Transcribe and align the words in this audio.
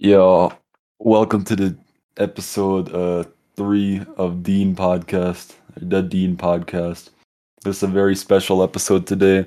Yo, 0.00 0.52
welcome 1.00 1.42
to 1.42 1.56
the 1.56 1.76
episode 2.18 2.94
uh 2.94 3.24
three 3.56 4.00
of 4.16 4.44
Dean 4.44 4.72
Podcast, 4.76 5.56
the 5.74 6.00
Dean 6.00 6.36
Podcast. 6.36 7.10
This 7.64 7.78
is 7.78 7.82
a 7.82 7.88
very 7.88 8.14
special 8.14 8.62
episode 8.62 9.08
today. 9.08 9.44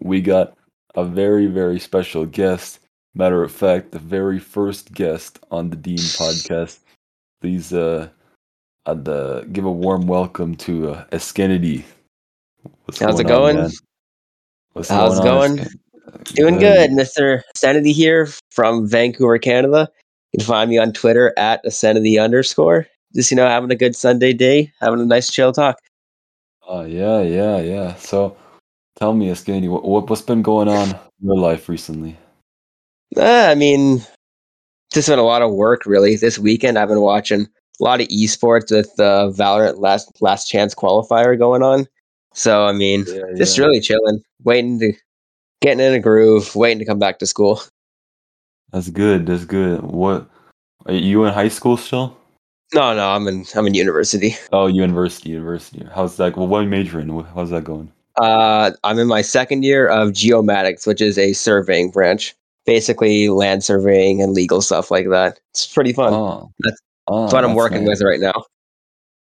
We 0.00 0.20
got 0.20 0.58
a 0.96 1.04
very, 1.04 1.46
very 1.46 1.78
special 1.78 2.26
guest. 2.26 2.80
Matter 3.14 3.44
of 3.44 3.52
fact, 3.52 3.92
the 3.92 4.00
very 4.00 4.40
first 4.40 4.92
guest 4.94 5.38
on 5.52 5.70
the 5.70 5.76
Dean 5.76 5.98
Podcast. 5.98 6.80
Please 7.40 7.72
uh 7.72 8.08
I'd 8.84 9.08
uh, 9.08 9.42
give 9.52 9.64
a 9.64 9.70
warm 9.70 10.08
welcome 10.08 10.56
to 10.56 10.90
uh, 10.90 11.04
Escenity. 11.12 11.84
What's 12.84 12.98
How's 12.98 13.20
it 13.20 13.28
going? 13.28 13.58
man? 13.58 13.70
What's 14.72 14.88
How's 14.88 15.20
it 15.20 15.22
going? 15.22 15.64
Doing 16.34 16.58
good, 16.58 16.90
Mr. 16.90 17.42
Sanity 17.54 17.92
here 17.92 18.28
from 18.50 18.88
Vancouver, 18.88 19.38
Canada. 19.38 19.88
You 20.32 20.38
can 20.38 20.46
find 20.46 20.70
me 20.70 20.78
on 20.78 20.92
Twitter 20.92 21.32
at 21.38 21.70
Sanity 21.72 22.18
underscore. 22.18 22.86
Just 23.14 23.30
you 23.30 23.36
know, 23.36 23.46
having 23.46 23.70
a 23.70 23.76
good 23.76 23.96
Sunday 23.96 24.32
day, 24.32 24.72
having 24.80 25.00
a 25.00 25.04
nice 25.04 25.30
chill 25.30 25.52
talk. 25.52 25.78
Oh 26.66 26.84
yeah, 26.84 27.22
yeah, 27.22 27.58
yeah. 27.60 27.94
So 27.94 28.36
tell 28.96 29.14
me, 29.14 29.28
Escenity, 29.28 29.68
what, 29.68 29.84
what 29.84 30.08
what's 30.10 30.22
been 30.22 30.42
going 30.42 30.68
on 30.68 30.90
in 30.90 30.96
your 31.28 31.38
life 31.38 31.68
recently? 31.68 32.16
Uh, 33.16 33.48
I 33.50 33.54
mean, 33.54 34.02
just 34.92 35.08
been 35.08 35.18
a 35.18 35.22
lot 35.22 35.42
of 35.42 35.52
work 35.52 35.86
really. 35.86 36.16
This 36.16 36.38
weekend, 36.38 36.78
I've 36.78 36.88
been 36.88 37.00
watching 37.00 37.42
a 37.80 37.84
lot 37.84 38.00
of 38.02 38.08
esports 38.08 38.70
with 38.70 38.94
the 38.96 39.32
Valorant 39.36 39.78
last 39.78 40.20
last 40.20 40.46
chance 40.46 40.74
qualifier 40.74 41.38
going 41.38 41.62
on. 41.62 41.86
So 42.34 42.66
I 42.66 42.72
mean, 42.72 43.04
Yeah, 43.08 43.22
just 43.36 43.56
yeah. 43.56 43.64
really 43.64 43.80
chilling, 43.80 44.20
waiting 44.44 44.78
to 44.80 44.92
getting 45.60 45.80
in 45.84 45.94
a 45.94 46.00
groove, 46.00 46.54
waiting 46.54 46.78
to 46.78 46.84
come 46.84 46.98
back 46.98 47.18
to 47.20 47.26
school. 47.26 47.62
That's 48.72 48.90
good. 48.90 49.26
That's 49.26 49.44
good. 49.44 49.80
What 49.82 50.28
are 50.86 50.92
you 50.92 51.24
in 51.24 51.32
high 51.32 51.48
school 51.48 51.76
still? 51.76 52.16
No, 52.74 52.94
no, 52.94 53.08
I'm 53.10 53.26
in 53.26 53.46
I'm 53.54 53.66
in 53.66 53.72
university. 53.74 54.36
Oh, 54.52 54.66
university, 54.66 55.30
university. 55.30 55.86
How's 55.94 56.18
that? 56.18 56.36
Well, 56.36 56.46
what 56.48 56.66
major 56.66 57.00
in? 57.00 57.08
How's 57.34 57.48
that 57.50 57.64
going? 57.64 57.90
Uh, 58.20 58.72
I'm 58.84 58.98
in 58.98 59.06
my 59.06 59.22
second 59.22 59.62
year 59.62 59.86
of 59.88 60.10
geomatics, 60.10 60.86
which 60.86 61.00
is 61.00 61.16
a 61.16 61.32
surveying 61.32 61.90
branch, 61.90 62.34
basically 62.66 63.28
land 63.30 63.64
surveying 63.64 64.20
and 64.20 64.32
legal 64.34 64.60
stuff 64.60 64.90
like 64.90 65.08
that. 65.08 65.40
It's 65.52 65.66
pretty 65.66 65.92
fun. 65.94 66.12
Oh, 66.12 66.50
That's- 66.62 66.80
oh, 67.06 67.22
That's 67.22 67.32
what 67.32 67.44
I'm 67.44 67.50
that's 67.50 67.56
working 67.56 67.84
nice. 67.84 68.00
with 68.00 68.02
right 68.02 68.20
now. 68.20 68.44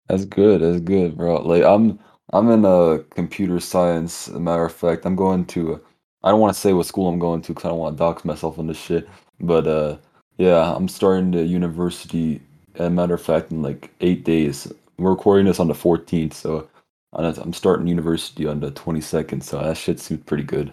That's 0.08 0.24
good. 0.24 0.60
That's 0.62 0.80
good, 0.80 1.16
bro. 1.16 1.36
Like 1.42 1.62
I'm, 1.62 2.00
I'm 2.32 2.50
in 2.50 2.64
a 2.64 2.98
computer 3.10 3.60
science. 3.60 4.26
As 4.28 4.34
a 4.34 4.40
matter 4.40 4.64
of 4.64 4.72
fact, 4.72 5.04
I'm 5.06 5.14
going 5.14 5.44
to. 5.46 5.80
I 6.22 6.30
don't 6.30 6.40
want 6.40 6.54
to 6.54 6.60
say 6.60 6.72
what 6.72 6.86
school 6.86 7.08
I'm 7.08 7.18
going 7.18 7.42
to 7.42 7.48
because 7.48 7.64
I 7.64 7.68
don't 7.68 7.78
want 7.78 7.96
to 7.96 7.98
dox 7.98 8.24
myself 8.24 8.58
on 8.58 8.66
this 8.66 8.78
shit. 8.80 9.08
But 9.40 9.66
uh, 9.66 9.96
yeah, 10.38 10.74
I'm 10.74 10.88
starting 10.88 11.30
the 11.30 11.44
university. 11.44 12.40
As 12.76 12.86
a 12.86 12.90
matter 12.90 13.14
of 13.14 13.22
fact, 13.22 13.50
in 13.52 13.62
like 13.62 13.90
eight 14.00 14.24
days. 14.24 14.70
We're 14.98 15.10
recording 15.10 15.46
this 15.46 15.60
on 15.60 15.68
the 15.68 15.74
14th, 15.74 16.34
so 16.34 16.68
I'm 17.14 17.52
starting 17.54 17.86
university 17.86 18.46
on 18.46 18.60
the 18.60 18.70
22nd. 18.70 19.42
So 19.42 19.58
that 19.62 19.76
shit 19.76 19.98
seems 19.98 20.22
pretty 20.24 20.44
good. 20.44 20.72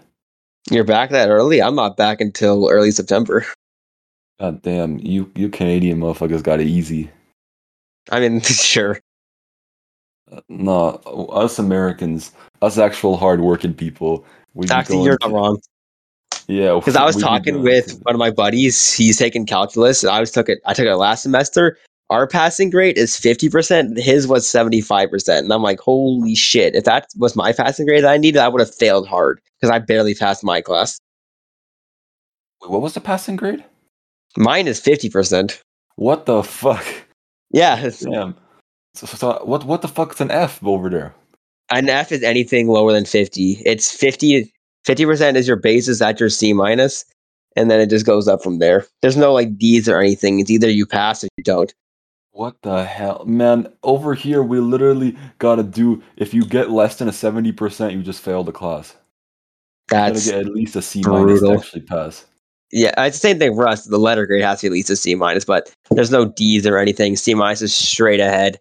You're 0.70 0.84
back 0.84 1.12
that 1.12 1.30
early? 1.30 1.62
I'm 1.62 1.76
not 1.76 1.96
back 1.96 2.20
until 2.20 2.70
early 2.70 2.92
September. 2.92 3.46
God 4.40 4.62
damn, 4.62 5.00
you 5.00 5.32
you 5.36 5.50
Canadian 5.50 6.00
motherfuckers 6.00 6.44
got 6.44 6.60
it 6.60 6.68
easy. 6.68 7.10
I 8.12 8.20
mean, 8.20 8.42
sure. 8.42 9.00
Uh, 10.32 10.42
No, 10.50 10.90
us 11.32 11.58
Americans, 11.58 12.34
us 12.62 12.78
actual 12.78 13.18
hardworking 13.18 13.74
people, 13.74 14.26
we 14.58 14.68
be 14.68 14.74
Actually, 14.74 14.96
going 14.98 15.06
you're 15.06 15.18
not 15.22 15.32
wrong. 15.32 15.62
Yeah, 16.48 16.76
Because 16.76 16.96
I 16.96 17.04
was 17.06 17.16
we 17.16 17.22
be 17.22 17.28
talking 17.28 17.62
with 17.62 17.88
to- 17.88 17.96
one 18.04 18.16
of 18.16 18.20
my 18.20 18.32
buddies. 18.32 18.94
He's 18.94 19.18
taking 19.18 19.46
calculus. 19.46 20.04
And 20.04 20.12
I 20.12 20.20
was 20.20 20.32
took 20.32 20.50
it. 20.50 20.60
I 20.66 20.74
took 20.74 20.86
it 20.86 20.96
last 20.96 21.24
semester. 21.24 21.78
Our 22.10 22.26
passing 22.26 22.70
grade 22.70 22.98
is 22.98 23.18
fifty 23.18 23.50
percent. 23.50 24.00
His 24.00 24.28
was 24.28 24.50
seventy 24.50 24.80
five 24.80 25.10
percent, 25.10 25.44
and 25.44 25.52
I'm 25.54 25.62
like, 25.62 25.80
holy 25.82 26.36
shit! 26.36 26.74
If 26.74 26.86
that 26.86 27.08
was 27.18 27.36
my 27.36 27.52
passing 27.52 27.86
grade 27.86 28.04
that 28.06 28.10
I 28.12 28.18
needed, 28.18 28.40
I 28.40 28.48
would 28.48 28.62
have 28.62 28.74
failed 28.74 29.08
hard 29.08 29.42
because 29.60 29.70
I 29.74 29.80
barely 29.80 30.16
passed 30.16 30.42
my 30.44 30.62
class. 30.62 31.00
Wait, 32.62 32.72
what 32.72 32.82
was 32.82 32.94
the 32.94 33.02
passing 33.02 33.36
grade? 33.36 33.64
Mine 34.38 34.68
is 34.68 34.80
fifty 34.80 35.10
percent. 35.10 35.62
What 35.98 36.26
the 36.26 36.44
fuck? 36.44 36.86
Yeah, 37.52 37.78
it's- 37.78 38.00
Damn. 38.06 38.36
So, 38.96 39.06
so 39.08 39.42
what 39.44 39.66
what 39.66 39.82
the 39.82 39.88
fuck's 39.90 40.22
an 40.22 40.32
F 40.32 40.64
over 40.64 40.90
there? 40.90 41.14
an 41.72 41.90
F 41.90 42.14
is 42.14 42.24
anything 42.24 42.70
lower 42.70 42.94
than 42.94 43.04
50. 43.04 43.62
It's 43.66 43.92
50 44.88 45.06
percent 45.06 45.38
is 45.38 45.48
your 45.48 45.58
basis 45.58 46.02
at 46.02 46.20
your 46.20 46.30
C 46.30 46.54
minus, 46.54 47.04
and 47.58 47.70
then 47.70 47.82
it 47.82 47.90
just 47.90 48.06
goes 48.06 48.28
up 48.28 48.42
from 48.42 48.60
there. 48.60 48.88
There's 49.02 49.18
no 49.18 49.34
like 49.34 49.58
D's 49.58 49.90
or 49.90 50.00
anything. 50.00 50.40
It's 50.40 50.50
either 50.50 50.70
you 50.70 50.86
pass 50.86 51.24
or 51.24 51.28
you 51.38 51.44
don't. 51.44 51.74
What 52.32 52.56
the 52.62 52.86
hell, 52.86 53.26
man? 53.26 53.68
Over 53.84 54.14
here, 54.14 54.42
we 54.42 54.60
literally 54.62 55.18
gotta 55.40 55.64
do. 55.64 56.02
If 56.16 56.34
you 56.34 56.46
get 56.46 56.72
less 56.72 56.96
than 56.96 57.10
a 57.10 57.14
seventy 57.14 57.52
percent, 57.52 57.94
you 57.94 58.02
just 58.02 58.22
fail 58.22 58.46
the 58.46 58.54
class. 58.54 58.96
You 59.92 59.98
gotta 59.98 60.14
get 60.14 60.36
at 60.36 60.54
least 60.54 60.76
a 60.78 60.82
C 60.82 61.02
minus 61.06 61.42
to 61.42 61.52
actually 61.52 61.82
pass. 61.82 62.26
yeah, 62.72 62.94
it's 63.04 63.18
the 63.18 63.28
same 63.28 63.40
thing 63.40 63.56
for 63.56 63.68
us. 63.68 63.86
The 63.86 63.98
letter 63.98 64.26
grade 64.26 64.44
has 64.44 64.62
to 64.62 64.66
be 64.66 64.68
at 64.68 64.74
least 64.74 64.90
a 64.90 64.96
C 64.96 65.16
minus, 65.16 65.44
but 65.44 65.70
there's 65.92 66.12
no 66.12 66.26
D's 66.26 66.66
or 66.66 66.78
anything. 66.78 67.18
C 67.18 67.34
minus 67.34 67.62
is 67.62 67.74
straight 67.74 68.22
ahead 68.22 68.58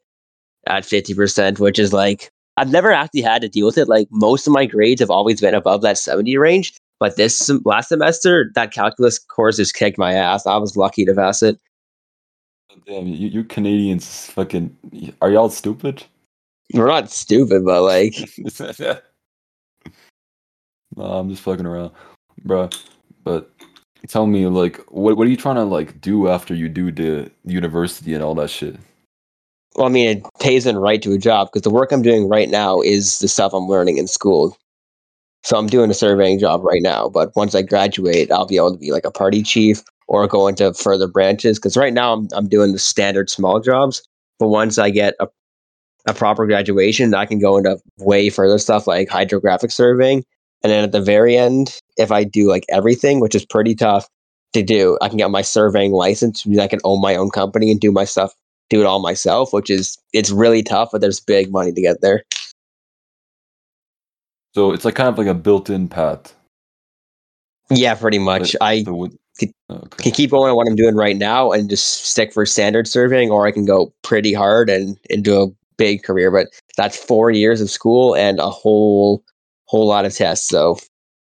at 0.66 0.82
50%, 0.82 1.60
which 1.60 1.78
is 1.78 1.92
like 1.92 2.32
I've 2.56 2.70
never 2.70 2.92
actually 2.92 3.22
had 3.22 3.42
to 3.42 3.48
deal 3.48 3.66
with 3.66 3.78
it. 3.78 3.88
Like 3.88 4.08
most 4.10 4.46
of 4.46 4.52
my 4.52 4.66
grades 4.66 5.00
have 5.00 5.10
always 5.10 5.40
been 5.40 5.54
above 5.54 5.82
that 5.82 5.98
70 5.98 6.36
range. 6.38 6.72
But 6.98 7.16
this 7.16 7.50
last 7.64 7.88
semester, 7.88 8.50
that 8.54 8.72
calculus 8.72 9.18
course 9.18 9.58
just 9.58 9.74
kicked 9.74 9.98
my 9.98 10.14
ass. 10.14 10.46
I 10.46 10.56
was 10.56 10.76
lucky 10.76 11.04
to 11.04 11.14
pass 11.14 11.42
it. 11.42 11.58
Damn, 12.86 13.06
you, 13.06 13.28
you 13.28 13.44
Canadians, 13.44 14.26
fucking, 14.26 14.76
are 15.20 15.30
y'all 15.30 15.48
stupid? 15.48 16.04
We're 16.72 16.86
not 16.86 17.10
stupid, 17.10 17.64
but 17.64 17.82
like 17.82 18.14
no, 20.96 21.04
I'm 21.04 21.28
just 21.30 21.42
fucking 21.42 21.66
around, 21.66 21.92
bro. 22.44 22.68
But 23.24 23.50
tell 24.08 24.26
me, 24.26 24.46
like, 24.46 24.78
what 24.90 25.16
what 25.16 25.26
are 25.26 25.30
you 25.30 25.36
trying 25.36 25.56
to 25.56 25.64
like 25.64 26.00
do 26.00 26.28
after 26.28 26.54
you 26.54 26.68
do 26.68 26.90
the 26.90 27.30
university 27.44 28.14
and 28.14 28.22
all 28.22 28.34
that 28.36 28.50
shit? 28.50 28.76
Well, 29.76 29.86
I 29.86 29.90
mean, 29.90 30.08
it 30.18 30.26
pays 30.40 30.66
in 30.66 30.78
right 30.78 31.02
to 31.02 31.12
a 31.12 31.18
job 31.18 31.48
because 31.48 31.62
the 31.62 31.70
work 31.70 31.92
I'm 31.92 32.02
doing 32.02 32.28
right 32.28 32.48
now 32.48 32.80
is 32.80 33.18
the 33.18 33.28
stuff 33.28 33.52
I'm 33.52 33.68
learning 33.68 33.98
in 33.98 34.06
school. 34.06 34.56
So 35.44 35.56
I'm 35.58 35.68
doing 35.68 35.90
a 35.90 35.94
surveying 35.94 36.38
job 36.40 36.64
right 36.64 36.82
now, 36.82 37.08
but 37.08 37.34
once 37.36 37.54
I 37.54 37.62
graduate, 37.62 38.32
I'll 38.32 38.46
be 38.46 38.56
able 38.56 38.72
to 38.72 38.78
be 38.78 38.92
like 38.92 39.06
a 39.06 39.12
party 39.12 39.42
chief 39.42 39.82
or 40.08 40.26
go 40.26 40.48
into 40.48 40.74
further 40.74 41.08
branches. 41.08 41.58
Because 41.58 41.76
right 41.76 41.92
now 41.92 42.14
I'm 42.14 42.28
I'm 42.34 42.48
doing 42.48 42.72
the 42.72 42.78
standard 42.80 43.30
small 43.30 43.60
jobs, 43.60 44.02
but 44.38 44.48
once 44.48 44.78
I 44.78 44.90
get 44.90 45.14
a 45.20 45.28
a 46.06 46.14
proper 46.14 46.46
graduation, 46.46 47.14
I 47.14 47.26
can 47.26 47.38
go 47.40 47.56
into 47.58 47.78
way 47.98 48.30
further 48.30 48.58
stuff 48.58 48.86
like 48.86 49.08
hydrographic 49.08 49.72
surveying. 49.72 50.24
And 50.62 50.72
then 50.72 50.84
at 50.84 50.92
the 50.92 51.00
very 51.02 51.36
end, 51.36 51.80
if 51.96 52.12
I 52.12 52.24
do 52.24 52.48
like 52.48 52.64
everything, 52.70 53.20
which 53.20 53.34
is 53.34 53.44
pretty 53.46 53.74
tough 53.74 54.08
to 54.54 54.62
do, 54.62 54.98
I 55.02 55.08
can 55.08 55.18
get 55.18 55.30
my 55.30 55.42
surveying 55.42 55.92
license. 55.92 56.44
I 56.60 56.68
can 56.68 56.80
own 56.84 57.00
my 57.00 57.16
own 57.16 57.30
company 57.30 57.70
and 57.70 57.80
do 57.80 57.92
my 57.92 58.04
stuff 58.04 58.34
do 58.70 58.80
it 58.80 58.86
all 58.86 59.00
myself, 59.00 59.52
which 59.52 59.70
is 59.70 59.96
it's 60.12 60.30
really 60.30 60.62
tough, 60.62 60.90
but 60.92 61.00
there's 61.00 61.20
big 61.20 61.50
money 61.50 61.72
to 61.72 61.80
get 61.80 62.00
there. 62.00 62.22
So 64.54 64.72
it's 64.72 64.84
like 64.84 64.94
kind 64.94 65.08
of 65.08 65.18
like 65.18 65.26
a 65.26 65.34
built-in 65.34 65.88
path. 65.88 66.34
Yeah, 67.70 67.94
pretty 67.94 68.18
much. 68.18 68.56
I 68.60 68.82
what- 68.82 69.12
Could- 69.38 69.52
okay. 69.70 70.04
can 70.04 70.12
keep 70.12 70.30
going 70.30 70.48
on 70.50 70.56
what 70.56 70.66
I'm 70.66 70.76
doing 70.76 70.94
right 70.94 71.16
now 71.16 71.52
and 71.52 71.68
just 71.68 72.06
stick 72.06 72.32
for 72.32 72.46
standard 72.46 72.88
surveying, 72.88 73.30
or 73.30 73.46
I 73.46 73.52
can 73.52 73.66
go 73.66 73.92
pretty 74.02 74.32
hard 74.32 74.70
and, 74.70 74.96
and 75.10 75.22
do 75.22 75.42
a 75.42 75.48
big 75.76 76.02
career. 76.04 76.30
But 76.30 76.48
that's 76.78 76.96
four 76.96 77.30
years 77.30 77.60
of 77.60 77.68
school 77.70 78.14
and 78.16 78.38
a 78.38 78.48
whole 78.48 79.22
whole 79.66 79.86
lot 79.86 80.06
of 80.06 80.14
tests, 80.14 80.48
so 80.48 80.78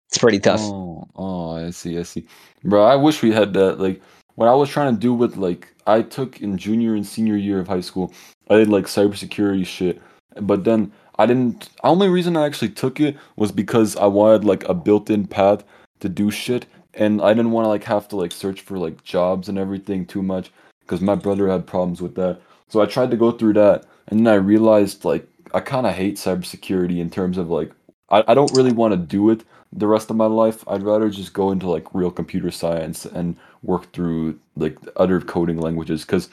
it's 0.09 0.19
pretty 0.19 0.39
tough. 0.39 0.61
Oh, 0.63 1.09
oh, 1.17 1.57
I 1.57 1.71
see, 1.71 1.99
I 1.99 2.03
see. 2.05 2.27
Bro, 2.63 2.85
I 2.85 2.95
wish 2.95 3.23
we 3.23 3.33
had 3.33 3.55
that. 3.55 3.81
Like, 3.81 4.01
what 4.37 4.47
I 4.49 4.55
was 4.55 4.69
trying 4.69 4.95
to 4.95 5.01
do 5.01 5.15
with, 5.15 5.37
like, 5.37 5.73
I 5.87 6.03
took 6.03 6.41
in 6.41 6.59
junior 6.59 6.95
and 6.95 7.07
senior 7.07 7.37
year 7.37 7.61
of 7.61 7.69
high 7.69 7.81
school, 7.81 8.13
I 8.51 8.57
did, 8.57 8.69
like, 8.69 8.85
cybersecurity 8.87 9.67
shit. 9.67 10.01
But 10.41 10.65
then 10.65 10.93
I 11.19 11.27
didn't, 11.27 11.71
only 11.83 12.09
reason 12.09 12.37
I 12.37 12.47
actually 12.47 12.71
took 12.71 13.01
it 13.01 13.17
was 13.37 13.53
because 13.53 13.97
I 13.97 14.07
wanted, 14.07 14.45
like, 14.45 14.65
a 14.69 14.75
built 14.75 15.11
in 15.11 15.27
path 15.27 15.65
to 16.01 16.09
do 16.09 16.31
shit. 16.31 16.67
And 16.95 17.21
I 17.21 17.35
didn't 17.35 17.53
want 17.53 17.65
to, 17.65 17.69
like, 17.69 17.85
have 17.85 18.09
to, 18.09 18.17
like, 18.17 18.33
search 18.33 18.63
for, 18.63 18.79
like, 18.79 19.03
jobs 19.05 19.49
and 19.49 19.59
everything 19.59 20.07
too 20.07 20.23
much 20.23 20.51
because 20.81 21.01
my 21.01 21.15
brother 21.15 21.49
had 21.49 21.67
problems 21.67 22.01
with 22.01 22.15
that. 22.17 22.41
So 22.69 22.81
I 22.81 22.87
tried 22.87 23.11
to 23.11 23.17
go 23.17 23.31
through 23.33 23.55
that. 23.55 23.85
And 24.09 24.27
then 24.27 24.33
I 24.33 24.37
realized, 24.37 25.05
like, 25.05 25.29
I 25.55 25.61
kind 25.61 25.87
of 25.87 25.95
hate 25.95 26.17
cybersecurity 26.17 26.99
in 26.99 27.11
terms 27.11 27.39
of, 27.39 27.51
like, 27.51 27.73
I, 28.11 28.25
I 28.29 28.35
don't 28.35 28.53
really 28.53 28.73
want 28.73 28.93
to 28.93 28.99
do 28.99 29.31
it 29.31 29.45
the 29.73 29.87
rest 29.87 30.11
of 30.11 30.17
my 30.17 30.27
life. 30.27 30.67
I'd 30.69 30.83
rather 30.83 31.11
just 31.11 31.33
go 31.33 31.51
into 31.51 31.69
like 31.69 31.95
real 31.95 32.11
computer 32.11 32.51
science 32.51 33.05
and 33.05 33.37
work 33.63 33.93
through 33.93 34.39
like 34.57 34.79
other 34.97 35.21
coding 35.21 35.59
languages. 35.59 36.05
Because 36.05 36.29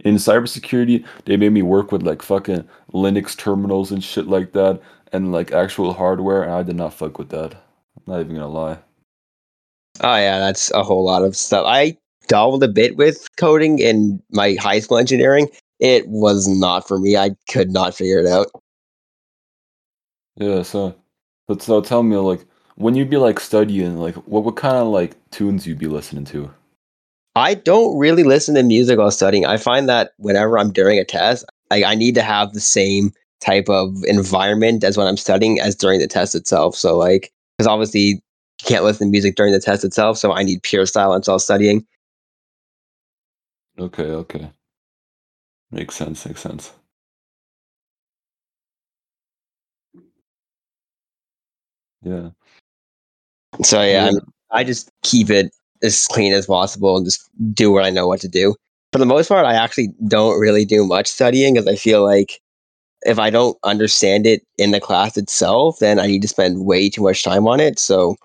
in 0.00 0.16
cybersecurity, 0.16 1.04
they 1.24 1.36
made 1.36 1.52
me 1.52 1.62
work 1.62 1.92
with 1.92 2.02
like 2.02 2.22
fucking 2.22 2.68
Linux 2.92 3.36
terminals 3.36 3.90
and 3.90 4.02
shit 4.02 4.26
like 4.26 4.52
that, 4.52 4.80
and 5.12 5.32
like 5.32 5.52
actual 5.52 5.92
hardware, 5.92 6.42
and 6.42 6.52
I 6.52 6.62
did 6.62 6.76
not 6.76 6.94
fuck 6.94 7.18
with 7.18 7.30
that. 7.30 7.54
I'm 7.54 8.02
not 8.06 8.20
even 8.20 8.34
gonna 8.34 8.48
lie. 8.48 8.78
Oh 10.00 10.16
yeah, 10.16 10.38
that's 10.38 10.70
a 10.72 10.82
whole 10.82 11.04
lot 11.04 11.22
of 11.22 11.36
stuff. 11.36 11.64
I 11.66 11.96
dabbled 12.26 12.64
a 12.64 12.68
bit 12.68 12.96
with 12.96 13.28
coding 13.36 13.78
in 13.78 14.20
my 14.30 14.56
high 14.60 14.80
school 14.80 14.98
engineering. 14.98 15.48
It 15.80 16.06
was 16.08 16.48
not 16.48 16.86
for 16.88 16.98
me. 16.98 17.16
I 17.16 17.30
could 17.48 17.70
not 17.70 17.94
figure 17.94 18.18
it 18.18 18.26
out. 18.26 18.48
Yeah, 20.36 20.62
so 20.62 20.96
but 21.46 21.62
so 21.62 21.80
tell 21.80 22.02
me 22.02 22.16
like 22.16 22.44
when 22.76 22.94
you'd 22.94 23.10
be 23.10 23.16
like 23.16 23.40
studying, 23.40 23.98
like 23.98 24.14
what 24.26 24.44
what 24.44 24.56
kind 24.56 24.76
of 24.76 24.88
like 24.88 25.16
tunes 25.30 25.66
you'd 25.66 25.78
be 25.78 25.86
listening 25.86 26.24
to? 26.26 26.50
I 27.36 27.54
don't 27.54 27.98
really 27.98 28.22
listen 28.22 28.54
to 28.54 28.62
music 28.62 28.98
while 28.98 29.10
studying. 29.10 29.44
I 29.44 29.56
find 29.56 29.88
that 29.88 30.12
whenever 30.18 30.58
I'm 30.58 30.72
during 30.72 30.98
a 30.98 31.04
test, 31.04 31.44
I, 31.70 31.82
I 31.84 31.94
need 31.94 32.14
to 32.14 32.22
have 32.22 32.52
the 32.52 32.60
same 32.60 33.12
type 33.40 33.68
of 33.68 34.04
environment 34.04 34.84
as 34.84 34.96
when 34.96 35.06
I'm 35.06 35.16
studying 35.16 35.60
as 35.60 35.74
during 35.74 35.98
the 36.00 36.06
test 36.06 36.34
itself. 36.34 36.76
So 36.76 36.96
like, 36.96 37.32
because 37.58 37.66
obviously 37.66 38.00
you 38.00 38.18
can't 38.58 38.84
listen 38.84 39.08
to 39.08 39.10
music 39.10 39.34
during 39.34 39.52
the 39.52 39.60
test 39.60 39.84
itself, 39.84 40.16
so 40.18 40.32
I 40.32 40.42
need 40.44 40.62
pure 40.62 40.86
silence 40.86 41.26
while 41.28 41.38
studying. 41.40 41.84
Okay, 43.78 44.04
okay. 44.04 44.50
Makes 45.70 45.96
sense, 45.96 46.24
makes 46.26 46.40
sense. 46.40 46.72
Yeah. 52.02 52.30
So 53.62 53.82
yeah, 53.82 54.04
I, 54.04 54.06
Yeah. 54.06 54.10
mean, 54.10 54.20
I 54.50 54.64
just 54.64 54.90
keep 55.02 55.30
it 55.30 55.52
as 55.82 56.06
clean 56.06 56.32
as 56.32 56.46
possible 56.46 56.96
and 56.96 57.04
just 57.04 57.28
do 57.52 57.70
what 57.70 57.84
I 57.84 57.90
know 57.90 58.06
what 58.06 58.20
to 58.20 58.28
do. 58.28 58.54
For 58.92 58.98
the 58.98 59.06
most 59.06 59.28
part, 59.28 59.44
I 59.46 59.54
actually 59.54 59.90
don't 60.06 60.38
really 60.38 60.64
do 60.64 60.86
much 60.86 61.06
studying 61.06 61.54
because 61.54 61.66
I 61.66 61.76
feel 61.76 62.04
like 62.04 62.40
if 63.02 63.18
I 63.18 63.30
don't 63.30 63.56
understand 63.64 64.26
it 64.26 64.42
in 64.58 64.70
the 64.70 64.80
class 64.80 65.16
itself, 65.16 65.78
then 65.80 65.98
I 65.98 66.06
need 66.06 66.22
to 66.22 66.28
spend 66.28 66.64
way 66.64 66.88
too 66.88 67.02
much 67.02 67.22
time 67.22 67.46
on 67.46 67.60
it. 67.60 67.78
So, 67.78 68.16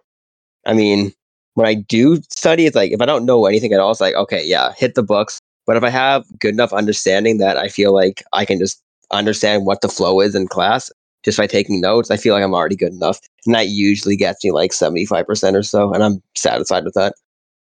I 0.66 0.74
mean, 0.74 1.12
when 1.56 1.68
I 1.68 1.74
do 1.76 2.22
study, 2.30 2.66
it's 2.66 2.76
like 2.76 2.92
if 2.92 3.02
I 3.02 3.06
don't 3.06 3.26
know 3.26 3.46
anything 3.46 3.74
at 3.74 3.80
all, 3.80 3.92
it's 3.92 4.02
like, 4.02 4.16
okay, 4.16 4.44
yeah, 4.46 4.72
hit 4.78 4.96
the 4.96 5.04
books. 5.04 5.40
But 5.66 5.78
if 5.78 5.84
I 5.84 5.90
have 5.90 6.26
good 6.40 6.54
enough 6.54 6.74
understanding 6.74 7.38
that 7.40 7.58
I 7.58 7.68
feel 7.68 7.94
like 7.94 8.24
I 8.34 8.46
can 8.46 8.60
just 8.60 8.82
understand 9.12 9.66
what 9.66 9.82
the 9.82 9.90
flow 9.90 10.22
is 10.22 10.36
in 10.36 10.48
class 10.48 10.92
just 11.24 11.38
by 11.38 11.48
taking 11.48 11.82
notes, 11.82 12.12
I 12.12 12.18
feel 12.18 12.34
like 12.34 12.44
I'm 12.44 12.54
already 12.54 12.76
good 12.76 12.94
enough. 12.94 13.20
And 13.46 13.56
that 13.56 13.68
usually 13.68 14.16
gets 14.16 14.44
me 14.44 14.52
like 14.52 14.72
75% 14.72 15.54
or 15.54 15.64
so. 15.64 15.94
And 15.94 16.04
I'm 16.04 16.22
satisfied 16.36 16.86
with 16.86 16.94
that. 16.94 17.14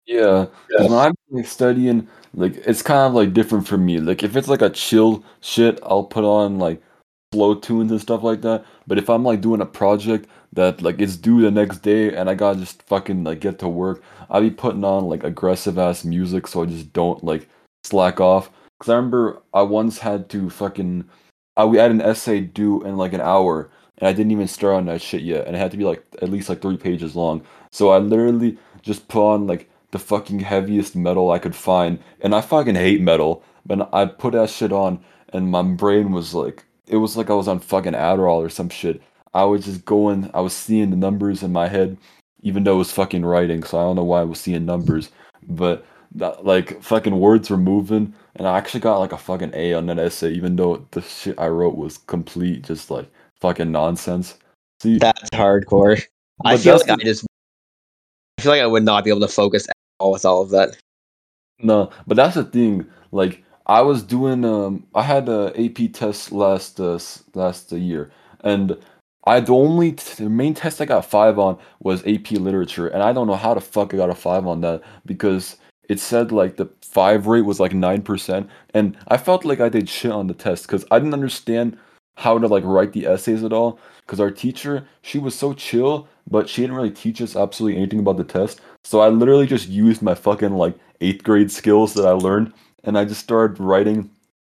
Yeah, 0.05 0.47
because 0.67 0.89
when 0.89 0.99
I'm 0.99 1.13
like 1.29 1.45
studying, 1.45 2.07
like 2.33 2.57
it's 2.65 2.81
kind 2.81 3.07
of 3.07 3.13
like 3.13 3.33
different 3.33 3.67
for 3.67 3.77
me. 3.77 3.99
Like 3.99 4.23
if 4.23 4.35
it's 4.35 4.47
like 4.47 4.61
a 4.61 4.69
chill 4.69 5.23
shit, 5.41 5.79
I'll 5.83 6.03
put 6.03 6.23
on 6.23 6.57
like 6.57 6.81
slow 7.31 7.55
tunes 7.55 7.91
and 7.91 8.01
stuff 8.01 8.23
like 8.23 8.41
that. 8.41 8.65
But 8.87 8.97
if 8.97 9.09
I'm 9.09 9.23
like 9.23 9.41
doing 9.41 9.61
a 9.61 9.67
project 9.67 10.27
that 10.53 10.81
like 10.81 10.99
it's 10.99 11.15
due 11.15 11.41
the 11.41 11.51
next 11.51 11.79
day 11.79 12.15
and 12.15 12.27
I 12.27 12.33
gotta 12.33 12.59
just 12.59 12.81
fucking 12.83 13.23
like 13.23 13.39
get 13.39 13.59
to 13.59 13.67
work, 13.67 14.03
I'll 14.31 14.41
be 14.41 14.49
putting 14.49 14.83
on 14.83 15.05
like 15.05 15.23
aggressive 15.23 15.77
ass 15.77 16.03
music 16.03 16.47
so 16.47 16.63
I 16.63 16.65
just 16.65 16.91
don't 16.91 17.23
like 17.23 17.47
slack 17.83 18.19
off. 18.19 18.49
Because 18.79 18.91
I 18.91 18.95
remember 18.95 19.41
I 19.53 19.61
once 19.61 19.99
had 19.99 20.29
to 20.29 20.49
fucking 20.49 21.07
I 21.59 21.65
we 21.65 21.77
had 21.77 21.91
an 21.91 22.01
essay 22.01 22.39
due 22.39 22.83
in 22.83 22.95
like 22.95 23.11
an 23.11 23.19
hour 23.19 23.69
and 23.97 24.07
I 24.07 24.13
didn't 24.13 24.31
even 24.31 24.47
start 24.47 24.75
on 24.75 24.85
that 24.85 25.01
shit 25.01 25.21
yet, 25.21 25.45
and 25.45 25.55
it 25.55 25.59
had 25.59 25.71
to 25.71 25.77
be 25.77 25.83
like 25.83 26.05
at 26.21 26.29
least 26.29 26.47
like 26.47 26.61
three 26.61 26.77
pages 26.77 27.17
long. 27.17 27.43
So 27.69 27.89
I 27.89 27.97
literally 27.97 28.57
just 28.81 29.09
put 29.09 29.33
on 29.33 29.45
like 29.45 29.69
the 29.91 29.99
fucking 29.99 30.39
heaviest 30.39 30.95
metal 30.95 31.31
I 31.31 31.39
could 31.39 31.55
find, 31.55 31.99
and 32.21 32.33
I 32.33 32.39
fucking 32.39 32.75
hate 32.75 33.01
metal, 33.01 33.43
but 33.65 33.93
I 33.93 34.05
put 34.05 34.33
that 34.33 34.49
shit 34.49 34.71
on, 34.71 35.03
and 35.33 35.51
my 35.51 35.61
brain 35.61 36.13
was 36.13 36.33
like, 36.33 36.63
it 36.87 36.95
was 36.95 37.17
like 37.17 37.29
I 37.29 37.33
was 37.33 37.49
on 37.49 37.59
fucking 37.59 37.93
Adderall 37.93 38.37
or 38.37 38.49
some 38.49 38.69
shit. 38.69 39.01
I 39.33 39.43
was 39.43 39.65
just 39.65 39.83
going, 39.83 40.31
I 40.33 40.39
was 40.39 40.53
seeing 40.53 40.91
the 40.91 40.95
numbers 40.95 41.43
in 41.43 41.51
my 41.51 41.67
head, 41.67 41.97
even 42.41 42.63
though 42.63 42.75
it 42.75 42.85
was 42.85 42.91
fucking 42.93 43.25
writing, 43.25 43.63
so 43.63 43.77
I 43.77 43.83
don't 43.83 43.97
know 43.97 44.03
why 44.05 44.21
I 44.21 44.23
was 44.23 44.39
seeing 44.39 44.65
numbers, 44.65 45.09
but 45.47 45.85
that, 46.15 46.45
like 46.45 46.81
fucking 46.81 47.19
words 47.19 47.49
were 47.49 47.57
moving, 47.57 48.13
and 48.35 48.47
I 48.47 48.57
actually 48.57 48.81
got 48.81 48.99
like 48.99 49.11
a 49.11 49.17
fucking 49.17 49.51
A 49.53 49.73
on 49.73 49.87
that 49.87 49.99
essay, 49.99 50.31
even 50.31 50.55
though 50.55 50.85
the 50.91 51.01
shit 51.01 51.39
I 51.39 51.47
wrote 51.47 51.75
was 51.75 51.97
complete, 51.97 52.63
just 52.63 52.91
like 52.91 53.09
fucking 53.41 53.71
nonsense. 53.71 54.37
See, 54.81 54.97
That's 54.97 55.29
hardcore. 55.31 56.01
I 56.45 56.57
feel 56.57 56.77
like 56.77 56.89
I 56.89 56.95
just, 56.97 57.25
I 58.37 58.41
feel 58.41 58.51
like 58.51 58.61
I 58.61 58.67
would 58.67 58.83
not 58.83 59.03
be 59.03 59.09
able 59.09 59.21
to 59.21 59.27
focus 59.27 59.67
at 59.67 59.75
all 59.99 60.11
with 60.11 60.25
all 60.25 60.41
of 60.41 60.51
that. 60.51 60.77
no, 61.59 61.89
but 62.07 62.15
that's 62.15 62.35
the 62.35 62.45
thing. 62.45 62.85
Like 63.11 63.43
I 63.65 63.81
was 63.81 64.03
doing, 64.03 64.45
um, 64.45 64.85
I 64.95 65.03
had 65.03 65.27
a 65.27 65.53
AP 65.57 65.91
test 65.93 66.31
last 66.31 66.79
uh, 66.79 66.99
last 67.33 67.73
uh, 67.73 67.75
year, 67.75 68.11
and 68.41 68.77
I 69.25 69.41
the 69.41 69.53
only 69.53 69.93
t- 69.93 70.23
the 70.23 70.29
main 70.29 70.53
test 70.53 70.79
I 70.79 70.85
got 70.85 71.05
five 71.05 71.37
on 71.37 71.57
was 71.81 72.05
AP 72.07 72.31
Literature, 72.31 72.87
and 72.87 73.03
I 73.03 73.11
don't 73.11 73.27
know 73.27 73.35
how 73.35 73.53
the 73.53 73.61
fuck 73.61 73.93
I 73.93 73.97
got 73.97 74.09
a 74.09 74.15
five 74.15 74.47
on 74.47 74.61
that 74.61 74.81
because 75.05 75.57
it 75.89 75.99
said 75.99 76.31
like 76.31 76.55
the 76.55 76.69
five 76.81 77.27
rate 77.27 77.41
was 77.41 77.59
like 77.59 77.73
nine 77.73 78.03
percent, 78.03 78.49
and 78.73 78.97
I 79.09 79.17
felt 79.17 79.43
like 79.43 79.59
I 79.59 79.69
did 79.69 79.89
shit 79.89 80.11
on 80.11 80.27
the 80.27 80.33
test 80.33 80.67
because 80.67 80.85
I 80.91 80.99
didn't 80.99 81.13
understand 81.13 81.77
how 82.15 82.37
to 82.37 82.47
like 82.47 82.63
write 82.63 82.93
the 82.93 83.07
essays 83.07 83.43
at 83.43 83.53
all. 83.53 83.79
Because 84.05 84.19
our 84.19 84.31
teacher, 84.31 84.87
she 85.01 85.19
was 85.19 85.35
so 85.35 85.53
chill, 85.53 86.07
but 86.29 86.49
she 86.49 86.61
didn't 86.61 86.75
really 86.75 86.91
teach 86.91 87.21
us 87.21 87.35
absolutely 87.35 87.77
anything 87.77 87.99
about 87.99 88.17
the 88.17 88.23
test. 88.23 88.61
So 88.83 89.01
I 89.01 89.09
literally 89.09 89.45
just 89.45 89.67
used 89.67 90.01
my 90.01 90.15
fucking 90.15 90.53
like 90.53 90.75
eighth 91.01 91.23
grade 91.23 91.51
skills 91.51 91.93
that 91.95 92.05
I 92.05 92.11
learned, 92.11 92.53
and 92.83 92.97
I 92.97 93.05
just 93.05 93.21
started 93.21 93.59
writing 93.59 94.09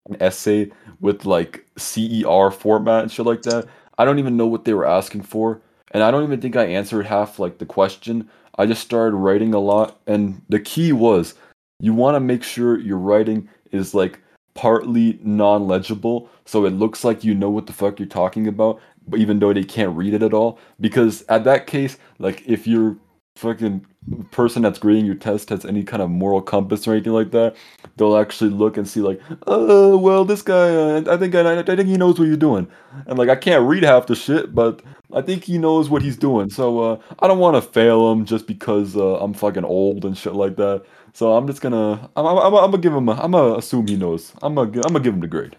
an 0.10 0.18
essay 0.22 0.72
with 1.00 1.26
like 1.26 1.66
CER 1.78 2.52
format 2.52 3.04
and 3.04 3.12
shit 3.12 3.26
like 3.26 3.44
that. 3.44 3.68
I 3.98 4.06
don't 4.06 4.20
even 4.20 4.38
know 4.38 4.48
what 4.48 4.66
they 4.66 4.74
were 4.74 4.88
asking 4.88 5.24
for, 5.24 5.62
and 5.92 6.04
I 6.04 6.12
don't 6.12 6.24
even 6.24 6.42
think 6.42 6.56
I 6.56 6.66
answered 6.66 7.06
half 7.06 7.40
like 7.40 7.58
the 7.58 7.66
question. 7.66 8.30
I 8.58 8.66
just 8.66 8.82
started 8.82 9.16
writing 9.16 9.54
a 9.54 9.60
lot, 9.60 10.00
and 10.08 10.42
the 10.50 10.60
key 10.60 10.92
was 10.92 11.36
you 11.80 11.94
want 11.94 12.16
to 12.16 12.20
make 12.20 12.44
sure 12.44 12.80
your 12.80 12.98
writing 12.98 13.50
is 13.72 13.94
like 13.94 14.20
partly 14.54 15.20
non-legible, 15.24 16.30
so 16.46 16.66
it 16.66 16.72
looks 16.72 17.04
like 17.04 17.24
you 17.24 17.34
know 17.34 17.50
what 17.50 17.68
the 17.68 17.74
fuck 17.74 18.00
you're 18.00 18.08
talking 18.08 18.48
about, 18.48 18.80
but 19.08 19.20
even 19.20 19.40
though 19.40 19.54
they 19.54 19.64
can't 19.64 19.96
read 19.96 20.14
it 20.14 20.24
at 20.24 20.34
all. 20.34 20.60
Because 20.80 21.24
at 21.30 21.44
that 21.46 21.68
case, 21.68 21.98
like 22.20 22.44
if 22.46 22.68
you're 22.68 22.98
fucking 23.38 23.86
person 24.32 24.64
that's 24.64 24.80
grading 24.80 25.06
your 25.06 25.16
test 25.16 25.50
has 25.50 25.64
any 25.66 25.84
kind 25.84 26.02
of 26.02 26.10
moral 26.10 26.42
compass 26.42 26.88
or 26.88 26.94
anything 26.94 27.14
like 27.14 27.32
that, 27.32 27.56
they'll 27.98 28.18
actually 28.18 28.50
look 28.50 28.78
and 28.78 28.88
see 28.88 29.00
like, 29.00 29.22
oh 29.48 29.98
well, 29.98 30.26
this 30.26 30.42
guy, 30.42 30.76
uh, 30.76 31.04
I 31.08 31.18
think 31.18 31.36
I, 31.36 31.60
I 31.60 31.64
think 31.64 31.88
he 31.88 31.98
knows 31.98 32.20
what 32.20 32.28
you're 32.28 32.38
doing, 32.38 32.68
and 33.08 33.18
like 33.18 33.30
I 33.30 33.36
can't 33.36 33.68
read 33.68 33.84
half 33.84 34.08
the 34.08 34.16
shit, 34.16 34.56
but 34.56 34.82
I 35.14 35.22
think 35.22 35.44
he 35.44 35.58
knows 35.58 35.90
what 35.90 36.02
he's 36.02 36.18
doing. 36.18 36.50
So 36.50 36.80
uh, 36.80 37.00
I 37.20 37.28
don't 37.28 37.40
want 37.40 37.56
to 37.56 37.62
fail 37.62 38.12
him 38.12 38.26
just 38.26 38.48
because 38.48 38.96
uh, 38.96 39.18
I'm 39.20 39.34
fucking 39.34 39.66
old 39.66 40.06
and 40.06 40.18
shit 40.18 40.34
like 40.34 40.56
that. 40.58 40.84
So 41.14 41.34
I'm 41.34 41.48
just 41.48 41.62
gonna, 41.62 42.10
I'm, 42.16 42.26
I'm, 42.26 42.38
I'm, 42.38 42.56
I'm 42.56 42.72
gonna 42.72 42.78
give 42.80 42.94
him, 42.94 43.10
a, 43.10 43.14
I'm 43.14 43.32
gonna 43.32 43.58
assume 43.58 43.88
he 43.88 43.98
knows. 43.98 44.34
I'm 44.42 44.56
gonna, 44.56 44.70
I'm 44.86 44.94
gonna 44.94 45.02
give 45.02 45.14
him 45.14 45.20
the 45.20 45.28
grade. 45.28 45.58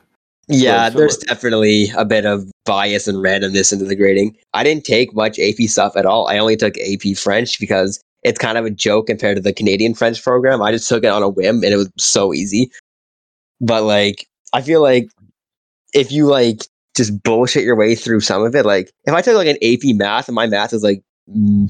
So 0.51 0.57
Yeah, 0.57 0.91
there's 0.91 1.19
like, 1.19 1.29
definitely 1.29 1.93
a 1.97 2.05
bit 2.05 2.27
of 2.27 2.51
bias 2.65 3.07
and 3.07 3.19
randomness 3.19 3.73
into 3.73 3.85
the 3.85 3.95
grading. 3.95 4.37
I 4.55 4.65
didn't 4.65 4.85
take 4.85 5.15
much 5.15 5.39
AP 5.39 5.69
stuff 5.69 5.97
at 5.97 6.07
all. 6.07 6.27
I 6.29 6.39
only 6.39 6.57
took 6.57 6.75
AP 6.79 7.17
French 7.17 7.61
because 7.61 8.03
it's 8.23 8.39
kind 8.39 8.59
of 8.59 8.65
a 8.65 8.71
joke 8.71 9.07
compared 9.07 9.37
to 9.37 9.43
the 9.43 9.53
Canadian 9.53 9.95
French 9.95 10.23
program. 10.23 10.63
I 10.63 10.73
just 10.73 10.89
took 10.89 11.05
it 11.05 11.09
on 11.09 11.23
a 11.23 11.29
whim 11.29 11.63
and 11.63 11.73
it 11.73 11.77
was 11.77 11.91
so 11.99 12.33
easy. 12.33 12.71
But 13.61 13.83
like, 13.85 14.27
I 14.53 14.63
feel 14.63 14.83
like 14.83 15.09
if 15.93 16.13
you 16.13 16.27
like 16.27 16.67
just 16.97 17.23
bullshit 17.23 17.65
your 17.65 17.77
way 17.77 17.95
through 17.95 18.21
some 18.21 18.45
of 18.45 18.55
it, 18.55 18.65
like 18.65 18.91
if 19.05 19.15
I 19.15 19.23
took 19.23 19.35
like 19.35 19.49
an 19.49 19.59
AP 19.63 19.97
math 19.97 20.29
and 20.29 20.35
my 20.35 20.47
math 20.47 20.73
is 20.73 20.83
like 20.83 21.03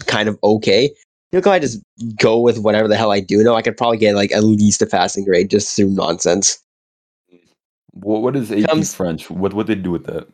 kind 0.06 0.28
of 0.28 0.38
okay, 0.42 0.90
you 1.32 1.40
know, 1.40 1.50
I 1.50 1.58
just 1.58 1.82
go 2.20 2.38
with 2.38 2.58
whatever 2.58 2.88
the 2.88 2.96
hell 2.96 3.12
I 3.12 3.20
do 3.20 3.42
know, 3.42 3.54
I 3.54 3.62
could 3.62 3.76
probably 3.76 3.98
get 3.98 4.14
like 4.14 4.32
at 4.32 4.44
least 4.44 4.82
a 4.82 4.86
passing 4.86 5.24
grade 5.24 5.50
just 5.50 5.74
through 5.74 5.90
nonsense. 5.90 6.62
what, 7.92 8.22
what 8.22 8.36
is 8.36 8.52
AP 8.52 8.68
Comes 8.68 8.94
French? 8.94 9.30
What, 9.30 9.54
what 9.54 9.66
they 9.66 9.74
do 9.74 9.90
with 9.90 10.04
that? 10.04 10.28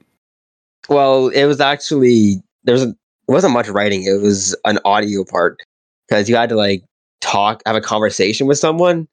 well, 0.89 1.29
it 1.29 1.45
was 1.45 1.61
actually 1.61 2.43
there 2.65 2.73
was 2.73 2.85
a, 2.85 2.89
it 2.89 3.33
wasn't 3.33 3.53
much 3.53 3.69
writing. 3.69 4.05
It 4.05 4.21
was 4.23 4.57
an 4.65 4.79
audio 4.85 5.25
part 5.25 5.63
because 6.09 6.29
you 6.29 6.37
had 6.37 6.49
to 6.49 6.57
like 6.57 6.83
talk, 7.21 7.62
have 7.67 7.77
a 7.77 7.81
conversation 7.81 8.47
with 8.47 8.59
someone, 8.59 9.07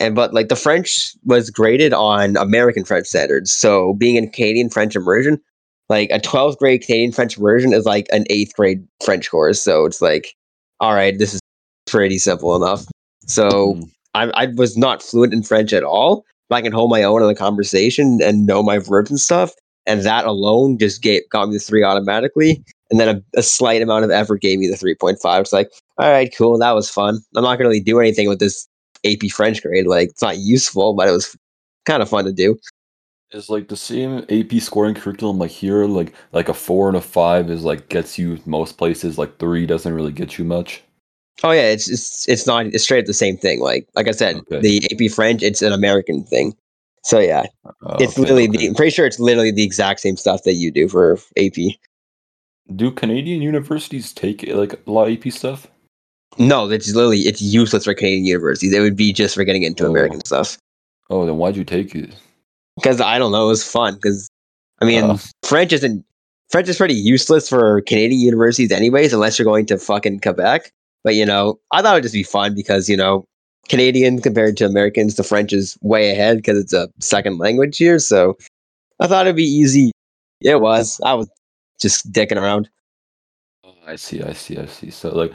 and 0.00 0.14
but 0.14 0.32
like 0.34 0.48
the 0.48 0.56
French 0.56 1.12
was 1.24 1.50
graded 1.50 1.92
on 1.92 2.36
American 2.36 2.84
French 2.84 3.06
standards. 3.06 3.52
So 3.52 3.94
being 3.94 4.16
in 4.16 4.30
Canadian 4.30 4.70
French 4.70 4.94
immersion, 4.96 5.40
like 5.88 6.10
a 6.10 6.18
12th 6.18 6.58
grade 6.58 6.82
Canadian 6.82 7.12
French 7.12 7.36
immersion 7.36 7.72
is 7.72 7.84
like 7.84 8.06
an 8.12 8.24
eighth 8.30 8.54
grade 8.54 8.86
French 9.04 9.30
course. 9.30 9.60
So 9.62 9.84
it's 9.84 10.00
like, 10.02 10.34
all 10.80 10.94
right, 10.94 11.18
this 11.18 11.34
is 11.34 11.40
pretty 11.86 12.18
simple 12.18 12.54
enough. 12.56 12.84
So 13.26 13.74
Mm. 13.74 13.90
I, 14.14 14.30
I 14.34 14.46
was 14.56 14.76
not 14.76 15.02
fluent 15.02 15.32
in 15.32 15.42
French 15.42 15.72
at 15.72 15.84
all, 15.84 16.24
but 16.48 16.56
I 16.56 16.62
can 16.62 16.72
hold 16.72 16.90
my 16.90 17.02
own 17.02 17.22
in 17.22 17.28
the 17.28 17.34
conversation 17.34 18.20
and 18.22 18.46
know 18.46 18.62
my 18.62 18.78
verbs 18.78 19.10
and 19.10 19.20
stuff. 19.20 19.52
And 19.86 20.02
that 20.02 20.24
alone 20.26 20.78
just 20.78 21.02
gave, 21.02 21.22
got 21.30 21.48
me 21.48 21.54
the 21.54 21.60
three 21.60 21.82
automatically. 21.82 22.62
And 22.90 22.98
then 22.98 23.08
a, 23.16 23.38
a 23.38 23.42
slight 23.42 23.82
amount 23.82 24.04
of 24.04 24.10
effort 24.10 24.40
gave 24.40 24.58
me 24.58 24.66
the 24.66 24.74
3.5. 24.76 25.40
It's 25.40 25.52
like, 25.52 25.70
all 25.98 26.10
right, 26.10 26.32
cool. 26.36 26.58
That 26.58 26.72
was 26.72 26.88
fun. 26.88 27.18
I'm 27.36 27.42
not 27.42 27.56
going 27.56 27.64
to 27.64 27.68
really 27.68 27.80
do 27.80 28.00
anything 28.00 28.28
with 28.28 28.38
this 28.38 28.66
AP 29.04 29.30
French 29.30 29.62
grade. 29.62 29.86
Like, 29.86 30.08
it's 30.10 30.22
not 30.22 30.38
useful, 30.38 30.94
but 30.94 31.06
it 31.08 31.12
was 31.12 31.36
kind 31.84 32.02
of 32.02 32.08
fun 32.08 32.24
to 32.24 32.32
do. 32.32 32.58
Is 33.32 33.50
like 33.50 33.68
the 33.68 33.76
same 33.76 34.24
AP 34.30 34.58
scoring 34.62 34.94
curriculum 34.94 35.38
like 35.38 35.50
here, 35.50 35.84
like 35.84 36.14
like 36.32 36.48
a 36.48 36.54
four 36.54 36.88
and 36.88 36.96
a 36.96 37.00
five 37.02 37.50
is 37.50 37.62
like 37.62 37.90
gets 37.90 38.18
you 38.18 38.38
most 38.46 38.78
places, 38.78 39.18
like 39.18 39.38
three 39.38 39.66
doesn't 39.66 39.92
really 39.92 40.12
get 40.12 40.38
you 40.38 40.46
much. 40.46 40.82
Oh 41.44 41.50
yeah, 41.50 41.68
it's 41.70 41.90
it's 41.90 42.26
it's 42.26 42.46
not 42.46 42.64
it's 42.66 42.84
straight 42.84 43.00
up 43.00 43.04
the 43.04 43.12
same 43.12 43.36
thing. 43.36 43.60
Like 43.60 43.86
like 43.94 44.08
I 44.08 44.12
said, 44.12 44.36
Okay. 44.50 44.60
the 44.60 44.88
AP 44.90 45.12
French, 45.12 45.42
it's 45.42 45.60
an 45.60 45.74
American 45.74 46.24
thing. 46.24 46.56
So 47.04 47.18
yeah, 47.18 47.44
Oh, 47.82 47.96
it's 48.00 48.14
okay, 48.14 48.22
literally 48.22 48.48
okay. 48.48 48.56
the 48.58 48.66
I'm 48.68 48.74
pretty 48.74 48.92
sure 48.92 49.04
it's 49.04 49.20
literally 49.20 49.50
the 49.50 49.62
exact 49.62 50.00
same 50.00 50.16
stuff 50.16 50.44
that 50.44 50.54
you 50.54 50.70
do 50.70 50.88
for 50.88 51.18
AP. 51.36 51.76
Do 52.74 52.90
Canadian 52.90 53.42
universities 53.42 54.12
take 54.12 54.46
like 54.48 54.74
a 54.86 54.90
lot 54.90 55.08
of 55.08 55.14
AP 55.14 55.32
stuff? 55.32 55.66
No, 56.38 56.68
it's 56.70 56.94
literally 56.94 57.20
it's 57.20 57.40
useless 57.40 57.84
for 57.84 57.94
Canadian 57.94 58.24
universities. 58.26 58.72
It 58.72 58.80
would 58.80 58.96
be 58.96 59.12
just 59.12 59.34
for 59.34 59.44
getting 59.44 59.62
into 59.62 59.86
Oh. 59.86 59.90
American 59.90 60.24
stuff. 60.24 60.58
Oh, 61.10 61.24
then 61.24 61.36
why'd 61.36 61.56
you 61.56 61.64
take 61.64 61.94
it? 61.94 62.14
Because 62.76 63.00
I 63.00 63.18
don't 63.18 63.32
know, 63.32 63.46
it 63.46 63.48
was 63.48 63.64
fun. 63.64 63.94
Because 63.94 64.28
I 64.80 64.84
mean, 64.84 65.04
Oh. 65.04 65.18
French 65.42 65.72
isn't 65.72 66.04
French 66.50 66.68
is 66.68 66.76
pretty 66.78 66.94
useless 66.94 67.48
for 67.48 67.80
Canadian 67.82 68.20
universities, 68.20 68.72
anyways, 68.72 69.12
unless 69.12 69.38
you're 69.38 69.44
going 69.46 69.66
to 69.66 69.78
fucking 69.78 70.20
Quebec. 70.20 70.70
But 71.04 71.14
you 71.14 71.24
know, 71.26 71.58
I 71.72 71.80
thought 71.82 71.94
it'd 71.94 72.04
just 72.04 72.14
be 72.14 72.22
fun 72.22 72.54
because 72.54 72.88
you 72.88 72.96
know, 72.96 73.24
Canadian 73.68 74.20
compared 74.20 74.56
to 74.58 74.66
Americans, 74.66 75.16
the 75.16 75.24
French 75.24 75.52
is 75.52 75.76
way 75.80 76.10
ahead 76.10 76.36
because 76.38 76.58
it's 76.58 76.72
a 76.74 76.88
second 77.00 77.38
language 77.38 77.78
here. 77.78 77.98
So 77.98 78.36
I 79.00 79.06
thought 79.06 79.26
it'd 79.26 79.36
be 79.36 79.42
easy. 79.42 79.90
It 80.40 80.60
was. 80.60 81.00
I 81.04 81.14
was 81.14 81.28
just 81.80 82.12
dicking 82.12 82.40
around. 82.40 82.70
Oh, 83.64 83.74
I 83.86 83.96
see, 83.96 84.22
I 84.22 84.32
see, 84.32 84.58
I 84.58 84.66
see. 84.66 84.90
So 84.90 85.10
like, 85.14 85.32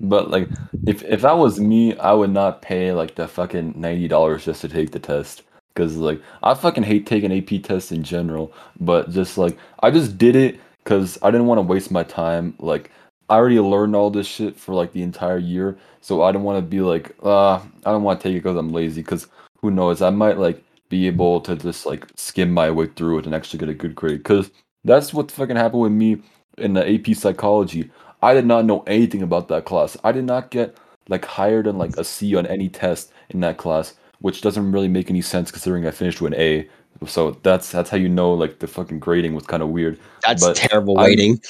but 0.00 0.30
like, 0.30 0.48
if 0.86 1.02
if 1.04 1.22
that 1.22 1.38
was 1.38 1.60
me, 1.60 1.96
I 1.98 2.12
would 2.12 2.30
not 2.30 2.62
pay 2.62 2.92
like 2.92 3.14
the 3.16 3.28
fucking 3.28 3.74
ninety 3.76 4.08
dollars 4.08 4.44
just 4.44 4.60
to 4.62 4.68
take 4.68 4.92
the 4.92 5.00
test. 5.00 5.42
Cause 5.74 5.96
like 5.96 6.20
I 6.42 6.54
fucking 6.54 6.84
hate 6.84 7.06
taking 7.06 7.32
AP 7.32 7.62
tests 7.62 7.92
in 7.92 8.02
general, 8.04 8.52
but 8.80 9.10
just 9.10 9.38
like 9.38 9.56
I 9.80 9.90
just 9.90 10.18
did 10.18 10.36
it 10.36 10.60
because 10.84 11.18
I 11.22 11.30
didn't 11.30 11.46
want 11.46 11.58
to 11.58 11.62
waste 11.62 11.90
my 11.90 12.02
time. 12.04 12.54
Like 12.58 12.90
I 13.30 13.36
already 13.36 13.60
learned 13.60 13.96
all 13.96 14.10
this 14.10 14.26
shit 14.26 14.58
for 14.58 14.74
like 14.74 14.92
the 14.92 15.02
entire 15.02 15.38
year, 15.38 15.78
so 16.02 16.22
I 16.22 16.32
don't 16.32 16.42
want 16.44 16.58
to 16.58 16.62
be 16.68 16.80
like, 16.82 17.14
uh, 17.22 17.54
I 17.56 17.90
don't 17.92 18.02
want 18.02 18.20
to 18.20 18.28
take 18.28 18.36
it 18.36 18.40
because 18.42 18.56
I'm 18.56 18.70
lazy. 18.72 19.02
Cause 19.02 19.28
who 19.62 19.70
knows, 19.70 20.02
I 20.02 20.10
might 20.10 20.38
like 20.38 20.62
be 20.90 21.06
able 21.06 21.40
to 21.42 21.56
just 21.56 21.86
like 21.86 22.06
skim 22.16 22.52
my 22.52 22.70
way 22.70 22.86
through 22.88 23.20
it 23.20 23.26
and 23.26 23.34
actually 23.34 23.58
get 23.60 23.70
a 23.70 23.74
good 23.74 23.94
grade. 23.94 24.24
Cause 24.24 24.50
that's 24.84 25.14
what 25.14 25.30
fucking 25.30 25.56
happened 25.56 25.82
with 25.82 25.92
me 25.92 26.22
in 26.58 26.74
the 26.74 26.94
AP 26.94 27.16
psychology. 27.16 27.90
I 28.22 28.34
did 28.34 28.46
not 28.46 28.64
know 28.64 28.82
anything 28.86 29.22
about 29.22 29.48
that 29.48 29.64
class. 29.64 29.96
I 30.04 30.12
did 30.12 30.24
not 30.24 30.50
get 30.50 30.76
like 31.08 31.24
higher 31.24 31.62
than 31.62 31.78
like 31.78 31.96
a 31.96 32.04
C 32.04 32.36
on 32.36 32.46
any 32.46 32.68
test 32.68 33.12
in 33.30 33.40
that 33.40 33.58
class, 33.58 33.94
which 34.20 34.40
doesn't 34.40 34.70
really 34.70 34.88
make 34.88 35.10
any 35.10 35.22
sense 35.22 35.50
considering 35.50 35.86
I 35.86 35.90
finished 35.90 36.20
with 36.20 36.32
an 36.32 36.40
A. 36.40 36.68
So 37.06 37.32
that's 37.42 37.70
that's 37.70 37.90
how 37.90 37.96
you 37.96 38.08
know 38.08 38.32
like 38.32 38.60
the 38.60 38.68
fucking 38.68 39.00
grading 39.00 39.34
was 39.34 39.46
kind 39.46 39.62
of 39.62 39.70
weird. 39.70 39.98
That's 40.22 40.44
But 40.44 40.56
terrible 40.56 40.94
waiting. 40.94 41.40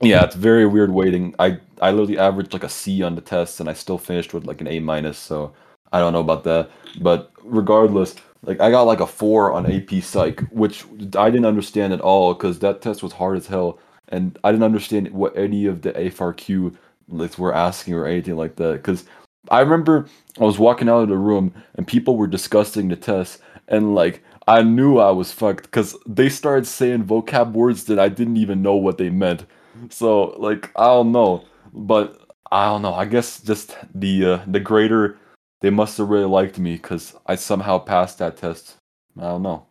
Yeah, 0.00 0.24
it's 0.24 0.36
very 0.36 0.66
weird 0.66 0.90
weighting. 0.90 1.34
I 1.38 1.58
I 1.80 1.90
literally 1.90 2.18
averaged 2.18 2.52
like 2.52 2.64
a 2.64 2.68
C 2.68 3.02
on 3.02 3.14
the 3.14 3.20
test 3.20 3.58
and 3.60 3.68
I 3.68 3.72
still 3.72 3.98
finished 3.98 4.32
with 4.34 4.44
like 4.44 4.60
an 4.60 4.68
A 4.68 4.78
minus, 4.78 5.18
so 5.18 5.52
I 5.92 5.98
don't 5.98 6.12
know 6.12 6.20
about 6.20 6.44
that. 6.44 6.70
But 7.00 7.32
regardless, 7.42 8.14
like 8.44 8.60
I 8.60 8.70
got 8.70 8.82
like 8.82 9.00
a 9.00 9.06
4 9.06 9.52
on 9.52 9.70
AP 9.70 10.02
Psych, 10.02 10.40
which 10.50 10.84
I 11.16 11.30
didn't 11.30 11.46
understand 11.46 11.92
at 11.92 12.00
all 12.00 12.34
cuz 12.34 12.58
that 12.60 12.82
test 12.82 13.02
was 13.02 13.12
hard 13.12 13.36
as 13.36 13.46
hell 13.46 13.78
and 14.08 14.38
I 14.44 14.50
didn't 14.50 14.64
understand 14.64 15.10
what 15.10 15.36
any 15.36 15.66
of 15.66 15.82
the 15.82 15.92
FRQ 15.92 16.74
like 17.08 17.38
were 17.38 17.54
asking 17.54 17.94
or 17.94 18.06
anything 18.06 18.36
like 18.36 18.56
that 18.56 18.82
cuz 18.82 19.04
I 19.50 19.60
remember 19.60 20.06
I 20.40 20.44
was 20.44 20.58
walking 20.58 20.88
out 20.88 21.02
of 21.02 21.08
the 21.08 21.16
room 21.16 21.52
and 21.74 21.86
people 21.86 22.16
were 22.16 22.26
discussing 22.26 22.88
the 22.88 22.96
test 22.96 23.40
and 23.68 23.94
like 23.94 24.22
I 24.48 24.62
knew 24.62 24.98
I 24.98 25.10
was 25.10 25.32
fucked 25.32 25.70
cuz 25.70 25.96
they 26.06 26.28
started 26.28 26.66
saying 26.66 27.04
vocab 27.04 27.52
words 27.52 27.84
that 27.84 27.98
I 27.98 28.08
didn't 28.08 28.36
even 28.38 28.62
know 28.62 28.76
what 28.76 28.98
they 28.98 29.10
meant. 29.10 29.46
So 29.90 30.34
like 30.38 30.70
I 30.76 30.86
don't 30.86 31.12
know, 31.12 31.44
but 31.72 32.18
I 32.52 32.66
don't 32.66 32.82
know. 32.82 32.94
I 32.94 33.06
guess 33.06 33.40
just 33.40 33.76
the 33.94 34.24
uh, 34.24 34.38
the 34.46 34.60
grader 34.60 35.18
they 35.62 35.70
must 35.70 35.96
have 35.98 36.10
really 36.10 36.26
liked 36.26 36.58
me 36.58 36.74
because 36.74 37.14
I 37.26 37.36
somehow 37.36 37.78
passed 37.78 38.18
that 38.18 38.36
test. 38.36 38.76
I 39.16 39.22
don't 39.22 39.42
know. 39.42 39.64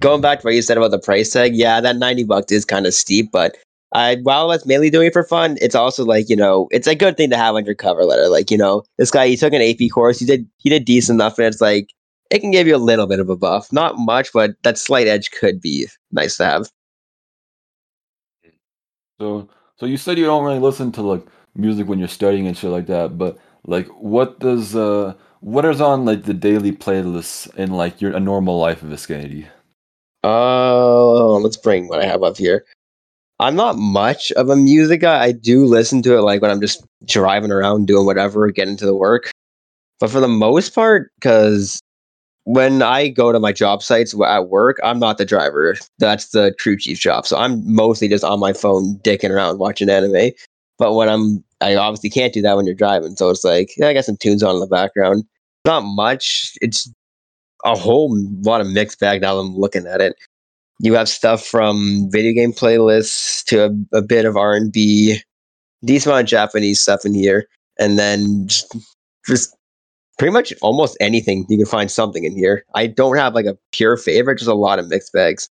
Going 0.00 0.20
back 0.20 0.40
to 0.40 0.46
what 0.46 0.54
you 0.54 0.62
said 0.62 0.76
about 0.78 0.92
the 0.92 0.98
price 0.98 1.32
tag, 1.32 1.54
yeah, 1.54 1.80
that 1.80 1.96
ninety 1.96 2.24
bucks 2.24 2.52
is 2.52 2.64
kind 2.64 2.86
of 2.86 2.94
steep, 2.94 3.30
but 3.32 3.56
I 3.92 4.16
while 4.22 4.48
that's 4.48 4.64
mainly 4.64 4.90
doing 4.90 5.08
it 5.08 5.12
for 5.12 5.24
fun, 5.24 5.58
it's 5.60 5.74
also 5.74 6.04
like 6.04 6.28
you 6.28 6.36
know, 6.36 6.68
it's 6.70 6.86
a 6.86 6.94
good 6.94 7.16
thing 7.16 7.30
to 7.30 7.36
have 7.36 7.56
on 7.56 7.66
your 7.66 7.74
cover 7.74 8.04
letter. 8.04 8.28
Like 8.28 8.50
you 8.50 8.56
know, 8.56 8.84
this 8.96 9.10
guy 9.10 9.26
he 9.26 9.36
took 9.36 9.52
an 9.52 9.62
AP 9.62 9.90
course, 9.92 10.20
he 10.20 10.26
did 10.26 10.48
he 10.58 10.70
did 10.70 10.84
decent 10.84 11.16
enough, 11.16 11.36
and 11.38 11.48
it's 11.48 11.60
like 11.60 11.92
it 12.30 12.38
can 12.38 12.52
give 12.52 12.68
you 12.68 12.76
a 12.76 12.78
little 12.78 13.08
bit 13.08 13.20
of 13.20 13.28
a 13.28 13.36
buff, 13.36 13.72
not 13.72 13.98
much, 13.98 14.30
but 14.32 14.52
that 14.62 14.78
slight 14.78 15.08
edge 15.08 15.30
could 15.32 15.60
be 15.60 15.88
nice 16.12 16.36
to 16.36 16.44
have. 16.44 16.70
So 19.20 19.48
so 19.76 19.86
you 19.86 19.96
said 19.96 20.16
you 20.16 20.26
don't 20.26 20.44
really 20.44 20.60
listen 20.60 20.92
to 20.92 21.02
like 21.02 21.26
music 21.56 21.88
when 21.88 21.98
you're 21.98 22.06
studying 22.06 22.46
and 22.46 22.56
shit 22.56 22.70
like 22.70 22.86
that, 22.86 23.18
but 23.18 23.36
like 23.68 23.86
what 23.88 24.40
does 24.40 24.74
uh 24.74 25.14
what 25.40 25.64
is 25.64 25.80
on 25.80 26.04
like 26.04 26.24
the 26.24 26.34
daily 26.34 26.72
playlists 26.72 27.54
in 27.54 27.70
like 27.70 28.00
your 28.00 28.16
a 28.16 28.18
normal 28.18 28.58
life 28.58 28.82
of 28.82 28.88
Escenity? 28.88 29.46
Oh, 30.24 31.38
let's 31.42 31.56
bring 31.56 31.86
what 31.86 32.00
I 32.00 32.06
have 32.06 32.24
up 32.24 32.36
here. 32.36 32.64
I'm 33.38 33.54
not 33.54 33.76
much 33.76 34.32
of 34.32 34.48
a 34.48 34.56
music 34.56 35.02
guy. 35.02 35.22
I 35.22 35.32
do 35.32 35.64
listen 35.64 36.02
to 36.02 36.16
it 36.16 36.22
like 36.22 36.42
when 36.42 36.50
I'm 36.50 36.60
just 36.60 36.84
driving 37.04 37.52
around 37.52 37.86
doing 37.86 38.04
whatever, 38.04 38.50
getting 38.50 38.76
to 38.78 38.86
the 38.86 38.96
work. 38.96 39.30
But 40.00 40.10
for 40.10 40.18
the 40.18 40.28
most 40.28 40.74
part, 40.74 41.12
because 41.20 41.80
when 42.44 42.82
I 42.82 43.08
go 43.08 43.30
to 43.30 43.38
my 43.38 43.52
job 43.52 43.82
sites 43.82 44.14
at 44.26 44.48
work, 44.48 44.78
I'm 44.82 44.98
not 44.98 45.18
the 45.18 45.24
driver. 45.24 45.76
That's 45.98 46.30
the 46.30 46.54
crew 46.58 46.78
chief 46.78 46.98
job. 46.98 47.26
So 47.26 47.36
I'm 47.36 47.62
mostly 47.72 48.08
just 48.08 48.24
on 48.24 48.40
my 48.40 48.54
phone, 48.54 48.98
dicking 49.04 49.30
around, 49.30 49.58
watching 49.58 49.90
anime. 49.90 50.32
But 50.78 50.94
when 50.94 51.08
I'm, 51.08 51.44
I 51.60 51.74
obviously 51.74 52.10
can't 52.10 52.32
do 52.32 52.42
that 52.42 52.56
when 52.56 52.66
you're 52.66 52.74
driving. 52.74 53.16
So 53.16 53.30
it's 53.30 53.44
like, 53.44 53.70
yeah, 53.76 53.88
I 53.88 53.94
got 53.94 54.04
some 54.04 54.16
tunes 54.16 54.42
on 54.42 54.54
in 54.54 54.60
the 54.60 54.66
background. 54.66 55.24
Not 55.64 55.80
much. 55.80 56.52
It's 56.60 56.90
a 57.64 57.76
whole 57.76 58.16
lot 58.42 58.60
of 58.60 58.68
mixed 58.68 59.00
bag 59.00 59.20
now 59.20 59.38
I'm 59.38 59.56
looking 59.56 59.86
at 59.86 60.00
it. 60.00 60.14
You 60.80 60.94
have 60.94 61.08
stuff 61.08 61.44
from 61.44 62.08
video 62.10 62.32
game 62.32 62.52
playlists 62.52 63.44
to 63.46 63.64
a, 63.66 63.98
a 63.98 64.02
bit 64.02 64.24
of 64.24 64.36
R 64.36 64.54
and 64.54 64.72
B, 64.72 65.18
decent 65.84 66.12
amount 66.12 66.24
of 66.24 66.28
Japanese 66.28 66.80
stuff 66.80 67.04
in 67.04 67.14
here, 67.14 67.48
and 67.80 67.98
then 67.98 68.46
just, 68.46 68.76
just 69.26 69.56
pretty 70.18 70.32
much 70.32 70.54
almost 70.62 70.96
anything 71.00 71.46
you 71.48 71.56
can 71.56 71.66
find 71.66 71.90
something 71.90 72.22
in 72.22 72.36
here. 72.36 72.64
I 72.76 72.86
don't 72.86 73.16
have 73.16 73.34
like 73.34 73.46
a 73.46 73.58
pure 73.72 73.96
favorite, 73.96 74.38
just 74.38 74.48
a 74.48 74.54
lot 74.54 74.78
of 74.78 74.88
mixed 74.88 75.12
bags. 75.12 75.48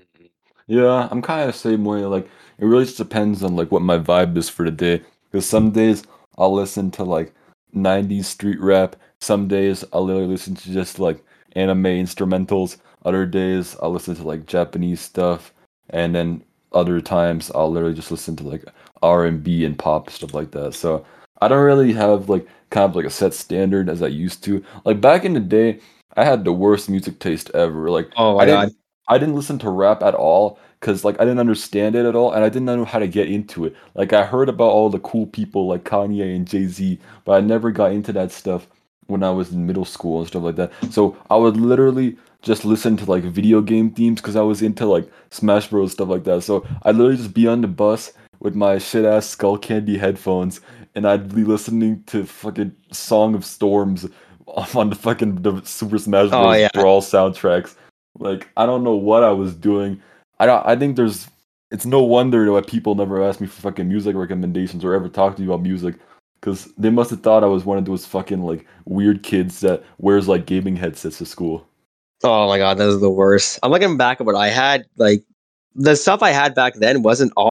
Mm-hmm. 0.00 0.26
Yeah, 0.66 1.08
I'm 1.10 1.22
kind 1.22 1.42
of 1.42 1.54
the 1.54 1.58
same 1.58 1.84
way. 1.84 2.04
Like, 2.04 2.28
it 2.58 2.64
really 2.64 2.84
just 2.84 2.98
depends 2.98 3.42
on 3.42 3.56
like 3.56 3.70
what 3.72 3.82
my 3.82 3.98
vibe 3.98 4.36
is 4.36 4.48
for 4.48 4.64
the 4.64 4.70
day. 4.70 5.02
Because 5.30 5.46
some 5.48 5.70
days 5.70 6.02
I'll 6.38 6.54
listen 6.54 6.90
to 6.92 7.04
like 7.04 7.34
90s 7.72 8.28
street 8.28 8.60
rap. 8.60 8.96
Some 9.20 9.48
days 9.48 9.84
I'll 9.92 10.04
literally 10.04 10.28
listen 10.28 10.54
to 10.56 10.72
just 10.72 10.98
like 10.98 11.24
anime 11.52 11.84
instrumentals. 11.84 12.78
Other 13.04 13.26
days 13.26 13.76
I'll 13.82 13.90
listen 13.92 14.14
to 14.16 14.22
like 14.22 14.46
Japanese 14.46 15.00
stuff, 15.00 15.52
and 15.90 16.14
then 16.14 16.42
other 16.72 17.00
times 17.00 17.50
I'll 17.54 17.70
literally 17.70 17.94
just 17.94 18.10
listen 18.10 18.36
to 18.36 18.44
like 18.48 18.64
R&B 19.02 19.64
and 19.64 19.78
pop 19.78 20.10
stuff 20.10 20.34
like 20.34 20.50
that. 20.52 20.74
So 20.74 21.04
I 21.40 21.48
don't 21.48 21.64
really 21.64 21.92
have 21.92 22.28
like 22.28 22.46
kind 22.70 22.88
of 22.90 22.96
like 22.96 23.04
a 23.06 23.10
set 23.10 23.34
standard 23.34 23.88
as 23.88 24.02
I 24.02 24.08
used 24.08 24.42
to. 24.44 24.64
Like 24.84 25.00
back 25.00 25.24
in 25.24 25.34
the 25.34 25.40
day, 25.40 25.80
I 26.16 26.24
had 26.24 26.44
the 26.44 26.52
worst 26.52 26.88
music 26.90 27.18
taste 27.20 27.50
ever. 27.54 27.90
Like 27.90 28.10
Oh 28.16 28.36
my 28.36 28.44
I 28.44 28.46
god. 28.46 28.68
didn't 28.68 28.76
I 29.08 29.18
didn't 29.18 29.36
listen 29.36 29.58
to 29.60 29.70
rap 29.70 30.02
at 30.02 30.14
all 30.14 30.58
because 30.80 31.04
like 31.04 31.16
I 31.20 31.24
didn't 31.24 31.40
understand 31.40 31.94
it 31.94 32.06
at 32.06 32.14
all, 32.14 32.32
and 32.32 32.44
I 32.44 32.48
didn't 32.48 32.66
know 32.66 32.84
how 32.84 32.98
to 32.98 33.08
get 33.08 33.28
into 33.28 33.64
it. 33.64 33.74
Like 33.94 34.12
I 34.12 34.24
heard 34.24 34.48
about 34.48 34.70
all 34.70 34.90
the 34.90 35.00
cool 35.00 35.26
people 35.26 35.66
like 35.66 35.84
Kanye 35.84 36.34
and 36.34 36.46
Jay 36.46 36.66
Z, 36.66 36.98
but 37.24 37.32
I 37.32 37.40
never 37.40 37.70
got 37.70 37.92
into 37.92 38.12
that 38.12 38.30
stuff 38.32 38.66
when 39.06 39.22
I 39.22 39.30
was 39.30 39.52
in 39.52 39.66
middle 39.66 39.84
school 39.86 40.18
and 40.18 40.28
stuff 40.28 40.42
like 40.42 40.56
that. 40.56 40.70
So 40.90 41.16
I 41.30 41.36
would 41.36 41.56
literally 41.56 42.16
just 42.42 42.64
listen 42.64 42.96
to 42.98 43.04
like 43.10 43.24
video 43.24 43.60
game 43.60 43.90
themes 43.90 44.20
because 44.20 44.36
I 44.36 44.42
was 44.42 44.62
into 44.62 44.86
like 44.86 45.10
Smash 45.30 45.68
Bros 45.68 45.92
stuff 45.92 46.08
like 46.08 46.24
that. 46.24 46.42
So 46.42 46.66
I'd 46.82 46.94
literally 46.96 47.16
just 47.16 47.34
be 47.34 47.46
on 47.48 47.60
the 47.62 47.68
bus 47.68 48.12
with 48.40 48.54
my 48.54 48.78
shit 48.78 49.04
ass 49.04 49.26
Skull 49.26 49.58
Candy 49.58 49.98
headphones, 49.98 50.60
and 50.94 51.06
I'd 51.08 51.34
be 51.34 51.42
listening 51.44 52.04
to 52.08 52.24
fucking 52.24 52.72
Song 52.92 53.34
of 53.34 53.44
Storms 53.44 54.06
on 54.74 54.90
the 54.90 54.96
fucking 54.96 55.42
the 55.42 55.60
Super 55.64 55.98
Smash 55.98 56.28
Oh, 56.32 56.44
Bros. 56.44 56.58
yeah. 56.60 56.68
Brawl 56.74 57.00
soundtracks. 57.02 57.74
Like 58.20 58.48
I 58.56 58.66
don't 58.66 58.84
know 58.84 58.94
what 58.94 59.24
I 59.24 59.30
was 59.32 59.54
doing. 59.54 60.00
I 60.40 60.46
don't, 60.46 60.64
I 60.66 60.76
think 60.76 60.96
there's 60.96 61.28
it's 61.70 61.86
no 61.86 62.02
wonder 62.02 62.50
that 62.54 62.66
people 62.66 62.94
never 62.94 63.22
ask 63.22 63.40
me 63.40 63.46
for 63.46 63.60
fucking 63.60 63.88
music 63.88 64.16
recommendations 64.16 64.84
or 64.84 64.94
ever 64.94 65.08
talk 65.08 65.36
to 65.36 65.42
me 65.42 65.48
about 65.48 65.62
music 65.62 65.96
because 66.40 66.72
they 66.78 66.90
must 66.90 67.10
have 67.10 67.20
thought 67.20 67.44
I 67.44 67.48
was 67.48 67.64
one 67.64 67.78
of 67.78 67.84
those 67.84 68.06
fucking 68.06 68.42
like 68.42 68.66
weird 68.84 69.22
kids 69.22 69.60
that 69.60 69.84
wears 69.98 70.28
like 70.28 70.46
gaming 70.46 70.76
headsets 70.76 71.18
to 71.18 71.26
school. 71.26 71.66
Oh 72.24 72.48
my 72.48 72.58
god, 72.58 72.78
those 72.78 72.96
are 72.96 73.00
the 73.00 73.10
worst. 73.10 73.58
I'm 73.62 73.70
looking 73.70 73.96
back 73.96 74.20
at 74.20 74.26
what 74.26 74.34
I 74.34 74.48
had. 74.48 74.86
Like 74.96 75.24
the 75.74 75.96
stuff 75.96 76.22
I 76.22 76.30
had 76.30 76.54
back 76.54 76.74
then 76.74 77.02
wasn't 77.02 77.32
all 77.36 77.50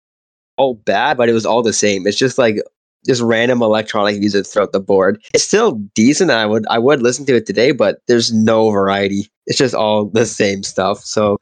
all 0.58 0.74
bad, 0.74 1.18
but 1.18 1.30
it 1.30 1.34
was 1.34 1.46
all 1.46 1.62
the 1.62 1.74
same. 1.74 2.08
It's 2.08 2.18
just 2.18 2.38
like 2.38 2.58
just 3.06 3.22
random 3.22 3.62
electronic 3.62 4.20
music 4.20 4.48
throughout 4.48 4.72
the 4.72 4.80
board. 4.80 5.22
It's 5.34 5.44
still 5.44 5.74
decent. 5.94 6.32
I 6.32 6.46
would 6.46 6.66
I 6.70 6.80
would 6.80 7.02
listen 7.02 7.26
to 7.28 7.36
it 7.36 7.46
today, 7.46 7.72
but 7.72 8.00
there's 8.08 8.34
no 8.34 8.72
variety. 8.72 9.30
It's 9.46 9.58
just 9.58 9.76
all 9.76 10.06
the 10.06 10.26
same 10.26 10.64
stuff. 10.64 11.00
So 11.00 11.40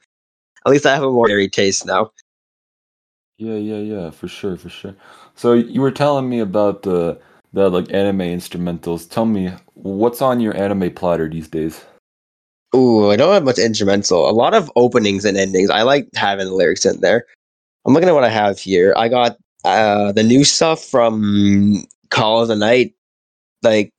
at 0.65 0.71
least 0.71 0.85
I 0.85 0.93
have 0.93 1.03
a 1.03 1.11
more 1.11 1.27
varied 1.27 1.53
taste 1.53 1.85
now. 1.85 2.11
Yeah, 3.37 3.55
yeah, 3.55 3.77
yeah, 3.77 4.09
for 4.11 4.27
sure, 4.27 4.55
for 4.55 4.69
sure. 4.69 4.95
So 5.35 5.53
you 5.53 5.81
were 5.81 5.91
telling 5.91 6.29
me 6.29 6.39
about 6.39 6.83
the 6.83 7.19
the 7.53 7.69
like 7.69 7.91
anime 7.93 8.19
instrumentals. 8.19 9.09
Tell 9.09 9.25
me, 9.25 9.51
what's 9.73 10.21
on 10.21 10.39
your 10.39 10.55
anime 10.57 10.93
platter 10.93 11.29
these 11.29 11.47
days? 11.47 11.85
Ooh, 12.75 13.09
I 13.09 13.15
don't 13.15 13.33
have 13.33 13.43
much 13.43 13.57
instrumental. 13.57 14.29
A 14.29 14.31
lot 14.31 14.53
of 14.53 14.71
openings 14.75 15.23
and 15.23 15.37
endings. 15.37 15.69
I 15.69 15.83
like 15.83 16.09
having 16.15 16.47
the 16.47 16.53
lyrics 16.53 16.85
in 16.85 16.99
there. 16.99 17.25
I'm 17.85 17.93
looking 17.93 18.09
at 18.09 18.15
what 18.15 18.25
I 18.25 18.29
have 18.29 18.59
here. 18.59 18.93
I 18.97 19.07
got 19.07 19.37
uh, 19.63 20.11
the 20.11 20.23
new 20.23 20.43
stuff 20.43 20.83
from 20.83 21.85
Call 22.09 22.41
of 22.41 22.49
the 22.49 22.55
Night. 22.55 22.93
Like, 23.63 23.93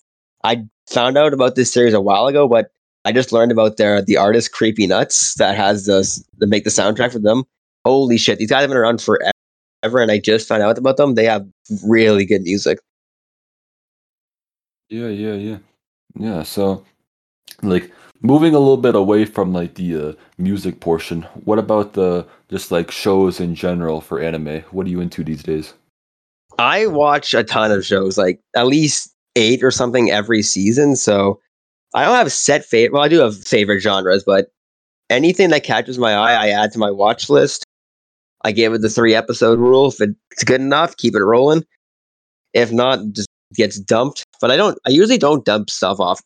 I 0.45 0.67
found 0.91 1.17
out 1.17 1.33
about 1.33 1.55
this 1.55 1.73
series 1.73 1.95
a 1.95 2.01
while 2.01 2.27
ago, 2.27 2.49
but 2.49 2.71
I 3.07 3.13
just 3.13 3.31
learned 3.31 3.53
about 3.53 3.77
their 3.77 4.03
the 4.03 4.17
artist 4.17 4.51
Creepy 4.51 4.85
Nuts 4.85 5.35
that 5.35 5.57
has 5.57 5.87
this 5.87 6.23
that 6.39 6.49
make 6.49 6.65
the 6.65 6.71
soundtrack 6.71 7.13
for 7.13 7.21
them. 7.21 7.45
Holy 7.85 8.19
shit, 8.19 8.39
these 8.39 8.51
guys 8.51 8.63
have 8.63 8.71
been 8.71 8.77
around 8.77 9.01
forever, 9.01 9.33
and 9.85 10.11
I 10.11 10.19
just 10.19 10.49
found 10.49 10.65
out 10.65 10.77
about 10.77 10.97
them. 10.97 11.15
They 11.15 11.25
have 11.25 11.47
really 11.85 12.27
good 12.27 12.43
music. 12.43 12.81
Yeah, 14.89 15.07
yeah, 15.07 15.35
yeah. 15.35 15.59
Yeah, 16.19 16.43
so 16.43 16.85
like 17.63 17.93
moving 18.23 18.57
a 18.57 18.59
little 18.59 18.77
bit 18.77 18.97
away 18.97 19.25
from 19.25 19.53
like 19.53 19.75
the 19.75 20.09
uh, 20.09 20.13
music 20.37 20.81
portion, 20.81 21.23
what 21.45 21.61
about 21.61 21.93
the 21.93 22.27
just 22.51 22.73
like 22.73 22.91
shows 22.91 23.39
in 23.39 23.55
general 23.55 24.01
for 24.01 24.21
anime? 24.21 24.63
What 24.73 24.85
are 24.87 24.91
you 24.91 25.01
into 25.01 25.23
these 25.23 25.45
days? 25.45 25.75
I 26.59 26.87
watch 26.87 27.35
a 27.35 27.45
ton 27.45 27.71
of 27.71 27.87
shows, 27.87 28.19
like 28.19 28.41
at 28.57 28.67
least 28.67 29.15
eight 29.37 29.63
or 29.63 29.71
something 29.71 30.11
every 30.11 30.43
season. 30.43 30.97
So 30.97 31.39
I 31.95 32.05
don't 32.05 32.15
have 32.15 32.27
a 32.27 32.31
set 32.31 32.65
favorite. 32.65 32.95
Well, 32.95 33.03
I 33.03 33.09
do 33.09 33.19
have 33.21 33.37
favorite 33.45 33.81
genres, 33.81 34.25
but 34.25 34.49
anything 35.11 35.51
that 35.51 35.65
catches 35.65 35.99
my 35.99 36.15
eye, 36.15 36.35
I 36.35 36.49
add 36.51 36.73
to 36.73 36.79
my 36.79 36.91
watch 36.91 37.29
list. 37.31 37.65
I 38.45 38.53
give 38.53 38.75
it 38.75 38.83
the 38.83 38.89
three 38.89 39.15
episode 39.15 39.59
rule. 39.59 39.89
If 39.89 40.01
it's 40.31 40.45
good 40.45 40.61
enough, 40.61 40.97
keep 40.97 41.15
it 41.15 41.23
rolling. 41.23 41.65
If 42.53 42.73
not, 42.73 43.01
just 43.13 43.29
gets 43.55 43.79
dumped. 43.79 44.25
But 44.41 44.51
I 44.51 44.57
don't. 44.57 44.79
I 44.87 44.91
usually 44.91 45.19
don't 45.19 45.45
dump 45.45 45.71
stuff 45.71 46.01
off. 46.01 46.21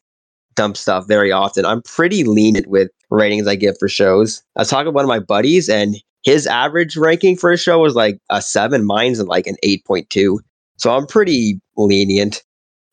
Dump 0.56 0.76
stuff 0.76 1.06
very 1.06 1.32
often. 1.32 1.64
I'm 1.64 1.82
pretty 1.82 2.24
lenient 2.24 2.66
with 2.66 2.90
ratings 3.10 3.46
I 3.46 3.54
give 3.54 3.76
for 3.78 3.88
shows. 3.88 4.42
I 4.56 4.60
was 4.62 4.68
talking 4.68 4.86
to 4.86 4.90
one 4.90 5.04
of 5.04 5.08
my 5.08 5.20
buddies, 5.20 5.68
and 5.68 5.96
his 6.22 6.46
average 6.46 6.96
ranking 6.96 7.36
for 7.36 7.52
a 7.52 7.56
show 7.56 7.78
was 7.78 7.94
like 7.94 8.18
a 8.28 8.42
seven. 8.42 8.84
Mine's 8.84 9.22
like 9.22 9.46
an 9.46 9.56
eight 9.62 9.84
point 9.84 10.10
two. 10.10 10.40
So 10.76 10.94
I'm 10.94 11.06
pretty 11.06 11.60
lenient. 11.76 12.42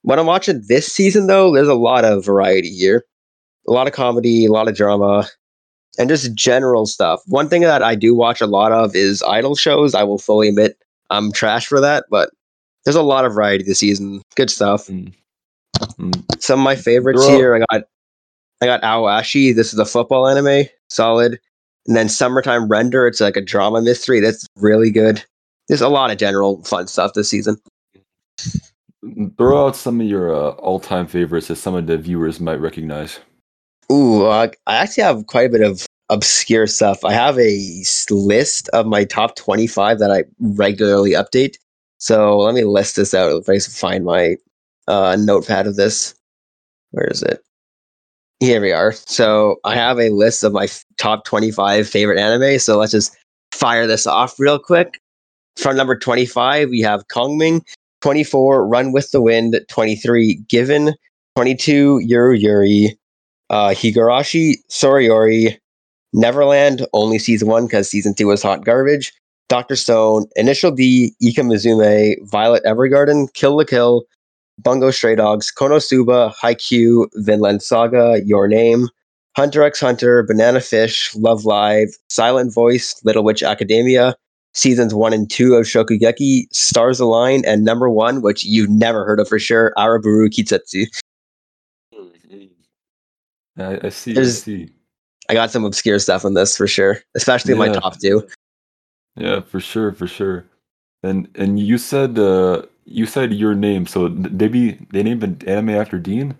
When 0.04 0.20
I'm 0.20 0.26
watching 0.26 0.64
this 0.68 0.88
season, 0.88 1.28
though, 1.28 1.54
there's 1.54 1.68
a 1.68 1.74
lot 1.74 2.06
of 2.06 2.26
variety 2.26 2.70
here. 2.70 3.06
A 3.68 3.72
lot 3.72 3.88
of 3.88 3.94
comedy, 3.94 4.46
a 4.46 4.52
lot 4.52 4.70
of 4.70 4.76
drama, 4.76 5.28
and 5.98 6.10
just 6.10 6.34
general 6.34 6.86
stuff. 6.86 7.22
One 7.26 7.50
thing 7.50 7.62
that 7.62 7.84
I 7.84 7.96
do 7.96 8.16
watch 8.16 8.40
a 8.40 8.48
lot 8.48 8.72
of 8.72 8.96
is 8.96 9.22
idol 9.24 9.56
shows. 9.56 9.94
I 9.94 10.04
will 10.04 10.18
fully 10.18 10.48
admit 10.48 10.78
I'm 11.10 11.32
trash 11.32 11.68
for 11.68 11.82
that, 11.82 12.06
but 12.10 12.30
there's 12.86 12.96
a 12.96 13.02
lot 13.02 13.26
of 13.26 13.34
variety 13.34 13.66
this 13.66 13.80
season. 13.80 14.22
Good 14.36 14.50
stuff. 14.50 14.88
Mm. 14.88 15.14
Mm. 16.00 16.42
Some 16.42 16.62
of 16.62 16.64
my 16.64 16.76
favorites 16.76 17.26
They're 17.26 17.36
here. 17.36 17.56
I 17.56 17.60
got 17.60 17.84
I 18.62 18.66
got 18.66 18.82
Aoashi. 18.82 19.54
This 19.54 19.74
is 19.74 19.80
a 19.80 19.86
football 19.86 20.28
anime, 20.28 20.68
solid. 20.90 21.40
And 21.86 21.96
then 21.96 22.10
Summertime 22.10 22.68
Render. 22.68 23.08
It's 23.08 23.22
like 23.22 23.38
a 23.38 23.42
drama 23.42 23.82
mystery. 23.82 24.20
That's 24.20 24.46
really 24.58 24.92
good. 24.92 25.24
There's 25.68 25.82
a 25.82 25.90
lot 25.90 26.12
of 26.12 26.18
general 26.18 26.64
fun 26.64 26.88
stuff 26.88 27.14
this 27.14 27.30
season. 27.30 27.58
Throw 29.38 29.68
out 29.68 29.76
some 29.76 30.02
of 30.02 30.08
your 30.08 30.34
uh, 30.34 30.50
all-time 30.52 31.08
favorites 31.08 31.48
that 31.48 31.58
some 31.58 31.76
of 31.76 31.88
the 31.88 31.98
viewers 31.98 32.40
might 32.40 32.60
recognize. 32.60 33.20
Ooh, 33.92 34.26
uh, 34.26 34.50
I 34.66 34.76
actually 34.76 35.04
have 35.04 35.28
quite 35.28 35.48
a 35.48 35.52
bit 35.52 35.62
of 35.62 35.86
obscure 36.10 36.68
stuff. 36.68 37.04
I 37.04 37.14
have 37.14 37.38
a 37.40 37.84
list 38.10 38.70
of 38.70 38.86
my 38.86 39.04
top 39.04 39.36
25 39.36 40.00
that 40.00 40.12
I 40.12 40.24
regularly 40.40 41.12
update. 41.12 41.58
So 42.00 42.38
let 42.40 42.54
me 42.54 42.64
list 42.64 42.96
this 42.96 43.14
out 43.14 43.32
if 43.32 43.50
I 43.50 43.54
can 43.54 43.62
find 43.62 44.06
my 44.06 44.38
uh, 44.88 45.18
notepad 45.20 45.68
of 45.68 45.76
this. 45.76 46.16
Where 46.92 47.08
is 47.08 47.24
it? 47.24 47.44
Here 48.40 48.62
we 48.62 48.72
are. 48.72 48.92
So 48.92 49.58
I 49.64 49.76
have 49.76 50.00
a 50.00 50.10
list 50.10 50.44
of 50.44 50.54
my 50.54 50.66
f- 50.66 50.86
top 50.98 51.26
25 51.26 51.90
favorite 51.90 52.20
anime. 52.20 52.60
So 52.60 52.78
let's 52.78 52.92
just 52.92 53.18
fire 53.52 53.88
this 53.88 54.06
off 54.06 54.40
real 54.40 54.60
quick. 54.60 55.02
From 55.56 55.76
number 55.76 55.98
25, 55.98 56.70
we 56.70 56.82
have 56.82 57.08
Kongming. 57.08 57.62
24, 58.02 58.68
Run 58.68 58.92
with 58.92 59.12
the 59.12 59.22
Wind. 59.22 59.60
23, 59.70 60.36
Given. 60.48 60.94
22, 61.36 62.02
Yuru 62.10 62.40
Yuri 62.40 62.98
uh, 63.50 63.70
Higurashi, 63.70 64.56
Soriori, 64.70 65.58
Neverland, 66.14 66.86
only 66.94 67.20
season 67.20 67.48
one 67.48 67.66
because 67.66 67.90
season 67.90 68.14
two 68.14 68.28
was 68.28 68.42
hot 68.44 68.66
garbage. 68.66 69.14
Doctor 69.50 69.76
Stone, 69.76 70.26
Initial 70.36 70.72
D, 70.72 71.14
Ika 71.22 71.42
Musume, 71.42 72.16
Violet 72.30 72.64
Evergarden, 72.66 73.32
Kill 73.34 73.56
la 73.58 73.64
Kill, 73.64 74.04
Bungo 74.60 74.92
Stray 74.92 75.16
Dogs, 75.16 75.54
Konosuba, 75.56 76.34
Haikyuu, 76.36 77.08
Vinland 77.16 77.64
Saga, 77.64 78.22
Your 78.26 78.48
Name, 78.48 78.90
Hunter 79.38 79.64
x 79.64 79.80
Hunter, 79.80 80.24
Banana 80.24 80.60
Fish, 80.60 81.16
Love 81.16 81.46
Live, 81.46 81.90
Silent 82.10 82.54
Voice, 82.54 83.00
Little 83.06 83.24
Witch 83.24 83.44
Academia, 83.44 84.16
seasons 84.58 84.94
one 84.94 85.14
and 85.14 85.30
two 85.30 85.54
of 85.54 85.66
Shokugeki, 85.66 86.48
Stars 86.52 87.00
Align, 87.00 87.46
and 87.46 87.64
number 87.64 87.90
one, 87.90 88.22
which 88.22 88.44
you've 88.44 88.70
never 88.70 89.06
heard 89.06 89.20
of 89.20 89.30
for 89.30 89.40
sure, 89.40 89.72
Araburu 89.78 90.30
Kisetsu. 90.30 90.86
I, 93.58 93.80
I 93.84 93.90
see. 93.90 94.18
I 94.18 94.24
see. 94.24 94.70
I 95.30 95.34
got 95.34 95.52
some 95.52 95.66
obscure 95.66 96.00
stuff 96.00 96.26
on 96.26 96.34
this 96.34 96.56
for 96.58 96.68
sure, 96.68 97.00
especially 97.16 97.52
in 97.52 97.58
my 97.58 97.70
top 97.70 98.00
two. 98.00 98.28
Yeah, 99.16 99.42
for 99.42 99.60
sure, 99.60 99.92
for 99.92 100.08
sure. 100.08 100.46
And 101.04 101.28
and 101.36 101.60
you 101.60 101.78
said 101.78 102.18
uh 102.18 102.64
you 102.86 103.06
said 103.06 103.34
your 103.34 103.54
name, 103.54 103.86
so 103.86 104.10
th- 104.10 104.30
they 104.32 104.48
be 104.48 104.80
they 104.92 105.04
named 105.04 105.24
an 105.24 105.42
anime 105.46 105.70
after 105.70 106.00
Dean? 106.00 106.36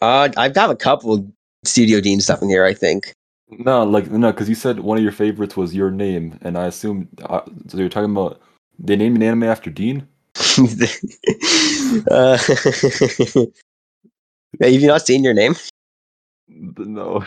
Uh, 0.00 0.30
I've 0.36 0.54
got 0.54 0.70
a 0.70 0.76
couple 0.76 1.30
Studio 1.64 2.00
Dean 2.00 2.20
stuff 2.20 2.40
in 2.42 2.48
here. 2.48 2.64
I 2.64 2.72
think. 2.72 3.12
No, 3.50 3.84
like 3.84 4.10
no, 4.10 4.30
because 4.32 4.48
you 4.48 4.54
said 4.54 4.80
one 4.80 4.96
of 4.96 5.02
your 5.02 5.12
favorites 5.12 5.56
was 5.56 5.74
your 5.74 5.90
name, 5.90 6.38
and 6.42 6.56
I 6.56 6.66
assume 6.66 7.08
uh, 7.24 7.40
so 7.68 7.78
you're 7.78 7.88
talking 7.88 8.12
about 8.12 8.40
they 8.78 8.96
named 8.96 9.16
an 9.16 9.22
anime 9.22 9.42
after 9.44 9.70
Dean. 9.70 10.06
uh, 12.10 12.36
have 14.60 14.72
you 14.72 14.86
not 14.86 15.06
seen 15.06 15.24
your 15.24 15.34
name? 15.34 15.54
No, 16.48 17.24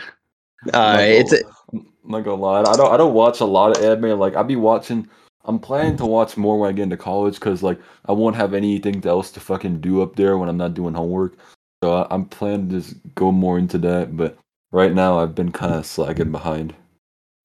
Uh, 0.73 0.77
I'm 0.77 0.99
it's 0.99 1.33
a, 1.33 1.39
I'm 1.73 1.87
not 2.05 2.21
gonna 2.21 2.41
lie. 2.41 2.61
I 2.61 2.77
don't 2.77 2.93
I 2.93 2.97
don't 2.97 3.13
watch 3.13 3.39
a 3.41 3.45
lot 3.45 3.75
of 3.77 3.83
anime. 3.83 4.17
Like 4.19 4.35
I'll 4.35 4.43
be 4.43 4.55
watching. 4.55 5.07
I'm 5.45 5.59
planning 5.59 5.97
to 5.97 6.05
watch 6.05 6.37
more 6.37 6.57
when 6.57 6.69
I 6.69 6.73
get 6.73 6.83
into 6.83 6.97
college 6.97 7.35
because 7.35 7.61
like 7.61 7.79
I 8.05 8.13
won't 8.13 8.35
have 8.37 8.53
anything 8.53 9.05
else 9.05 9.29
to 9.31 9.41
fucking 9.41 9.81
do 9.81 10.01
up 10.01 10.15
there 10.15 10.37
when 10.37 10.47
I'm 10.47 10.57
not 10.57 10.73
doing 10.73 10.93
homework. 10.93 11.35
So 11.83 11.93
I, 11.93 12.07
I'm 12.09 12.25
planning 12.25 12.69
to 12.69 12.79
just 12.79 12.95
go 13.15 13.31
more 13.31 13.57
into 13.59 13.77
that. 13.79 14.15
But 14.15 14.37
right 14.73 14.93
now 14.93 15.19
I've 15.19 15.33
been 15.35 15.51
kind 15.51 15.73
of 15.73 15.85
slacking 15.85 16.31
behind. 16.31 16.75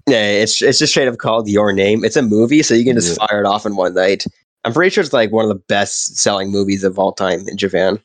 yeah, 0.08 0.24
it's 0.30 0.60
it's 0.62 0.78
just 0.78 0.92
straight 0.92 1.06
up 1.06 1.18
called 1.18 1.48
Your 1.48 1.72
Name. 1.72 2.02
It's 2.04 2.16
a 2.16 2.22
movie, 2.22 2.62
so 2.62 2.74
you 2.74 2.84
can 2.84 2.96
just 2.96 3.18
Yeah. 3.20 3.26
fire 3.26 3.40
it 3.40 3.46
off 3.46 3.66
in 3.66 3.76
one 3.76 3.94
night. 3.94 4.24
I'm 4.64 4.72
pretty 4.72 4.90
sure 4.90 5.04
it's 5.04 5.12
like 5.12 5.30
one 5.30 5.44
of 5.44 5.50
the 5.50 5.62
best 5.68 6.16
selling 6.16 6.50
movies 6.50 6.82
of 6.82 6.98
all 6.98 7.12
time 7.12 7.46
in 7.46 7.56
Japan. 7.56 8.00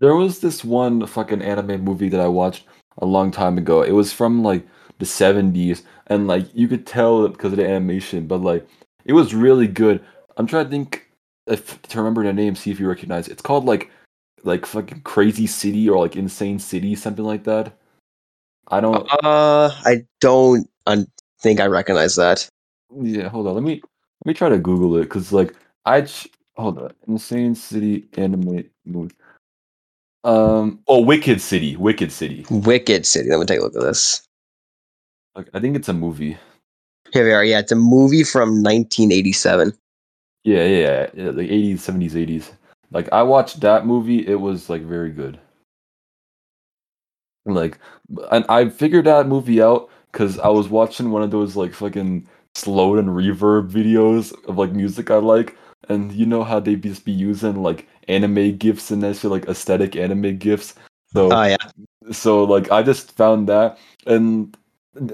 There 0.00 0.16
was 0.16 0.40
this 0.40 0.64
one 0.64 1.06
fucking 1.06 1.42
anime 1.42 1.84
movie 1.84 2.08
that 2.08 2.20
I 2.20 2.28
watched 2.28 2.64
a 2.98 3.06
long 3.06 3.30
time 3.30 3.58
ago. 3.58 3.82
It 3.82 3.92
was 3.92 4.12
from 4.12 4.42
like 4.42 4.66
the 4.98 5.04
70s 5.04 5.82
and 6.08 6.26
like 6.26 6.46
you 6.54 6.66
could 6.66 6.86
tell 6.86 7.24
it 7.24 7.32
because 7.32 7.52
of 7.52 7.58
the 7.58 7.66
animation, 7.68 8.26
but 8.26 8.38
like 8.40 8.66
it 9.04 9.12
was 9.12 9.34
really 9.34 9.68
good. 9.68 10.02
I'm 10.36 10.46
trying 10.46 10.64
to 10.64 10.70
think 10.70 11.06
if 11.46 11.80
to 11.82 11.98
remember 11.98 12.24
the 12.24 12.32
name, 12.32 12.54
see 12.56 12.70
if 12.70 12.80
you 12.80 12.88
recognize 12.88 13.28
it. 13.28 13.32
It's 13.32 13.42
called 13.42 13.64
like 13.66 13.90
like 14.44 14.66
fucking 14.66 15.02
Crazy 15.02 15.46
City 15.46 15.88
or 15.88 15.98
like 15.98 16.16
Insane 16.16 16.58
City, 16.58 16.94
something 16.94 17.24
like 17.24 17.44
that. 17.44 17.72
I 18.68 18.80
don't 18.80 19.06
Uh, 19.24 19.70
I 19.84 20.04
don't 20.20 20.68
un- 20.86 21.10
think 21.40 21.60
I 21.60 21.66
recognize 21.66 22.16
that. 22.16 22.48
yeah, 23.00 23.28
hold 23.28 23.46
on. 23.46 23.54
Let 23.54 23.62
me 23.64 23.74
let 24.24 24.26
me 24.26 24.34
try 24.34 24.48
to 24.48 24.58
Google 24.58 24.96
it 24.96 25.02
because 25.04 25.32
like 25.32 25.54
I 25.86 26.02
ch- 26.02 26.28
hold 26.56 26.78
on. 26.78 26.92
Insane 27.06 27.54
City 27.54 28.06
anime 28.14 28.64
movie. 28.84 29.14
Um 30.24 30.80
oh 30.88 31.00
Wicked 31.00 31.40
City. 31.40 31.76
Wicked 31.76 32.12
City. 32.12 32.44
Wicked 32.50 33.06
City. 33.06 33.30
Let 33.30 33.40
me 33.40 33.46
take 33.46 33.60
a 33.60 33.62
look 33.62 33.76
at 33.76 33.82
this. 33.82 34.22
Like, 35.34 35.48
I 35.54 35.60
think 35.60 35.76
it's 35.76 35.88
a 35.88 35.92
movie. 35.94 36.36
Here 37.12 37.24
we 37.24 37.32
are. 37.32 37.44
Yeah, 37.44 37.60
it's 37.60 37.70
a 37.72 37.76
movie 37.76 38.24
from 38.24 38.62
1987. 38.62 39.72
Yeah, 40.44 40.64
yeah, 40.64 40.66
yeah, 40.66 41.10
yeah, 41.14 41.30
like 41.30 41.48
80s, 41.48 41.74
70s, 41.78 42.12
80s. 42.12 42.50
Like 42.90 43.08
I 43.12 43.22
watched 43.22 43.60
that 43.60 43.86
movie, 43.86 44.26
it 44.26 44.40
was 44.40 44.70
like 44.70 44.82
very 44.82 45.10
good. 45.10 45.38
Like, 47.44 47.78
and 48.30 48.44
I 48.48 48.68
figured 48.68 49.06
that 49.06 49.26
movie 49.26 49.62
out 49.62 49.88
because 50.12 50.38
I 50.38 50.48
was 50.48 50.68
watching 50.68 51.10
one 51.10 51.22
of 51.22 51.30
those 51.30 51.56
like 51.56 51.72
fucking 51.74 52.28
slowed 52.54 52.98
and 52.98 53.08
reverb 53.08 53.70
videos 53.70 54.32
of 54.46 54.58
like 54.58 54.72
music 54.72 55.10
I 55.10 55.16
like, 55.16 55.56
and 55.88 56.12
you 56.12 56.26
know 56.26 56.44
how 56.44 56.60
they 56.60 56.76
just 56.76 57.04
be 57.04 57.12
using 57.12 57.62
like 57.62 57.86
anime 58.08 58.56
gifs 58.56 58.90
and 58.90 59.02
that 59.02 59.16
shit, 59.16 59.30
like 59.30 59.46
aesthetic 59.46 59.96
anime 59.96 60.36
gifs. 60.38 60.74
So 61.12 61.30
Oh 61.32 61.44
yeah. 61.44 61.56
so 62.12 62.44
like 62.44 62.70
I 62.70 62.82
just 62.82 63.16
found 63.16 63.48
that 63.48 63.78
and 64.06 64.56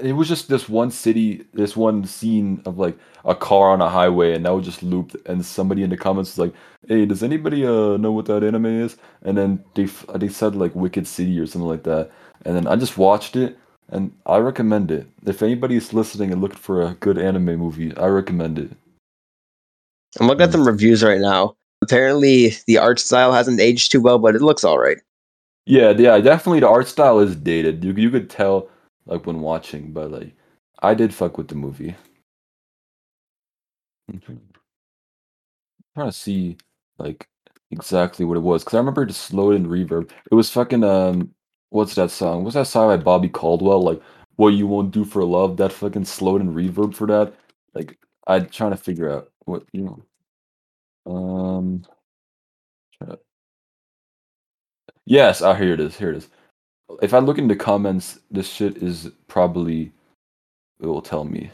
it 0.01 0.13
was 0.13 0.27
just 0.27 0.49
this 0.49 0.69
one 0.69 0.91
city, 0.91 1.45
this 1.53 1.75
one 1.75 2.05
scene 2.05 2.61
of 2.65 2.77
like 2.77 2.97
a 3.25 3.35
car 3.35 3.71
on 3.71 3.81
a 3.81 3.89
highway, 3.89 4.33
and 4.33 4.45
that 4.45 4.53
was 4.53 4.65
just 4.65 4.83
looped. 4.83 5.15
And 5.25 5.45
somebody 5.45 5.83
in 5.83 5.89
the 5.89 5.97
comments 5.97 6.31
was 6.31 6.47
like, 6.47 6.55
"Hey, 6.87 7.05
does 7.05 7.23
anybody 7.23 7.65
uh 7.65 7.97
know 7.97 8.11
what 8.11 8.25
that 8.27 8.43
anime 8.43 8.65
is?" 8.65 8.97
And 9.23 9.37
then 9.37 9.63
they 9.75 9.85
f- 9.85 10.05
they 10.15 10.29
said 10.29 10.55
like 10.55 10.75
Wicked 10.75 11.07
City 11.07 11.39
or 11.39 11.47
something 11.47 11.67
like 11.67 11.83
that. 11.83 12.11
And 12.45 12.55
then 12.55 12.67
I 12.67 12.75
just 12.75 12.97
watched 12.97 13.35
it, 13.35 13.57
and 13.89 14.11
I 14.25 14.37
recommend 14.37 14.91
it. 14.91 15.07
If 15.25 15.41
anybody's 15.43 15.93
listening 15.93 16.31
and 16.31 16.41
looking 16.41 16.57
for 16.59 16.81
a 16.81 16.95
good 16.95 17.17
anime 17.17 17.57
movie, 17.57 17.95
I 17.97 18.07
recommend 18.07 18.59
it. 18.59 18.71
I'm 20.19 20.27
looking 20.27 20.43
at 20.43 20.51
some 20.51 20.67
reviews 20.67 21.03
right 21.03 21.19
now. 21.19 21.55
Apparently, 21.81 22.53
the 22.67 22.77
art 22.77 22.99
style 22.99 23.33
hasn't 23.33 23.59
aged 23.59 23.91
too 23.91 24.01
well, 24.01 24.17
but 24.19 24.35
it 24.35 24.41
looks 24.41 24.63
all 24.63 24.79
right. 24.79 24.97
Yeah, 25.65 25.91
yeah, 25.91 26.19
definitely 26.19 26.59
the 26.59 26.69
art 26.69 26.87
style 26.87 27.19
is 27.19 27.35
dated. 27.35 27.83
You 27.83 27.93
you 27.93 28.09
could 28.11 28.29
tell 28.29 28.69
like 29.05 29.25
when 29.25 29.41
watching, 29.41 29.91
but 29.93 30.11
like 30.11 30.35
I 30.81 30.93
did 30.93 31.13
fuck 31.13 31.37
with 31.37 31.47
the 31.49 31.55
movie. 31.55 31.95
I'm 34.09 34.21
trying 35.95 36.09
to 36.09 36.11
see 36.11 36.57
like 36.97 37.27
exactly 37.71 38.25
what 38.25 38.37
it 38.37 38.41
was 38.41 38.63
because 38.63 38.75
I 38.75 38.79
remember 38.79 39.05
just 39.05 39.21
slowed 39.21 39.55
in 39.55 39.67
reverb. 39.67 40.11
It 40.31 40.35
was 40.35 40.49
fucking 40.49 40.83
um, 40.83 41.31
what's 41.69 41.95
that 41.95 42.11
song? 42.11 42.43
What's 42.43 42.55
that 42.55 42.67
song 42.67 42.87
by 42.89 43.03
Bobby 43.03 43.29
Caldwell? 43.29 43.83
Like 43.83 44.01
what 44.35 44.49
you 44.49 44.67
won't 44.67 44.91
do 44.91 45.05
for 45.05 45.23
love. 45.23 45.57
That 45.57 45.73
fucking 45.73 46.05
slowed 46.05 46.41
in 46.41 46.53
reverb 46.53 46.95
for 46.95 47.07
that. 47.07 47.33
Like 47.73 47.97
I'm 48.27 48.47
trying 48.49 48.71
to 48.71 48.77
figure 48.77 49.11
out 49.11 49.31
what 49.45 49.63
you 49.73 49.83
know. 49.83 50.03
Um, 51.11 51.83
to- 53.01 53.19
yes, 55.05 55.41
ah, 55.41 55.53
here 55.55 55.73
it 55.73 55.79
is. 55.79 55.97
Here 55.97 56.11
it 56.11 56.17
is. 56.17 56.29
If 57.01 57.13
I 57.13 57.19
look 57.19 57.37
in 57.37 57.47
the 57.47 57.55
comments, 57.55 58.19
this 58.31 58.49
shit 58.51 58.77
is 58.77 59.09
probably 59.27 59.91
it 60.79 60.85
will 60.85 61.01
tell 61.01 61.23
me 61.23 61.49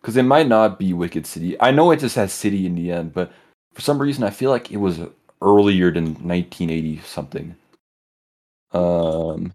because 0.00 0.16
it 0.16 0.22
might 0.22 0.46
not 0.46 0.78
be 0.78 0.92
Wicked 0.92 1.26
City. 1.26 1.60
I 1.60 1.70
know 1.70 1.90
it 1.90 2.00
just 2.00 2.16
has 2.16 2.32
City 2.32 2.66
in 2.66 2.74
the 2.74 2.92
end, 2.92 3.12
but 3.12 3.32
for 3.74 3.80
some 3.80 3.98
reason 3.98 4.24
I 4.24 4.30
feel 4.30 4.50
like 4.50 4.70
it 4.70 4.76
was 4.76 5.00
earlier 5.42 5.90
than 5.90 6.14
1980 6.14 7.00
something. 7.00 7.56
Um, 8.72 9.54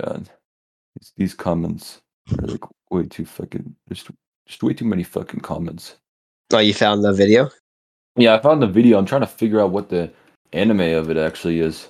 and 0.00 0.30
these, 0.96 1.12
these 1.16 1.34
comments 1.34 2.00
are 2.38 2.46
like 2.46 2.64
way 2.90 3.04
too 3.04 3.24
fucking. 3.24 3.74
There's 3.86 4.04
just 4.46 4.62
way 4.62 4.74
too 4.74 4.84
many 4.84 5.02
fucking 5.02 5.40
comments. 5.40 5.96
Oh, 6.52 6.58
you 6.58 6.74
found 6.74 7.04
the 7.04 7.12
video? 7.12 7.50
Yeah, 8.16 8.34
I 8.34 8.40
found 8.40 8.62
the 8.62 8.66
video. 8.66 8.98
I'm 8.98 9.06
trying 9.06 9.20
to 9.20 9.26
figure 9.26 9.60
out 9.60 9.70
what 9.70 9.88
the 9.88 10.10
anime 10.52 10.80
of 10.80 11.10
it 11.10 11.16
actually 11.16 11.60
is. 11.60 11.88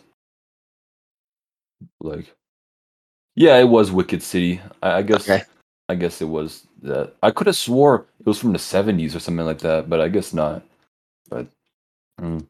Like, 2.00 2.34
yeah, 3.34 3.56
it 3.58 3.68
was 3.68 3.90
Wicked 3.92 4.22
City. 4.22 4.60
I, 4.82 4.98
I 4.98 5.02
guess. 5.02 5.28
Okay. 5.28 5.44
I 5.88 5.94
guess 5.94 6.20
it 6.20 6.28
was 6.28 6.66
that. 6.82 7.14
I 7.22 7.30
could 7.30 7.46
have 7.46 7.56
swore 7.56 8.06
it 8.20 8.26
was 8.26 8.38
from 8.38 8.52
the 8.52 8.58
70s 8.58 9.14
or 9.14 9.20
something 9.20 9.46
like 9.46 9.60
that, 9.60 9.88
but 9.88 10.00
I 10.00 10.08
guess 10.08 10.34
not. 10.34 10.62
But, 11.30 11.46
mm. 12.20 12.46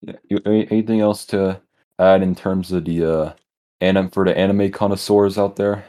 yeah. 0.00 0.14
You, 0.28 0.40
anything 0.46 1.00
else 1.00 1.26
to 1.26 1.60
add 1.98 2.22
in 2.22 2.34
terms 2.34 2.72
of 2.72 2.84
the 2.84 3.04
uh, 3.04 3.32
anim 3.80 4.08
for 4.08 4.24
the 4.24 4.36
anime 4.36 4.70
connoisseurs 4.70 5.36
out 5.36 5.56
there? 5.56 5.84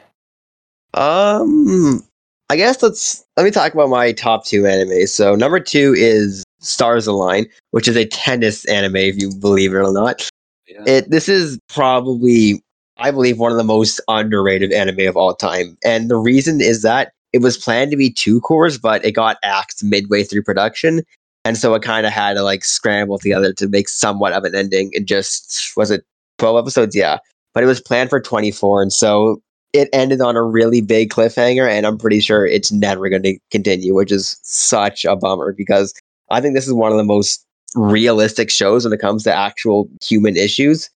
Um, 0.92 2.02
I 2.50 2.56
guess 2.56 2.82
let's 2.82 3.24
let 3.36 3.44
me 3.44 3.50
talk 3.50 3.72
about 3.72 3.88
my 3.88 4.12
top 4.12 4.44
two 4.44 4.62
animes. 4.62 5.08
So 5.08 5.34
number 5.34 5.60
two 5.60 5.94
is 5.96 6.44
Stars 6.64 7.06
Align, 7.06 7.46
which 7.70 7.88
is 7.88 7.96
a 7.96 8.06
tennis 8.06 8.64
anime, 8.66 8.96
if 8.96 9.20
you 9.20 9.30
believe 9.40 9.72
it 9.72 9.78
or 9.78 9.92
not. 9.92 10.28
Yeah. 10.66 10.82
It 10.86 11.10
this 11.10 11.28
is 11.28 11.58
probably 11.68 12.62
I 12.96 13.10
believe 13.10 13.38
one 13.38 13.52
of 13.52 13.58
the 13.58 13.64
most 13.64 14.00
underrated 14.08 14.72
anime 14.72 15.06
of 15.08 15.16
all 15.16 15.34
time, 15.34 15.76
and 15.84 16.10
the 16.10 16.16
reason 16.16 16.60
is 16.60 16.82
that 16.82 17.12
it 17.32 17.42
was 17.42 17.58
planned 17.58 17.90
to 17.90 17.96
be 17.96 18.10
two 18.10 18.40
cours, 18.40 18.78
but 18.78 19.04
it 19.04 19.12
got 19.12 19.36
axed 19.42 19.82
midway 19.84 20.22
through 20.22 20.42
production, 20.42 21.02
and 21.44 21.58
so 21.58 21.74
it 21.74 21.82
kind 21.82 22.06
of 22.06 22.12
had 22.12 22.34
to 22.34 22.42
like 22.42 22.64
scramble 22.64 23.18
together 23.18 23.52
to 23.52 23.68
make 23.68 23.88
somewhat 23.88 24.32
of 24.32 24.44
an 24.44 24.54
ending. 24.54 24.90
It 24.92 25.06
just 25.06 25.72
was 25.76 25.90
it 25.90 26.04
twelve 26.38 26.56
episodes? 26.56 26.96
Yeah, 26.96 27.18
but 27.52 27.62
it 27.62 27.66
was 27.66 27.80
planned 27.80 28.10
for 28.10 28.20
twenty 28.20 28.50
four, 28.50 28.80
and 28.80 28.92
so 28.92 29.42
it 29.74 29.88
ended 29.92 30.20
on 30.20 30.36
a 30.36 30.42
really 30.42 30.80
big 30.80 31.10
cliffhanger, 31.10 31.68
and 31.68 31.84
I'm 31.84 31.98
pretty 31.98 32.20
sure 32.20 32.46
it's 32.46 32.70
never 32.70 33.08
going 33.08 33.24
to 33.24 33.38
continue, 33.50 33.92
which 33.92 34.12
is 34.12 34.38
such 34.42 35.04
a 35.04 35.16
bummer 35.16 35.52
because 35.52 35.92
I 36.30 36.40
think 36.40 36.54
this 36.54 36.66
is 36.66 36.72
one 36.72 36.92
of 36.92 36.98
the 36.98 37.04
most 37.04 37.44
realistic 37.74 38.50
shows 38.50 38.84
when 38.84 38.92
it 38.92 39.00
comes 39.00 39.24
to 39.24 39.34
actual 39.34 39.88
human 40.02 40.36
issues. 40.36 40.90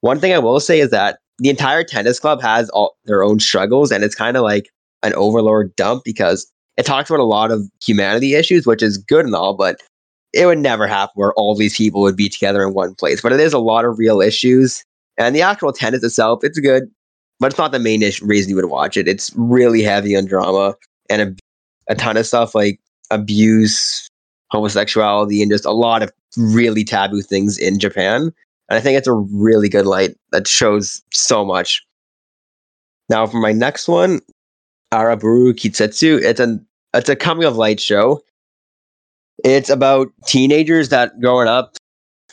One 0.00 0.20
thing 0.20 0.32
I 0.32 0.38
will 0.38 0.60
say 0.60 0.80
is 0.80 0.90
that 0.90 1.18
the 1.38 1.48
entire 1.48 1.84
tennis 1.84 2.20
club 2.20 2.40
has 2.42 2.68
all 2.70 2.96
their 3.04 3.22
own 3.22 3.40
struggles, 3.40 3.90
and 3.90 4.04
it's 4.04 4.14
kind 4.14 4.36
of 4.36 4.42
like 4.42 4.70
an 5.02 5.14
overlord 5.14 5.74
dump 5.76 6.02
because 6.04 6.50
it 6.76 6.86
talks 6.86 7.10
about 7.10 7.20
a 7.20 7.24
lot 7.24 7.50
of 7.50 7.68
humanity 7.84 8.34
issues, 8.34 8.66
which 8.66 8.82
is 8.82 8.98
good 8.98 9.24
and 9.24 9.34
all, 9.34 9.54
but 9.54 9.80
it 10.32 10.46
would 10.46 10.58
never 10.58 10.86
happen 10.86 11.12
where 11.14 11.32
all 11.34 11.54
these 11.54 11.76
people 11.76 12.00
would 12.02 12.16
be 12.16 12.28
together 12.28 12.62
in 12.62 12.74
one 12.74 12.94
place. 12.94 13.20
But 13.20 13.32
it 13.32 13.40
is 13.40 13.52
a 13.52 13.58
lot 13.58 13.84
of 13.84 13.98
real 13.98 14.20
issues, 14.20 14.84
and 15.16 15.34
the 15.34 15.42
actual 15.42 15.72
tennis 15.72 16.04
itself, 16.04 16.40
it's 16.42 16.58
good, 16.58 16.84
but 17.40 17.48
it's 17.48 17.58
not 17.58 17.72
the 17.72 17.78
main 17.78 18.02
ish- 18.02 18.22
reason 18.22 18.50
you 18.50 18.56
would 18.56 18.66
watch 18.66 18.96
it. 18.96 19.08
It's 19.08 19.32
really 19.36 19.82
heavy 19.82 20.16
on 20.16 20.26
drama 20.26 20.74
and 21.08 21.22
a, 21.22 21.92
a 21.92 21.94
ton 21.94 22.16
of 22.16 22.26
stuff 22.26 22.54
like 22.54 22.80
abuse, 23.10 24.07
homosexuality, 24.50 25.42
and 25.42 25.50
just 25.50 25.64
a 25.64 25.72
lot 25.72 26.02
of 26.02 26.12
really 26.36 26.84
taboo 26.84 27.22
things 27.22 27.58
in 27.58 27.78
Japan. 27.78 28.32
And 28.68 28.78
I 28.78 28.80
think 28.80 28.98
it's 28.98 29.08
a 29.08 29.12
really 29.12 29.68
good 29.68 29.86
light 29.86 30.16
that 30.32 30.46
shows 30.46 31.02
so 31.12 31.44
much. 31.44 31.84
Now, 33.08 33.26
for 33.26 33.38
my 33.38 33.52
next 33.52 33.88
one, 33.88 34.20
Araburu 34.92 35.54
Kisetsu, 35.54 36.20
it's 36.22 36.40
an 36.40 36.66
it's 36.94 37.08
a 37.08 37.16
coming 37.16 37.44
of 37.44 37.56
light 37.56 37.80
show. 37.80 38.22
It's 39.44 39.70
about 39.70 40.08
teenagers 40.26 40.88
that 40.88 41.18
growing 41.20 41.48
up, 41.48 41.76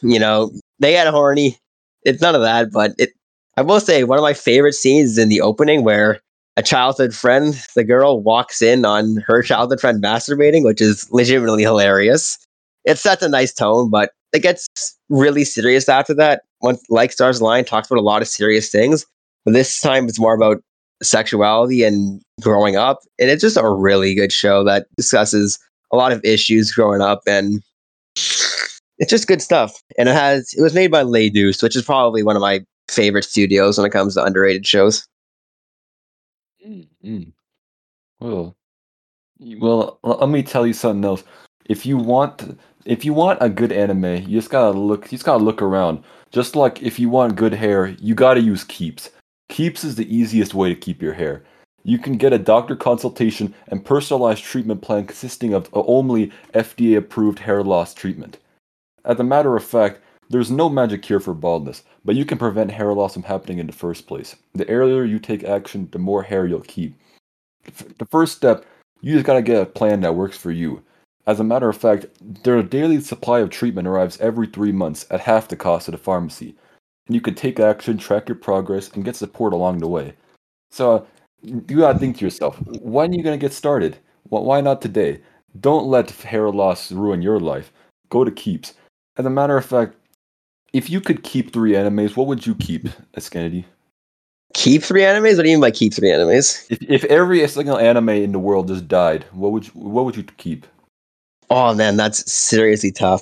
you 0.01 0.19
know, 0.19 0.51
they 0.79 0.91
get 0.91 1.07
horny. 1.07 1.57
It's 2.03 2.21
none 2.21 2.35
of 2.35 2.41
that, 2.41 2.71
but 2.71 2.93
it 2.97 3.11
I 3.57 3.61
will 3.61 3.79
say 3.79 4.03
one 4.03 4.17
of 4.17 4.23
my 4.23 4.33
favorite 4.33 4.73
scenes 4.73 5.11
is 5.11 5.17
in 5.17 5.29
the 5.29 5.41
opening 5.41 5.83
where 5.83 6.21
a 6.57 6.63
childhood 6.63 7.13
friend, 7.13 7.61
the 7.75 7.83
girl, 7.83 8.21
walks 8.21 8.61
in 8.61 8.85
on 8.85 9.17
her 9.27 9.41
childhood 9.41 9.81
friend 9.81 10.01
masturbating, 10.01 10.63
which 10.63 10.81
is 10.81 11.09
legitimately 11.11 11.63
hilarious. 11.63 12.37
It 12.85 12.97
sets 12.97 13.21
a 13.21 13.29
nice 13.29 13.53
tone, 13.53 13.89
but 13.89 14.11
it 14.31 14.39
gets 14.39 14.67
really 15.09 15.43
serious 15.43 15.89
after 15.89 16.13
that. 16.15 16.43
Once 16.61 16.81
like 16.89 17.11
Stars 17.11 17.39
Align 17.39 17.65
talks 17.65 17.89
about 17.89 17.99
a 17.99 18.03
lot 18.03 18.21
of 18.21 18.27
serious 18.27 18.69
things, 18.69 19.05
but 19.43 19.53
this 19.53 19.81
time 19.81 20.07
it's 20.07 20.19
more 20.19 20.33
about 20.33 20.61
sexuality 21.03 21.83
and 21.83 22.21
growing 22.41 22.75
up. 22.75 22.99
And 23.19 23.29
it's 23.29 23.41
just 23.41 23.57
a 23.57 23.69
really 23.69 24.15
good 24.15 24.31
show 24.31 24.63
that 24.63 24.87
discusses 24.97 25.59
a 25.91 25.97
lot 25.97 26.11
of 26.11 26.23
issues 26.23 26.71
growing 26.71 27.01
up 27.01 27.21
and 27.27 27.61
it's 28.97 29.09
just 29.09 29.27
good 29.27 29.41
stuff. 29.41 29.81
And 29.97 30.09
it 30.09 30.13
has 30.13 30.53
it 30.53 30.61
was 30.61 30.73
made 30.73 30.91
by 30.91 31.03
Lay 31.03 31.29
which 31.29 31.75
is 31.75 31.83
probably 31.83 32.23
one 32.23 32.35
of 32.35 32.41
my 32.41 32.61
favorite 32.89 33.25
studios 33.25 33.77
when 33.77 33.85
it 33.85 33.91
comes 33.91 34.15
to 34.15 34.23
underrated 34.23 34.65
shows. 34.65 35.05
Mm. 37.05 37.33
Well, 38.21 38.55
y- 39.39 39.57
well, 39.59 39.99
l- 40.05 40.19
let 40.21 40.29
me 40.29 40.43
tell 40.43 40.67
you 40.67 40.73
something 40.73 41.05
else. 41.05 41.23
If 41.65 41.85
you 41.85 41.97
want, 41.97 42.59
if 42.85 43.05
you 43.05 43.13
want 43.13 43.39
a 43.41 43.49
good 43.49 43.71
anime, 43.71 44.05
you 44.27 44.39
just 44.39 44.51
gotta 44.51 44.77
look. 44.77 45.05
You 45.05 45.11
just 45.17 45.25
gotta 45.25 45.43
look 45.43 45.61
around. 45.61 46.03
Just 46.31 46.55
like 46.55 46.81
if 46.83 46.99
you 46.99 47.09
want 47.09 47.35
good 47.37 47.53
hair, 47.53 47.87
you 47.99 48.15
gotta 48.15 48.41
use 48.41 48.63
Keeps. 48.65 49.11
Keeps 49.49 49.83
is 49.83 49.95
the 49.95 50.15
easiest 50.15 50.53
way 50.55 50.69
to 50.69 50.75
keep 50.79 51.01
your 51.01 51.13
hair. 51.13 51.43
You 51.83 51.99
can 51.99 52.17
get 52.17 52.33
a 52.33 52.39
doctor 52.39 52.75
consultation 52.75 53.53
and 53.69 53.85
personalized 53.85 54.43
treatment 54.43 54.81
plan 54.81 55.05
consisting 55.07 55.53
of 55.53 55.69
only 55.73 56.31
FDA-approved 56.53 57.39
hair 57.39 57.63
loss 57.63 57.93
treatment. 57.93 58.39
As 59.05 59.19
a 59.19 59.23
matter 59.23 59.55
of 59.55 59.63
fact, 59.63 60.01
there's 60.29 60.51
no 60.51 60.69
magic 60.69 61.01
cure 61.01 61.19
for 61.19 61.33
baldness, 61.33 61.83
but 62.03 62.15
you 62.15 62.25
can 62.25 62.37
prevent 62.37 62.71
hair 62.71 62.93
loss 62.93 63.13
from 63.13 63.23
happening 63.23 63.59
in 63.59 63.67
the 63.67 63.73
first 63.73 64.07
place. 64.07 64.35
The 64.53 64.67
earlier 64.69 65.03
you 65.03 65.19
take 65.19 65.43
action, 65.43 65.89
the 65.91 65.99
more 65.99 66.23
hair 66.23 66.45
you'll 66.47 66.61
keep. 66.61 66.95
The 67.97 68.05
first 68.05 68.35
step, 68.35 68.65
you 69.01 69.13
just 69.13 69.25
gotta 69.25 69.41
get 69.41 69.61
a 69.61 69.65
plan 69.65 70.01
that 70.01 70.15
works 70.15 70.37
for 70.37 70.51
you. 70.51 70.81
As 71.27 71.39
a 71.39 71.43
matter 71.43 71.69
of 71.69 71.77
fact, 71.77 72.05
their 72.43 72.61
daily 72.61 73.01
supply 73.01 73.39
of 73.39 73.49
treatment 73.49 73.87
arrives 73.87 74.19
every 74.19 74.47
three 74.47 74.71
months 74.71 75.05
at 75.09 75.21
half 75.21 75.47
the 75.47 75.55
cost 75.55 75.87
of 75.87 75.93
the 75.93 75.97
pharmacy. 75.97 76.55
And 77.07 77.15
you 77.15 77.21
can 77.21 77.35
take 77.35 77.59
action, 77.59 77.97
track 77.97 78.29
your 78.29 78.35
progress, 78.35 78.89
and 78.91 79.03
get 79.05 79.15
support 79.15 79.53
along 79.53 79.79
the 79.79 79.87
way. 79.87 80.13
So, 80.71 81.05
you 81.41 81.61
gotta 81.77 81.99
think 81.99 82.17
to 82.17 82.25
yourself, 82.25 82.59
when 82.81 83.11
are 83.11 83.15
you 83.15 83.23
gonna 83.23 83.37
get 83.37 83.53
started? 83.53 83.97
Wh- 84.29 84.43
Why 84.43 84.61
not 84.61 84.81
today? 84.81 85.21
Don't 85.59 85.87
let 85.87 86.09
hair 86.11 86.49
loss 86.49 86.91
ruin 86.91 87.21
your 87.21 87.39
life. 87.39 87.71
Go 88.09 88.23
to 88.23 88.31
Keeps. 88.31 88.73
As 89.17 89.25
a 89.25 89.29
matter 89.29 89.57
of 89.57 89.65
fact, 89.65 89.95
if 90.75 90.89
you 90.89 90.99
could 90.99 91.23
keep 91.23 91.53
three 91.53 91.71
animes, 91.71 92.17
what 92.17 92.27
would 92.27 92.45
you 92.45 92.53
keep, 92.53 92.89
Escenity? 93.15 93.63
Keep 94.53 94.83
three 94.83 95.03
animes? 95.03 95.37
What 95.37 95.43
do 95.43 95.49
you 95.49 95.55
mean 95.55 95.61
by 95.61 95.71
keep 95.71 95.93
three 95.93 96.09
animes? 96.09 96.69
If, 96.69 96.81
if 96.81 97.03
every 97.05 97.47
single 97.47 97.77
anime 97.77 98.09
in 98.09 98.33
the 98.33 98.39
world 98.39 98.67
just 98.67 98.85
died, 98.89 99.23
what 99.31 99.53
would 99.53 99.67
you, 99.67 99.71
what 99.71 100.03
would 100.03 100.17
you 100.17 100.23
keep? 100.23 100.67
Oh 101.49 101.73
man, 101.73 101.95
that's 101.95 102.29
seriously 102.29 102.91
tough. 102.91 103.21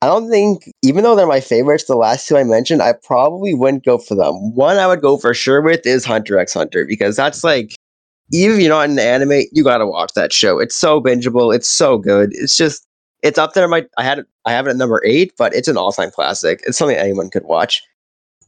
I 0.00 0.06
don't 0.06 0.30
think, 0.30 0.72
even 0.82 1.04
though 1.04 1.14
they're 1.14 1.26
my 1.26 1.40
favorites, 1.40 1.84
the 1.84 1.94
last 1.94 2.26
two 2.26 2.38
I 2.38 2.44
mentioned, 2.44 2.80
I 2.80 2.94
probably 2.94 3.52
wouldn't 3.52 3.84
go 3.84 3.98
for 3.98 4.14
them. 4.14 4.54
One 4.54 4.78
I 4.78 4.86
would 4.86 5.02
go 5.02 5.18
for 5.18 5.34
sure 5.34 5.60
with 5.60 5.84
is 5.84 6.06
Hunter 6.06 6.38
x 6.38 6.54
Hunter 6.54 6.86
because 6.86 7.16
that's 7.16 7.44
like, 7.44 7.74
even 8.32 8.56
if 8.56 8.62
you're 8.62 8.70
not 8.70 8.88
in 8.88 8.96
the 8.96 9.02
anime, 9.02 9.42
you 9.52 9.62
gotta 9.62 9.86
watch 9.86 10.12
that 10.14 10.32
show. 10.32 10.58
It's 10.58 10.76
so 10.76 11.02
bingeable. 11.02 11.54
It's 11.54 11.68
so 11.68 11.98
good. 11.98 12.30
It's 12.32 12.56
just, 12.56 12.86
it's 13.22 13.38
up 13.38 13.54
there. 13.54 13.68
My 13.68 13.86
I 13.96 14.04
had 14.04 14.24
I 14.44 14.52
have 14.52 14.66
it 14.66 14.70
at 14.70 14.76
number 14.76 15.02
eight, 15.04 15.32
but 15.36 15.54
it's 15.54 15.68
an 15.68 15.76
all 15.76 15.92
time 15.92 16.10
classic. 16.10 16.60
It's 16.66 16.78
something 16.78 16.96
anyone 16.96 17.30
could 17.30 17.44
watch. 17.44 17.82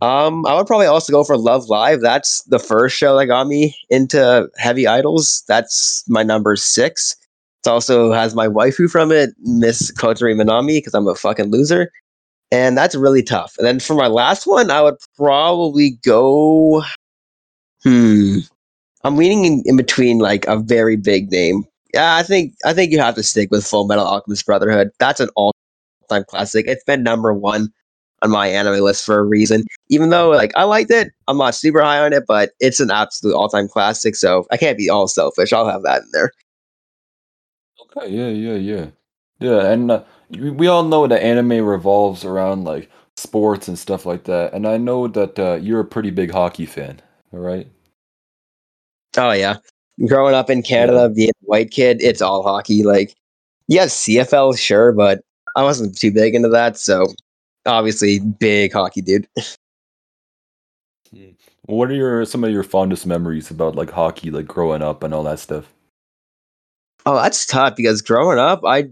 Um, 0.03 0.47
I 0.47 0.55
would 0.55 0.67
probably 0.67 0.87
also 0.87 1.13
go 1.13 1.25
for 1.25 1.37
Love 1.37 1.69
Live. 1.69 2.01
That's 2.01 2.43
the 2.45 2.59
first 2.59 2.97
show 2.97 3.19
that 3.19 3.27
got 3.27 3.47
me 3.47 3.77
into 3.91 4.49
heavy 4.57 4.87
idols. 4.87 5.45
That's 5.47 6.05
my 6.09 6.23
number 6.23 6.57
six. 6.57 7.17
It 7.65 7.69
also 7.69 8.11
has 8.13 8.35
my 8.35 8.49
waifu 8.49 8.91
from 8.91 9.13
it, 9.13 9.31
Miss 9.41 9.93
Kotori 9.93 10.35
Minami, 10.35 10.79
because 10.79 10.95
I'm 10.95 11.07
a 11.07 11.15
fucking 11.15 11.51
loser. 11.51 11.93
And 12.51 12.77
that's 12.77 12.95
really 12.95 13.23
tough. 13.23 13.55
And 13.59 13.67
then 13.67 13.79
for 13.79 13.95
my 13.95 14.07
last 14.07 14.47
one, 14.47 14.71
I 14.71 14.81
would 14.81 14.97
probably 15.17 15.99
go. 16.03 16.83
Hmm. 17.83 18.39
I'm 19.05 19.17
leaning 19.17 19.45
in, 19.45 19.63
in 19.67 19.77
between 19.77 20.19
like 20.19 20.47
a 20.47 20.59
very 20.59 20.97
big 20.97 21.31
name. 21.31 21.65
Yeah, 21.95 22.17
I 22.17 22.23
think 22.23 22.55
I 22.65 22.73
think 22.73 22.93
you 22.93 22.99
have 23.01 23.15
to 23.17 23.23
stick 23.23 23.51
with 23.51 23.67
Full 23.67 23.87
Metal 23.87 24.05
Alchemist 24.05 24.47
Brotherhood. 24.47 24.91
That's 24.99 25.21
an 25.21 25.29
all 25.37 25.55
time 26.09 26.25
classic. 26.29 26.67
It's 26.67 26.85
been 26.85 27.03
number 27.03 27.33
one 27.33 27.73
on 28.23 28.31
my 28.31 28.47
anime 28.49 28.81
list 28.81 29.05
for 29.05 29.19
a 29.19 29.25
reason. 29.25 29.65
Even 29.89 30.11
though 30.11 30.31
like 30.31 30.53
I 30.57 30.65
liked 30.65 30.91
it, 30.91 31.13
I'm 31.29 31.39
not 31.39 31.55
super 31.55 31.83
high 31.83 32.01
on 32.01 32.13
it, 32.13 32.25
but 32.27 32.51
it's 32.61 32.81
an 32.81 32.91
absolute 32.91 33.35
all 33.35 33.49
time 33.49 33.69
classic. 33.69 34.17
So 34.17 34.47
I 34.51 34.57
can't 34.57 34.79
be 34.79 34.89
all 34.91 35.09
selfish. 35.09 35.53
I'll 35.53 35.69
have 35.69 35.83
that 35.83 36.03
in 36.03 36.09
there. 36.13 36.33
Okay, 37.97 38.11
yeah, 38.11 38.29
yeah, 38.29 38.55
yeah, 38.57 38.87
yeah. 39.41 39.73
And 39.73 39.91
uh, 39.91 40.05
we 40.31 40.51
we 40.51 40.67
all 40.69 40.85
know 40.85 41.07
that 41.07 41.23
anime 41.23 41.65
revolves 41.65 42.25
around 42.25 42.65
like 42.65 42.91
sports 43.17 43.69
and 43.69 43.79
stuff 43.79 44.07
like 44.07 44.25
that. 44.25 44.53
And 44.53 44.67
I 44.67 44.77
know 44.77 45.09
that 45.09 45.39
uh, 45.39 45.55
you're 45.61 45.81
a 45.81 45.85
pretty 45.85 46.11
big 46.11 46.31
hockey 46.31 46.67
fan, 46.67 47.01
all 47.33 47.41
right? 47.41 47.69
Oh 49.17 49.33
yeah. 49.33 49.57
Growing 50.07 50.35
up 50.35 50.49
in 50.49 50.63
Canada, 50.63 51.09
being 51.11 51.31
a 51.31 51.47
white 51.47 51.71
kid, 51.71 51.99
it's 52.01 52.23
all 52.23 52.43
hockey. 52.43 52.83
Like, 52.83 53.15
yes, 53.69 54.05
CFL, 54.05 54.59
sure, 54.59 54.93
but 54.93 55.23
I 55.57 55.63
wasn't 55.63 55.97
too 55.97 56.13
big 56.13 56.35
into 56.35 56.49
that. 56.49 56.79
So 56.79 57.07
obviously, 57.67 58.21
big 58.21 58.73
hockey 58.73 59.03
dude. 59.03 59.29
Hmm. 61.13 61.31
What 61.67 61.91
are 61.91 61.95
your 61.95 62.25
some 62.25 62.45
of 62.45 62.53
your 62.53 62.63
fondest 62.63 63.05
memories 63.05 63.51
about 63.51 63.75
like 63.75 63.91
hockey, 63.91 64.31
like 64.31 64.47
growing 64.47 64.81
up 64.81 65.03
and 65.03 65.13
all 65.13 65.25
that 65.25 65.41
stuff? 65.41 65.73
Oh, 67.07 67.17
that's 67.17 67.47
tough 67.47 67.75
because 67.77 68.03
growing 68.03 68.39
up, 68.39 68.61
I 68.65 68.89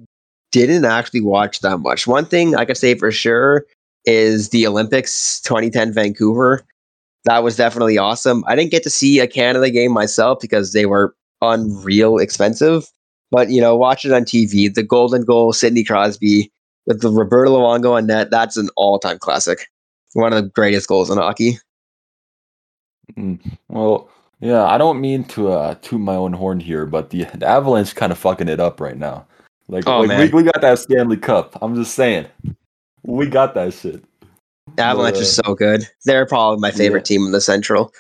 didn't 0.51 0.85
actually 0.85 1.21
watch 1.21 1.61
that 1.61 1.79
much. 1.79 2.07
One 2.07 2.25
thing 2.25 2.57
I 2.57 2.65
can 2.65 2.75
say 2.75 2.95
for 2.95 3.13
sure 3.13 3.67
is 4.05 4.49
the 4.51 4.67
Olympics 4.67 5.41
2010 5.43 5.93
Vancouver. 5.93 6.65
That 7.29 7.43
was 7.43 7.57
definitely 7.57 7.99
awesome. 7.99 8.43
I 8.47 8.57
didn't 8.57 8.71
get 8.71 8.83
to 8.85 8.91
see 8.91 9.21
a 9.21 9.27
Canada 9.27 9.71
game 9.71 9.93
myself 9.93 10.39
because 10.41 10.73
they 10.73 10.87
were 10.87 11.15
unreal 11.43 12.17
expensive. 12.17 12.91
But 13.31 13.51
you 13.51 13.61
know, 13.61 13.77
watch 13.77 14.07
it 14.07 14.13
on 14.13 14.23
TV. 14.23 14.73
The 14.73 14.83
golden 14.83 15.27
goal, 15.27 15.53
Sidney 15.53 15.85
Crosby 15.85 16.51
with 16.87 17.03
the 17.03 17.11
Roberto 17.11 17.55
Luongo 17.59 17.93
on 17.93 18.07
net. 18.07 18.31
That's 18.31 18.57
an 18.57 18.71
all-time 18.77 19.19
classic. 19.19 19.69
One 20.15 20.33
of 20.33 20.43
the 20.43 20.49
greatest 20.49 20.89
goals 20.89 21.11
in 21.11 21.19
hockey. 21.19 21.59
Mm, 23.15 23.39
well, 23.69 24.09
yeah, 24.41 24.65
I 24.65 24.79
don't 24.79 24.99
mean 24.99 25.25
to 25.25 25.53
uh, 25.53 25.75
toot 25.83 26.01
my 26.01 26.15
own 26.15 26.33
horn 26.33 26.61
here, 26.61 26.87
but 26.87 27.11
the, 27.11 27.25
the 27.35 27.47
Avalanche 27.47 27.95
kind 27.95 28.11
of 28.11 28.17
fucking 28.17 28.49
it 28.49 28.59
up 28.59 28.81
right 28.81 28.97
now. 28.97 29.27
Like, 29.69 29.87
Oh, 29.87 30.01
like 30.01 30.33
we, 30.33 30.45
we 30.45 30.45
got 30.45 30.63
that 30.63 30.79
Stanley 30.79 31.19
Cup. 31.19 31.59
I'm 31.61 31.75
just 31.75 31.95
saying, 31.95 32.27
we 33.03 33.27
got 33.27 33.53
that 33.53 33.75
shit. 33.75 34.03
Avalanche 34.77 35.17
Uh, 35.17 35.21
is 35.21 35.35
so 35.35 35.55
good. 35.55 35.87
They're 36.05 36.27
probably 36.27 36.61
my 36.61 36.71
favorite 36.71 37.05
team 37.05 37.25
in 37.25 37.33
the 37.33 37.41
Central. 37.41 37.93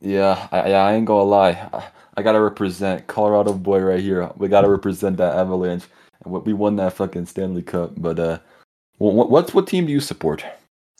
Yeah, 0.00 0.48
I, 0.52 0.70
yeah, 0.70 0.84
I 0.84 0.94
ain't 0.94 1.06
gonna 1.06 1.24
lie. 1.24 1.50
I, 1.72 1.84
I 2.16 2.22
gotta 2.22 2.40
represent 2.40 3.06
Colorado 3.06 3.52
boy 3.52 3.80
right 3.80 4.00
here. 4.00 4.30
We 4.36 4.48
gotta 4.48 4.68
represent 4.68 5.16
that 5.18 5.36
Avalanche. 5.36 5.84
And 6.24 6.32
we- 6.32 6.52
won 6.52 6.76
that 6.76 6.92
fucking 6.94 7.26
Stanley 7.26 7.62
Cup. 7.62 7.92
But 7.96 8.18
uh, 8.18 8.38
what 8.98 9.30
what's 9.30 9.54
what 9.54 9.66
team 9.66 9.86
do 9.86 9.92
you 9.92 10.00
support? 10.00 10.44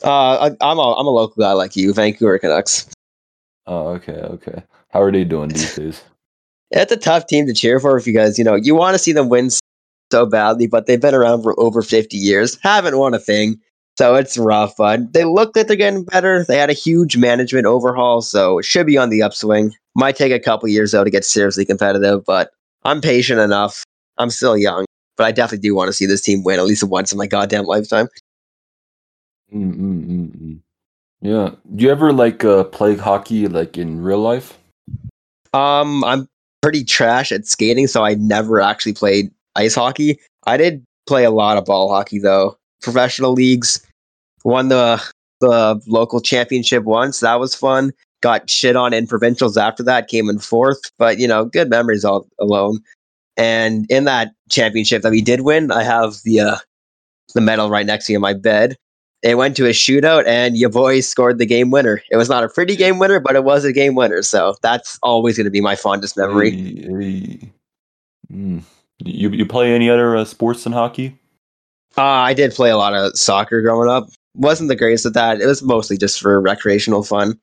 Uh, 0.02 0.50
I, 0.50 0.70
I'm 0.70 0.78
a 0.78 0.94
I'm 0.94 1.06
a 1.06 1.10
local 1.10 1.40
guy 1.42 1.52
like 1.52 1.76
you, 1.76 1.92
Vancouver 1.92 2.38
Canucks. 2.38 2.88
Oh, 3.66 3.88
okay, 3.88 4.14
okay. 4.14 4.62
How 4.88 5.02
are 5.02 5.12
they 5.12 5.24
doing 5.24 5.50
these 5.50 5.74
days? 5.76 6.02
It's 6.72 6.92
a 6.92 6.96
tough 6.96 7.26
team 7.26 7.46
to 7.48 7.52
cheer 7.52 7.80
for 7.80 8.00
because 8.00 8.38
you 8.38 8.44
know 8.44 8.54
you 8.54 8.76
want 8.76 8.94
to 8.94 8.98
see 9.00 9.10
them 9.10 9.28
win 9.28 9.50
so 10.12 10.24
badly, 10.24 10.68
but 10.68 10.86
they've 10.86 11.00
been 11.00 11.16
around 11.16 11.42
for 11.42 11.58
over 11.58 11.82
50 11.82 12.16
years, 12.16 12.56
haven't 12.62 12.96
won 12.96 13.12
a 13.12 13.18
thing, 13.18 13.58
so 14.00 14.14
it's 14.14 14.38
rough. 14.38 14.74
But 14.78 15.12
they 15.12 15.24
look 15.24 15.54
like 15.54 15.66
they're 15.66 15.76
getting 15.76 16.04
better. 16.04 16.42
They 16.42 16.56
had 16.56 16.70
a 16.70 16.72
huge 16.72 17.18
management 17.18 17.66
overhaul, 17.66 18.22
so 18.22 18.58
it 18.58 18.64
should 18.64 18.86
be 18.86 18.96
on 18.96 19.10
the 19.10 19.22
upswing. 19.22 19.74
Might 19.94 20.16
take 20.16 20.32
a 20.32 20.40
couple 20.40 20.70
years 20.70 20.92
though 20.92 21.04
to 21.04 21.10
get 21.10 21.22
seriously 21.22 21.66
competitive, 21.66 22.24
but 22.24 22.50
I'm 22.84 23.02
patient 23.02 23.40
enough. 23.40 23.84
I'm 24.16 24.30
still 24.30 24.56
young, 24.56 24.86
but 25.18 25.24
I 25.24 25.32
definitely 25.32 25.68
do 25.68 25.74
want 25.74 25.88
to 25.88 25.92
see 25.92 26.06
this 26.06 26.22
team 26.22 26.42
win 26.42 26.58
at 26.58 26.64
least 26.64 26.82
once 26.82 27.12
in 27.12 27.18
my 27.18 27.26
goddamn 27.26 27.66
lifetime. 27.66 28.08
Mm, 29.54 29.74
mm, 29.74 30.06
mm, 30.06 30.36
mm. 30.36 30.58
Yeah. 31.20 31.50
Do 31.76 31.84
you 31.84 31.90
ever 31.90 32.10
like 32.10 32.42
uh, 32.42 32.64
play 32.64 32.96
hockey 32.96 33.48
like 33.48 33.76
in 33.76 34.00
real 34.00 34.20
life? 34.20 34.56
Um, 35.52 36.04
I'm 36.04 36.26
pretty 36.62 36.84
trash 36.84 37.32
at 37.32 37.46
skating, 37.46 37.86
so 37.86 38.02
I 38.02 38.14
never 38.14 38.62
actually 38.62 38.94
played 38.94 39.30
ice 39.56 39.74
hockey. 39.74 40.18
I 40.46 40.56
did 40.56 40.82
play 41.06 41.24
a 41.24 41.30
lot 41.30 41.58
of 41.58 41.66
ball 41.66 41.90
hockey 41.90 42.18
though. 42.18 42.56
Professional 42.80 43.34
leagues, 43.34 43.86
won 44.44 44.68
the 44.68 45.02
the 45.40 45.80
local 45.86 46.20
championship 46.20 46.84
once. 46.84 47.20
That 47.20 47.40
was 47.40 47.54
fun. 47.54 47.92
Got 48.22 48.50
shit 48.50 48.76
on 48.76 48.92
in 48.92 49.06
provincials 49.06 49.56
after 49.56 49.82
that. 49.84 50.08
Came 50.08 50.28
in 50.28 50.38
fourth, 50.38 50.80
but 50.98 51.18
you 51.18 51.26
know, 51.26 51.46
good 51.46 51.70
memories 51.70 52.04
all 52.04 52.26
alone. 52.38 52.80
And 53.36 53.86
in 53.90 54.04
that 54.04 54.32
championship 54.50 55.02
that 55.02 55.10
we 55.10 55.22
did 55.22 55.40
win, 55.40 55.72
I 55.72 55.82
have 55.82 56.16
the 56.24 56.40
uh, 56.40 56.56
the 57.34 57.40
medal 57.40 57.70
right 57.70 57.86
next 57.86 58.06
to 58.06 58.12
me 58.12 58.16
in 58.16 58.20
my 58.20 58.34
bed. 58.34 58.76
It 59.22 59.36
went 59.36 59.54
to 59.56 59.66
a 59.66 59.70
shootout, 59.70 60.26
and 60.26 60.56
your 60.56 60.70
boys 60.70 61.06
scored 61.08 61.38
the 61.38 61.46
game 61.46 61.70
winner. 61.70 62.02
It 62.10 62.16
was 62.16 62.30
not 62.30 62.42
a 62.42 62.48
pretty 62.48 62.74
game 62.74 62.98
winner, 62.98 63.20
but 63.20 63.36
it 63.36 63.44
was 63.44 63.64
a 63.64 63.72
game 63.72 63.94
winner. 63.94 64.22
So 64.22 64.56
that's 64.62 64.98
always 65.02 65.36
going 65.36 65.44
to 65.44 65.50
be 65.50 65.60
my 65.60 65.76
fondest 65.76 66.16
memory. 66.16 66.50
Hey, 66.50 66.86
hey. 66.88 67.52
Mm. 68.32 68.62
You 69.04 69.30
you 69.30 69.46
play 69.46 69.74
any 69.74 69.90
other 69.90 70.16
uh, 70.16 70.24
sports 70.24 70.64
than 70.64 70.72
hockey? 70.72 71.18
Uh, 71.96 72.02
I 72.02 72.34
did 72.34 72.52
play 72.52 72.70
a 72.70 72.76
lot 72.76 72.94
of 72.94 73.16
soccer 73.18 73.60
growing 73.62 73.88
up. 73.88 74.08
Wasn't 74.34 74.68
the 74.68 74.76
greatest 74.76 75.06
at 75.06 75.14
that. 75.14 75.40
It 75.40 75.46
was 75.46 75.62
mostly 75.62 75.96
just 75.96 76.20
for 76.20 76.40
recreational 76.40 77.02
fun. 77.02 77.38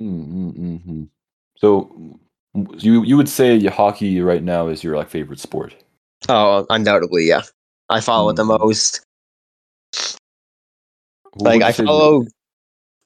Mm, 0.00 0.28
mm, 0.28 0.58
mm, 0.58 0.86
mm. 0.86 1.08
So 1.56 2.18
you 2.78 3.02
you 3.04 3.16
would 3.16 3.28
say 3.28 3.54
your 3.54 3.72
hockey 3.72 4.20
right 4.20 4.42
now 4.42 4.68
is 4.68 4.82
your 4.82 4.96
like 4.96 5.10
favorite 5.10 5.40
sport? 5.40 5.74
Oh, 6.28 6.66
undoubtedly, 6.70 7.24
yeah. 7.26 7.42
I 7.88 8.00
follow 8.00 8.30
it 8.30 8.36
the 8.36 8.44
Mm. 8.44 8.58
most. 8.60 9.04
Who 11.34 11.44
Like 11.44 11.62
I 11.62 11.72
follow. 11.72 12.24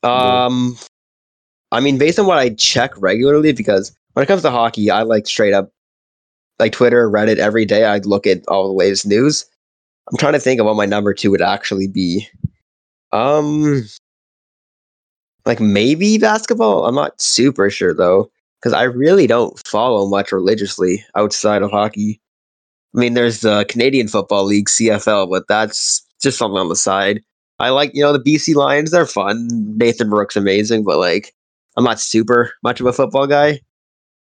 Um, 0.03 0.77
I 1.73 1.81
mean, 1.81 1.99
based 1.99 2.18
on 2.18 2.27
what 2.27 2.38
I 2.38 2.51
check 2.51 2.92
regularly, 2.99 3.53
because 3.53 3.94
when 4.12 4.23
it 4.23 4.27
comes 4.27 4.42
to 4.42 4.51
hockey, 4.51 4.90
I 4.90 5.03
like 5.03 5.27
straight 5.27 5.55
up, 5.55 5.70
like 6.59 6.73
Twitter, 6.73 7.11
Reddit 7.11 7.38
every 7.38 7.64
day. 7.64 7.85
I 7.85 7.99
look 7.99 8.27
at 8.27 8.47
all 8.49 8.66
the 8.66 8.75
latest 8.75 9.07
news. 9.07 9.47
I'm 10.11 10.18
trying 10.18 10.35
to 10.35 10.38
think 10.40 10.61
of 10.61 10.66
what 10.66 10.77
my 10.77 10.85
number 10.87 11.14
two 11.14 11.31
would 11.31 11.40
actually 11.42 11.88
be. 11.88 12.29
Um, 13.14 13.85
like 15.46 15.61
maybe 15.61 16.18
basketball. 16.18 16.87
I'm 16.87 16.96
not 16.96 17.20
super 17.22 17.70
sure 17.70 17.94
though, 17.94 18.31
because 18.61 18.72
I 18.72 18.83
really 18.83 19.27
don't 19.27 19.57
follow 19.66 20.09
much 20.09 20.33
religiously 20.33 21.05
outside 21.14 21.62
of 21.62 21.70
hockey. 21.70 22.20
I 22.94 23.00
mean, 23.00 23.14
there's 23.14 23.40
the 23.40 23.64
Canadian 23.68 24.09
Football 24.09 24.44
League 24.44 24.68
(CFL), 24.68 25.31
but 25.31 25.46
that's 25.48 26.05
just 26.22 26.38
something 26.38 26.59
on 26.59 26.68
the 26.68 26.77
side. 26.77 27.20
I 27.61 27.70
like, 27.70 27.92
you 27.94 28.03
know, 28.03 28.12
the 28.12 28.18
BC 28.18 28.57
Lions. 28.57 28.90
They're 28.90 29.07
fun. 29.07 29.48
Nathan 29.77 30.11
Rourke's 30.11 30.37
amazing, 30.37 30.83
but 30.85 30.98
like, 30.98 31.33
I'm 31.77 31.85
not 31.85 32.00
super 32.00 32.53
much 32.64 32.81
of 32.81 32.87
a 32.87 32.92
football 32.92 33.29
guy. 33.29 33.61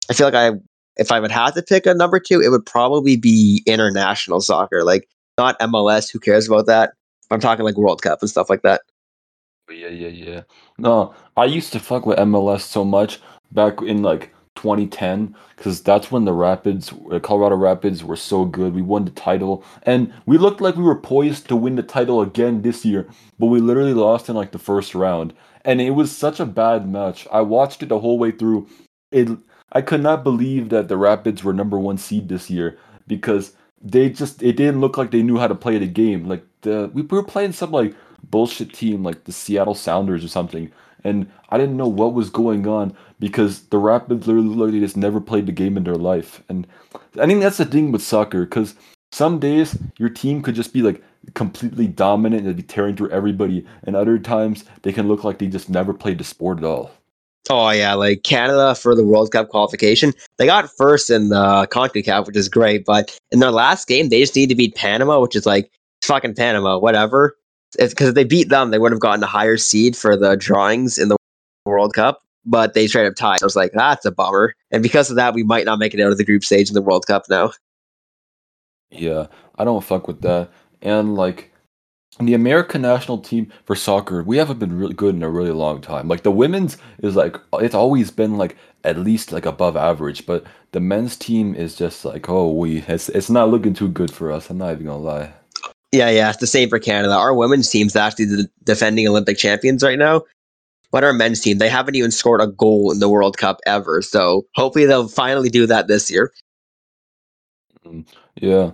I 0.09 0.13
feel 0.13 0.27
like 0.27 0.35
I, 0.35 0.51
if 0.97 1.11
I 1.11 1.19
would 1.19 1.31
have 1.31 1.53
to 1.55 1.61
pick 1.61 1.85
a 1.85 1.93
number 1.93 2.19
two, 2.19 2.41
it 2.41 2.49
would 2.49 2.65
probably 2.65 3.17
be 3.17 3.61
international 3.65 4.39
soccer, 4.39 4.83
like 4.85 5.07
not 5.37 5.59
MLS. 5.59 6.11
Who 6.11 6.19
cares 6.19 6.47
about 6.47 6.65
that? 6.67 6.93
I'm 7.31 7.39
talking 7.39 7.65
like 7.65 7.77
World 7.77 8.01
Cup 8.01 8.19
and 8.21 8.29
stuff 8.29 8.49
like 8.49 8.61
that. 8.63 8.81
Yeah, 9.69 9.89
yeah, 9.89 10.07
yeah. 10.07 10.41
No, 10.77 11.13
I 11.37 11.45
used 11.45 11.71
to 11.73 11.79
fuck 11.79 12.05
with 12.05 12.17
MLS 12.19 12.61
so 12.61 12.83
much 12.83 13.19
back 13.51 13.81
in 13.81 14.01
like 14.01 14.33
2010 14.55 15.35
because 15.55 15.81
that's 15.81 16.11
when 16.11 16.25
the 16.25 16.33
Rapids, 16.33 16.91
uh, 17.11 17.19
Colorado 17.19 17.55
Rapids, 17.55 18.03
were 18.03 18.15
so 18.15 18.45
good. 18.45 18.73
We 18.73 18.81
won 18.81 19.05
the 19.05 19.11
title, 19.11 19.63
and 19.83 20.11
we 20.25 20.37
looked 20.37 20.61
like 20.61 20.75
we 20.75 20.83
were 20.83 20.99
poised 20.99 21.47
to 21.49 21.55
win 21.55 21.75
the 21.75 21.83
title 21.83 22.21
again 22.21 22.61
this 22.61 22.83
year, 22.83 23.07
but 23.37 23.47
we 23.47 23.59
literally 23.59 23.93
lost 23.93 24.27
in 24.27 24.35
like 24.35 24.51
the 24.51 24.59
first 24.59 24.95
round, 24.95 25.33
and 25.65 25.79
it 25.79 25.91
was 25.91 26.15
such 26.15 26.39
a 26.39 26.45
bad 26.45 26.89
match. 26.89 27.27
I 27.31 27.41
watched 27.41 27.83
it 27.83 27.89
the 27.89 27.99
whole 27.99 28.17
way 28.17 28.31
through. 28.31 28.67
It, 29.11 29.29
I 29.71 29.81
could 29.81 30.01
not 30.01 30.23
believe 30.23 30.69
that 30.69 30.87
the 30.87 30.97
Rapids 30.97 31.43
were 31.43 31.53
number 31.53 31.79
one 31.79 31.97
seed 31.97 32.27
this 32.27 32.49
year 32.49 32.77
because 33.07 33.53
they 33.81 34.09
just 34.09 34.43
it 34.43 34.53
didn't 34.53 34.81
look 34.81 34.97
like 34.97 35.11
they 35.11 35.23
knew 35.23 35.37
how 35.37 35.47
to 35.47 35.55
play 35.55 35.77
the 35.77 35.87
game. 35.87 36.27
Like 36.27 36.43
the 36.61 36.89
we 36.93 37.01
were 37.01 37.23
playing 37.23 37.53
some 37.53 37.71
like 37.71 37.95
bullshit 38.29 38.73
team 38.73 39.03
like 39.03 39.23
the 39.23 39.31
Seattle 39.31 39.75
Sounders 39.75 40.23
or 40.23 40.27
something, 40.27 40.71
and 41.03 41.29
I 41.49 41.57
didn't 41.57 41.77
know 41.77 41.87
what 41.87 42.13
was 42.13 42.29
going 42.29 42.67
on 42.67 42.95
because 43.19 43.61
the 43.63 43.77
Rapids 43.77 44.27
literally 44.27 44.79
just 44.79 44.97
never 44.97 45.21
played 45.21 45.45
the 45.45 45.51
game 45.51 45.77
in 45.77 45.83
their 45.83 45.95
life. 45.95 46.43
And 46.49 46.67
I 47.19 47.25
think 47.25 47.41
that's 47.41 47.57
the 47.57 47.65
thing 47.65 47.91
with 47.91 48.01
soccer 48.01 48.45
because 48.45 48.75
some 49.11 49.39
days 49.39 49.77
your 49.97 50.09
team 50.09 50.41
could 50.41 50.55
just 50.55 50.73
be 50.73 50.81
like 50.81 51.03
completely 51.33 51.87
dominant 51.87 52.45
and 52.45 52.55
be 52.55 52.63
tearing 52.63 52.95
through 52.95 53.11
everybody, 53.11 53.65
and 53.83 53.95
other 53.95 54.19
times 54.19 54.65
they 54.81 54.91
can 54.91 55.07
look 55.07 55.23
like 55.23 55.39
they 55.39 55.47
just 55.47 55.69
never 55.69 55.93
played 55.93 56.17
the 56.17 56.23
sport 56.23 56.59
at 56.59 56.63
all. 56.63 56.91
Oh 57.49 57.69
yeah, 57.71 57.93
like 57.93 58.23
Canada 58.23 58.75
for 58.75 58.95
the 58.95 59.03
World 59.03 59.31
Cup 59.31 59.49
qualification, 59.49 60.13
they 60.37 60.45
got 60.45 60.69
first 60.77 61.09
in 61.09 61.29
the 61.29 61.67
Concacaf, 61.71 62.27
which 62.27 62.37
is 62.37 62.49
great. 62.49 62.85
But 62.85 63.17
in 63.31 63.39
their 63.39 63.51
last 63.51 63.87
game, 63.87 64.09
they 64.09 64.19
just 64.19 64.35
need 64.35 64.49
to 64.49 64.55
beat 64.55 64.75
Panama, 64.75 65.19
which 65.19 65.35
is 65.35 65.45
like 65.45 65.71
fucking 66.03 66.35
Panama, 66.35 66.77
whatever. 66.77 67.35
Because 67.77 68.09
if 68.09 68.15
they 68.15 68.23
beat 68.23 68.49
them, 68.49 68.71
they 68.71 68.79
would 68.79 68.91
have 68.91 69.01
gotten 69.01 69.23
a 69.23 69.27
higher 69.27 69.57
seed 69.57 69.95
for 69.95 70.15
the 70.15 70.35
drawings 70.35 70.97
in 70.97 71.07
the 71.07 71.17
World 71.65 71.93
Cup. 71.93 72.21
But 72.45 72.73
they 72.73 72.87
straight 72.87 73.07
up 73.07 73.15
tied. 73.15 73.39
So 73.39 73.45
I 73.45 73.47
was 73.47 73.55
like, 73.55 73.71
that's 73.73 74.05
a 74.05 74.11
bummer. 74.11 74.53
And 74.71 74.81
because 74.81 75.09
of 75.09 75.15
that, 75.17 75.33
we 75.33 75.43
might 75.43 75.65
not 75.65 75.77
make 75.77 75.93
it 75.93 76.01
out 76.01 76.11
of 76.11 76.17
the 76.17 76.25
group 76.25 76.43
stage 76.43 76.69
in 76.69 76.73
the 76.73 76.81
World 76.81 77.05
Cup 77.05 77.23
now. 77.29 77.51
Yeah, 78.91 79.27
I 79.57 79.65
don't 79.65 79.83
fuck 79.83 80.07
with 80.07 80.21
that. 80.21 80.49
And 80.81 81.15
like 81.15 81.48
the 82.27 82.33
American 82.33 82.81
national 82.81 83.19
team 83.19 83.51
for 83.65 83.75
soccer, 83.75 84.23
we 84.23 84.37
haven't 84.37 84.59
been 84.59 84.77
really 84.77 84.93
good 84.93 85.15
in 85.15 85.23
a 85.23 85.29
really 85.29 85.51
long 85.51 85.81
time. 85.81 86.07
Like 86.07 86.23
the 86.23 86.31
women's 86.31 86.77
is 86.99 87.15
like 87.15 87.37
it's 87.55 87.75
always 87.75 88.11
been 88.11 88.37
like 88.37 88.57
at 88.83 88.97
least 88.97 89.31
like 89.31 89.45
above 89.45 89.77
average, 89.77 90.25
but 90.25 90.45
the 90.71 90.79
men's 90.81 91.15
team 91.17 91.55
is 91.55 91.75
just 91.75 92.05
like 92.05 92.29
oh 92.29 92.51
we 92.51 92.79
it's 92.87 93.09
it's 93.09 93.29
not 93.29 93.49
looking 93.49 93.73
too 93.73 93.87
good 93.89 94.11
for 94.11 94.31
us. 94.31 94.49
I'm 94.49 94.57
not 94.57 94.73
even 94.73 94.87
gonna 94.87 94.99
lie. 94.99 95.33
Yeah, 95.91 96.09
yeah, 96.09 96.29
it's 96.29 96.39
the 96.39 96.47
same 96.47 96.69
for 96.69 96.79
Canada. 96.79 97.13
Our 97.13 97.33
women's 97.33 97.69
team's 97.69 97.95
actually 97.95 98.25
the 98.25 98.49
defending 98.63 99.07
Olympic 99.07 99.37
champions 99.37 99.83
right 99.83 99.97
now. 99.99 100.23
But 100.91 101.03
our 101.03 101.13
men's 101.13 101.41
team, 101.41 101.59
they 101.59 101.69
haven't 101.69 101.95
even 101.95 102.11
scored 102.11 102.41
a 102.41 102.47
goal 102.47 102.91
in 102.91 102.99
the 102.99 103.09
World 103.09 103.37
Cup 103.37 103.59
ever. 103.67 104.01
So 104.01 104.45
hopefully 104.55 104.85
they'll 104.85 105.07
finally 105.07 105.49
do 105.49 105.67
that 105.67 105.87
this 105.87 106.09
year. 106.11 106.31
Mm, 107.85 108.05
Yeah, 108.35 108.71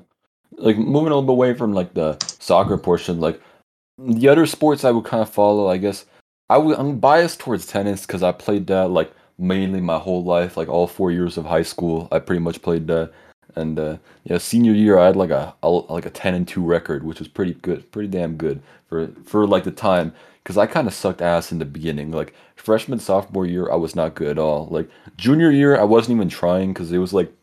like 0.57 0.77
moving 0.77 1.11
a 1.11 1.15
little 1.15 1.21
bit 1.23 1.31
away 1.31 1.53
from 1.53 1.73
like 1.73 1.93
the 1.93 2.17
soccer 2.39 2.77
portion, 2.77 3.19
like 3.19 3.41
the 3.97 4.27
other 4.27 4.45
sports 4.45 4.83
I 4.83 4.91
would 4.91 5.05
kind 5.05 5.21
of 5.21 5.29
follow. 5.29 5.69
I 5.69 5.77
guess 5.77 6.05
I 6.49 6.57
would 6.57 6.77
I'm 6.77 6.99
biased 6.99 7.39
towards 7.39 7.65
tennis 7.65 8.05
because 8.05 8.23
I 8.23 8.31
played 8.31 8.67
that 8.67 8.89
like 8.89 9.11
mainly 9.37 9.81
my 9.81 9.97
whole 9.97 10.23
life, 10.23 10.57
like 10.57 10.69
all 10.69 10.87
four 10.87 11.11
years 11.11 11.37
of 11.37 11.45
high 11.45 11.63
school. 11.63 12.07
I 12.11 12.19
pretty 12.19 12.39
much 12.41 12.61
played 12.61 12.87
that, 12.87 13.11
and 13.55 13.79
uh, 13.79 13.97
yeah, 14.23 14.37
senior 14.37 14.73
year 14.73 14.97
I 14.97 15.07
had 15.07 15.15
like 15.15 15.31
a, 15.31 15.53
a 15.63 15.69
like 15.69 16.05
a 16.05 16.09
ten 16.09 16.33
and 16.35 16.47
two 16.47 16.63
record, 16.63 17.03
which 17.03 17.19
was 17.19 17.27
pretty 17.27 17.53
good, 17.55 17.91
pretty 17.91 18.09
damn 18.09 18.35
good 18.37 18.61
for 18.87 19.07
for 19.25 19.47
like 19.47 19.63
the 19.63 19.71
time. 19.71 20.13
Because 20.43 20.57
I 20.59 20.67
kind 20.67 20.87
of 20.87 20.93
sucked 20.93 21.23
ass 21.23 21.51
in 21.51 21.57
the 21.57 21.65
beginning. 21.65 22.11
Like 22.11 22.35
freshman 22.55 22.99
sophomore 22.99 23.47
year, 23.47 23.71
I 23.71 23.75
was 23.75 23.95
not 23.95 24.13
good 24.13 24.27
at 24.27 24.37
all. 24.37 24.67
Like 24.67 24.89
junior 25.17 25.49
year, 25.49 25.75
I 25.79 25.83
wasn't 25.83 26.17
even 26.17 26.29
trying 26.29 26.73
because 26.73 26.91
it 26.91 26.99
was 26.99 27.13
like 27.13 27.33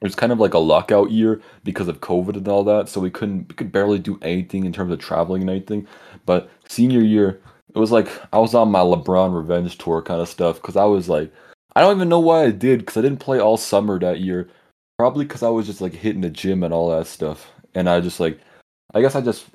it 0.00 0.04
was 0.04 0.14
kind 0.14 0.32
of 0.32 0.38
like 0.38 0.54
a 0.54 0.58
lockout 0.58 1.10
year 1.10 1.40
because 1.64 1.88
of 1.88 2.00
COVID 2.00 2.36
and 2.36 2.48
all 2.48 2.64
that, 2.64 2.88
so 2.88 3.00
we 3.00 3.10
couldn't 3.10 3.48
we 3.48 3.54
could 3.54 3.72
barely 3.72 3.98
do 3.98 4.18
anything 4.22 4.64
in 4.64 4.72
terms 4.72 4.92
of 4.92 4.98
traveling 4.98 5.42
and 5.42 5.50
anything. 5.50 5.86
But 6.26 6.50
senior 6.68 7.00
year, 7.00 7.40
it 7.74 7.78
was 7.78 7.92
like 7.92 8.08
I 8.32 8.38
was 8.38 8.54
on 8.54 8.70
my 8.70 8.80
LeBron 8.80 9.34
revenge 9.34 9.78
tour 9.78 10.02
kind 10.02 10.20
of 10.20 10.28
stuff 10.28 10.56
because 10.56 10.76
I 10.76 10.84
was 10.84 11.08
like, 11.08 11.32
I 11.74 11.80
don't 11.80 11.96
even 11.96 12.08
know 12.08 12.20
why 12.20 12.44
I 12.44 12.50
did 12.50 12.80
because 12.80 12.96
I 12.96 13.02
didn't 13.02 13.20
play 13.20 13.40
all 13.40 13.56
summer 13.56 13.98
that 14.00 14.20
year. 14.20 14.48
Probably 14.98 15.24
because 15.24 15.42
I 15.42 15.48
was 15.48 15.66
just 15.66 15.80
like 15.80 15.92
hitting 15.92 16.22
the 16.22 16.30
gym 16.30 16.62
and 16.62 16.72
all 16.74 16.90
that 16.90 17.06
stuff, 17.06 17.50
and 17.74 17.88
I 17.88 18.00
just 18.00 18.20
like, 18.20 18.40
I 18.94 19.00
guess 19.00 19.14
I 19.14 19.20
just 19.20 19.46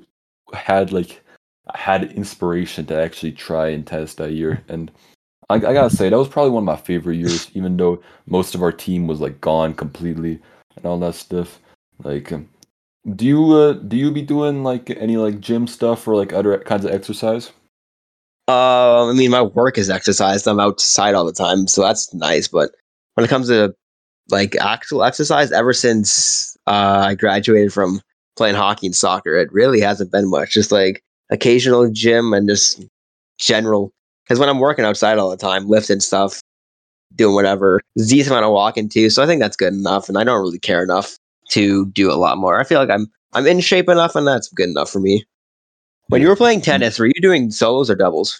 had 0.53 0.91
like 0.91 1.23
I 1.67 1.77
had 1.77 2.11
inspiration 2.13 2.85
to 2.87 3.01
actually 3.01 3.31
try 3.33 3.69
and 3.69 3.85
test 3.85 4.17
that 4.17 4.31
year, 4.31 4.63
and 4.67 4.91
I, 5.51 5.55
I 5.55 5.73
gotta 5.73 5.89
say 5.89 6.09
that 6.09 6.17
was 6.17 6.27
probably 6.27 6.51
one 6.51 6.63
of 6.63 6.67
my 6.67 6.75
favorite 6.75 7.17
years, 7.17 7.49
even 7.55 7.77
though 7.77 8.01
most 8.27 8.55
of 8.55 8.61
our 8.63 8.71
team 8.71 9.07
was 9.07 9.19
like 9.19 9.41
gone 9.41 9.73
completely 9.73 10.39
and 10.75 10.85
all 10.85 10.99
that 10.99 11.15
stuff. 11.15 11.59
Like, 12.03 12.31
um, 12.31 12.49
do 13.15 13.25
you 13.25 13.51
uh, 13.53 13.73
do 13.73 13.97
you 13.97 14.11
be 14.11 14.21
doing 14.21 14.63
like 14.63 14.89
any 14.89 15.17
like 15.17 15.39
gym 15.39 15.67
stuff 15.67 16.07
or 16.07 16.15
like 16.15 16.33
other 16.33 16.57
kinds 16.59 16.85
of 16.85 16.91
exercise? 16.91 17.51
Uh, 18.47 19.09
I 19.09 19.13
mean, 19.13 19.31
my 19.31 19.41
work 19.41 19.77
is 19.77 19.89
exercise. 19.89 20.45
I'm 20.45 20.59
outside 20.59 21.15
all 21.15 21.25
the 21.25 21.31
time, 21.31 21.67
so 21.67 21.81
that's 21.81 22.13
nice. 22.13 22.47
But 22.47 22.71
when 23.13 23.23
it 23.23 23.29
comes 23.29 23.47
to 23.47 23.73
like 24.29 24.55
actual 24.55 25.03
exercise, 25.03 25.51
ever 25.51 25.73
since 25.73 26.57
uh, 26.67 27.03
I 27.07 27.15
graduated 27.15 27.73
from 27.73 28.01
playing 28.35 28.55
hockey 28.55 28.87
and 28.87 28.95
soccer, 28.95 29.35
it 29.35 29.51
really 29.51 29.79
hasn't 29.79 30.11
been 30.11 30.29
much. 30.29 30.51
Just 30.51 30.71
like 30.71 31.03
occasional 31.29 31.89
gym 31.91 32.33
and 32.33 32.47
just 32.49 32.83
general. 33.37 33.93
Because 34.31 34.39
when 34.39 34.47
I'm 34.47 34.59
working 34.59 34.85
outside 34.85 35.17
all 35.17 35.29
the 35.29 35.35
time, 35.35 35.67
lifting 35.67 35.99
stuff, 35.99 36.39
doing 37.17 37.35
whatever, 37.35 37.81
decent 37.97 38.29
amount 38.29 38.45
of 38.45 38.53
walking 38.53 38.87
too. 38.87 39.09
So 39.09 39.21
I 39.21 39.25
think 39.25 39.41
that's 39.41 39.57
good 39.57 39.73
enough, 39.73 40.07
and 40.07 40.17
I 40.17 40.23
don't 40.23 40.39
really 40.39 40.57
care 40.57 40.81
enough 40.81 41.17
to 41.49 41.87
do 41.87 42.09
a 42.09 42.15
lot 42.15 42.37
more. 42.37 42.57
I 42.57 42.63
feel 42.63 42.79
like 42.79 42.89
I'm 42.89 43.11
I'm 43.33 43.45
in 43.45 43.59
shape 43.59 43.89
enough, 43.89 44.15
and 44.15 44.25
that's 44.25 44.47
good 44.47 44.69
enough 44.69 44.89
for 44.89 45.01
me. 45.01 45.25
When 46.07 46.21
you 46.21 46.29
were 46.29 46.37
playing 46.37 46.61
tennis, 46.61 46.97
were 46.97 47.07
you 47.07 47.21
doing 47.21 47.51
solos 47.51 47.89
or 47.89 47.95
doubles? 47.95 48.39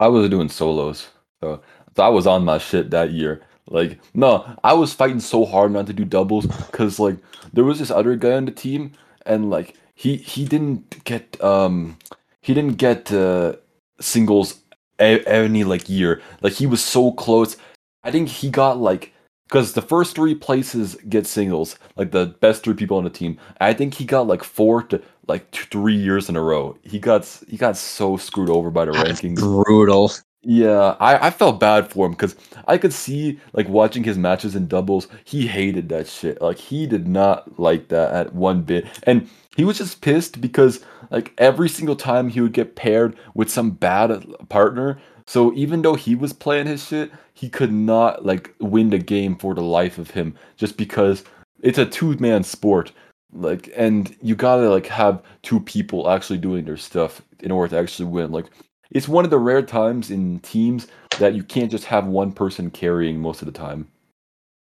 I 0.00 0.08
was 0.08 0.28
doing 0.28 0.48
solos, 0.48 1.06
so, 1.40 1.62
so 1.94 2.02
I 2.02 2.08
was 2.08 2.26
on 2.26 2.44
my 2.44 2.58
shit 2.58 2.90
that 2.90 3.12
year. 3.12 3.40
Like, 3.68 4.00
no, 4.14 4.44
I 4.64 4.72
was 4.72 4.92
fighting 4.92 5.20
so 5.20 5.44
hard 5.44 5.70
not 5.70 5.86
to 5.86 5.92
do 5.92 6.04
doubles 6.04 6.46
because 6.46 6.98
like 6.98 7.18
there 7.52 7.62
was 7.62 7.78
this 7.78 7.92
other 7.92 8.16
guy 8.16 8.32
on 8.32 8.46
the 8.46 8.50
team, 8.50 8.94
and 9.24 9.48
like 9.48 9.76
he 9.94 10.16
he 10.16 10.44
didn't 10.44 11.04
get 11.04 11.40
um 11.40 11.98
he 12.40 12.52
didn't 12.52 12.78
get 12.78 13.12
uh, 13.12 13.54
singles 14.00 14.59
any 15.00 15.64
like 15.64 15.88
year. 15.88 16.22
Like 16.42 16.52
he 16.52 16.66
was 16.66 16.82
so 16.82 17.12
close. 17.12 17.56
I 18.04 18.10
think 18.10 18.28
he 18.28 18.50
got 18.50 18.78
like 18.78 19.12
because 19.48 19.72
the 19.72 19.82
first 19.82 20.14
three 20.14 20.34
places 20.34 20.96
get 21.08 21.26
singles, 21.26 21.76
like 21.96 22.12
the 22.12 22.26
best 22.26 22.62
three 22.62 22.74
people 22.74 22.96
on 22.98 23.04
the 23.04 23.10
team. 23.10 23.38
I 23.60 23.72
think 23.72 23.94
he 23.94 24.04
got 24.04 24.26
like 24.26 24.44
four 24.44 24.82
to 24.84 25.02
like 25.26 25.50
two, 25.50 25.66
three 25.66 25.96
years 25.96 26.28
in 26.28 26.36
a 26.36 26.42
row. 26.42 26.76
He 26.82 26.98
got 26.98 27.26
he 27.48 27.56
got 27.56 27.76
so 27.76 28.16
screwed 28.16 28.50
over 28.50 28.70
by 28.70 28.84
the 28.84 28.92
That's 28.92 29.20
rankings. 29.22 29.36
brutal. 29.36 30.12
Yeah, 30.42 30.96
I, 31.00 31.26
I 31.26 31.30
felt 31.30 31.60
bad 31.60 31.90
for 31.90 32.06
him 32.06 32.12
because 32.12 32.34
I 32.66 32.78
could 32.78 32.94
see 32.94 33.38
like 33.52 33.68
watching 33.68 34.04
his 34.04 34.16
matches 34.16 34.56
in 34.56 34.68
doubles, 34.68 35.06
he 35.24 35.46
hated 35.46 35.90
that 35.90 36.08
shit. 36.08 36.40
Like 36.40 36.56
he 36.56 36.86
did 36.86 37.06
not 37.06 37.58
like 37.60 37.88
that 37.88 38.12
at 38.12 38.34
one 38.34 38.62
bit. 38.62 38.86
And 39.02 39.28
he 39.54 39.64
was 39.64 39.76
just 39.76 40.00
pissed 40.00 40.40
because 40.40 40.82
like 41.10 41.34
every 41.36 41.68
single 41.68 41.96
time 41.96 42.30
he 42.30 42.40
would 42.40 42.54
get 42.54 42.74
paired 42.74 43.16
with 43.34 43.50
some 43.50 43.72
bad 43.72 44.24
partner. 44.48 44.98
So 45.26 45.52
even 45.52 45.82
though 45.82 45.94
he 45.94 46.14
was 46.14 46.32
playing 46.32 46.68
his 46.68 46.86
shit, 46.86 47.12
he 47.34 47.50
could 47.50 47.72
not 47.72 48.24
like 48.24 48.54
win 48.60 48.88
the 48.90 48.98
game 48.98 49.36
for 49.36 49.54
the 49.54 49.62
life 49.62 49.98
of 49.98 50.10
him 50.12 50.34
just 50.56 50.78
because 50.78 51.22
it's 51.62 51.78
a 51.78 51.84
two-man 51.84 52.44
sport. 52.44 52.92
Like 53.32 53.70
and 53.76 54.16
you 54.22 54.34
gotta 54.36 54.70
like 54.70 54.86
have 54.86 55.22
two 55.42 55.60
people 55.60 56.08
actually 56.08 56.38
doing 56.38 56.64
their 56.64 56.78
stuff 56.78 57.20
in 57.40 57.50
order 57.50 57.72
to 57.76 57.78
actually 57.78 58.08
win. 58.08 58.32
Like 58.32 58.46
it's 58.90 59.08
one 59.08 59.24
of 59.24 59.30
the 59.30 59.38
rare 59.38 59.62
times 59.62 60.10
in 60.10 60.40
teams 60.40 60.86
that 61.18 61.34
you 61.34 61.42
can't 61.42 61.70
just 61.70 61.84
have 61.84 62.06
one 62.06 62.32
person 62.32 62.70
carrying 62.70 63.20
most 63.20 63.42
of 63.42 63.46
the 63.46 63.52
time. 63.52 63.88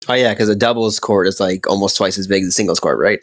Oh 0.07 0.13
yeah, 0.13 0.33
because 0.33 0.49
a 0.49 0.55
doubles 0.55 0.99
court 0.99 1.27
is 1.27 1.39
like 1.39 1.67
almost 1.67 1.95
twice 1.97 2.17
as 2.17 2.27
big 2.27 2.43
as 2.43 2.49
a 2.49 2.51
singles 2.51 2.79
court, 2.79 2.99
right? 2.99 3.19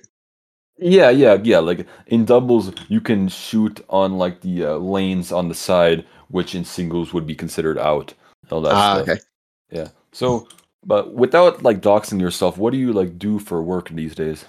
Yeah, 0.79 1.11
yeah, 1.11 1.39
yeah. 1.43 1.59
Like 1.59 1.87
in 2.07 2.25
doubles, 2.25 2.73
you 2.89 3.01
can 3.01 3.29
shoot 3.29 3.85
on 3.91 4.17
like 4.17 4.41
the 4.41 4.65
uh, 4.65 4.77
lanes 4.77 5.31
on 5.31 5.49
the 5.49 5.55
side, 5.55 6.07
which 6.29 6.55
in 6.55 6.65
singles 6.65 7.13
would 7.13 7.27
be 7.27 7.35
considered 7.35 7.79
out. 7.79 8.15
All 8.51 8.63
that 8.63 8.73
Ah, 8.73 8.95
stuff. 8.95 9.09
okay. 9.09 9.21
Yeah. 9.71 9.89
So, 10.13 10.49
but 10.85 11.13
without 11.15 11.63
like 11.63 11.81
doxing 11.83 12.21
yourself, 12.21 12.57
what 12.57 12.73
do 12.73 12.79
you 12.79 12.93
like 12.95 13.19
do 13.19 13.39
for 13.39 13.63
work 13.63 13.91
these 13.91 14.15
days? 14.15 14.47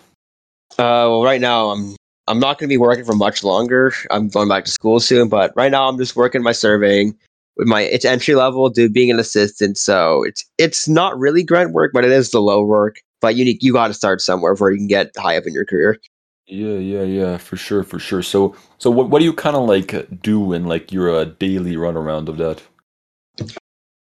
Uh, 0.79 1.11
well, 1.11 1.23
right 1.23 1.41
now 1.41 1.69
I'm 1.69 1.95
I'm 2.31 2.39
not 2.39 2.57
going 2.57 2.69
to 2.69 2.73
be 2.73 2.77
working 2.77 3.03
for 3.03 3.13
much 3.13 3.43
longer. 3.43 3.93
I'm 4.09 4.29
going 4.29 4.47
back 4.47 4.63
to 4.63 4.71
school 4.71 5.01
soon, 5.01 5.27
but 5.27 5.51
right 5.57 5.69
now 5.69 5.89
I'm 5.89 5.97
just 5.97 6.15
working 6.15 6.41
my 6.41 6.53
surveying 6.53 7.13
with 7.57 7.67
my 7.67 7.81
it's 7.81 8.05
entry 8.05 8.35
level, 8.35 8.69
dude, 8.69 8.93
being 8.93 9.11
an 9.11 9.19
assistant. 9.19 9.77
So 9.77 10.23
it's 10.23 10.45
it's 10.57 10.87
not 10.87 11.19
really 11.19 11.43
grunt 11.43 11.73
work, 11.73 11.91
but 11.93 12.05
it 12.05 12.11
is 12.11 12.31
the 12.31 12.39
low 12.41 12.63
work. 12.63 13.01
But 13.19 13.35
you 13.35 13.43
need 13.43 13.61
you 13.61 13.73
got 13.73 13.87
to 13.87 13.93
start 13.93 14.21
somewhere 14.21 14.53
before 14.53 14.71
you 14.71 14.77
can 14.77 14.87
get 14.87 15.11
high 15.17 15.35
up 15.35 15.45
in 15.45 15.53
your 15.53 15.65
career. 15.65 15.97
Yeah, 16.47 16.77
yeah, 16.77 17.03
yeah, 17.03 17.37
for 17.37 17.57
sure, 17.57 17.83
for 17.83 17.99
sure. 17.99 18.21
So, 18.21 18.55
so 18.77 18.89
what 18.89 19.09
what 19.09 19.19
do 19.19 19.25
you 19.25 19.33
kind 19.33 19.57
of 19.57 19.67
like 19.67 20.21
do 20.21 20.53
in 20.53 20.67
like 20.67 20.93
your 20.93 21.13
uh, 21.13 21.25
daily 21.25 21.75
run 21.75 21.97
around 21.97 22.29
of 22.29 22.37
that? 22.37 22.61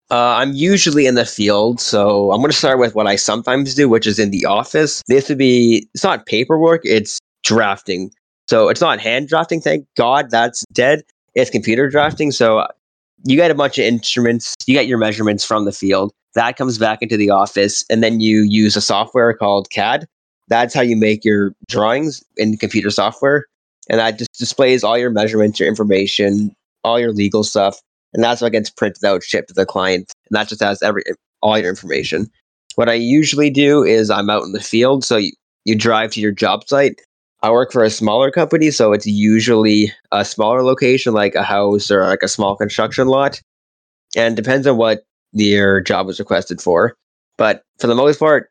Uh, 0.09 0.39
I'm 0.39 0.53
usually 0.53 1.05
in 1.05 1.15
the 1.15 1.25
field, 1.25 1.79
so 1.79 2.31
I'm 2.31 2.39
going 2.39 2.49
to 2.49 2.57
start 2.57 2.79
with 2.79 2.95
what 2.95 3.05
I 3.05 3.15
sometimes 3.15 3.75
do, 3.75 3.89
which 3.89 4.07
is 4.07 4.17
in 4.17 4.31
the 4.31 4.45
office. 4.45 5.03
This 5.07 5.29
would 5.29 5.37
be 5.37 5.87
it's 5.93 6.03
not 6.03 6.25
paperwork, 6.25 6.81
it's 6.83 7.19
drafting. 7.47 8.11
So 8.47 8.69
it's 8.69 8.81
not 8.81 8.99
hand 8.99 9.27
drafting, 9.27 9.61
thank 9.61 9.87
God 9.95 10.29
that's 10.29 10.65
dead. 10.71 11.03
It's 11.35 11.49
computer 11.49 11.89
drafting. 11.89 12.31
So 12.31 12.59
uh, 12.59 12.67
you 13.23 13.35
get 13.35 13.51
a 13.51 13.55
bunch 13.55 13.77
of 13.77 13.85
instruments, 13.85 14.55
you 14.65 14.73
get 14.73 14.87
your 14.87 14.97
measurements 14.97 15.43
from 15.43 15.65
the 15.65 15.71
field. 15.71 16.11
That 16.35 16.57
comes 16.57 16.77
back 16.77 17.01
into 17.01 17.17
the 17.17 17.29
office, 17.29 17.83
and 17.89 18.03
then 18.03 18.19
you 18.19 18.43
use 18.43 18.75
a 18.75 18.81
software 18.81 19.33
called 19.33 19.69
CAD, 19.71 20.05
That's 20.49 20.73
how 20.73 20.81
you 20.81 20.95
make 20.95 21.25
your 21.25 21.53
drawings 21.67 22.23
in 22.35 22.57
computer 22.57 22.91
software. 22.91 23.45
And 23.89 23.99
that 23.99 24.19
just 24.19 24.33
displays 24.37 24.83
all 24.83 24.97
your 24.97 25.09
measurements, 25.09 25.59
your 25.59 25.69
information, 25.69 26.51
all 26.83 26.99
your 26.99 27.11
legal 27.11 27.43
stuff. 27.43 27.79
And 28.13 28.23
that's 28.23 28.41
what 28.41 28.51
gets 28.51 28.69
printed 28.69 29.03
out, 29.03 29.23
shipped 29.23 29.47
to 29.49 29.53
the 29.53 29.65
client. 29.65 30.11
And 30.29 30.37
that 30.37 30.47
just 30.47 30.61
has 30.61 30.81
every 30.83 31.03
all 31.41 31.57
your 31.57 31.69
information. 31.69 32.27
What 32.75 32.89
I 32.89 32.93
usually 32.93 33.49
do 33.49 33.83
is 33.83 34.09
I'm 34.09 34.29
out 34.29 34.43
in 34.43 34.51
the 34.51 34.61
field. 34.61 35.03
So 35.03 35.17
you, 35.17 35.31
you 35.65 35.75
drive 35.75 36.11
to 36.11 36.21
your 36.21 36.31
job 36.31 36.67
site. 36.67 37.01
I 37.47 37.49
work 37.49 37.71
for 37.71 37.81
a 37.81 37.89
smaller 37.89 38.29
company, 38.29 38.71
so 38.71 38.91
it's 38.91 39.05
usually 39.05 39.93
a 40.11 40.25
smaller 40.25 40.63
location, 40.63 41.13
like 41.13 41.33
a 41.33 41.43
house 41.43 41.89
or 41.89 42.03
like 42.03 42.21
a 42.21 42.27
small 42.27 42.57
construction 42.57 43.07
lot. 43.07 43.41
And 44.17 44.35
depends 44.35 44.67
on 44.67 44.75
what 44.75 45.05
your 45.31 45.79
job 45.79 46.07
was 46.07 46.19
requested 46.19 46.59
for. 46.59 46.93
But 47.37 47.63
for 47.79 47.87
the 47.87 47.95
most 47.95 48.19
part, 48.19 48.49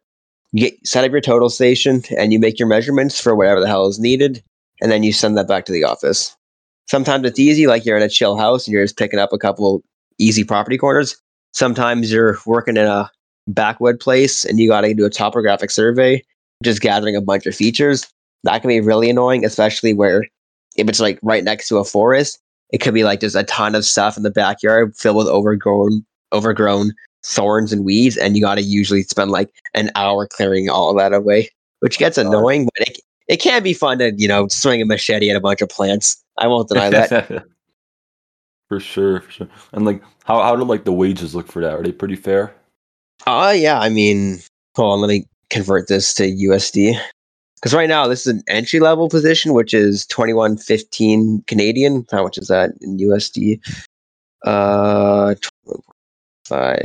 you 0.52 0.70
get 0.70 0.86
set 0.86 1.04
up 1.04 1.10
your 1.10 1.20
total 1.20 1.50
station 1.50 2.04
and 2.16 2.32
you 2.32 2.38
make 2.38 2.58
your 2.58 2.68
measurements 2.68 3.20
for 3.20 3.36
whatever 3.36 3.60
the 3.60 3.66
hell 3.66 3.86
is 3.86 3.98
needed, 3.98 4.42
and 4.80 4.90
then 4.90 5.02
you 5.02 5.12
send 5.12 5.36
that 5.36 5.46
back 5.46 5.66
to 5.66 5.72
the 5.72 5.84
office. 5.84 6.34
Sometimes 6.88 7.26
it's 7.26 7.38
easy, 7.38 7.66
like 7.66 7.84
you're 7.84 7.98
in 7.98 8.02
a 8.02 8.08
chill 8.08 8.38
house 8.38 8.66
and 8.66 8.72
you're 8.72 8.84
just 8.84 8.96
picking 8.96 9.20
up 9.20 9.30
a 9.30 9.38
couple 9.38 9.82
easy 10.18 10.42
property 10.42 10.78
corners. 10.78 11.20
Sometimes 11.52 12.10
you're 12.10 12.38
working 12.46 12.78
in 12.78 12.86
a 12.86 13.10
backwood 13.46 14.00
place 14.00 14.46
and 14.46 14.58
you 14.58 14.70
got 14.70 14.80
to 14.80 14.94
do 14.94 15.04
a 15.04 15.10
topographic 15.10 15.70
survey, 15.70 16.22
just 16.64 16.80
gathering 16.80 17.14
a 17.14 17.20
bunch 17.20 17.44
of 17.44 17.54
features. 17.54 18.06
That 18.46 18.62
can 18.62 18.68
be 18.68 18.80
really 18.80 19.10
annoying, 19.10 19.44
especially 19.44 19.92
where 19.92 20.24
if 20.76 20.88
it's 20.88 21.00
like 21.00 21.18
right 21.22 21.44
next 21.44 21.68
to 21.68 21.78
a 21.78 21.84
forest, 21.84 22.38
it 22.70 22.78
could 22.78 22.94
be 22.94 23.04
like 23.04 23.20
just 23.20 23.36
a 23.36 23.44
ton 23.44 23.74
of 23.74 23.84
stuff 23.84 24.16
in 24.16 24.22
the 24.22 24.30
backyard 24.30 24.94
filled 24.96 25.16
with 25.16 25.26
overgrown, 25.26 26.04
overgrown 26.32 26.92
thorns 27.24 27.72
and 27.72 27.84
weeds, 27.84 28.16
and 28.16 28.36
you 28.36 28.42
got 28.42 28.56
to 28.56 28.62
usually 28.62 29.02
spend 29.02 29.30
like 29.30 29.50
an 29.74 29.90
hour 29.94 30.26
clearing 30.26 30.68
all 30.68 30.94
that 30.94 31.12
away, 31.12 31.50
which 31.80 31.98
gets 31.98 32.18
annoying. 32.18 32.68
But 32.76 32.88
it 32.88 32.98
it 33.28 33.36
can 33.38 33.62
be 33.62 33.74
fun 33.74 33.98
to 33.98 34.12
you 34.16 34.28
know 34.28 34.46
swing 34.48 34.80
a 34.80 34.86
machete 34.86 35.30
at 35.30 35.36
a 35.36 35.40
bunch 35.40 35.60
of 35.60 35.68
plants. 35.68 36.22
I 36.38 36.46
won't 36.46 36.68
deny 36.68 36.90
that. 36.90 37.28
for 38.68 38.80
sure, 38.80 39.20
for 39.22 39.30
sure. 39.30 39.48
And 39.72 39.84
like, 39.84 40.02
how 40.24 40.40
how 40.42 40.54
do 40.54 40.64
like 40.64 40.84
the 40.84 40.92
wages 40.92 41.34
look 41.34 41.50
for 41.50 41.62
that? 41.62 41.74
Are 41.74 41.82
they 41.82 41.92
pretty 41.92 42.16
fair? 42.16 42.54
Uh 43.26 43.54
yeah. 43.56 43.80
I 43.80 43.88
mean, 43.88 44.38
hold 44.76 44.92
on. 44.92 45.00
Let 45.00 45.08
me 45.08 45.26
convert 45.50 45.88
this 45.88 46.12
to 46.14 46.24
USD 46.24 47.00
because 47.56 47.74
right 47.74 47.88
now 47.88 48.06
this 48.06 48.26
is 48.26 48.34
an 48.34 48.42
entry 48.48 48.80
level 48.80 49.08
position, 49.08 49.52
which 49.52 49.74
is 49.74 50.06
twenty 50.06 50.32
one 50.32 50.56
fifteen 50.56 51.42
Canadian. 51.46 52.06
How 52.10 52.22
much 52.22 52.38
is 52.38 52.48
that 52.48 52.70
in 52.80 52.98
USD? 52.98 53.60
Uh, 54.44 55.34
five. 56.46 56.80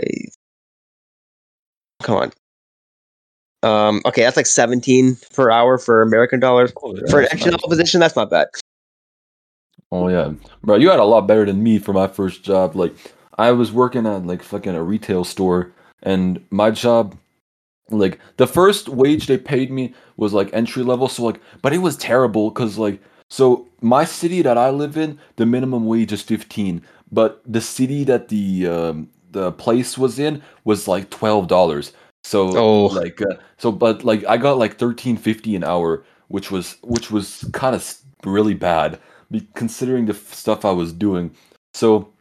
Come 2.02 2.16
on. 2.16 2.32
Um, 3.64 4.02
okay, 4.06 4.24
that's 4.24 4.38
like 4.38 4.48
seventeen 4.48 5.18
per 5.34 5.52
hour 5.52 5.78
for 5.78 6.02
American 6.02 6.40
dollars 6.40 6.74
Oh, 6.82 6.96
yeah, 6.96 7.02
for 7.10 7.20
an 7.20 7.28
entry 7.32 7.52
nice. 7.52 7.54
level 7.54 7.70
position. 7.70 8.00
That's 8.00 8.16
not 8.16 8.30
bad. 8.32 8.48
Oh 9.92 10.08
yeah, 10.08 10.32
bro, 10.64 10.78
you 10.78 10.90
had 10.90 11.00
a 11.00 11.04
lot 11.06 11.28
better 11.28 11.46
than 11.46 11.62
me 11.62 11.78
for 11.78 11.94
my 11.94 12.08
first 12.08 12.44
job. 12.44 12.76
Like, 12.76 12.96
I 13.38 13.52
was 13.52 13.72
working 13.72 14.08
at 14.08 14.26
like 14.26 14.42
fucking 14.42 14.74
a 14.74 14.82
retail 14.82 15.24
store, 15.26 15.72
and 16.02 16.44
my 16.50 16.72
job, 16.72 17.16
like, 17.92 18.20
the 18.38 18.48
first 18.48 18.90
wage 18.90 19.28
they 19.28 19.38
paid 19.38 19.72
me 19.72 19.94
was 20.18 20.34
like 20.34 20.50
entry 20.54 20.84
level. 20.84 21.08
So 21.08 21.24
like, 21.24 21.40
but 21.62 21.74
it 21.74 21.80
was 21.80 21.98
terrible 21.98 22.50
because 22.50 22.78
like, 22.78 23.02
so 23.30 23.68
my 23.82 24.04
city 24.06 24.42
that 24.42 24.58
I 24.58 24.70
live 24.70 24.98
in, 24.98 25.20
the 25.38 25.46
minimum 25.46 25.86
wage 25.86 26.12
is 26.12 26.22
fifteen, 26.22 26.82
but 27.12 27.42
the 27.46 27.62
city 27.62 28.04
that 28.06 28.28
the 28.28 28.68
um, 28.68 29.10
the 29.32 29.52
place 29.54 29.98
was 29.98 30.20
in 30.20 30.42
was 30.66 30.88
like 30.88 31.10
twelve 31.10 31.48
dollars. 31.48 31.94
So 32.24 32.56
Oh. 32.58 32.86
like, 32.88 33.22
uh, 33.22 33.36
so 33.58 33.72
but 33.72 34.04
like 34.04 34.26
I 34.26 34.38
got 34.38 34.58
like 34.58 34.78
thirteen 34.78 35.18
fifty 35.18 35.56
an 35.56 35.64
hour, 35.64 36.04
which 36.28 36.52
was 36.52 36.78
which 36.84 37.10
was 37.10 37.46
kind 37.54 37.74
of 37.76 37.98
really 38.26 38.54
bad 38.54 39.00
considering 39.56 40.06
the 40.06 40.14
f- 40.14 40.34
stuff 40.34 40.66
I 40.66 40.72
was 40.72 40.92
doing. 40.92 41.32
So 41.74 42.12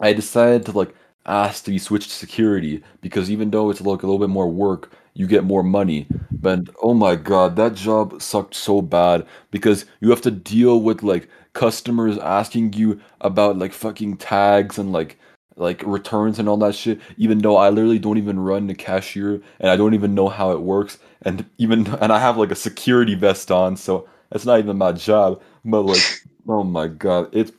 I 0.00 0.12
decided 0.12 0.64
to 0.66 0.72
like 0.72 0.94
ask 1.26 1.64
to 1.64 1.70
be 1.72 1.78
switched 1.78 2.10
to 2.10 2.16
security 2.16 2.82
because 3.00 3.30
even 3.30 3.50
though 3.50 3.70
it's 3.70 3.80
like 3.80 4.02
a 4.02 4.06
little 4.06 4.20
bit 4.20 4.30
more 4.30 4.48
work, 4.48 4.92
you 5.14 5.26
get 5.26 5.44
more 5.44 5.62
money. 5.62 6.06
But 6.30 6.68
oh 6.82 6.94
my 6.94 7.16
god, 7.16 7.56
that 7.56 7.74
job 7.74 8.20
sucked 8.20 8.54
so 8.54 8.82
bad 8.82 9.26
because 9.50 9.86
you 10.00 10.10
have 10.10 10.20
to 10.22 10.30
deal 10.30 10.80
with 10.80 11.02
like 11.02 11.28
customers 11.52 12.18
asking 12.18 12.72
you 12.74 13.00
about 13.20 13.58
like 13.58 13.72
fucking 13.72 14.16
tags 14.16 14.78
and 14.78 14.92
like 14.92 15.18
like 15.56 15.82
returns 15.86 16.40
and 16.40 16.48
all 16.48 16.56
that 16.56 16.74
shit 16.74 17.00
even 17.16 17.38
though 17.38 17.56
I 17.56 17.70
literally 17.70 18.00
don't 18.00 18.18
even 18.18 18.40
run 18.40 18.66
the 18.66 18.74
cashier 18.74 19.40
and 19.60 19.70
I 19.70 19.76
don't 19.76 19.94
even 19.94 20.12
know 20.12 20.28
how 20.28 20.50
it 20.50 20.60
works 20.62 20.98
and 21.22 21.48
even 21.58 21.86
and 22.00 22.12
I 22.12 22.18
have 22.18 22.36
like 22.36 22.50
a 22.50 22.56
security 22.56 23.14
vest 23.14 23.52
on 23.52 23.76
so 23.76 24.08
that's 24.30 24.44
not 24.44 24.58
even 24.58 24.76
my 24.76 24.90
job 24.90 25.40
but 25.64 25.82
like 25.82 26.02
Oh 26.46 26.62
my 26.62 26.88
god, 26.88 27.30
it's 27.32 27.52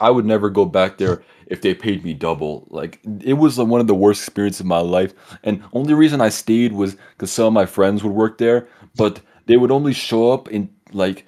I 0.00 0.10
would 0.10 0.24
never 0.24 0.50
go 0.50 0.64
back 0.64 0.98
there 0.98 1.22
if 1.46 1.60
they 1.62 1.74
paid 1.74 2.04
me 2.04 2.14
double. 2.14 2.66
Like 2.70 3.00
it 3.22 3.34
was 3.34 3.58
uh, 3.58 3.64
one 3.64 3.80
of 3.80 3.86
the 3.86 3.94
worst 3.94 4.22
experiences 4.22 4.60
of 4.60 4.66
my 4.66 4.78
life, 4.78 5.14
and 5.42 5.62
only 5.72 5.94
reason 5.94 6.20
I 6.20 6.28
stayed 6.30 6.72
was 6.72 6.96
because 7.16 7.30
some 7.32 7.46
of 7.46 7.52
my 7.52 7.66
friends 7.66 8.02
would 8.04 8.12
work 8.12 8.38
there, 8.38 8.66
but 8.96 9.20
they 9.46 9.56
would 9.56 9.70
only 9.70 9.92
show 9.92 10.32
up 10.32 10.48
in 10.48 10.68
like 10.92 11.26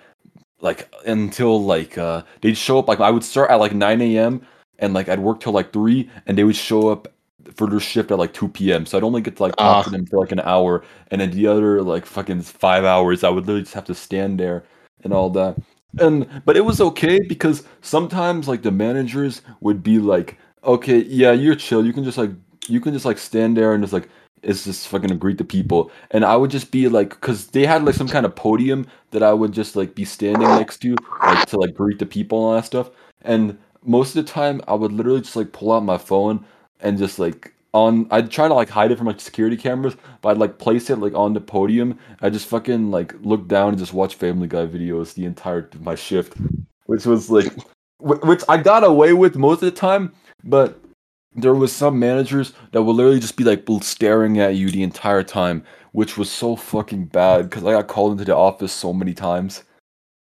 like 0.60 0.92
until 1.06 1.62
like 1.62 1.98
uh 1.98 2.22
they'd 2.40 2.56
show 2.56 2.78
up 2.78 2.88
like 2.88 3.00
I 3.00 3.10
would 3.10 3.24
start 3.24 3.50
at 3.50 3.56
like 3.56 3.74
9 3.74 4.00
a.m. 4.02 4.46
and 4.78 4.94
like 4.94 5.08
I'd 5.08 5.20
work 5.20 5.40
till 5.40 5.52
like 5.52 5.72
three, 5.72 6.10
and 6.26 6.36
they 6.38 6.44
would 6.44 6.56
show 6.56 6.88
up 6.88 7.08
for 7.54 7.68
their 7.68 7.80
shift 7.80 8.10
at 8.10 8.18
like 8.18 8.32
2 8.34 8.48
p.m. 8.48 8.86
So 8.86 8.98
I'd 8.98 9.04
only 9.04 9.20
get 9.20 9.36
to 9.36 9.42
like 9.42 9.56
talk 9.56 9.80
to 9.84 9.88
Ah. 9.88 9.90
them 9.90 10.06
for 10.06 10.18
like 10.18 10.32
an 10.32 10.40
hour, 10.40 10.82
and 11.10 11.20
then 11.20 11.30
the 11.30 11.46
other 11.46 11.82
like 11.82 12.06
fucking 12.06 12.42
five 12.42 12.84
hours 12.84 13.22
I 13.24 13.28
would 13.28 13.44
literally 13.46 13.62
just 13.62 13.74
have 13.74 13.84
to 13.86 13.94
stand 13.94 14.40
there 14.40 14.64
and 15.04 15.12
all 15.12 15.30
that 15.30 15.56
and 16.00 16.42
but 16.44 16.56
it 16.56 16.62
was 16.64 16.80
okay 16.80 17.20
because 17.20 17.64
sometimes 17.82 18.48
like 18.48 18.62
the 18.62 18.70
managers 18.70 19.42
would 19.60 19.82
be 19.82 19.98
like 19.98 20.38
okay 20.64 20.98
yeah 21.04 21.32
you're 21.32 21.54
chill. 21.54 21.84
You 21.84 21.92
can 21.92 22.04
just 22.04 22.18
like 22.18 22.30
you 22.68 22.80
can 22.80 22.92
just 22.92 23.04
like 23.04 23.18
stand 23.18 23.56
there 23.56 23.72
and 23.74 23.82
just 23.82 23.92
like 23.92 24.08
it's 24.42 24.64
just 24.64 24.88
fucking 24.88 25.16
greet 25.18 25.38
the 25.38 25.44
people. 25.44 25.90
And 26.10 26.24
i 26.24 26.36
would 26.36 26.50
just 26.50 26.70
be 26.70 26.88
like 26.88 27.10
because 27.10 27.48
they 27.48 27.66
had 27.66 27.84
like 27.84 27.94
some 27.94 28.08
kind 28.08 28.26
of 28.26 28.36
podium 28.36 28.86
that 29.10 29.22
i 29.22 29.32
would 29.32 29.52
just 29.52 29.76
like 29.76 29.94
be 29.94 30.04
standing 30.04 30.48
next 30.48 30.78
to 30.78 30.96
like 31.22 31.46
to 31.46 31.58
like 31.58 31.74
greet 31.74 31.98
the 31.98 32.06
people 32.06 32.38
and 32.38 32.46
all 32.46 32.54
that 32.54 32.66
stuff. 32.66 32.90
And 33.22 33.58
most 33.84 34.16
of 34.16 34.24
the 34.24 34.32
time 34.32 34.60
i 34.68 34.74
would 34.74 34.92
literally 34.92 35.20
just 35.20 35.36
like 35.36 35.52
pull 35.52 35.72
out 35.72 35.84
my 35.84 35.98
phone 35.98 36.44
and 36.80 36.98
just 36.98 37.18
like 37.18 37.54
on 37.76 38.06
i'd 38.12 38.30
try 38.30 38.46
to 38.48 38.54
like 38.54 38.68
hide 38.68 38.90
it 38.90 38.96
from 38.98 39.06
like 39.06 39.20
security 39.20 39.56
cameras 39.56 39.96
but 40.20 40.30
i'd 40.30 40.38
like 40.38 40.58
place 40.58 40.88
it 40.90 40.98
like 40.98 41.14
on 41.14 41.32
the 41.34 41.40
podium 41.40 41.98
I 42.22 42.30
just 42.30 42.46
fucking 42.48 42.90
like 42.90 43.14
look 43.20 43.46
down 43.48 43.70
and 43.70 43.78
just 43.78 43.92
watch 43.92 44.14
Family 44.14 44.48
Guy 44.48 44.66
videos 44.66 45.14
the 45.14 45.24
entire 45.26 45.68
my 45.80 45.94
shift, 45.94 46.32
which 46.86 47.04
was 47.04 47.30
like, 47.30 47.52
which 48.00 48.42
I 48.48 48.56
got 48.56 48.84
away 48.84 49.12
with 49.12 49.36
most 49.36 49.62
of 49.62 49.66
the 49.72 49.78
time, 49.88 50.12
but 50.44 50.80
there 51.34 51.54
was 51.54 51.72
some 51.72 51.98
managers 51.98 52.54
that 52.72 52.82
would 52.82 52.96
literally 52.96 53.20
just 53.20 53.36
be 53.36 53.44
like 53.44 53.64
staring 53.82 54.38
at 54.40 54.54
you 54.56 54.70
the 54.70 54.82
entire 54.82 55.22
time, 55.22 55.62
which 55.92 56.16
was 56.16 56.30
so 56.30 56.56
fucking 56.56 57.06
bad 57.06 57.50
because 57.50 57.64
I 57.64 57.72
got 57.72 57.88
called 57.88 58.12
into 58.12 58.24
the 58.24 58.34
office 58.34 58.72
so 58.72 58.92
many 58.94 59.12
times. 59.12 59.62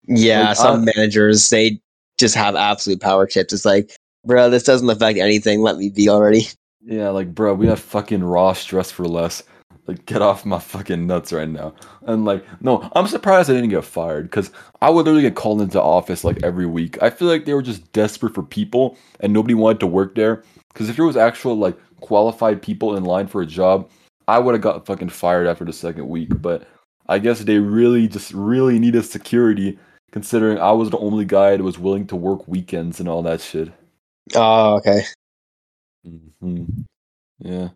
Yeah, 0.08 0.48
Like, 0.48 0.58
some 0.58 0.82
I- 0.82 0.94
managers 0.96 1.50
they 1.50 1.82
just 2.18 2.36
have 2.36 2.56
absolute 2.56 3.02
power 3.02 3.28
chips. 3.28 3.52
It's 3.54 3.66
like, 3.66 3.92
bro, 4.26 4.50
this 4.50 4.64
doesn't 4.64 4.90
affect 4.90 5.20
anything. 5.20 5.62
Let 5.62 5.78
me 5.78 5.90
be 5.90 6.08
already. 6.08 6.44
Yeah, 6.84 7.10
like 7.10 7.34
bro, 7.34 7.54
we 7.54 7.68
have 7.68 7.80
fucking 7.80 8.24
Ross 8.24 8.66
Dress 8.66 8.92
for 8.92 9.06
Less. 9.06 9.44
Like, 9.88 10.06
get 10.06 10.22
off 10.22 10.46
my 10.46 10.60
fucking 10.60 11.08
nuts 11.08 11.34
right 11.34 11.50
now. 11.50 11.74
And 12.04 12.24
like, 12.24 12.46
no, 12.62 12.90
I'm 12.96 13.08
surprised 13.08 13.50
I 13.50 13.54
didn't 13.54 13.72
get 13.72 13.84
fired 13.84 14.26
because 14.26 14.52
I 14.82 14.90
would 14.90 15.06
literally 15.06 15.24
get 15.24 15.36
called 15.36 15.62
into 15.62 15.82
office 15.82 16.24
like 16.24 16.42
every 16.44 16.68
week. 16.68 17.02
I 17.02 17.10
feel 17.10 17.28
like 17.28 17.46
they 17.46 17.54
were 17.54 17.64
just 17.64 17.92
desperate 17.92 18.36
for 18.36 18.44
people 18.44 18.98
and 19.20 19.34
nobody 19.34 19.56
wanted 19.56 19.80
to 19.82 19.88
work 19.88 20.16
there. 20.16 20.44
Because 20.72 20.88
if 20.88 20.96
there 20.96 21.06
was 21.06 21.18
actual 21.18 21.56
like 21.58 21.78
qualified 22.00 22.62
people 22.62 22.96
in 22.96 23.04
line 23.04 23.28
for 23.28 23.42
a 23.42 23.46
job, 23.46 23.90
I 24.28 24.40
would 24.40 24.54
have 24.54 24.62
got 24.62 24.86
fucking 24.86 25.10
fired 25.10 25.48
after 25.48 25.66
the 25.66 25.74
second 25.74 26.08
week. 26.08 26.42
But 26.42 26.68
I 27.08 27.20
guess 27.20 27.42
they 27.42 27.58
really 27.58 28.08
just 28.08 28.32
really 28.34 28.80
needed 28.80 29.04
security, 29.04 29.78
considering 30.12 30.60
I 30.60 30.72
was 30.72 30.92
the 30.92 31.00
only 31.00 31.26
guy 31.26 31.58
that 31.58 31.64
was 31.64 31.80
willing 31.80 32.08
to 32.08 32.16
work 32.16 32.48
weekends 32.48 33.00
and 33.00 33.10
all 33.10 33.24
that 33.24 33.42
shit. 33.42 33.72
Oh, 34.36 34.76
okay. 34.78 35.04
Hmm 36.04 36.64
Yeah. 37.40 37.70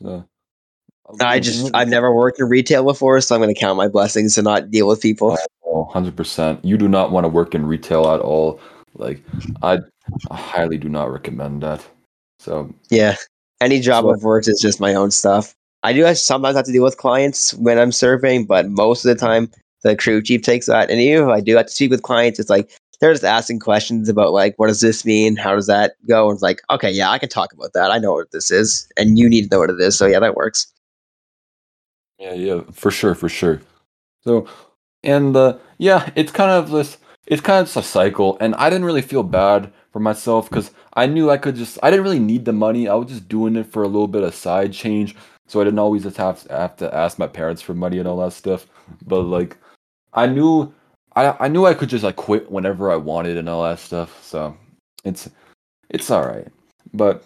So, 0.00 0.24
I 1.20 1.40
just 1.40 1.70
I've 1.74 1.88
never 1.88 2.14
worked 2.14 2.38
in 2.38 2.48
retail 2.48 2.84
before, 2.84 3.20
so 3.20 3.34
I'm 3.34 3.40
gonna 3.40 3.54
count 3.54 3.76
my 3.76 3.88
blessings 3.88 4.34
to 4.36 4.42
not 4.42 4.70
deal 4.70 4.86
with 4.86 5.00
people. 5.00 5.36
Oh, 5.66 5.84
hundred 5.84 6.16
percent. 6.16 6.64
You 6.64 6.76
do 6.76 6.88
not 6.88 7.10
want 7.10 7.24
to 7.24 7.28
work 7.28 7.54
in 7.54 7.66
retail 7.66 8.08
at 8.10 8.20
all. 8.20 8.60
Like, 8.94 9.22
I, 9.62 9.78
I 10.30 10.36
highly 10.36 10.78
do 10.78 10.88
not 10.88 11.12
recommend 11.12 11.62
that. 11.62 11.84
So, 12.40 12.72
Yeah. 12.90 13.16
Any 13.60 13.80
job 13.80 14.04
So- 14.04 14.12
I've 14.12 14.22
worked 14.22 14.48
is 14.48 14.60
just 14.60 14.80
my 14.80 14.94
own 14.94 15.10
stuff. 15.10 15.54
I 15.82 15.92
do 15.92 16.04
have- 16.04 16.18
sometimes 16.18 16.56
have 16.56 16.64
to 16.66 16.72
deal 16.72 16.82
with 16.84 16.96
clients 16.96 17.54
when 17.54 17.78
I'm 17.78 17.92
surveying, 17.92 18.44
but 18.46 18.68
most 18.68 19.04
of 19.04 19.08
the 19.08 19.14
time 19.20 19.50
the 19.82 19.94
crew 19.96 20.20
chief 20.22 20.42
takes 20.42 20.66
that. 20.66 20.90
And 20.90 21.00
even 21.00 21.24
if 21.24 21.30
I 21.30 21.40
do 21.40 21.56
have 21.56 21.66
to 21.66 21.72
speak 21.72 21.90
with 21.90 22.02
clients, 22.02 22.38
it's 22.40 22.50
like 22.50 22.70
they're 23.00 23.12
just 23.12 23.24
asking 23.24 23.60
questions 23.60 24.08
about 24.08 24.32
like 24.32 24.54
what 24.56 24.66
does 24.68 24.80
this 24.80 25.04
mean? 25.04 25.36
How 25.36 25.54
does 25.54 25.66
that 25.66 25.94
go? 26.08 26.28
And 26.28 26.36
it's 26.36 26.42
like, 26.42 26.62
okay, 26.70 26.90
yeah, 26.90 27.10
I 27.10 27.18
can 27.18 27.28
talk 27.28 27.52
about 27.52 27.72
that. 27.74 27.90
I 27.90 27.98
know 27.98 28.12
what 28.14 28.32
this 28.32 28.50
is. 28.50 28.88
And 28.96 29.18
you 29.18 29.28
need 29.28 29.44
to 29.44 29.48
know 29.54 29.60
what 29.60 29.70
it 29.70 29.80
is. 29.80 29.96
So 29.96 30.06
yeah, 30.06 30.20
that 30.20 30.34
works. 30.34 30.66
yeah, 32.18 32.32
yeah, 32.34 32.62
for 32.72 32.90
sure, 32.90 33.14
for 33.14 33.28
sure. 33.28 33.60
So, 34.24 34.46
and 35.02 35.36
uh, 35.36 35.58
yeah, 35.78 36.10
it's 36.16 36.32
kind 36.32 36.50
of 36.50 36.70
this. 36.70 36.98
It's 37.26 37.42
kind 37.42 37.60
of 37.60 37.66
just 37.66 37.76
a 37.76 37.82
cycle, 37.82 38.36
and 38.40 38.54
I 38.56 38.70
didn't 38.70 38.86
really 38.86 39.02
feel 39.02 39.22
bad 39.22 39.72
for 39.92 40.00
myself 40.00 40.48
because 40.48 40.70
I 40.94 41.06
knew 41.06 41.30
I 41.30 41.36
could 41.36 41.54
just. 41.56 41.78
I 41.82 41.90
didn't 41.90 42.04
really 42.04 42.18
need 42.18 42.44
the 42.44 42.52
money. 42.52 42.88
I 42.88 42.94
was 42.94 43.08
just 43.08 43.28
doing 43.28 43.56
it 43.56 43.66
for 43.66 43.82
a 43.82 43.86
little 43.88 44.08
bit 44.08 44.22
of 44.24 44.34
side 44.34 44.72
change, 44.72 45.14
so 45.46 45.60
I 45.60 45.64
didn't 45.64 45.78
always 45.78 46.02
just 46.02 46.16
have 46.16 46.42
have 46.50 46.76
to 46.76 46.92
ask 46.94 47.18
my 47.18 47.26
parents 47.28 47.62
for 47.62 47.74
money 47.74 47.98
and 47.98 48.08
all 48.08 48.18
that 48.18 48.32
stuff. 48.32 48.66
But 49.06 49.22
like, 49.22 49.56
I 50.14 50.26
knew. 50.26 50.74
I, 51.18 51.36
I 51.40 51.48
knew 51.48 51.66
I 51.66 51.74
could 51.74 51.88
just 51.88 52.04
like 52.04 52.16
quit 52.16 52.50
whenever 52.50 52.90
I 52.90 52.96
wanted 52.96 53.36
and 53.36 53.48
all 53.48 53.64
that 53.64 53.78
stuff. 53.78 54.22
So 54.24 54.56
it's 55.04 55.28
it's 55.90 56.10
all 56.10 56.26
right. 56.26 56.48
But 56.92 57.24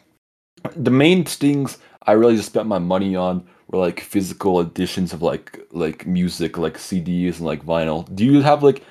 the 0.77 0.91
main 0.91 1.25
things 1.25 1.79
I 2.07 2.13
really 2.13 2.37
just 2.37 2.49
spent 2.49 2.67
my 2.67 2.79
money 2.79 3.15
on 3.17 3.47
were 3.69 3.79
like 3.79 4.01
physical 4.01 4.61
editions 4.61 5.13
of 5.13 5.23
like 5.23 5.61
like 5.73 6.07
music, 6.07 6.59
like 6.59 6.75
CDs 6.75 7.37
and 7.37 7.47
like 7.47 7.65
vinyl. 7.65 8.13
Do 8.15 8.25
you 8.25 8.41
have 8.43 8.63
like 8.63 8.83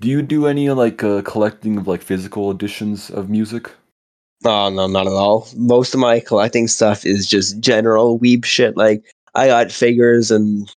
do 0.00 0.08
you 0.08 0.22
do 0.22 0.46
any 0.46 0.70
like 0.70 1.02
uh, 1.02 1.22
collecting 1.22 1.76
of 1.76 1.86
like 1.86 2.02
physical 2.02 2.50
editions 2.50 3.10
of 3.10 3.28
music? 3.28 3.70
Oh 4.44 4.70
no, 4.70 4.86
not 4.86 5.06
at 5.06 5.12
all. 5.12 5.48
Most 5.56 5.94
of 5.94 6.00
my 6.00 6.20
collecting 6.20 6.68
stuff 6.68 7.04
is 7.04 7.26
just 7.26 7.60
general 7.60 8.18
weeb 8.18 8.44
shit. 8.44 8.76
Like 8.76 9.04
I 9.34 9.48
got 9.48 9.72
figures 9.72 10.30
and 10.30 10.70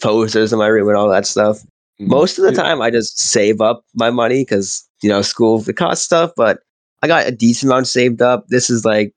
posters 0.00 0.52
in 0.52 0.58
my 0.58 0.68
room 0.68 0.88
and 0.88 0.96
all 0.96 1.08
that 1.08 1.26
stuff. 1.26 1.62
Mm. 2.00 2.08
Most 2.08 2.38
of 2.38 2.44
the 2.44 2.52
time, 2.52 2.80
I 2.80 2.90
just 2.90 3.18
save 3.18 3.60
up 3.60 3.84
my 3.94 4.10
money 4.10 4.42
because 4.42 4.86
you 5.02 5.08
know 5.08 5.22
school 5.22 5.62
it 5.68 5.76
costs 5.76 6.04
stuff. 6.04 6.32
But 6.36 6.60
I 7.02 7.06
got 7.06 7.26
a 7.26 7.32
decent 7.32 7.70
amount 7.70 7.88
saved 7.88 8.22
up. 8.22 8.46
This 8.48 8.70
is 8.70 8.84
like 8.84 9.12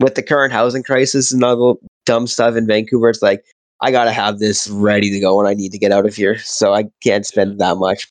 with 0.00 0.14
the 0.14 0.22
current 0.22 0.52
housing 0.52 0.82
crisis 0.82 1.32
and 1.32 1.42
all 1.42 1.56
the 1.56 1.88
dumb 2.06 2.26
stuff 2.26 2.56
in 2.56 2.66
Vancouver. 2.66 3.10
It's 3.10 3.22
like 3.22 3.44
I 3.80 3.90
gotta 3.90 4.12
have 4.12 4.38
this 4.38 4.68
ready 4.68 5.10
to 5.10 5.20
go 5.20 5.36
when 5.36 5.46
I 5.46 5.54
need 5.54 5.72
to 5.72 5.78
get 5.78 5.92
out 5.92 6.06
of 6.06 6.14
here. 6.14 6.38
So 6.38 6.74
I 6.74 6.84
can't 7.02 7.26
spend 7.26 7.58
that 7.60 7.76
much. 7.76 8.08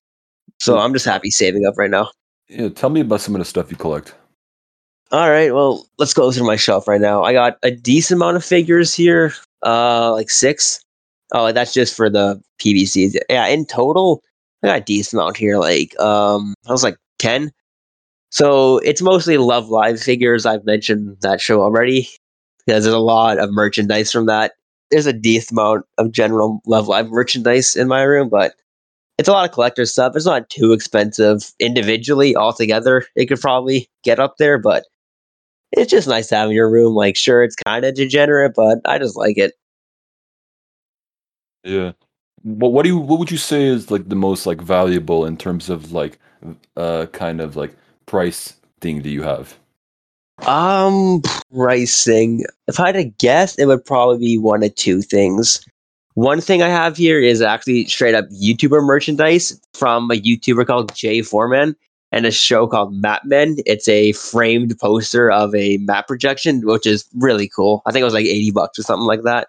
So. 0.59 0.79
I'm 0.79 0.93
just 0.93 1.05
happy 1.05 1.29
saving 1.29 1.65
up 1.65 1.77
right 1.77 1.89
now. 1.89 2.09
Yeah, 2.49 2.69
tell 2.69 2.89
me 2.89 3.01
about 3.01 3.21
some 3.21 3.35
of 3.35 3.39
the 3.39 3.45
stuff 3.45 3.69
you 3.69 3.77
collect. 3.77 4.15
All 5.11 5.29
right, 5.29 5.53
well, 5.53 5.87
let's 5.97 6.13
go 6.13 6.31
through 6.31 6.45
my 6.45 6.55
shelf 6.55 6.87
right 6.87 6.99
now. 6.99 7.23
I 7.23 7.31
got 7.31 7.57
a 7.63 7.71
decent 7.71 8.17
amount 8.17 8.37
of 8.37 8.43
figures 8.43 8.93
here, 8.93 9.33
uh, 9.65 10.11
like 10.11 10.29
six. 10.29 10.81
Oh, 11.33 11.51
that's 11.51 11.73
just 11.73 11.95
for 11.95 12.09
the 12.09 12.41
PVCs. 12.59 13.17
Yeah, 13.29 13.47
in 13.47 13.65
total, 13.65 14.23
I 14.63 14.67
got 14.67 14.77
a 14.79 14.83
decent 14.83 15.19
amount 15.21 15.37
here. 15.37 15.57
Like, 15.57 15.97
um, 15.99 16.53
I 16.67 16.71
was 16.71 16.83
like 16.83 16.97
ten. 17.19 17.51
So 18.31 18.79
it's 18.79 19.01
mostly 19.01 19.37
Love 19.37 19.69
Live 19.69 20.01
figures. 20.01 20.45
I've 20.45 20.65
mentioned 20.65 21.17
that 21.21 21.41
show 21.41 21.61
already 21.61 22.09
because 22.65 22.83
there's 22.85 22.95
a 22.95 22.99
lot 22.99 23.39
of 23.39 23.51
merchandise 23.51 24.11
from 24.11 24.25
that. 24.27 24.53
There's 24.91 25.05
a 25.07 25.13
decent 25.13 25.59
amount 25.59 25.85
of 25.97 26.11
general 26.11 26.61
Love 26.67 26.87
Live 26.87 27.09
merchandise 27.09 27.75
in 27.75 27.87
my 27.87 28.03
room, 28.03 28.29
but 28.29 28.53
it's 29.17 29.29
a 29.29 29.33
lot 29.33 29.47
of 29.49 29.53
collector 29.53 29.85
stuff. 29.85 30.15
It's 30.15 30.25
not 30.25 30.49
too 30.49 30.73
expensive 30.73 31.51
individually. 31.59 32.35
Altogether, 32.35 33.05
it 33.15 33.27
could 33.27 33.41
probably 33.41 33.89
get 34.03 34.19
up 34.19 34.35
there, 34.39 34.57
but 34.59 34.85
it's 35.71 35.91
just 35.91 36.07
nice 36.07 36.27
to 36.29 36.35
have 36.35 36.49
in 36.49 36.55
your 36.55 36.71
room. 36.71 36.93
Like, 36.95 37.15
sure, 37.15 37.43
it's 37.43 37.55
kind 37.55 37.85
of 37.85 37.95
degenerate, 37.95 38.53
but 38.55 38.79
I 38.85 38.99
just 38.99 39.17
like 39.17 39.37
it. 39.37 39.53
Yeah. 41.67 41.91
But 42.45 42.69
what 42.69 42.83
do 42.83 42.89
you 42.89 42.97
what 42.97 43.19
would 43.19 43.31
you 43.31 43.37
say 43.37 43.65
is 43.65 43.91
like 43.91 44.07
the 44.07 44.15
most 44.15 44.45
like 44.45 44.61
valuable 44.61 45.25
in 45.25 45.37
terms 45.37 45.69
of 45.69 45.91
like 45.91 46.17
uh 46.77 47.07
kind 47.11 47.41
of 47.41 47.55
like 47.55 47.75
price 48.05 48.53
thing 48.79 49.01
that 49.01 49.09
you 49.09 49.23
have? 49.23 49.57
Um, 50.45 51.23
pricing. 51.53 52.45
If 52.67 52.79
I 52.79 52.87
had 52.87 52.95
to 52.95 53.03
guess, 53.05 53.55
it 53.55 53.65
would 53.65 53.83
probably 53.83 54.19
be 54.19 54.37
one 54.37 54.63
of 54.63 54.73
two 54.75 55.01
things. 55.01 55.65
One 56.13 56.41
thing 56.41 56.61
I 56.61 56.69
have 56.69 56.95
here 56.95 57.19
is 57.19 57.41
actually 57.41 57.85
straight 57.85 58.15
up 58.15 58.25
YouTuber 58.29 58.83
merchandise 58.83 59.59
from 59.73 60.09
a 60.11 60.15
YouTuber 60.15 60.65
called 60.65 60.95
Jay 60.95 61.21
Foreman 61.21 61.75
and 62.11 62.25
a 62.25 62.31
show 62.31 62.67
called 62.67 62.93
Map 62.93 63.23
Men. 63.25 63.57
It's 63.65 63.87
a 63.87 64.13
framed 64.13 64.77
poster 64.79 65.29
of 65.31 65.53
a 65.55 65.77
map 65.77 66.07
projection, 66.07 66.61
which 66.65 66.85
is 66.85 67.05
really 67.15 67.49
cool. 67.49 67.81
I 67.85 67.91
think 67.91 68.01
it 68.01 68.05
was 68.05 68.13
like 68.13 68.25
80 68.25 68.51
bucks 68.51 68.79
or 68.79 68.83
something 68.83 69.07
like 69.07 69.23
that. 69.23 69.47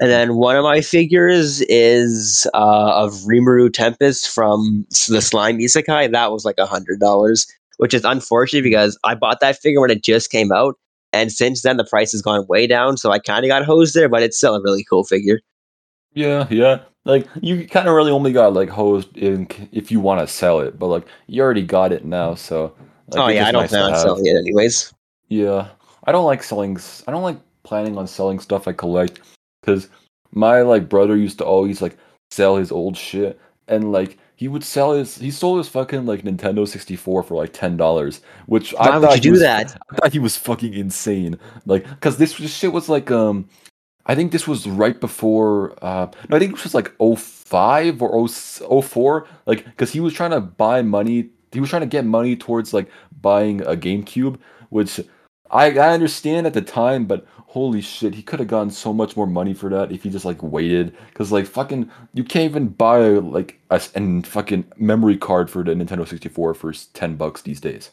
And 0.00 0.10
then 0.10 0.36
one 0.36 0.56
of 0.56 0.64
my 0.64 0.80
figures 0.80 1.60
is 1.62 2.48
uh, 2.54 2.92
of 2.94 3.12
Rimuru 3.26 3.70
Tempest 3.70 4.30
from 4.30 4.86
the 5.08 5.20
Slime 5.20 5.58
Isekai. 5.58 6.10
That 6.10 6.32
was 6.32 6.46
like 6.46 6.58
a 6.58 6.64
hundred 6.64 7.00
dollars, 7.00 7.46
which 7.76 7.92
is 7.92 8.02
unfortunate 8.06 8.62
because 8.62 8.98
I 9.04 9.14
bought 9.14 9.40
that 9.40 9.58
figure 9.58 9.78
when 9.78 9.90
it 9.90 10.02
just 10.02 10.30
came 10.30 10.52
out, 10.52 10.78
and 11.12 11.30
since 11.30 11.60
then 11.60 11.76
the 11.76 11.84
price 11.84 12.12
has 12.12 12.22
gone 12.22 12.46
way 12.46 12.66
down. 12.66 12.96
So 12.96 13.10
I 13.10 13.18
kind 13.18 13.44
of 13.44 13.50
got 13.50 13.62
hosed 13.62 13.94
there, 13.94 14.08
but 14.08 14.22
it's 14.22 14.38
still 14.38 14.54
a 14.54 14.62
really 14.62 14.82
cool 14.84 15.04
figure. 15.04 15.40
Yeah, 16.14 16.46
yeah. 16.48 16.80
Like 17.04 17.26
you 17.42 17.68
kind 17.68 17.86
of 17.86 17.94
really 17.94 18.10
only 18.10 18.32
got 18.32 18.54
like 18.54 18.70
hosed 18.70 19.14
in 19.18 19.48
if 19.70 19.90
you 19.90 20.00
want 20.00 20.20
to 20.20 20.26
sell 20.26 20.60
it, 20.60 20.78
but 20.78 20.86
like 20.86 21.06
you 21.26 21.42
already 21.42 21.62
got 21.62 21.92
it 21.92 22.06
now, 22.06 22.34
so 22.34 22.74
like 23.08 23.20
oh 23.20 23.28
yeah, 23.28 23.46
I 23.46 23.52
don't 23.52 23.64
nice 23.64 23.70
plan 23.70 23.82
on 23.82 23.92
have. 23.92 24.00
selling 24.00 24.24
it 24.24 24.38
anyways. 24.38 24.94
Yeah, 25.28 25.68
I 26.04 26.12
don't 26.12 26.24
like 26.24 26.42
selling. 26.42 26.78
I 27.06 27.10
don't 27.10 27.22
like 27.22 27.38
planning 27.64 27.98
on 27.98 28.06
selling 28.06 28.38
stuff 28.38 28.66
I 28.66 28.72
collect 28.72 29.20
because 29.60 29.88
my 30.32 30.62
like 30.62 30.88
brother 30.88 31.16
used 31.16 31.38
to 31.38 31.44
always 31.44 31.82
like 31.82 31.96
sell 32.30 32.56
his 32.56 32.70
old 32.70 32.96
shit 32.96 33.40
and 33.68 33.92
like 33.92 34.18
he 34.40 34.48
would 34.48 34.64
sell 34.64 34.92
his. 34.92 35.18
He 35.18 35.30
sold 35.30 35.58
his 35.58 35.68
fucking 35.68 36.06
like 36.06 36.22
Nintendo 36.22 36.66
sixty 36.66 36.96
four 36.96 37.22
for 37.22 37.34
like 37.34 37.52
ten 37.52 37.76
dollars, 37.76 38.22
which 38.46 38.74
I 38.74 38.98
would 38.98 39.06
thought 39.06 39.16
you 39.16 39.20
do 39.20 39.30
was. 39.32 39.40
that? 39.40 39.76
I 39.90 39.96
thought 39.96 40.12
he 40.14 40.18
was 40.18 40.34
fucking 40.36 40.72
insane. 40.72 41.38
Like, 41.66 41.84
cause 42.00 42.16
this, 42.16 42.38
this 42.38 42.54
shit 42.54 42.72
was 42.72 42.88
like 42.88 43.10
um. 43.10 43.48
I 44.06 44.14
think 44.14 44.32
this 44.32 44.48
was 44.48 44.66
right 44.66 44.98
before. 44.98 45.74
Uh, 45.84 46.10
no, 46.30 46.36
I 46.36 46.40
think 46.40 46.52
this 46.52 46.64
was 46.64 46.74
like 46.74 46.90
05 46.98 48.00
or 48.00 48.26
0, 48.26 48.80
04. 48.80 49.28
Like, 49.44 49.66
because 49.66 49.92
he 49.92 50.00
was 50.00 50.14
trying 50.14 50.30
to 50.30 50.40
buy 50.40 50.80
money. 50.80 51.28
He 51.52 51.60
was 51.60 51.68
trying 51.68 51.82
to 51.82 51.86
get 51.86 52.06
money 52.06 52.34
towards 52.34 52.72
like 52.72 52.90
buying 53.20 53.60
a 53.60 53.76
GameCube, 53.76 54.38
which 54.70 55.00
I, 55.50 55.66
I 55.66 55.90
understand 55.90 56.46
at 56.46 56.54
the 56.54 56.62
time, 56.62 57.04
but 57.04 57.26
holy 57.50 57.80
shit, 57.80 58.14
he 58.14 58.22
could 58.22 58.38
have 58.38 58.46
gotten 58.46 58.70
so 58.70 58.92
much 58.92 59.16
more 59.16 59.26
money 59.26 59.52
for 59.52 59.68
that 59.68 59.90
if 59.90 60.04
he 60.04 60.10
just 60.10 60.24
like 60.24 60.40
waited. 60.40 60.96
Because 61.08 61.32
like 61.32 61.46
fucking, 61.46 61.90
you 62.14 62.22
can't 62.22 62.48
even 62.48 62.68
buy 62.68 63.00
like 63.00 63.58
a 63.70 63.82
and 63.96 64.24
fucking 64.24 64.64
memory 64.76 65.16
card 65.16 65.50
for 65.50 65.64
the 65.64 65.72
Nintendo 65.72 66.06
64 66.06 66.54
for 66.54 66.72
10 66.72 67.16
bucks 67.16 67.42
these 67.42 67.60
days. 67.60 67.90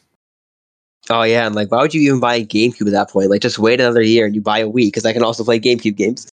Oh 1.10 1.24
yeah, 1.24 1.44
and 1.44 1.56
like, 1.56 1.72
why 1.72 1.80
would 1.82 1.92
you 1.92 2.02
even 2.02 2.20
buy 2.20 2.36
a 2.36 2.46
GameCube 2.46 2.86
at 2.86 2.92
that 2.92 3.10
point? 3.10 3.30
Like, 3.30 3.40
just 3.40 3.58
wait 3.58 3.80
another 3.80 4.02
year 4.02 4.26
and 4.26 4.34
you 4.34 4.40
buy 4.40 4.60
a 4.60 4.68
Wii 4.68 4.86
because 4.86 5.04
I 5.04 5.12
can 5.12 5.24
also 5.24 5.42
play 5.42 5.58
GameCube 5.58 5.96
games. 5.96 6.28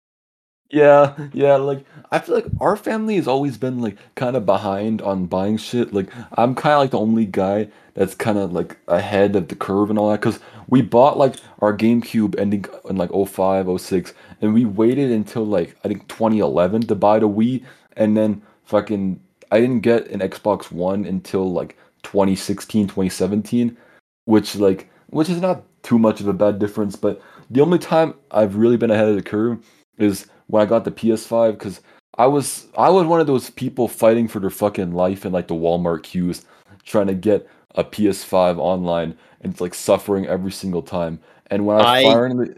Yeah, 0.73 1.15
yeah, 1.35 1.57
like 1.57 1.85
I 2.11 2.19
feel 2.19 2.35
like 2.35 2.47
our 2.61 2.77
family 2.77 3.17
has 3.17 3.29
always 3.29 3.59
been 3.59 3.81
like 3.81 3.99
kind 4.15 4.37
of 4.37 4.47
behind 4.47 5.03
on 5.03 5.27
buying 5.27 5.59
shit. 5.59 5.93
Like 5.93 6.09
I'm 6.39 6.55
kind 6.55 6.73
of 6.75 6.81
like 6.81 6.91
the 6.93 6.99
only 6.99 7.27
guy 7.27 7.69
that's 7.95 8.15
kind 8.15 8.39
of 8.39 8.53
like 8.55 8.79
ahead 8.89 9.37
of 9.37 9.49
the 9.49 9.55
curve 9.55 9.91
and 9.91 9.99
all 9.99 10.11
that 10.11 10.23
cuz 10.23 10.41
we 10.69 10.81
bought 10.81 11.19
like 11.19 11.37
our 11.61 11.77
GameCube 11.77 12.39
ending 12.39 12.65
in 12.89 12.97
like 12.97 13.11
05, 13.13 13.69
06 13.81 14.15
and 14.41 14.55
we 14.55 14.65
waited 14.65 15.11
until 15.11 15.45
like 15.45 15.77
I 15.85 15.89
think 15.89 16.09
2011 16.09 16.83
to 16.87 16.95
buy 16.95 17.19
the 17.19 17.29
Wii 17.29 17.63
and 17.99 18.17
then 18.17 18.41
fucking 18.65 19.21
I 19.51 19.61
didn't 19.61 19.81
get 19.81 20.09
an 20.09 20.21
Xbox 20.21 20.73
One 20.73 21.05
until 21.05 21.53
like 21.53 21.77
2016, 22.03 22.89
2017, 22.89 23.77
which 24.25 24.57
like 24.57 24.89
which 25.11 25.29
is 25.29 25.41
not 25.43 25.65
too 25.83 25.99
much 25.99 26.21
of 26.23 26.29
a 26.29 26.33
bad 26.33 26.59
difference, 26.59 26.97
but 26.97 27.21
the 27.51 27.61
only 27.61 27.79
time 27.79 28.15
I've 28.31 28.57
really 28.57 28.79
been 28.79 28.91
ahead 28.91 29.09
of 29.09 29.17
the 29.17 29.23
curve 29.23 29.59
is 29.99 30.27
when 30.47 30.63
I 30.63 30.67
got 30.67 30.85
the 30.85 30.91
PS5 30.91 31.53
because 31.53 31.81
I 32.19 32.27
was 32.27 32.67
I 32.77 32.91
was 32.91 33.07
one 33.07 33.21
of 33.21 33.27
those 33.27 33.51
people 33.51 33.89
fighting 33.89 34.29
for 34.29 34.41
their 34.41 34.51
fucking 34.51 34.93
life 34.93 35.25
in 35.25 35.33
like 35.33 35.49
the 35.49 35.55
Walmart 35.55 36.03
queues, 36.03 36.45
trying 36.85 37.07
to 37.07 37.15
get 37.15 37.49
a 37.75 37.85
PS5 37.85 38.59
online 38.59 39.17
and 39.41 39.53
it's 39.53 39.61
like 39.61 39.75
suffering 39.75 40.27
every 40.27 40.53
single 40.53 40.83
time. 40.83 41.21
And 41.51 41.67
when 41.67 41.81
I, 41.81 42.01
I- 42.01 42.03
finally 42.03 42.55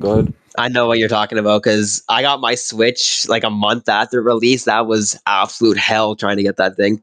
go 0.00 0.12
ahead. 0.12 0.34
I 0.58 0.68
know 0.68 0.86
what 0.86 0.98
you're 0.98 1.08
talking 1.08 1.36
about 1.36 1.62
because 1.62 2.02
I 2.08 2.22
got 2.22 2.40
my 2.40 2.54
Switch 2.54 3.28
like 3.28 3.44
a 3.44 3.50
month 3.50 3.88
after 3.90 4.22
release. 4.22 4.64
That 4.64 4.86
was 4.86 5.20
absolute 5.26 5.76
hell 5.76 6.16
trying 6.16 6.38
to 6.38 6.42
get 6.42 6.56
that 6.56 6.76
thing. 6.76 7.02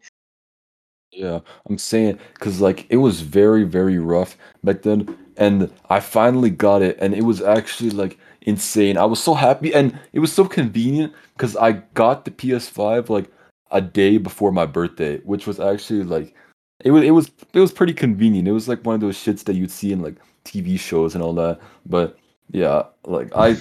Yeah, 1.11 1.41
I'm 1.69 1.77
saying 1.77 2.17
because 2.33 2.59
like 2.59 2.87
it 2.89 2.97
was 2.97 3.21
very 3.21 3.63
very 3.63 3.99
rough 3.99 4.35
back 4.63 4.81
then, 4.81 5.15
and 5.37 5.71
I 5.89 5.99
finally 5.99 6.49
got 6.49 6.81
it, 6.81 6.97
and 6.99 7.13
it 7.13 7.21
was 7.21 7.41
actually 7.43 7.91
like 7.91 8.17
insane. 8.43 8.97
I 8.97 9.05
was 9.05 9.21
so 9.21 9.33
happy, 9.33 9.73
and 9.73 9.97
it 10.13 10.19
was 10.19 10.31
so 10.31 10.45
convenient 10.45 11.13
because 11.35 11.55
I 11.57 11.73
got 11.93 12.25
the 12.25 12.31
PS5 12.31 13.09
like 13.09 13.29
a 13.71 13.81
day 13.81 14.17
before 14.17 14.51
my 14.51 14.65
birthday, 14.65 15.17
which 15.19 15.47
was 15.47 15.59
actually 15.59 16.03
like 16.03 16.35
it 16.83 16.91
was 16.91 17.03
it 17.03 17.11
was 17.11 17.31
it 17.53 17.59
was 17.59 17.71
pretty 17.71 17.93
convenient. 17.93 18.47
It 18.47 18.51
was 18.51 18.67
like 18.67 18.85
one 18.85 18.95
of 18.95 19.01
those 19.01 19.17
shits 19.17 19.43
that 19.45 19.55
you'd 19.55 19.71
see 19.71 19.91
in 19.91 20.01
like 20.01 20.15
TV 20.45 20.79
shows 20.79 21.15
and 21.15 21.23
all 21.23 21.33
that. 21.33 21.59
But 21.85 22.17
yeah, 22.51 22.83
like 23.05 23.35
I 23.35 23.57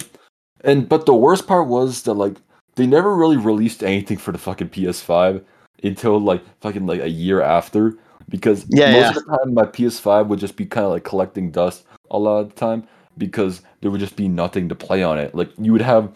and 0.63 0.87
but 0.87 1.05
the 1.05 1.15
worst 1.15 1.47
part 1.47 1.67
was 1.67 2.03
that 2.03 2.13
like 2.13 2.37
they 2.75 2.85
never 2.85 3.15
really 3.15 3.37
released 3.37 3.83
anything 3.83 4.17
for 4.17 4.31
the 4.31 4.37
fucking 4.37 4.69
PS5 4.69 5.43
until 5.83 6.19
like 6.19 6.43
fucking 6.61 6.85
like 6.85 7.01
a 7.01 7.09
year 7.09 7.41
after 7.41 7.97
because 8.29 8.65
Yeah, 8.69 8.91
most 8.91 9.01
yeah. 9.01 9.09
of 9.09 9.15
the 9.15 9.37
time 9.37 9.53
my 9.53 9.63
PS5 9.63 10.27
would 10.27 10.39
just 10.39 10.55
be 10.55 10.65
kind 10.65 10.85
of 10.85 10.91
like 10.91 11.03
collecting 11.03 11.51
dust 11.51 11.85
a 12.11 12.17
lot 12.17 12.39
of 12.39 12.49
the 12.49 12.55
time 12.55 12.87
because 13.17 13.61
there 13.81 13.91
would 13.91 13.99
just 13.99 14.15
be 14.15 14.27
nothing 14.27 14.69
to 14.69 14.75
play 14.75 15.03
on 15.03 15.17
it. 15.19 15.33
Like 15.35 15.49
you 15.57 15.71
would 15.71 15.81
have 15.81 16.15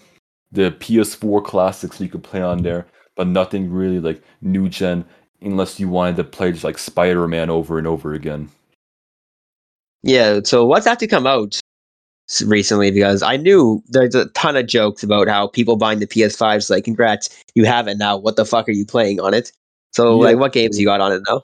the 0.51 0.71
PS4 0.71 1.43
classics 1.43 1.99
you 1.99 2.09
could 2.09 2.23
play 2.23 2.41
on 2.41 2.63
there, 2.63 2.87
but 3.15 3.27
nothing 3.27 3.71
really 3.71 3.99
like 3.99 4.21
new 4.41 4.69
gen 4.69 5.05
unless 5.41 5.79
you 5.79 5.89
wanted 5.89 6.15
to 6.17 6.23
play 6.23 6.51
just 6.51 6.63
like 6.63 6.77
Spider 6.77 7.27
Man 7.27 7.49
over 7.49 7.77
and 7.77 7.87
over 7.87 8.13
again. 8.13 8.49
Yeah, 10.03 10.39
so 10.43 10.65
what's 10.65 10.85
that 10.85 10.99
to 10.99 11.07
come 11.07 11.27
out 11.27 11.59
recently? 12.45 12.91
Because 12.91 13.21
I 13.21 13.37
knew 13.37 13.83
there's 13.87 14.15
a 14.15 14.27
ton 14.29 14.55
of 14.55 14.67
jokes 14.67 15.03
about 15.03 15.27
how 15.27 15.47
people 15.47 15.75
buying 15.75 15.99
the 15.99 16.07
PS5s 16.07 16.69
like, 16.69 16.85
congrats, 16.85 17.43
you 17.55 17.65
have 17.65 17.87
it 17.87 17.97
now. 17.97 18.17
What 18.17 18.35
the 18.35 18.45
fuck 18.45 18.67
are 18.69 18.73
you 18.73 18.85
playing 18.85 19.19
on 19.19 19.33
it? 19.33 19.51
So 19.91 20.17
Yeah. 20.17 20.29
like, 20.29 20.37
what 20.37 20.53
games 20.53 20.79
you 20.79 20.85
got 20.85 21.01
on 21.01 21.11
it 21.11 21.23
now? 21.27 21.41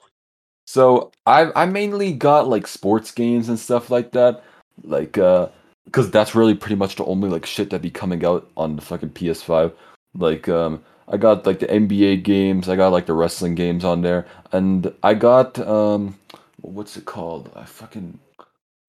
So 0.66 1.12
I 1.26 1.50
I 1.54 1.66
mainly 1.66 2.12
got 2.12 2.48
like 2.48 2.66
sports 2.66 3.10
games 3.10 3.48
and 3.48 3.58
stuff 3.58 3.90
like 3.90 4.12
that, 4.12 4.42
like 4.82 5.18
uh, 5.18 5.48
because 5.86 6.10
that's 6.10 6.34
really 6.34 6.54
pretty 6.54 6.76
much 6.76 6.96
the 6.96 7.04
only 7.04 7.28
like 7.30 7.46
shit 7.46 7.70
that 7.70 7.82
be 7.82 7.90
coming 7.90 8.24
out 8.24 8.48
on 8.56 8.76
the 8.76 8.82
fucking 8.82 9.10
PS5. 9.10 9.72
Like 10.14 10.48
um, 10.48 10.82
I 11.08 11.16
got 11.16 11.46
like 11.46 11.60
the 11.60 11.66
NBA 11.66 12.22
games, 12.24 12.68
I 12.68 12.76
got 12.76 12.92
like 12.92 13.06
the 13.06 13.12
wrestling 13.14 13.54
games 13.54 13.84
on 13.84 14.02
there, 14.02 14.26
and 14.52 14.92
I 15.02 15.14
got 15.14 15.58
um, 15.60 16.18
what's 16.60 16.96
it 16.96 17.04
called? 17.04 17.50
I 17.56 17.64
fucking 17.64 18.18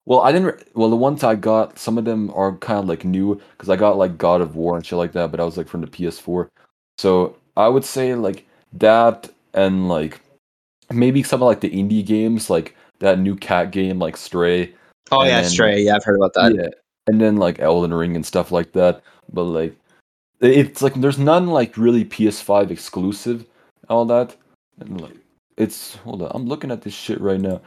well, 0.05 0.21
I 0.21 0.31
didn't. 0.31 0.47
re- 0.47 0.63
Well, 0.75 0.89
the 0.89 0.95
ones 0.95 1.23
I 1.23 1.35
got, 1.35 1.79
some 1.79 1.97
of 1.97 2.05
them 2.05 2.31
are 2.35 2.57
kind 2.57 2.79
of 2.79 2.85
like 2.87 3.05
new 3.05 3.41
because 3.53 3.69
I 3.69 3.75
got 3.75 3.97
like 3.97 4.17
God 4.17 4.41
of 4.41 4.55
War 4.55 4.75
and 4.77 4.85
shit 4.85 4.97
like 4.99 5.13
that, 5.13 5.31
but 5.31 5.39
I 5.39 5.45
was 5.45 5.57
like 5.57 5.67
from 5.67 5.81
the 5.81 5.87
PS4. 5.87 6.49
So 6.97 7.37
I 7.57 7.67
would 7.67 7.85
say 7.85 8.15
like 8.15 8.45
that 8.73 9.31
and 9.53 9.89
like 9.89 10.21
maybe 10.91 11.23
some 11.23 11.41
of 11.41 11.47
like 11.47 11.61
the 11.61 11.69
indie 11.71 12.05
games, 12.05 12.49
like 12.49 12.75
that 12.99 13.19
new 13.19 13.35
cat 13.35 13.71
game, 13.71 13.99
like 13.99 14.17
Stray. 14.17 14.73
Oh 15.11 15.21
And 15.21 15.29
yeah, 15.29 15.41
then- 15.41 15.49
Stray. 15.49 15.81
Yeah, 15.81 15.95
I've 15.95 16.03
heard 16.03 16.17
about 16.17 16.33
that. 16.33 16.55
Yeah, 16.55 16.69
and 17.07 17.19
then 17.21 17.37
like 17.37 17.59
Elden 17.59 17.93
Ring 17.93 18.15
and 18.15 18.25
stuff 18.25 18.51
like 18.51 18.71
that. 18.73 19.01
But 19.31 19.43
like, 19.43 19.75
it's 20.41 20.81
like 20.81 20.93
there's 20.95 21.19
none 21.19 21.47
like 21.47 21.77
really 21.77 22.05
PS5 22.05 22.71
exclusive, 22.71 23.45
all 23.89 24.05
that. 24.05 24.35
And 24.79 24.99
like, 25.01 25.15
it's 25.57 25.95
hold 25.97 26.21
on, 26.21 26.31
I'm 26.33 26.45
looking 26.47 26.71
at 26.71 26.81
this 26.81 26.93
shit 26.93 27.21
right 27.21 27.39
now, 27.39 27.61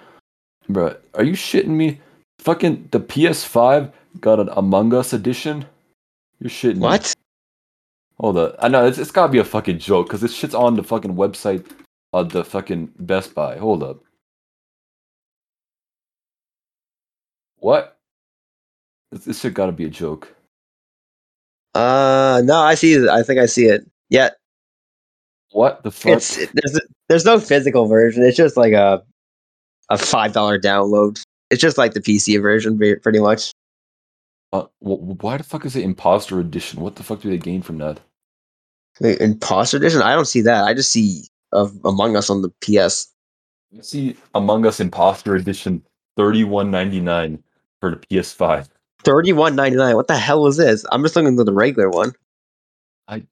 bro. 0.68 0.96
Are 1.14 1.24
you 1.24 1.32
shitting 1.34 1.68
me? 1.68 2.00
Fucking 2.40 2.88
the 2.92 3.00
PS5 3.00 3.90
got 4.20 4.38
an 4.40 4.48
Among 4.52 4.94
Us 4.94 5.12
edition. 5.12 5.64
You're 6.40 6.50
shitting 6.50 6.76
me. 6.76 6.80
What? 6.82 7.12
Hold 8.20 8.36
on, 8.38 8.52
I 8.60 8.68
know 8.68 8.84
it's, 8.86 8.98
it's 8.98 9.10
gotta 9.12 9.32
be 9.32 9.38
a 9.38 9.44
fucking 9.44 9.78
joke 9.78 10.06
because 10.06 10.20
this 10.20 10.34
shit's 10.34 10.54
on 10.54 10.74
the 10.74 10.82
fucking 10.82 11.14
website 11.14 11.64
of 12.12 12.30
the 12.30 12.44
fucking 12.44 12.92
Best 13.00 13.34
Buy. 13.34 13.56
Hold 13.58 13.82
up. 13.82 14.02
What? 17.58 17.98
This, 19.12 19.24
this 19.24 19.40
shit 19.40 19.54
gotta 19.54 19.72
be 19.72 19.84
a 19.84 19.90
joke. 19.90 20.34
Uh, 21.74 22.42
no, 22.44 22.56
I 22.60 22.74
see. 22.74 22.94
it. 22.94 23.08
I 23.08 23.22
think 23.22 23.38
I 23.40 23.46
see 23.46 23.66
it. 23.66 23.88
Yeah, 24.10 24.30
What 25.52 25.82
the 25.82 25.90
fuck? 25.90 26.12
it's 26.12 26.36
there's 26.36 26.80
there's 27.08 27.24
no 27.24 27.38
physical 27.38 27.86
version. 27.86 28.22
It's 28.22 28.36
just 28.36 28.56
like 28.56 28.72
a 28.72 29.02
a 29.90 29.98
five 29.98 30.32
dollar 30.32 30.58
download. 30.58 31.22
It's 31.50 31.60
just 31.60 31.78
like 31.78 31.94
the 31.94 32.00
PC 32.00 32.40
version, 32.40 32.78
pretty 33.02 33.20
much. 33.20 33.52
Uh, 34.52 34.62
wh- 34.80 35.22
why 35.22 35.36
the 35.36 35.42
fuck 35.44 35.64
is 35.66 35.76
it 35.76 35.82
Imposter 35.84 36.40
Edition? 36.40 36.80
What 36.80 36.96
the 36.96 37.02
fuck 37.02 37.20
do 37.20 37.28
they 37.30 37.36
gain 37.38 37.60
from 37.62 37.78
that? 37.78 38.00
The 39.00 39.22
Imposter 39.22 39.76
Edition. 39.76 40.00
I 40.02 40.14
don't 40.14 40.26
see 40.26 40.40
that. 40.42 40.64
I 40.64 40.72
just 40.74 40.90
see 40.90 41.24
of 41.52 41.72
Among 41.84 42.16
Us 42.16 42.30
on 42.30 42.40
the 42.42 42.50
PS. 42.62 43.08
I 43.78 43.82
see 43.82 44.16
Among 44.34 44.64
Us 44.66 44.80
Imposter 44.80 45.36
Edition, 45.36 45.82
thirty 46.16 46.44
one 46.44 46.70
ninety 46.70 47.00
nine 47.00 47.42
for 47.80 47.90
the 47.90 47.96
PS5. 47.96 48.68
Thirty 49.04 49.32
one 49.32 49.54
ninety 49.54 49.76
nine. 49.76 49.94
What 49.94 50.08
the 50.08 50.16
hell 50.16 50.46
is 50.46 50.56
this? 50.56 50.84
I'm 50.90 51.02
just 51.02 51.14
looking 51.14 51.38
at 51.38 51.46
the 51.46 51.52
regular 51.52 51.88
one. 51.88 52.12
I. 53.06 53.22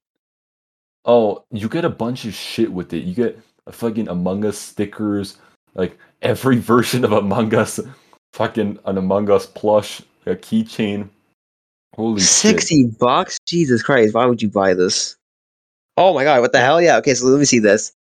Oh, 1.05 1.45
you 1.51 1.69
get 1.69 1.85
a 1.85 1.91
bunch 1.91 2.25
of 2.25 2.35
shit 2.35 2.73
with 2.73 2.93
it. 2.93 3.05
You 3.05 3.15
get 3.15 3.39
a 3.67 3.73
fucking 3.73 4.09
Among 4.09 4.45
Us 4.45 4.59
stickers, 4.59 5.39
like 5.75 5.99
every 6.23 6.57
version 6.73 7.05
of 7.05 7.13
Among 7.13 7.55
Us, 7.55 7.81
fucking 8.33 8.79
an 8.85 8.99
Among 8.99 9.31
Us 9.31 9.47
plush, 9.47 10.03
a 10.25 10.37
keychain. 10.37 11.09
Holy 11.97 12.21
shit! 12.21 12.29
Sixty 12.29 12.87
bucks. 12.87 13.39
Jesus 13.47 13.83
Christ! 13.83 14.15
Why 14.15 14.27
would 14.27 14.43
you 14.43 14.49
buy 14.49 14.75
this? 14.75 15.17
Oh 15.97 16.15
my 16.15 16.25
god! 16.25 16.41
What 16.43 16.53
the 16.53 16.61
hell? 16.61 16.81
Yeah. 16.81 16.97
Okay, 16.99 17.15
so 17.15 17.27
let 17.27 17.39
me 17.39 17.45
see 17.45 17.59
this. 17.59 17.93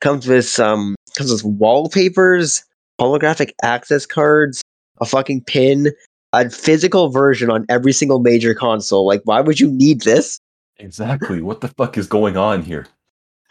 Comes 0.00 0.26
with 0.26 0.46
some. 0.46 0.96
Comes 1.16 1.32
with 1.32 1.44
wallpapers, 1.44 2.62
holographic 3.00 3.52
access 3.62 4.04
cards, 4.04 4.60
a 5.00 5.06
fucking 5.06 5.42
pin, 5.44 5.92
a 6.32 6.48
physical 6.50 7.08
version 7.10 7.50
on 7.50 7.66
every 7.68 7.92
single 7.92 8.18
major 8.20 8.54
console. 8.54 9.06
Like, 9.06 9.22
why 9.24 9.40
would 9.40 9.60
you 9.60 9.70
need 9.70 10.02
this? 10.02 10.38
Exactly. 10.78 11.40
What 11.40 11.62
the 11.62 11.68
fuck 11.68 11.96
is 11.96 12.06
going 12.06 12.36
on 12.36 12.60
here? 12.62 12.86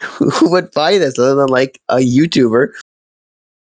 Who 0.00 0.48
would 0.50 0.70
buy 0.70 0.96
this 0.96 1.18
other 1.18 1.34
than 1.34 1.48
like 1.48 1.80
a 1.88 1.96
YouTuber? 1.96 2.68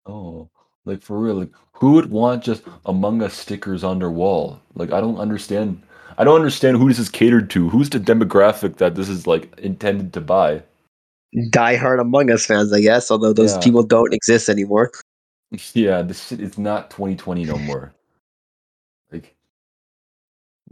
Oh, 0.07 0.49
like 0.85 1.01
for 1.01 1.19
real, 1.21 1.37
like 1.37 1.51
who 1.73 1.93
would 1.93 2.11
want 2.11 2.43
just 2.43 2.63
Among 2.87 3.23
Us 3.23 3.35
stickers 3.35 3.85
on 3.85 4.01
their 4.01 4.11
wall? 4.11 4.61
Like 4.75 4.91
I 4.93 5.01
don't 5.01 5.19
understand. 5.19 5.81
I 6.19 6.25
don't 6.25 6.35
understand 6.35 6.77
who 6.79 6.89
this 6.89 6.99
is 6.99 7.09
catered 7.09 7.49
to. 7.51 7.69
Who's 7.69 7.89
the 7.91 8.01
demographic 8.01 8.79
that 8.79 8.97
this 8.97 9.09
is 9.09 9.29
like 9.29 9.57
intended 9.59 10.13
to 10.15 10.21
buy? 10.21 10.63
diehard 11.51 12.01
Among 12.01 12.31
Us 12.33 12.47
fans, 12.47 12.73
I 12.73 12.81
guess. 12.81 13.13
Although 13.13 13.33
those 13.33 13.53
Yeah. 13.55 13.61
people 13.61 13.85
don't 13.85 14.13
exist 14.13 14.49
anymore. 14.49 14.91
Yeah, 15.75 16.03
this 16.03 16.27
shit 16.27 16.41
is 16.41 16.59
not 16.59 16.91
2020 16.91 17.45
no 17.45 17.57
more. 17.59 17.95
Like, 19.13 19.37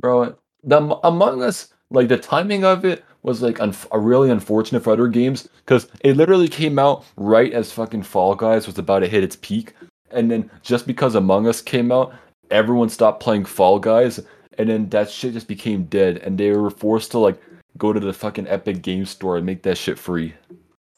bro, 0.01 0.37
the 0.63 0.79
Among 1.05 1.43
Us, 1.43 1.69
like 1.91 2.09
the 2.09 2.17
timing 2.17 2.65
of 2.65 2.85
it 2.85 3.05
was 3.23 3.41
like 3.43 3.61
uh, 3.61 3.73
really 3.93 4.31
unfortunate 4.31 4.83
for 4.83 4.93
other 4.93 5.09
games 5.09 5.49
because 5.65 5.89
it 6.01 6.17
literally 6.17 6.49
came 6.49 6.79
out 6.79 7.05
right 7.17 7.53
as 7.53 7.73
fucking 7.73 8.03
Fall 8.03 8.35
Guys 8.35 8.67
was 8.67 8.79
about 8.79 9.01
to 9.01 9.09
hit 9.09 9.25
its 9.25 9.37
peak, 9.37 9.75
and 10.11 10.31
then 10.31 10.51
just 10.63 10.87
because 10.87 11.15
Among 11.15 11.47
Us 11.47 11.63
came 11.63 11.93
out, 11.93 12.15
everyone 12.51 12.89
stopped 12.89 13.23
playing 13.23 13.45
Fall 13.45 13.79
Guys, 13.79 14.21
and 14.59 14.69
then 14.69 14.89
that 14.91 15.11
shit 15.11 15.33
just 15.33 15.49
became 15.49 15.85
dead, 15.85 16.19
and 16.19 16.37
they 16.37 16.51
were 16.51 16.71
forced 16.71 17.11
to 17.13 17.19
like 17.19 17.41
go 17.79 17.93
to 17.93 18.01
the 18.01 18.13
fucking 18.13 18.49
Epic 18.49 18.83
Game 18.83 19.07
Store 19.07 19.37
and 19.37 19.47
make 19.47 19.63
that 19.63 19.79
shit 19.79 19.99
free. 19.99 20.35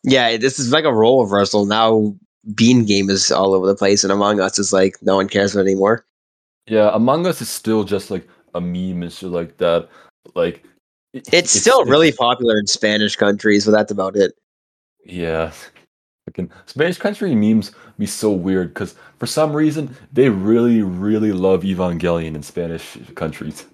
Yeah, 0.02 0.36
this 0.36 0.58
is 0.58 0.72
like 0.72 0.84
a 0.84 0.92
role 0.94 1.24
reversal. 1.24 1.66
Now 1.66 2.14
Bean 2.54 2.84
Game 2.84 3.10
is 3.10 3.30
all 3.30 3.54
over 3.54 3.66
the 3.66 3.74
place, 3.74 4.04
and 4.04 4.12
Among 4.12 4.40
Us 4.40 4.58
is 4.58 4.72
like 4.72 4.96
no 5.02 5.16
one 5.16 5.28
cares 5.28 5.54
about 5.54 5.66
anymore. 5.66 6.04
Yeah, 6.66 6.90
Among 6.92 7.26
Us 7.26 7.40
is 7.40 7.48
still 7.48 7.84
just 7.84 8.10
like 8.10 8.28
a 8.54 8.60
meme 8.60 9.02
and 9.02 9.12
shit 9.12 9.30
like 9.30 9.56
that. 9.58 9.88
Like, 10.34 10.64
it- 11.12 11.28
It's, 11.32 11.50
still 11.50 11.84
really 11.84 12.12
popular 12.12 12.58
in 12.58 12.66
Spanish 12.66 13.16
countries, 13.16 13.64
but 13.64 13.72
that's 13.72 13.92
about 13.92 14.16
it. 14.16 14.34
Yeah. 15.04 15.52
Fucking 16.26 16.50
Spanish 16.66 16.98
country 16.98 17.34
memes 17.36 17.70
be 17.98 18.06
so 18.06 18.32
weird 18.32 18.74
because 18.74 18.96
for 19.18 19.26
some 19.26 19.52
reason 19.52 19.96
they 20.12 20.28
really, 20.28 20.82
really 20.82 21.32
love 21.32 21.62
Evangelion 21.62 22.34
in 22.34 22.42
Spanish 22.42 22.98
countries. 23.14 23.64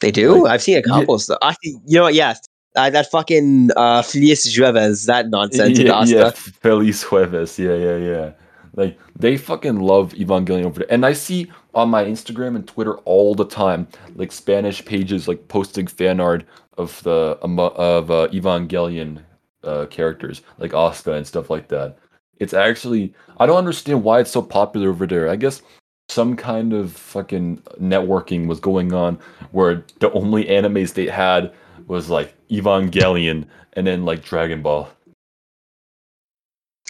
They 0.00 0.10
do. 0.10 0.42
Like, 0.42 0.52
I've 0.52 0.62
seen 0.62 0.74
a 0.74 0.78
yeah. 0.78 0.98
couple 0.98 1.18
stuff. 1.18 1.38
I, 1.42 1.54
you 1.62 1.78
know 1.90 2.02
what? 2.02 2.14
Yes, 2.14 2.40
uh, 2.74 2.90
that 2.90 3.10
fucking 3.10 3.70
uh, 3.76 4.02
Feliz 4.02 4.46
Jueves, 4.46 5.06
that 5.06 5.28
nonsense. 5.28 5.78
yeah, 5.78 6.04
yeah, 6.04 6.30
Feliz 6.30 7.04
Jueves. 7.04 7.58
Yeah, 7.58 7.74
yeah, 7.74 7.96
yeah. 7.96 8.32
Like 8.76 8.98
they 9.16 9.36
fucking 9.36 9.78
love 9.78 10.12
Evangelion 10.14 10.64
over 10.64 10.80
there, 10.80 10.92
and 10.92 11.06
I 11.06 11.12
see 11.12 11.50
on 11.74 11.88
my 11.88 12.04
Instagram 12.04 12.56
and 12.56 12.66
Twitter 12.66 12.96
all 12.98 13.34
the 13.34 13.44
time 13.44 13.86
like 14.16 14.32
Spanish 14.32 14.84
pages 14.84 15.28
like 15.28 15.46
posting 15.48 15.86
fan 15.86 16.20
art 16.20 16.44
of 16.78 17.02
the 17.04 17.38
um, 17.42 17.58
of 17.58 18.10
uh, 18.10 18.28
Evangelion 18.32 19.22
uh, 19.62 19.86
characters 19.86 20.42
like 20.58 20.72
Asuka 20.72 21.16
and 21.16 21.26
stuff 21.26 21.50
like 21.50 21.68
that. 21.68 21.96
It's 22.38 22.54
actually 22.54 23.14
I 23.38 23.46
don't 23.46 23.58
understand 23.58 24.02
why 24.02 24.20
it's 24.20 24.30
so 24.30 24.42
popular 24.42 24.90
over 24.90 25.06
there. 25.06 25.28
I 25.28 25.36
guess 25.36 25.62
some 26.08 26.36
kind 26.36 26.72
of 26.72 26.92
fucking 26.92 27.58
networking 27.80 28.46
was 28.46 28.60
going 28.60 28.92
on 28.92 29.18
where 29.52 29.84
the 30.00 30.10
only 30.12 30.44
animes 30.46 30.94
they 30.94 31.06
had 31.06 31.52
was 31.86 32.10
like 32.10 32.34
Evangelion 32.50 33.46
and 33.74 33.86
then 33.86 34.04
like 34.04 34.24
Dragon 34.24 34.62
Ball. 34.62 34.88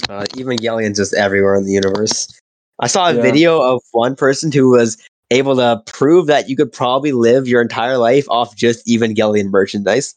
Uh, 0.08 0.24
Evangelion's 0.36 0.98
just 0.98 1.14
everywhere 1.14 1.54
in 1.54 1.64
the 1.64 1.72
universe. 1.72 2.28
I 2.80 2.88
saw 2.88 3.10
a 3.10 3.14
Yeah. 3.14 3.22
video 3.22 3.60
of 3.60 3.82
one 3.92 4.16
person 4.16 4.50
who 4.50 4.70
was 4.70 4.98
able 5.30 5.56
to 5.56 5.82
prove 5.86 6.26
that 6.26 6.48
you 6.48 6.56
could 6.56 6.72
probably 6.72 7.12
live 7.12 7.46
your 7.48 7.62
entire 7.62 7.98
life 7.98 8.26
off 8.28 8.56
just 8.56 8.86
Evangelion 8.86 9.50
merchandise. 9.50 10.14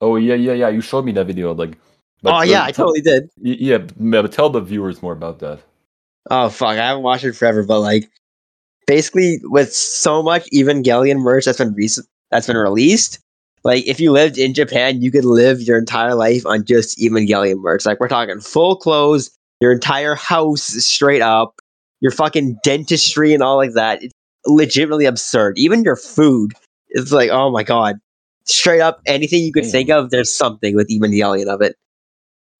Oh 0.00 0.16
yeah, 0.16 0.34
yeah, 0.34 0.52
yeah. 0.52 0.68
You 0.68 0.80
showed 0.80 1.04
me 1.04 1.12
that 1.12 1.26
video. 1.26 1.52
Like, 1.52 1.76
oh 2.24 2.42
yeah, 2.42 2.64
I 2.64 2.72
totally 2.72 3.00
did. 3.00 3.28
Yeah, 3.40 3.78
but 3.78 3.96
but 3.98 4.32
tell 4.32 4.50
the 4.50 4.60
viewers 4.60 5.02
more 5.02 5.12
about 5.12 5.40
that. 5.40 5.60
Oh 6.30 6.48
fuck, 6.48 6.78
I 6.78 6.86
haven't 6.86 7.02
watched 7.02 7.24
it 7.24 7.32
forever, 7.34 7.64
but 7.64 7.80
like, 7.80 8.08
basically, 8.86 9.40
with 9.44 9.72
so 9.72 10.22
much 10.22 10.48
Evangelion 10.54 11.18
merch 11.18 11.46
that's 11.46 11.58
been 11.58 11.74
recent, 11.74 12.06
that's 12.30 12.46
been 12.46 12.56
released, 12.56 13.18
like 13.64 13.86
if 13.86 14.00
you 14.00 14.12
lived 14.12 14.38
in 14.38 14.54
Japan, 14.54 15.02
you 15.02 15.10
could 15.10 15.24
live 15.24 15.60
your 15.62 15.78
entire 15.78 16.14
life 16.14 16.44
on 16.46 16.64
just 16.64 16.98
Evangelion 16.98 17.60
merch. 17.60 17.86
Like 17.86 18.00
we're 18.00 18.08
talking 18.08 18.40
full 18.40 18.76
clothes, 18.76 19.30
your 19.60 19.72
entire 19.72 20.14
house 20.14 20.62
straight 20.62 21.22
up, 21.22 21.60
your 22.00 22.12
fucking 22.12 22.58
dentistry 22.62 23.34
and 23.34 23.42
all 23.42 23.56
like 23.56 23.74
that. 23.74 24.02
It's 24.02 24.14
legitimately 24.46 25.06
absurd. 25.06 25.58
Even 25.58 25.82
your 25.82 25.96
food, 25.96 26.52
it's 26.90 27.12
like, 27.12 27.30
oh 27.30 27.50
my 27.50 27.62
god, 27.62 27.96
straight 28.44 28.80
up 28.80 29.00
anything 29.06 29.42
you 29.42 29.52
could 29.52 29.64
Damn. 29.64 29.72
think 29.72 29.90
of. 29.90 30.10
There's 30.10 30.34
something 30.34 30.74
with 30.74 30.88
Evangelion 30.88 31.46
of 31.46 31.60
it. 31.62 31.76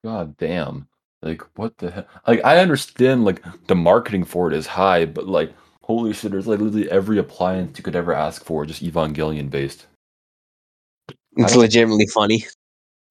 God 0.04 0.36
damn. 0.36 0.88
Like 1.22 1.42
what 1.56 1.76
the 1.78 1.90
hell? 1.90 2.06
Like 2.26 2.44
I 2.44 2.58
understand 2.58 3.24
like 3.24 3.42
the 3.66 3.74
marketing 3.74 4.24
for 4.24 4.48
it 4.48 4.56
is 4.56 4.66
high, 4.66 5.04
but 5.04 5.26
like 5.26 5.52
holy 5.82 6.12
shit, 6.12 6.30
there's 6.30 6.46
like 6.46 6.60
literally 6.60 6.90
every 6.90 7.18
appliance 7.18 7.78
you 7.78 7.84
could 7.84 7.96
ever 7.96 8.12
ask 8.12 8.44
for 8.44 8.66
just 8.66 8.84
Evangelion 8.84 9.50
based. 9.50 9.86
It's 11.38 11.56
legitimately 11.56 12.06
funny. 12.06 12.44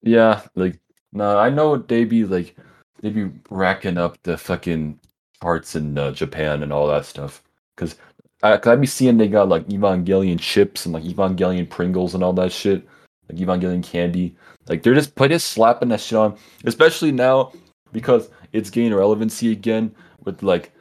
Yeah, 0.04 0.42
like 0.56 0.80
no, 1.14 1.38
I 1.38 1.50
know 1.50 1.78
they 1.78 2.04
be 2.04 2.26
like 2.26 2.56
they 3.02 3.10
be 3.10 3.32
racking 3.50 3.98
up 3.98 4.22
the 4.24 4.38
fucking 4.38 5.00
parts 5.40 5.76
in 5.76 5.98
uh, 5.98 6.12
Japan 6.12 6.64
and 6.64 6.74
all 6.74 6.88
that 6.88 7.06
stuff. 7.06 7.44
Cause 7.78 7.96
I, 8.44 8.58
cause 8.58 8.74
I 8.74 8.76
be 8.76 8.88
seeing 8.88 9.18
they 9.18 9.28
got 9.28 9.50
like 9.50 9.68
Evangelion 9.68 10.40
chips 10.40 10.86
and 10.86 10.94
like 10.94 11.04
Evangelion 11.04 11.70
Pringles 11.70 12.14
and 12.14 12.24
all 12.24 12.34
that 12.34 12.52
shit, 12.52 12.88
like 13.30 13.40
Evangelion 13.40 13.84
candy. 13.84 14.36
Like 14.68 14.84
they're 14.84 14.94
just 14.94 15.16
put 15.16 15.32
just 15.32 15.52
slapping 15.52 15.90
that 15.90 16.02
shit 16.02 16.18
on, 16.18 16.38
especially 16.66 17.12
now 17.12 17.54
because 17.92 18.30
it's 18.52 18.70
gaining 18.70 18.94
relevancy 18.94 19.52
again 19.52 19.94
with 20.26 20.44
like 20.44 20.72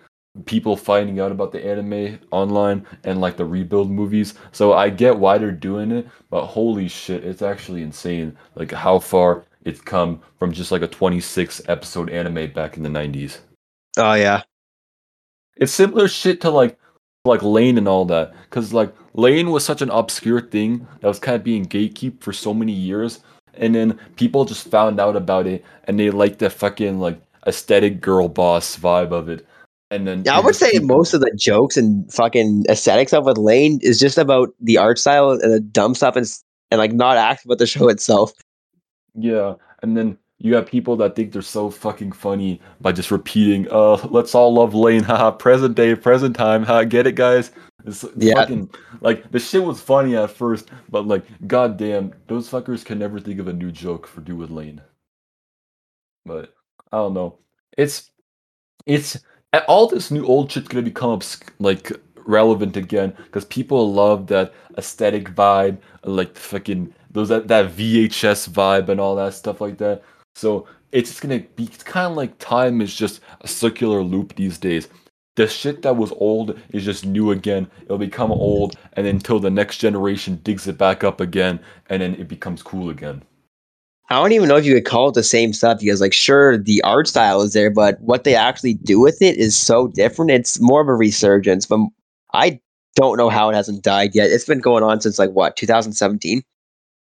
people 0.44 0.76
finding 0.76 1.20
out 1.20 1.32
about 1.32 1.52
the 1.52 1.64
anime 1.64 2.18
online 2.30 2.86
and 3.04 3.20
like 3.20 3.36
the 3.36 3.44
rebuild 3.44 3.90
movies. 3.90 4.34
So 4.52 4.72
I 4.74 4.90
get 4.90 5.18
why 5.18 5.38
they're 5.38 5.52
doing 5.52 5.90
it, 5.90 6.08
but 6.30 6.46
holy 6.46 6.88
shit, 6.88 7.24
it's 7.24 7.42
actually 7.42 7.82
insane 7.82 8.36
like 8.54 8.72
how 8.72 8.98
far 8.98 9.44
it's 9.64 9.80
come 9.80 10.20
from 10.38 10.52
just 10.52 10.70
like 10.70 10.82
a 10.82 10.88
26 10.88 11.62
episode 11.68 12.10
anime 12.10 12.52
back 12.52 12.76
in 12.76 12.82
the 12.82 12.88
90s. 12.88 13.38
Oh 13.96 14.14
yeah. 14.14 14.42
It's 15.56 15.72
similar 15.72 16.08
shit 16.08 16.40
to 16.42 16.50
like 16.50 16.78
like 17.24 17.42
Lain 17.42 17.76
and 17.76 17.88
all 17.88 18.04
that 18.04 18.34
cuz 18.50 18.72
like 18.72 18.94
Lain 19.14 19.50
was 19.50 19.64
such 19.64 19.82
an 19.82 19.90
obscure 19.90 20.40
thing 20.40 20.86
that 21.00 21.08
was 21.08 21.18
kind 21.18 21.34
of 21.34 21.42
being 21.42 21.66
gatekeep 21.66 22.20
for 22.20 22.32
so 22.32 22.54
many 22.54 22.72
years 22.72 23.20
and 23.54 23.74
then 23.74 23.98
people 24.16 24.44
just 24.44 24.68
found 24.68 25.00
out 25.00 25.16
about 25.16 25.46
it 25.46 25.64
and 25.84 25.98
they 25.98 26.10
liked 26.10 26.38
the 26.38 26.50
fucking 26.50 27.00
like 27.00 27.20
aesthetic 27.46 28.00
girl 28.00 28.28
boss 28.28 28.76
vibe 28.76 29.12
of 29.12 29.28
it. 29.28 29.46
And 29.90 30.06
then 30.06 30.22
Yeah, 30.24 30.36
I 30.36 30.40
would 30.40 30.56
say 30.56 30.72
keep- 30.72 30.82
most 30.82 31.14
of 31.14 31.20
the 31.20 31.30
jokes 31.36 31.76
and 31.76 32.12
fucking 32.12 32.64
aesthetic 32.68 33.08
stuff 33.08 33.24
with 33.24 33.38
Lain 33.38 33.78
is 33.82 34.00
just 34.00 34.18
about 34.18 34.50
the 34.60 34.78
art 34.78 34.98
style 34.98 35.30
and 35.30 35.40
the 35.52 35.60
dumb 35.60 35.94
stuff 35.94 36.16
and, 36.16 36.26
and 36.70 36.78
like 36.78 36.92
not 36.92 37.16
actually 37.16 37.50
about 37.50 37.58
the 37.58 37.66
show 37.74 37.88
itself. 37.88 38.32
Yeah, 39.14 39.54
and 39.82 39.96
then 39.96 40.18
you 40.38 40.54
have 40.56 40.66
people 40.66 40.96
that 40.96 41.16
think 41.16 41.32
they're 41.32 41.40
so 41.40 41.70
fucking 41.70 42.12
funny 42.12 42.60
by 42.80 42.92
just 42.92 43.10
repeating, 43.10 43.66
"Uh, 43.70 43.94
let's 44.10 44.34
all 44.34 44.52
love 44.52 44.74
Lain, 44.74 45.02
haha, 45.04 45.30
present 45.30 45.74
day, 45.76 45.94
present 45.94 46.36
time, 46.36 46.64
ha, 46.64 46.82
get 46.84 47.06
it, 47.06 47.14
guys." 47.14 47.52
It's 47.86 48.04
Yeah. 48.16 48.34
fucking 48.34 48.68
like 49.00 49.30
the 49.30 49.38
shit 49.38 49.62
was 49.62 49.80
funny 49.80 50.16
at 50.16 50.30
first, 50.30 50.68
but 50.90 51.06
like, 51.06 51.24
goddamn, 51.46 52.12
those 52.26 52.50
fuckers 52.50 52.84
can 52.84 52.98
never 52.98 53.20
think 53.20 53.38
of 53.38 53.46
a 53.48 53.52
new 53.52 53.70
joke 53.70 54.06
for 54.08 54.20
do 54.20 54.34
with 54.36 54.50
Lain. 54.50 54.82
But 56.26 56.52
I 56.92 56.96
don't 56.98 57.14
know. 57.14 57.38
It's 57.78 58.10
it's 58.84 59.18
all 59.68 59.86
this 59.86 60.10
new 60.10 60.24
old 60.26 60.50
shit's 60.50 60.68
gonna 60.68 60.82
become 60.82 61.20
like 61.58 61.92
relevant 62.26 62.76
again 62.76 63.14
because 63.24 63.44
people 63.44 63.92
love 63.92 64.26
that 64.28 64.52
aesthetic 64.76 65.30
vibe, 65.30 65.78
like 66.04 66.34
the 66.34 66.40
fucking 66.40 66.92
those 67.10 67.28
that, 67.28 67.48
that 67.48 67.72
VHS 67.72 68.48
vibe 68.50 68.88
and 68.88 69.00
all 69.00 69.16
that 69.16 69.34
stuff 69.34 69.60
like 69.60 69.78
that. 69.78 70.02
So 70.34 70.66
it's 70.92 71.10
just 71.10 71.22
gonna 71.22 71.40
be 71.40 71.64
it's 71.64 71.82
kind 71.82 72.10
of 72.10 72.16
like 72.16 72.38
time 72.38 72.80
is 72.80 72.94
just 72.94 73.20
a 73.40 73.48
circular 73.48 74.02
loop 74.02 74.34
these 74.34 74.58
days. 74.58 74.88
The 75.36 75.46
shit 75.46 75.82
that 75.82 75.96
was 75.96 76.12
old 76.12 76.58
is 76.70 76.84
just 76.84 77.04
new 77.04 77.30
again. 77.30 77.68
It'll 77.82 77.98
become 77.98 78.32
old, 78.32 78.76
and 78.94 79.06
until 79.06 79.38
the 79.38 79.50
next 79.50 79.78
generation 79.78 80.40
digs 80.42 80.66
it 80.66 80.78
back 80.78 81.04
up 81.04 81.20
again, 81.20 81.60
and 81.90 82.00
then 82.00 82.14
it 82.14 82.26
becomes 82.26 82.62
cool 82.62 82.88
again. 82.88 83.22
I 84.08 84.14
don't 84.14 84.32
even 84.32 84.48
know 84.48 84.56
if 84.56 84.64
you 84.64 84.74
could 84.74 84.84
call 84.84 85.08
it 85.08 85.14
the 85.14 85.22
same 85.24 85.52
stuff 85.52 85.80
because, 85.80 86.00
like, 86.00 86.12
sure, 86.12 86.56
the 86.56 86.80
art 86.82 87.08
style 87.08 87.40
is 87.42 87.54
there, 87.54 87.70
but 87.70 88.00
what 88.00 88.22
they 88.24 88.36
actually 88.36 88.74
do 88.74 89.00
with 89.00 89.20
it 89.20 89.36
is 89.36 89.58
so 89.58 89.88
different. 89.88 90.30
It's 90.30 90.60
more 90.60 90.80
of 90.80 90.88
a 90.88 90.94
resurgence. 90.94 91.66
But 91.66 91.80
I 92.32 92.60
don't 92.94 93.16
know 93.16 93.28
how 93.28 93.50
it 93.50 93.54
hasn't 93.54 93.82
died 93.82 94.14
yet. 94.14 94.30
It's 94.30 94.44
been 94.44 94.60
going 94.60 94.84
on 94.84 95.00
since 95.00 95.18
like 95.18 95.30
what 95.30 95.56
2017. 95.56 96.42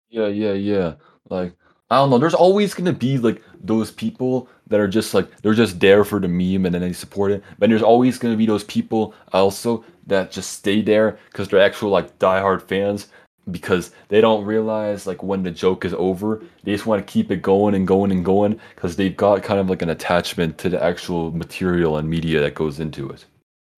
Yeah, 0.09 0.27
yeah, 0.27 0.53
yeah. 0.53 0.95
Like 1.29 1.53
I 1.89 1.97
don't 1.97 2.09
know. 2.09 2.17
There's 2.17 2.33
always 2.33 2.73
gonna 2.73 2.93
be 2.93 3.17
like 3.17 3.41
those 3.61 3.91
people 3.91 4.49
that 4.67 4.79
are 4.79 4.87
just 4.87 5.13
like 5.13 5.29
they're 5.41 5.53
just 5.53 5.79
there 5.79 6.03
for 6.03 6.19
the 6.19 6.27
meme 6.27 6.65
and 6.65 6.73
then 6.73 6.81
they 6.81 6.93
support 6.93 7.31
it. 7.31 7.43
But 7.59 7.69
there's 7.69 7.83
always 7.83 8.17
gonna 8.17 8.37
be 8.37 8.45
those 8.45 8.63
people 8.63 9.13
also 9.31 9.83
that 10.07 10.31
just 10.31 10.51
stay 10.51 10.81
there 10.81 11.19
because 11.31 11.47
they're 11.47 11.61
actual 11.61 11.89
like 11.89 12.17
diehard 12.19 12.61
fans 12.61 13.07
because 13.51 13.91
they 14.07 14.21
don't 14.21 14.45
realize 14.45 15.05
like 15.05 15.21
when 15.21 15.43
the 15.43 15.51
joke 15.51 15.85
is 15.85 15.93
over. 15.95 16.41
They 16.63 16.71
just 16.71 16.85
want 16.85 17.05
to 17.05 17.11
keep 17.11 17.31
it 17.31 17.41
going 17.41 17.75
and 17.75 17.87
going 17.87 18.11
and 18.11 18.23
going 18.23 18.59
because 18.75 18.95
they've 18.95 19.15
got 19.15 19.43
kind 19.43 19.59
of 19.59 19.69
like 19.69 19.81
an 19.81 19.89
attachment 19.89 20.57
to 20.59 20.69
the 20.69 20.81
actual 20.83 21.31
material 21.31 21.97
and 21.97 22.09
media 22.09 22.39
that 22.41 22.55
goes 22.55 22.79
into 22.79 23.09
it. 23.09 23.25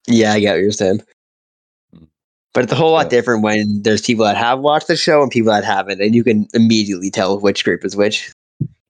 Yeah, 0.07 0.34
I 0.34 0.39
get 0.39 0.53
what 0.53 0.61
you're 0.61 0.72
saying. 0.72 1.01
Mm. 1.95 2.07
But 2.53 2.63
it's 2.66 2.74
a 2.74 2.76
whole 2.76 2.91
lot 2.91 3.05
Yeah. 3.05 3.09
different 3.09 3.43
when 3.43 3.82
there's 3.82 4.01
people 4.01 4.26
that 4.26 4.38
have 4.38 4.59
watched 4.59 4.88
the 4.88 4.95
show 4.95 5.22
and 5.24 5.32
people 5.32 5.51
that 5.51 5.63
haven't, 5.63 5.99
and 5.99 6.13
you 6.13 6.24
can 6.24 6.47
immediately 6.53 7.09
tell 7.09 7.39
which 7.39 7.63
group 7.63 7.84
is 7.84 7.95
which. 7.95 8.32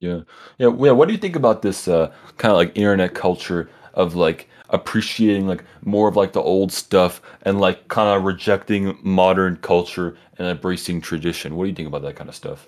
Yeah, 0.01 0.21
yeah, 0.57 0.75
yeah. 0.77 0.91
What 0.91 1.07
do 1.07 1.13
you 1.13 1.19
think 1.19 1.37
about 1.37 1.61
this 1.61 1.87
uh, 1.87 2.11
kind 2.37 2.51
of 2.51 2.57
like 2.57 2.77
internet 2.77 3.13
culture 3.13 3.69
of 3.93 4.13
like 4.15 4.49
appreciating 4.69 5.47
like 5.47 5.63
more 5.83 6.07
of 6.07 6.15
like 6.15 6.33
the 6.33 6.41
old 6.41 6.71
stuff 6.71 7.21
and 7.43 7.59
like 7.59 7.87
kind 7.87 8.15
of 8.15 8.23
rejecting 8.23 8.97
modern 9.03 9.57
culture 9.57 10.17
and 10.37 10.47
embracing 10.47 11.01
tradition? 11.01 11.55
What 11.55 11.65
do 11.65 11.69
you 11.69 11.75
think 11.75 11.87
about 11.87 12.01
that 12.03 12.15
kind 12.15 12.29
of 12.29 12.35
stuff? 12.35 12.67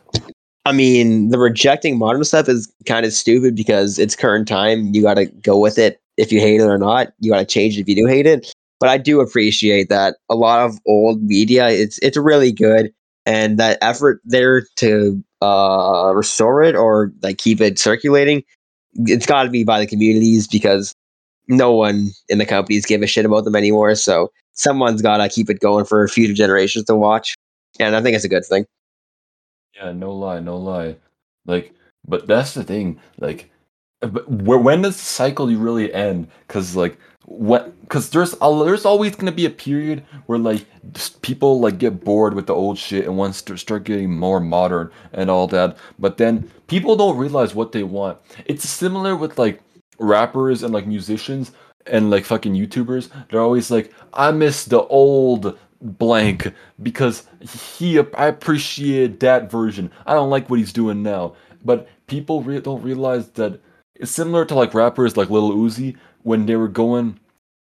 I 0.66 0.74
mean, 0.74 1.30
the 1.30 1.40
rejecting 1.40 1.98
modern 1.98 2.24
stuff 2.26 2.50
is 2.50 2.72
kind 2.86 3.06
of 3.06 3.14
stupid 3.14 3.56
because 3.56 3.98
it's 3.98 4.18
current 4.18 4.50
time. 4.50 4.94
You 4.94 5.02
got 5.02 5.14
to 5.14 5.26
go 5.26 5.58
with 5.58 5.78
it 5.78 6.02
if 6.18 6.30
you 6.30 6.42
hate 6.42 6.60
it 6.60 6.66
or 6.66 6.78
not. 6.78 7.14
You 7.20 7.32
got 7.32 7.40
to 7.40 7.46
change 7.46 7.78
if 7.78 7.88
you 7.88 7.96
do 7.96 8.06
hate 8.06 8.26
it. 8.26 8.52
But 8.80 8.90
I 8.90 8.98
do 8.98 9.22
appreciate 9.22 9.88
that 9.90 10.18
a 10.30 10.36
lot 10.36 10.66
of 10.66 10.78
old 10.86 11.24
media. 11.24 11.70
It's 11.70 11.98
it's 12.00 12.18
really 12.18 12.52
good, 12.52 12.92
and 13.26 13.58
that 13.58 13.78
effort 13.82 14.22
there 14.26 14.68
to 14.76 15.24
uh, 15.42 16.12
restore 16.14 16.62
it 16.64 16.76
or 16.76 17.14
like 17.24 17.38
keep 17.38 17.62
it 17.62 17.80
circulating. 17.80 18.44
It's 19.06 19.26
got 19.26 19.44
to 19.44 19.50
be 19.50 19.64
by 19.64 19.80
the 19.80 19.88
communities 19.88 20.48
because 20.48 20.94
no 21.48 21.72
one 21.72 22.10
in 22.30 22.38
the 22.38 22.46
companies 22.46 22.86
give 22.86 23.02
a 23.02 23.08
shit 23.08 23.26
about 23.26 23.46
them 23.46 23.56
anymore. 23.56 23.96
So 23.96 24.32
someone's 24.54 25.02
got 25.02 25.18
to 25.18 25.30
keep 25.30 25.50
it 25.50 25.60
going 25.60 25.86
for 25.86 26.08
future 26.08 26.34
generations 26.34 26.86
to 26.86 26.96
watch, 26.96 27.36
and 27.80 27.96
I 27.96 28.02
think 28.02 28.16
it's 28.16 28.26
a 28.26 28.30
good 28.30 28.46
thing. 28.46 28.66
Yeah, 29.76 29.92
no 29.92 30.14
lie, 30.14 30.40
no 30.40 30.58
lie. 30.58 30.96
Like, 31.46 31.74
but 32.08 32.28
that's 32.28 32.54
the 32.54 32.64
thing. 32.64 33.00
Like, 33.20 33.50
uh, 34.02 34.08
but 34.08 34.30
where 34.30 34.58
when 34.58 34.82
does 34.82 34.98
the 34.98 35.04
cycle 35.04 35.48
really 35.48 35.94
end? 35.94 36.28
Because 36.48 36.76
like 36.76 36.98
what? 37.26 37.80
Because 37.82 38.10
there's 38.10 38.34
a, 38.42 38.64
there's 38.66 38.86
always 38.86 39.16
gonna 39.16 39.32
be 39.32 39.46
a 39.46 39.52
period 39.52 40.04
where 40.26 40.40
like 40.40 40.66
people 41.22 41.60
like 41.60 41.78
get 41.78 42.04
bored 42.04 42.34
with 42.34 42.48
the 42.48 42.56
old 42.56 42.78
shit 42.78 43.06
and 43.06 43.18
want 43.18 43.36
to 43.36 43.58
start 43.58 43.84
getting 43.84 44.12
more 44.12 44.40
modern 44.40 44.92
and 45.14 45.30
all 45.30 45.48
that. 45.48 45.78
But 46.00 46.18
then 46.18 46.50
people 46.68 46.96
don't 46.96 47.18
realize 47.18 47.54
what 47.54 47.72
they 47.72 47.84
want. 47.84 48.18
It's 48.46 48.68
similar 48.68 49.16
with 49.16 49.38
like 49.38 49.62
rappers 50.00 50.64
and 50.64 50.74
like 50.74 50.88
musicians 50.88 51.52
and 51.86 52.10
like 52.10 52.26
fucking 52.26 52.54
YouTubers. 52.54 53.10
They're 53.30 53.42
always 53.42 53.72
like, 53.72 53.94
I 54.14 54.32
miss 54.32 54.66
the 54.66 54.82
old 54.84 55.58
blank 55.82 56.54
because 56.82 57.28
he 57.76 58.00
I 58.00 58.28
appreciate 58.28 59.20
that 59.20 59.52
version. 59.52 59.92
I 60.06 60.14
don't 60.14 60.30
like 60.30 60.50
what 60.50 60.60
he's 60.60 60.74
doing 60.74 61.04
now. 61.04 61.36
But 61.64 61.88
people 62.08 62.42
re- 62.42 62.62
don't 62.62 62.82
realize 62.82 63.30
that 63.32 63.60
it's 63.96 64.12
similar 64.12 64.46
to 64.46 64.56
like 64.56 64.74
rappers 64.74 65.18
like 65.18 65.30
Lil 65.30 65.52
Uzi 65.52 65.98
when 66.24 66.46
they 66.46 66.56
were 66.56 66.68
going 66.68 67.20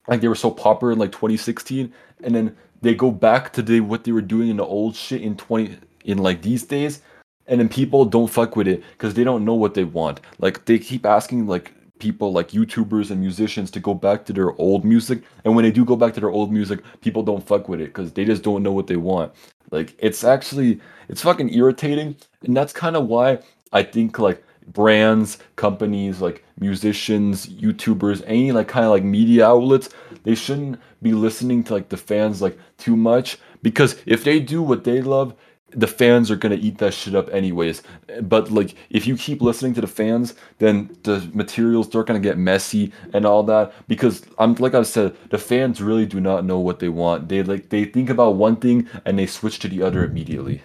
like 0.07 0.21
they 0.21 0.27
were 0.27 0.35
so 0.35 0.51
popular 0.51 0.93
in 0.93 0.99
like 0.99 1.11
2016 1.11 1.91
and 2.23 2.35
then 2.35 2.55
they 2.81 2.95
go 2.95 3.11
back 3.11 3.53
to 3.53 3.61
the 3.61 3.79
what 3.81 4.03
they 4.03 4.11
were 4.11 4.21
doing 4.21 4.49
in 4.49 4.57
the 4.57 4.65
old 4.65 4.95
shit 4.95 5.21
in 5.21 5.35
20 5.35 5.77
in 6.05 6.17
like 6.17 6.41
these 6.41 6.63
days 6.63 7.01
and 7.47 7.59
then 7.59 7.67
people 7.67 8.05
don't 8.05 8.29
fuck 8.29 8.55
with 8.55 8.67
it 8.67 8.83
because 8.91 9.15
they 9.15 9.23
don't 9.23 9.43
know 9.43 9.55
what 9.55 9.73
they 9.73 9.83
want. 9.83 10.21
Like 10.37 10.65
they 10.65 10.79
keep 10.79 11.05
asking 11.05 11.47
like 11.47 11.73
people 11.99 12.31
like 12.31 12.49
YouTubers 12.49 13.11
and 13.11 13.19
musicians 13.19 13.69
to 13.71 13.79
go 13.79 13.93
back 13.93 14.25
to 14.25 14.33
their 14.33 14.53
old 14.59 14.83
music, 14.83 15.23
and 15.43 15.55
when 15.55 15.63
they 15.63 15.71
do 15.71 15.85
go 15.85 15.95
back 15.95 16.13
to 16.15 16.19
their 16.19 16.29
old 16.29 16.51
music, 16.51 16.79
people 17.01 17.23
don't 17.23 17.45
fuck 17.45 17.69
with 17.69 17.81
it 17.81 17.87
because 17.87 18.13
they 18.13 18.25
just 18.25 18.43
don't 18.43 18.63
know 18.63 18.71
what 18.71 18.87
they 18.87 18.95
want. 18.95 19.33
Like 19.71 19.95
it's 19.99 20.23
actually 20.23 20.79
it's 21.07 21.21
fucking 21.21 21.53
irritating, 21.53 22.15
and 22.43 22.55
that's 22.55 22.73
kind 22.73 22.95
of 22.95 23.07
why 23.07 23.39
I 23.71 23.83
think 23.83 24.17
like 24.19 24.43
brands, 24.67 25.37
companies, 25.55 26.21
like 26.21 26.43
musicians, 26.59 27.47
YouTubers, 27.47 28.23
any 28.25 28.51
like 28.51 28.67
kind 28.67 28.85
of 28.85 28.91
like 28.91 29.03
media 29.03 29.47
outlets, 29.47 29.89
they 30.23 30.35
shouldn't 30.35 30.79
be 31.01 31.13
listening 31.13 31.63
to 31.65 31.73
like 31.73 31.89
the 31.89 31.97
fans 31.97 32.41
like 32.41 32.57
too 32.77 32.95
much. 32.95 33.37
Because 33.61 33.97
if 34.05 34.23
they 34.23 34.39
do 34.39 34.61
what 34.61 34.83
they 34.83 35.01
love, 35.01 35.35
the 35.71 35.87
fans 35.87 36.31
are 36.31 36.35
gonna 36.35 36.55
eat 36.55 36.77
that 36.79 36.93
shit 36.93 37.15
up 37.15 37.29
anyways. 37.33 37.83
But 38.21 38.51
like 38.51 38.75
if 38.89 39.07
you 39.07 39.15
keep 39.17 39.41
listening 39.41 39.73
to 39.75 39.81
the 39.81 39.87
fans, 39.87 40.35
then 40.59 40.95
the 41.03 41.29
materials 41.33 41.87
start 41.87 42.07
gonna 42.07 42.19
get 42.19 42.37
messy 42.37 42.91
and 43.13 43.25
all 43.25 43.43
that. 43.43 43.73
Because 43.87 44.23
I'm 44.37 44.55
like 44.55 44.73
I 44.73 44.83
said, 44.83 45.15
the 45.29 45.37
fans 45.37 45.81
really 45.81 46.05
do 46.05 46.19
not 46.19 46.45
know 46.45 46.59
what 46.59 46.79
they 46.79 46.89
want. 46.89 47.29
They 47.29 47.43
like 47.43 47.69
they 47.69 47.85
think 47.85 48.09
about 48.09 48.35
one 48.35 48.55
thing 48.55 48.87
and 49.05 49.17
they 49.17 49.25
switch 49.25 49.59
to 49.59 49.67
the 49.67 49.83
other 49.83 50.03
immediately. 50.03 50.61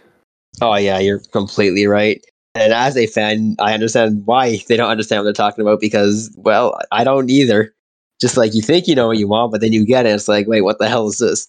Oh 0.61 0.76
yeah, 0.76 0.98
you're 0.98 1.20
completely 1.32 1.86
right. 1.86 2.24
And 2.55 2.72
as 2.72 2.96
a 2.96 3.07
fan, 3.07 3.57
I 3.59 3.74
understand 3.74 4.22
why 4.26 4.61
they 4.68 4.76
don't 4.76 4.90
understand 4.90 5.20
what 5.20 5.24
they're 5.24 5.32
talking 5.32 5.62
about 5.62 5.80
because, 5.80 6.32
well, 6.36 6.78
I 6.92 7.02
don't 7.02 7.28
either. 7.28 7.74
Just 8.20 8.36
like 8.36 8.55
you 8.55 8.62
think 8.62 8.86
you 8.86 8.94
know 8.94 9.09
what 9.09 9.18
you 9.18 9.26
want, 9.26 9.50
but 9.50 9.61
then 9.61 9.72
you 9.72 9.84
get 9.84 10.07
it. 10.07 10.11
It's 10.11 10.28
like, 10.28 10.46
wait, 10.46 10.61
what 10.61 10.78
the 10.78 10.88
hell 10.88 11.09
is 11.09 11.18
this? 11.18 11.48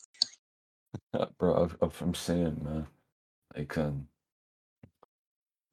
Bro, 1.40 1.70
I'm 2.02 2.16
saying, 2.16 2.60
man, 2.64 2.88
like, 3.56 3.70
can, 3.70 4.08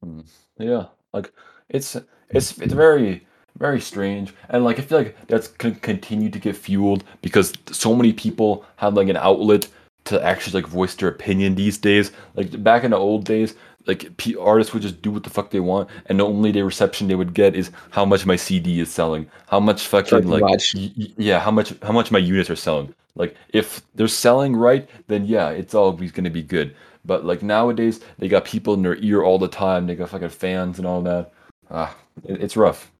mm, 0.03 0.25
yeah, 0.59 0.87
like 1.13 1.31
it's 1.69 1.95
it's 2.29 2.57
it's 2.59 2.73
very 2.73 3.25
very 3.57 3.79
strange, 3.81 4.33
and 4.49 4.63
like 4.63 4.79
I 4.79 4.81
feel 4.81 4.97
like 4.99 5.17
that's 5.27 5.47
con- 5.47 5.75
continued 5.75 6.33
to 6.33 6.39
get 6.39 6.55
fueled 6.55 7.03
because 7.21 7.53
so 7.71 7.95
many 7.95 8.13
people 8.13 8.65
have 8.77 8.95
like 8.95 9.09
an 9.09 9.17
outlet 9.17 9.67
to 10.05 10.21
actually 10.23 10.61
like 10.61 10.69
voice 10.69 10.95
their 10.95 11.09
opinion 11.09 11.55
these 11.55 11.77
days. 11.77 12.11
Like 12.35 12.63
back 12.63 12.83
in 12.83 12.91
the 12.91 12.97
old 12.97 13.25
days, 13.25 13.55
like 13.87 14.15
P- 14.17 14.35
artists 14.35 14.73
would 14.73 14.81
just 14.81 15.01
do 15.01 15.11
what 15.11 15.23
the 15.23 15.29
fuck 15.29 15.51
they 15.51 15.59
want, 15.59 15.89
and 16.07 16.19
the 16.19 16.25
only 16.25 16.51
the 16.51 16.63
reception 16.63 17.07
they 17.07 17.15
would 17.15 17.33
get 17.33 17.55
is 17.55 17.71
how 17.91 18.05
much 18.05 18.25
my 18.25 18.35
CD 18.35 18.79
is 18.79 18.91
selling, 18.91 19.29
how 19.47 19.59
much 19.59 19.87
fucking 19.87 20.27
like 20.27 20.49
y- 20.73 20.91
yeah, 21.17 21.39
how 21.39 21.51
much 21.51 21.73
how 21.83 21.91
much 21.91 22.11
my 22.11 22.19
units 22.19 22.49
are 22.49 22.55
selling. 22.55 22.93
Like 23.15 23.35
if 23.49 23.81
they're 23.95 24.07
selling 24.07 24.55
right, 24.55 24.89
then 25.07 25.25
yeah, 25.25 25.49
it's 25.49 25.75
always 25.75 26.11
gonna 26.11 26.29
be 26.31 26.41
good. 26.43 26.75
But 27.05 27.25
like 27.25 27.43
nowadays, 27.43 27.99
they 28.17 28.27
got 28.27 28.45
people 28.45 28.73
in 28.73 28.81
their 28.81 28.95
ear 28.97 29.23
all 29.23 29.39
the 29.39 29.47
time. 29.47 29.87
They 29.87 29.95
got 29.95 30.09
fucking 30.09 30.29
fans 30.29 30.77
and 30.77 30.87
all 30.87 31.01
that. 31.01 31.33
Ah, 31.69 31.95
it, 32.23 32.41
it's 32.41 32.57
rough. 32.57 32.91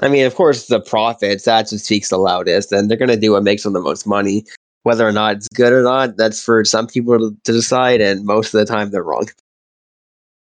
I 0.00 0.08
mean, 0.08 0.26
of 0.26 0.34
course, 0.34 0.66
the 0.66 0.80
profits, 0.80 1.44
that's 1.44 1.70
what 1.70 1.80
speaks 1.80 2.08
the 2.08 2.18
loudest, 2.18 2.72
and 2.72 2.90
they're 2.90 2.98
going 2.98 3.10
to 3.10 3.16
do 3.16 3.32
what 3.32 3.44
makes 3.44 3.62
them 3.62 3.72
the 3.72 3.80
most 3.80 4.06
money. 4.06 4.44
Whether 4.82 5.06
or 5.06 5.12
not 5.12 5.36
it's 5.36 5.48
good 5.48 5.72
or 5.72 5.82
not, 5.82 6.16
that's 6.16 6.42
for 6.42 6.64
some 6.64 6.86
people 6.86 7.18
to, 7.18 7.36
to 7.44 7.52
decide, 7.52 8.00
and 8.00 8.24
most 8.24 8.52
of 8.52 8.58
the 8.58 8.66
time 8.66 8.90
they're 8.90 9.04
wrong. 9.04 9.28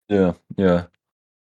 Yeah, 0.09 0.35
yeah, 0.57 0.85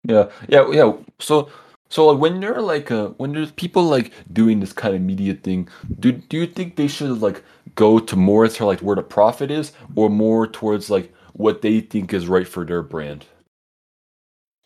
yeah, 0.05 0.31
yeah, 0.49 0.71
yeah. 0.71 0.93
So, 1.19 1.51
so 1.89 2.07
like 2.07 2.21
when 2.21 2.41
they're 2.41 2.61
like 2.61 2.91
uh, 2.91 3.09
when 3.17 3.33
there's 3.33 3.53
people 3.53 3.85
like 3.85 4.13
doing 4.33 4.61
this 4.61 4.73
kind 4.73 4.95
of 4.95 5.01
media 5.01 5.35
thing, 5.35 5.69
do 5.99 6.13
do 6.13 6.37
you 6.37 6.47
think 6.47 6.77
they 6.77 6.89
should 6.89 7.21
like 7.21 7.43
go 7.75 7.99
to 7.99 8.17
more 8.17 8.49
to 8.49 8.67
like 8.67 8.81
where 8.81 8.97
the 8.97 9.03
profit 9.03 9.51
is, 9.51 9.73
or 9.95 10.09
more 10.11 10.47
towards 10.47 10.91
like 10.91 11.13
what 11.33 11.63
they 11.63 11.81
think 11.81 12.13
is 12.13 12.29
right 12.29 12.49
for 12.49 12.65
their 12.65 12.83
brand? 12.83 13.25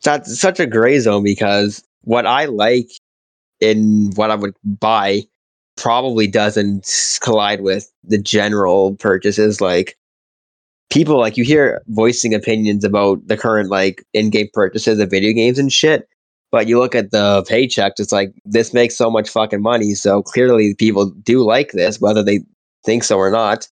That's 0.04 0.38
such 0.38 0.60
a 0.60 0.66
gray 0.66 0.98
zone 1.00 1.24
because 1.24 1.82
what 2.02 2.26
I 2.26 2.44
like 2.44 2.88
in 3.60 4.12
what 4.14 4.30
I 4.30 4.36
would 4.36 4.54
buy 4.64 5.22
probably 5.76 6.26
doesn't 6.26 7.18
collide 7.22 7.62
with 7.62 7.90
the 8.04 8.18
general 8.18 8.94
purchases. 8.96 9.60
Like 9.60 9.96
people, 10.90 11.18
like 11.18 11.36
you 11.36 11.44
hear 11.44 11.82
voicing 11.88 12.34
opinions 12.34 12.84
about 12.84 13.26
the 13.26 13.36
current 13.36 13.70
like 13.70 14.04
in-game 14.12 14.48
purchases 14.52 14.98
of 14.98 15.10
video 15.10 15.32
games 15.32 15.58
and 15.58 15.72
shit. 15.72 16.08
But 16.50 16.66
you 16.66 16.78
look 16.78 16.94
at 16.94 17.10
the 17.10 17.44
paycheck, 17.46 17.92
it's 17.98 18.12
like 18.12 18.32
this 18.44 18.72
makes 18.72 18.96
so 18.96 19.10
much 19.10 19.28
fucking 19.28 19.60
money. 19.60 19.94
So 19.94 20.22
clearly, 20.22 20.74
people 20.74 21.10
do 21.10 21.44
like 21.44 21.72
this, 21.72 22.00
whether 22.00 22.22
they 22.22 22.40
think 22.88 23.04
so 23.04 23.18
or 23.18 23.30
not. 23.30 23.68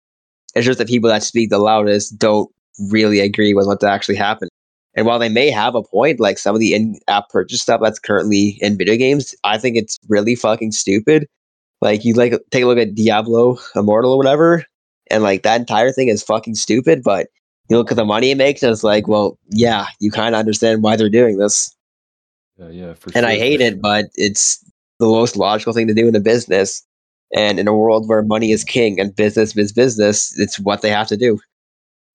It's 0.55 0.65
just 0.65 0.79
the 0.79 0.85
people 0.85 1.09
that 1.09 1.23
speak 1.23 1.49
the 1.49 1.57
loudest 1.57 2.17
don't 2.17 2.49
really 2.91 3.21
agree 3.21 3.53
with 3.53 3.65
what's 3.65 3.83
actually 3.83 4.15
happening. 4.15 4.49
And 4.93 5.05
while 5.05 5.19
they 5.19 5.29
may 5.29 5.49
have 5.49 5.75
a 5.75 5.83
point, 5.83 6.19
like 6.19 6.37
some 6.37 6.55
of 6.55 6.59
the 6.59 6.73
in-app 6.73 7.29
purchase 7.29 7.61
stuff 7.61 7.81
that's 7.81 7.99
currently 7.99 8.57
in 8.61 8.77
video 8.77 8.95
games, 8.95 9.33
I 9.43 9.57
think 9.57 9.77
it's 9.77 9.97
really 10.09 10.35
fucking 10.35 10.71
stupid. 10.71 11.27
Like 11.81 12.03
you 12.03 12.13
like 12.13 12.33
take 12.51 12.63
a 12.63 12.67
look 12.67 12.77
at 12.77 12.95
Diablo 12.95 13.57
Immortal 13.75 14.13
or 14.13 14.17
whatever, 14.17 14.65
and 15.11 15.23
like 15.23 15.43
that 15.43 15.59
entire 15.59 15.91
thing 15.91 16.07
is 16.07 16.23
fucking 16.23 16.55
stupid. 16.55 17.03
But 17.03 17.27
you 17.69 17.77
look 17.77 17.91
at 17.91 17.97
the 17.97 18.05
money 18.05 18.31
it 18.31 18.37
makes, 18.37 18.63
and 18.63 18.71
it's 18.71 18.83
like, 18.83 19.07
well, 19.07 19.37
yeah, 19.49 19.87
you 19.99 20.11
kind 20.11 20.35
of 20.35 20.39
understand 20.39 20.83
why 20.83 20.95
they're 20.95 21.09
doing 21.09 21.37
this. 21.37 21.75
Yeah, 22.57 22.69
yeah, 22.69 22.93
for 22.93 23.11
And 23.15 23.25
I 23.25 23.31
sure, 23.31 23.39
for 23.39 23.45
hate 23.45 23.59
sure. 23.59 23.67
it, 23.67 23.81
but 23.81 24.05
it's 24.15 24.63
the 24.99 25.07
most 25.07 25.35
logical 25.35 25.73
thing 25.73 25.87
to 25.87 25.93
do 25.93 26.07
in 26.07 26.15
a 26.15 26.21
business. 26.21 26.85
And 27.33 27.59
in 27.59 27.67
a 27.67 27.75
world 27.75 28.07
where 28.07 28.21
money 28.21 28.51
is 28.51 28.63
king 28.63 28.99
and 28.99 29.15
business 29.15 29.55
is 29.57 29.71
business, 29.71 30.37
it's 30.37 30.59
what 30.59 30.81
they 30.81 30.89
have 30.89 31.07
to 31.07 31.17
do. 31.17 31.39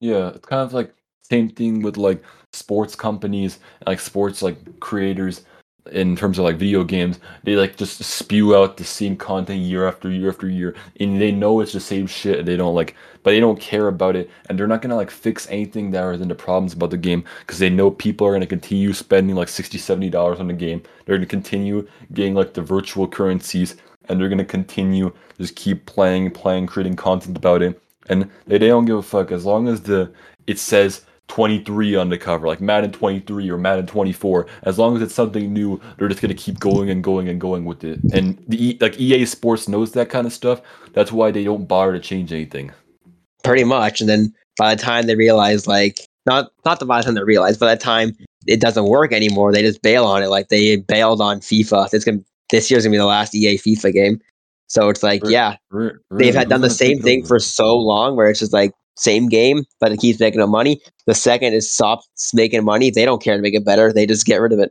Yeah, 0.00 0.28
it's 0.30 0.46
kind 0.46 0.62
of 0.62 0.72
like 0.72 0.94
same 1.22 1.48
thing 1.48 1.82
with 1.82 1.96
like 1.96 2.22
sports 2.52 2.94
companies, 2.94 3.58
like 3.86 4.00
sports 4.00 4.42
like 4.42 4.80
creators 4.80 5.44
in 5.92 6.16
terms 6.16 6.38
of 6.38 6.44
like 6.44 6.56
video 6.56 6.84
games. 6.84 7.18
They 7.44 7.56
like 7.56 7.76
just 7.76 8.02
spew 8.02 8.56
out 8.56 8.76
the 8.76 8.84
same 8.84 9.16
content 9.16 9.60
year 9.60 9.86
after 9.86 10.10
year 10.10 10.28
after 10.30 10.48
year, 10.48 10.74
and 10.98 11.20
they 11.20 11.32
know 11.32 11.60
it's 11.60 11.72
the 11.72 11.80
same 11.80 12.06
shit. 12.06 12.46
They 12.46 12.56
don't 12.56 12.74
like, 12.74 12.96
but 13.22 13.30
they 13.30 13.40
don't 13.40 13.60
care 13.60 13.88
about 13.88 14.16
it, 14.16 14.30
and 14.48 14.58
they're 14.58 14.66
not 14.66 14.82
gonna 14.82 14.96
like 14.96 15.10
fix 15.10 15.48
anything 15.50 15.90
that 15.92 16.02
are 16.02 16.12
in 16.12 16.28
the 16.28 16.34
problems 16.34 16.74
about 16.74 16.90
the 16.90 16.96
game 16.96 17.24
because 17.40 17.58
they 17.58 17.70
know 17.70 17.90
people 17.90 18.26
are 18.26 18.32
gonna 18.32 18.46
continue 18.46 18.92
spending 18.92 19.36
like 19.36 19.48
60 19.48 19.78
70 19.78 20.10
dollars 20.10 20.40
on 20.40 20.48
the 20.48 20.52
game. 20.52 20.82
They're 21.04 21.16
gonna 21.16 21.26
continue 21.26 21.86
getting 22.12 22.34
like 22.34 22.54
the 22.54 22.62
virtual 22.62 23.08
currencies, 23.08 23.76
and 24.08 24.20
they're 24.20 24.28
gonna 24.28 24.44
continue 24.44 25.12
just 25.38 25.56
keep 25.56 25.86
playing, 25.86 26.30
playing, 26.30 26.66
creating 26.66 26.96
content 26.96 27.36
about 27.36 27.62
it 27.62 27.80
and 28.08 28.30
they, 28.46 28.58
they 28.58 28.68
don't 28.68 28.84
give 28.84 28.96
a 28.96 29.02
fuck 29.02 29.30
as 29.32 29.44
long 29.44 29.68
as 29.68 29.82
the 29.82 30.10
it 30.46 30.58
says 30.58 31.04
23 31.28 31.94
on 31.94 32.08
the 32.08 32.18
cover 32.18 32.48
like 32.48 32.60
madden 32.60 32.90
23 32.90 33.48
or 33.48 33.56
madden 33.56 33.86
24 33.86 34.46
as 34.64 34.78
long 34.78 34.96
as 34.96 35.02
it's 35.02 35.14
something 35.14 35.52
new 35.52 35.80
they're 35.96 36.08
just 36.08 36.20
to 36.20 36.34
keep 36.34 36.58
going 36.58 36.90
and 36.90 37.04
going 37.04 37.28
and 37.28 37.40
going 37.40 37.64
with 37.64 37.84
it 37.84 38.00
and 38.12 38.42
the 38.48 38.76
like 38.80 38.98
ea 38.98 39.24
sports 39.24 39.68
knows 39.68 39.92
that 39.92 40.10
kind 40.10 40.26
of 40.26 40.32
stuff 40.32 40.60
that's 40.92 41.12
why 41.12 41.30
they 41.30 41.44
don't 41.44 41.68
bother 41.68 41.92
to 41.92 42.00
change 42.00 42.32
anything 42.32 42.72
pretty 43.42 43.64
much. 43.64 44.00
And 44.00 44.08
then 44.08 44.32
by 44.56 44.74
the 44.74 44.82
time 44.82 45.06
they 45.06 45.16
realize, 45.16 45.66
like, 45.66 46.00
not 46.26 46.50
not 46.64 46.80
the 46.80 46.86
by 46.86 46.98
the 47.00 47.04
time 47.04 47.14
they 47.14 47.22
realize, 47.22 47.56
by 47.56 47.74
the 47.74 47.80
time 47.80 48.16
it 48.46 48.60
doesn't 48.60 48.86
work 48.86 49.12
anymore, 49.12 49.52
they 49.52 49.62
just 49.62 49.82
bail 49.82 50.04
on 50.04 50.22
it. 50.22 50.28
Like 50.28 50.48
they 50.48 50.76
bailed 50.76 51.20
on 51.20 51.40
FIFA. 51.40 51.92
It's 51.92 52.04
gonna 52.04 52.20
this 52.50 52.70
year's 52.70 52.84
gonna 52.84 52.92
be 52.92 52.98
the 52.98 53.06
last 53.06 53.34
EA 53.34 53.56
FIFA 53.56 53.92
game. 53.92 54.20
So 54.66 54.88
it's 54.88 55.02
like, 55.02 55.22
yeah, 55.24 55.56
they've 56.12 56.34
had 56.34 56.48
done 56.48 56.60
the 56.60 56.70
same 56.70 57.00
thing 57.00 57.24
for 57.24 57.40
so 57.40 57.76
long, 57.76 58.14
where 58.14 58.30
it's 58.30 58.38
just 58.38 58.52
like 58.52 58.72
same 58.96 59.28
game, 59.28 59.64
but 59.80 59.90
it 59.90 59.98
keeps 59.98 60.20
making 60.20 60.40
them 60.40 60.50
money. 60.50 60.80
The 61.06 61.14
second 61.14 61.54
it 61.54 61.62
stops 61.62 62.32
making 62.34 62.64
money, 62.64 62.90
they 62.90 63.04
don't 63.04 63.22
care 63.22 63.36
to 63.36 63.42
make 63.42 63.54
it 63.54 63.64
better. 63.64 63.92
They 63.92 64.06
just 64.06 64.26
get 64.26 64.40
rid 64.40 64.52
of 64.52 64.60
it. 64.60 64.70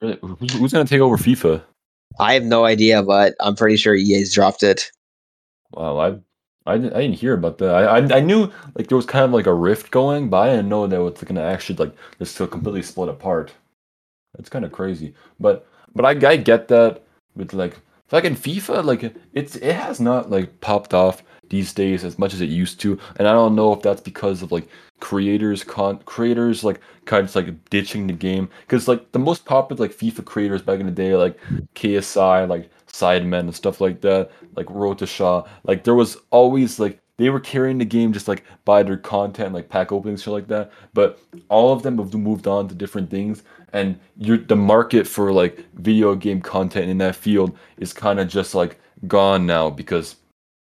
Really, 0.00 0.18
who's, 0.22 0.72
to 0.72 0.84
take 0.84 1.00
over 1.00 1.16
fifa 1.16 1.62
I 2.18 2.34
have 2.34 2.44
no 2.44 2.64
idea, 2.64 3.02
but 3.02 3.34
I'm 3.40 3.56
pretty 3.56 3.76
sure 3.76 3.94
EA's 3.94 4.32
dropped 4.32 4.62
it. 4.62 4.90
wow 5.72 5.98
i 5.98 6.18
I 6.68 6.78
didn't, 6.78 6.94
I 6.94 7.02
didn't 7.02 7.18
hear 7.18 7.34
about 7.34 7.58
that. 7.58 7.72
I, 7.72 7.98
I 7.98 8.16
I 8.16 8.20
knew 8.20 8.50
like 8.74 8.88
there 8.88 8.96
was 8.96 9.06
kind 9.06 9.24
of 9.24 9.30
like 9.30 9.46
a 9.46 9.54
rift 9.54 9.92
going, 9.92 10.28
but 10.28 10.38
I 10.38 10.50
didn't 10.50 10.68
know 10.68 10.86
that 10.86 10.96
it 10.96 11.00
was 11.00 11.22
gonna 11.22 11.42
actually 11.42 11.76
like 11.76 11.94
just 12.18 12.36
completely 12.36 12.82
split 12.82 13.08
apart. 13.08 13.52
It's 14.38 14.48
kind 14.48 14.64
of 14.64 14.72
crazy, 14.72 15.14
but 15.38 15.68
but 15.96 16.04
I, 16.04 16.28
I 16.28 16.36
get 16.36 16.68
that 16.68 17.02
with 17.34 17.52
like 17.52 17.78
fucking 18.08 18.36
FIFA, 18.36 18.84
like 18.84 19.14
it's 19.32 19.56
it 19.56 19.74
has 19.74 20.00
not 20.00 20.30
like 20.30 20.60
popped 20.60 20.94
off 20.94 21.22
these 21.48 21.72
days 21.72 22.04
as 22.04 22.18
much 22.18 22.34
as 22.34 22.40
it 22.40 22.48
used 22.48 22.80
to, 22.80 22.98
and 23.16 23.26
I 23.26 23.32
don't 23.32 23.54
know 23.54 23.72
if 23.72 23.82
that's 23.82 24.00
because 24.00 24.42
of 24.42 24.52
like 24.52 24.68
creators 25.00 25.62
con 25.62 25.98
creators 26.04 26.64
like 26.64 26.80
kind 27.04 27.24
of 27.24 27.34
like 27.34 27.70
ditching 27.70 28.06
the 28.06 28.12
game. 28.12 28.48
Because 28.60 28.88
like 28.88 29.12
the 29.12 29.18
most 29.18 29.44
popular 29.44 29.86
like 29.86 29.96
FIFA 29.96 30.24
creators 30.24 30.62
back 30.62 30.80
in 30.80 30.86
the 30.86 30.92
day 30.92 31.16
like 31.16 31.38
KSI 31.74 32.48
like 32.48 32.70
Sidemen 32.92 33.40
and 33.40 33.54
stuff 33.54 33.80
like 33.80 34.00
that 34.02 34.30
like 34.54 34.70
Road 34.70 35.00
like 35.64 35.84
there 35.84 35.94
was 35.94 36.16
always 36.30 36.78
like 36.78 37.00
they 37.18 37.30
were 37.30 37.40
carrying 37.40 37.78
the 37.78 37.84
game 37.84 38.12
just 38.12 38.28
like 38.28 38.44
by 38.64 38.82
their 38.82 38.96
content 38.96 39.54
like 39.54 39.68
pack 39.68 39.92
openings 39.92 40.22
shit 40.22 40.32
like 40.32 40.48
that. 40.48 40.72
But 40.94 41.18
all 41.48 41.72
of 41.72 41.82
them 41.82 41.98
have 41.98 42.14
moved 42.14 42.46
on 42.46 42.68
to 42.68 42.74
different 42.74 43.10
things 43.10 43.42
and 43.72 43.98
you're 44.16 44.38
the 44.38 44.56
market 44.56 45.06
for 45.06 45.32
like 45.32 45.64
video 45.74 46.14
game 46.14 46.40
content 46.40 46.88
in 46.90 46.98
that 46.98 47.16
field 47.16 47.56
is 47.78 47.92
kind 47.92 48.20
of 48.20 48.28
just 48.28 48.54
like 48.54 48.78
gone 49.06 49.46
now 49.46 49.70
because 49.70 50.16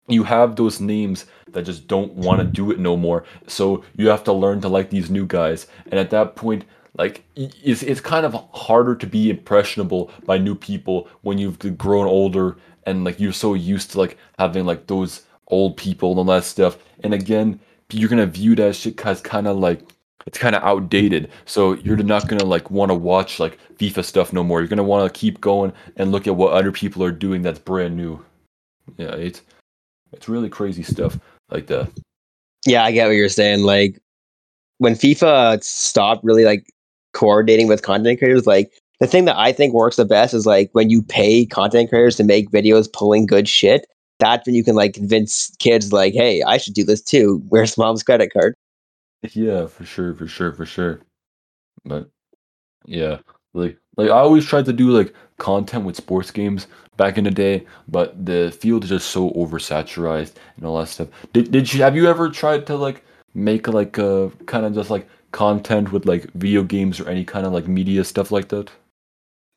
you 0.08 0.24
have 0.24 0.56
those 0.56 0.82
names 0.82 1.26
that 1.48 1.64
just 1.64 1.88
don't 1.88 2.14
want 2.14 2.40
to 2.40 2.46
do 2.46 2.72
it 2.72 2.80
no 2.80 2.98
more. 2.98 3.24
So 3.48 3.84
you 3.96 4.10
have 4.10 4.24
to 4.26 4.34
learn 4.34 4.62
to 4.62 4.68
like 4.68 4.90
these 4.90 5.10
new 5.10 5.26
guys. 5.26 5.68
And 5.86 6.00
at 6.00 6.10
that 6.12 6.36
point 6.36 6.66
like 6.98 7.24
it's, 7.36 7.84
it's 7.84 8.02
kind 8.02 8.26
of 8.26 8.34
harder 8.54 8.96
to 8.96 9.08
be 9.08 9.30
impressionable 9.30 10.12
by 10.26 10.38
new 10.38 10.56
people 10.56 11.08
when 11.22 11.38
you've 11.38 11.78
grown 11.78 12.06
older 12.06 12.58
and 12.86 13.06
like 13.06 13.20
you're 13.20 13.32
so 13.32 13.54
used 13.54 13.92
to 13.92 14.00
like 14.00 14.18
having 14.38 14.66
like 14.66 14.88
those 14.88 15.22
old 15.48 15.78
people 15.78 16.12
and 16.12 16.20
all 16.20 16.26
that 16.26 16.44
stuff. 16.44 16.78
And 17.04 17.14
again 17.14 17.60
you're 17.92 18.10
gonna 18.10 18.26
view 18.26 18.56
that 18.56 18.76
shit 18.76 19.06
as 19.06 19.22
kind 19.22 19.48
of 19.48 19.58
like 19.58 19.82
it's 20.26 20.38
kind 20.38 20.56
of 20.56 20.64
outdated. 20.64 21.30
So 21.46 21.74
you're 21.74 21.98
not 21.98 22.28
gonna 22.28 22.46
like 22.46 22.72
want 22.72 22.90
to 22.90 22.96
watch 22.96 23.40
like 23.40 23.58
FIFA 23.78 24.04
stuff 24.06 24.34
no 24.34 24.44
more. 24.44 24.60
You're 24.60 24.68
gonna 24.68 24.84
want 24.84 25.12
to 25.12 25.20
keep 25.20 25.42
going 25.42 25.74
and 25.98 26.12
look 26.12 26.28
at 26.28 26.36
what 26.36 26.54
other 26.54 26.72
people 26.72 27.04
are 27.04 27.12
doing 27.12 27.42
that's 27.42 27.60
brand 27.60 27.96
new. 27.96 28.24
Yeah, 28.98 29.16
it's 29.16 29.42
it's 30.14 30.30
really 30.30 30.50
crazy 30.50 30.84
stuff 30.84 31.20
like 31.50 31.68
that. 31.68 31.90
Yeah, 32.66 32.84
I 32.84 32.92
get 32.92 33.08
what 33.08 33.16
you're 33.16 33.30
saying. 33.30 33.64
Like 33.64 34.00
when 34.78 34.94
FIFA 34.94 35.64
stopped 35.64 36.24
really 36.24 36.46
like 36.46 36.66
coordinating 37.14 37.68
with 37.68 37.84
content 37.84 38.20
creators, 38.20 38.48
like 38.48 38.72
the 39.00 39.08
thing 39.08 39.26
that 39.26 39.38
I 39.38 39.52
think 39.52 39.74
works 39.74 39.96
the 39.96 40.06
best 40.06 40.34
is 40.34 40.46
like 40.46 40.70
when 40.74 40.90
you 40.90 41.02
pay 41.02 41.46
content 41.46 41.90
creators 41.90 42.16
to 42.18 42.24
make 42.24 42.52
videos 42.52 42.92
pulling 42.92 43.26
good 43.26 43.48
shit. 43.48 43.88
That's 44.20 44.46
when 44.46 44.54
you 44.54 44.64
can 44.64 44.76
like 44.76 44.94
convince 44.94 45.52
kids 45.58 45.92
like, 45.92 46.14
hey, 46.14 46.44
I 46.44 46.58
should 46.58 46.76
do 46.76 46.84
this 46.84 47.02
too. 47.02 47.42
Where's 47.50 47.78
mom's 47.78 48.04
credit 48.04 48.32
card? 48.32 48.56
Yeah, 49.24 49.68
for 49.68 49.86
sure, 49.86 50.14
for 50.14 50.28
sure, 50.28 50.52
for 50.52 50.66
sure. 50.66 51.02
But 51.86 52.10
yeah, 52.86 53.20
like 53.54 53.78
like 53.98 54.10
I 54.10 54.14
always 54.20 54.46
tried 54.46 54.66
to 54.66 54.74
do 54.74 54.92
like 54.92 55.14
content 55.38 55.86
with 55.86 55.96
sports 55.96 56.32
games 56.32 56.68
back 56.98 57.18
in 57.18 57.24
the 57.26 57.32
day, 57.32 57.66
but 57.88 58.26
the 58.26 58.52
field 58.52 58.84
is 58.86 58.90
just 58.92 59.10
so 59.12 59.32
oversaturated 59.32 60.34
and 60.58 60.66
all 60.66 60.80
that 60.80 60.88
stuff. 60.90 61.10
Did 61.34 61.52
did 61.52 61.74
you 61.74 61.84
have 61.84 61.96
you 61.96 62.10
ever 62.10 62.30
tried 62.30 62.66
to 62.68 62.76
like 62.78 63.04
make 63.36 63.68
like 63.68 63.98
a 63.98 64.32
kind 64.48 64.66
of 64.66 64.74
just 64.76 64.90
like 64.90 65.08
content 65.32 65.92
with 65.92 66.06
like 66.06 66.32
video 66.34 66.64
games 66.64 67.00
or 67.00 67.10
any 67.10 67.26
kind 67.26 67.46
of 67.46 67.54
like 67.54 67.68
media 67.68 68.04
stuff 68.04 68.32
like 68.32 68.50
that? 68.50 68.72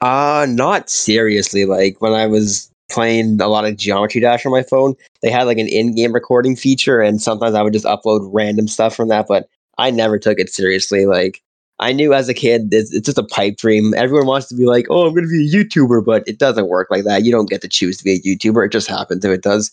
Uh 0.01 0.47
not 0.49 0.91
seriously. 0.91 1.65
Like 1.65 2.01
when 2.01 2.13
I 2.13 2.27
was 2.27 2.71
playing 2.91 3.41
a 3.41 3.49
lot 3.49 3.65
of 3.65 3.77
Geometry 3.77 4.21
Dash 4.21 4.45
on 4.45 4.53
my 4.53 4.63
phone, 4.63 4.95
they 5.23 5.31
had 5.31 5.45
like 5.45 5.59
an 5.59 5.69
in-game 5.69 6.13
recording 6.13 6.57
feature, 6.57 7.01
and 7.01 7.21
sometimes 7.23 7.55
I 7.55 7.63
would 7.63 7.73
just 7.73 7.87
upload 7.87 8.29
random 8.33 8.69
stuff 8.69 8.95
from 8.95 9.09
that. 9.09 9.27
But 9.29 9.49
I 9.79 9.91
never 9.91 10.19
took 10.19 10.39
it 10.39 10.51
seriously. 10.51 11.07
Like 11.07 11.43
I 11.81 11.93
knew 11.93 12.15
as 12.15 12.29
a 12.29 12.35
kid, 12.35 12.73
it's, 12.73 12.93
it's 12.93 13.07
just 13.07 13.19
a 13.19 13.25
pipe 13.25 13.57
dream. 13.57 13.95
Everyone 13.95 14.27
wants 14.27 14.49
to 14.49 14.55
be 14.55 14.67
like, 14.67 14.87
"Oh, 14.91 15.07
I'm 15.07 15.15
going 15.15 15.25
to 15.25 15.31
be 15.31 15.49
a 15.49 15.65
YouTuber," 15.65 16.05
but 16.05 16.23
it 16.27 16.39
doesn't 16.39 16.69
work 16.69 16.89
like 16.91 17.05
that. 17.05 17.25
You 17.25 17.33
don't 17.33 17.49
get 17.51 17.63
to 17.63 17.69
choose 17.69 17.97
to 17.99 18.05
be 18.05 18.13
a 18.15 18.21
YouTuber. 18.21 18.67
It 18.67 18.73
just 18.73 18.89
happens 18.89 19.25
if 19.25 19.31
it 19.31 19.43
does. 19.43 19.71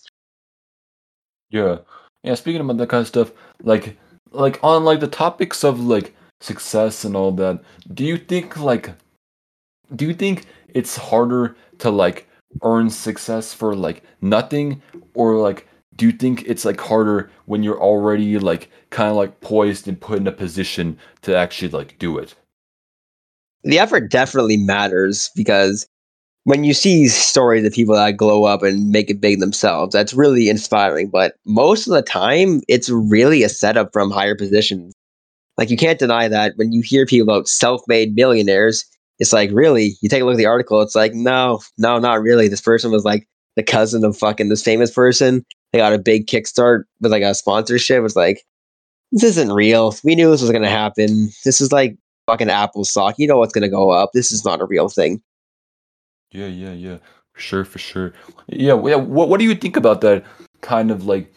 Yeah. 1.49 1.77
Yeah, 2.23 2.35
speaking 2.35 2.61
about 2.61 2.77
that 2.77 2.89
kind 2.89 3.01
of 3.01 3.07
stuff, 3.07 3.31
like 3.63 3.97
like 4.31 4.59
on 4.63 4.83
like 4.85 4.99
the 4.99 5.07
topics 5.07 5.63
of 5.63 5.79
like 5.79 6.15
success 6.39 7.03
and 7.03 7.15
all 7.15 7.31
that, 7.33 7.61
do 7.93 8.05
you 8.05 8.17
think 8.17 8.57
like 8.57 8.91
do 9.95 10.05
you 10.05 10.13
think 10.13 10.45
it's 10.69 10.95
harder 10.95 11.55
to 11.79 11.89
like 11.89 12.27
earn 12.63 12.89
success 12.89 13.53
for 13.53 13.75
like 13.75 14.03
nothing 14.21 14.81
or 15.13 15.35
like 15.37 15.67
do 15.95 16.05
you 16.05 16.11
think 16.11 16.43
it's 16.47 16.65
like 16.65 16.79
harder 16.79 17.29
when 17.45 17.63
you're 17.63 17.79
already 17.79 18.39
like 18.39 18.69
kind 18.89 19.09
of 19.09 19.17
like 19.17 19.41
poised 19.41 19.87
and 19.87 19.99
put 19.99 20.19
in 20.19 20.27
a 20.27 20.31
position 20.31 20.97
to 21.21 21.35
actually 21.35 21.69
like 21.69 21.97
do 21.99 22.17
it? 22.17 22.35
The 23.63 23.79
effort 23.79 24.09
definitely 24.09 24.57
matters 24.57 25.29
because 25.35 25.87
when 26.45 26.63
you 26.63 26.73
see 26.73 27.07
stories 27.07 27.63
of 27.65 27.73
people 27.73 27.93
that 27.95 28.17
glow 28.17 28.45
up 28.45 28.63
and 28.63 28.89
make 28.89 29.11
it 29.11 29.21
big 29.21 29.39
themselves, 29.39 29.93
that's 29.93 30.13
really 30.13 30.49
inspiring. 30.49 31.09
But 31.09 31.35
most 31.45 31.87
of 31.87 31.93
the 31.93 32.01
time, 32.01 32.61
it's 32.67 32.89
really 32.89 33.43
a 33.43 33.49
setup 33.49 33.93
from 33.93 34.09
higher 34.09 34.35
positions. 34.35 34.93
Like 35.57 35.69
you 35.69 35.77
can't 35.77 35.99
deny 35.99 36.27
that 36.27 36.53
when 36.55 36.71
you 36.71 36.81
hear 36.81 37.05
people 37.05 37.31
about 37.31 37.47
self-made 37.47 38.15
millionaires, 38.15 38.85
it's 39.19 39.33
like 39.33 39.51
really, 39.53 39.93
you 40.01 40.09
take 40.09 40.23
a 40.23 40.25
look 40.25 40.33
at 40.33 40.37
the 40.37 40.47
article, 40.47 40.81
it's 40.81 40.95
like, 40.95 41.13
no, 41.13 41.59
no, 41.77 41.99
not 41.99 42.23
really. 42.23 42.47
This 42.47 42.61
person 42.61 42.91
was 42.91 43.05
like 43.05 43.27
the 43.55 43.61
cousin 43.61 44.03
of 44.03 44.17
fucking 44.17 44.49
this 44.49 44.63
famous 44.63 44.89
person. 44.89 45.45
They 45.71 45.79
got 45.79 45.93
a 45.93 45.99
big 45.99 46.27
kickstart 46.27 46.83
with 46.99 47.11
like 47.11 47.23
a 47.23 47.33
sponsorship. 47.33 48.03
It's 48.03 48.15
like, 48.15 48.43
this 49.11 49.23
isn't 49.23 49.53
real. 49.53 49.95
We 50.03 50.15
knew 50.15 50.29
this 50.31 50.41
was 50.41 50.51
gonna 50.51 50.69
happen. 50.69 51.29
This 51.45 51.61
is 51.61 51.71
like 51.71 51.97
fucking 52.27 52.49
Apple 52.49 52.85
stock. 52.85 53.15
You 53.17 53.27
know 53.27 53.37
what's 53.37 53.53
gonna 53.53 53.69
go 53.69 53.91
up. 53.91 54.11
This 54.13 54.31
is 54.31 54.45
not 54.45 54.61
a 54.61 54.65
real 54.65 54.89
thing. 54.89 55.21
Yeah, 56.31 56.47
yeah, 56.47 56.71
yeah. 56.71 56.97
For 57.33 57.41
sure, 57.41 57.65
for 57.65 57.79
sure. 57.79 58.13
Yeah, 58.47 58.79
yeah. 58.85 58.95
What 58.95 59.29
what 59.29 59.39
do 59.39 59.45
you 59.45 59.55
think 59.55 59.77
about 59.77 60.01
that 60.01 60.25
kind 60.61 60.91
of 60.91 61.05
like 61.05 61.33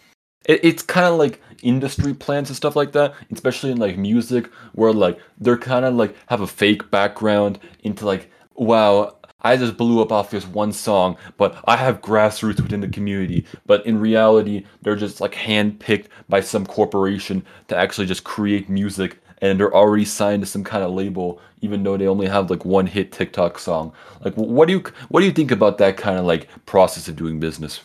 it, 0.47 0.61
it's 0.64 0.82
kind 0.82 1.07
of 1.07 1.14
like 1.14 1.41
industry 1.62 2.14
plans 2.14 2.49
and 2.49 2.57
stuff 2.57 2.76
like 2.76 2.93
that, 2.93 3.14
especially 3.32 3.70
in 3.70 3.78
like 3.78 3.97
music 3.97 4.51
where 4.72 4.93
like 4.93 5.18
they're 5.39 5.59
kind 5.59 5.85
of 5.85 5.95
like 5.95 6.14
have 6.26 6.41
a 6.41 6.47
fake 6.47 6.91
background 6.91 7.59
into 7.80 8.07
like 8.07 8.30
wow, 8.57 9.16
I 9.45 9.57
just 9.57 9.76
blew 9.76 10.01
up 10.03 10.11
off 10.11 10.30
this 10.30 10.47
one 10.47 10.72
song, 10.72 11.16
but 11.36 11.62
I 11.66 11.76
have 11.76 12.01
grassroots 12.01 12.61
within 12.61 12.80
the 12.80 12.88
community. 12.88 13.47
But 13.66 13.84
in 13.86 14.01
reality, 14.01 14.66
they're 14.82 14.97
just 14.97 15.20
like 15.20 15.34
handpicked 15.34 16.07
by 16.28 16.40
some 16.40 16.66
corporation 16.66 17.45
to 17.68 17.76
actually 17.76 18.07
just 18.07 18.24
create 18.24 18.68
music 18.68 19.18
and 19.40 19.61
they're 19.61 19.74
already 19.74 20.07
signed 20.07 20.42
to 20.42 20.47
some 20.47 20.64
kind 20.64 20.82
of 20.82 20.92
label 20.92 21.40
even 21.61 21.82
though 21.82 21.97
they 21.97 22.07
only 22.07 22.26
have 22.26 22.51
like 22.51 22.64
one 22.64 22.86
hit 22.86 23.12
TikTok 23.12 23.59
song. 23.59 23.92
Like 24.24 24.34
what 24.34 24.68
do 24.68 24.74
you 24.74 24.84
what 25.09 25.20
do 25.20 25.26
you 25.26 25.32
think 25.32 25.51
about 25.51 25.78
that 25.78 25.97
kind 25.97 26.18
of 26.18 26.24
like 26.24 26.49
process 26.66 27.09
of 27.09 27.16
doing 27.16 27.40
business? 27.40 27.80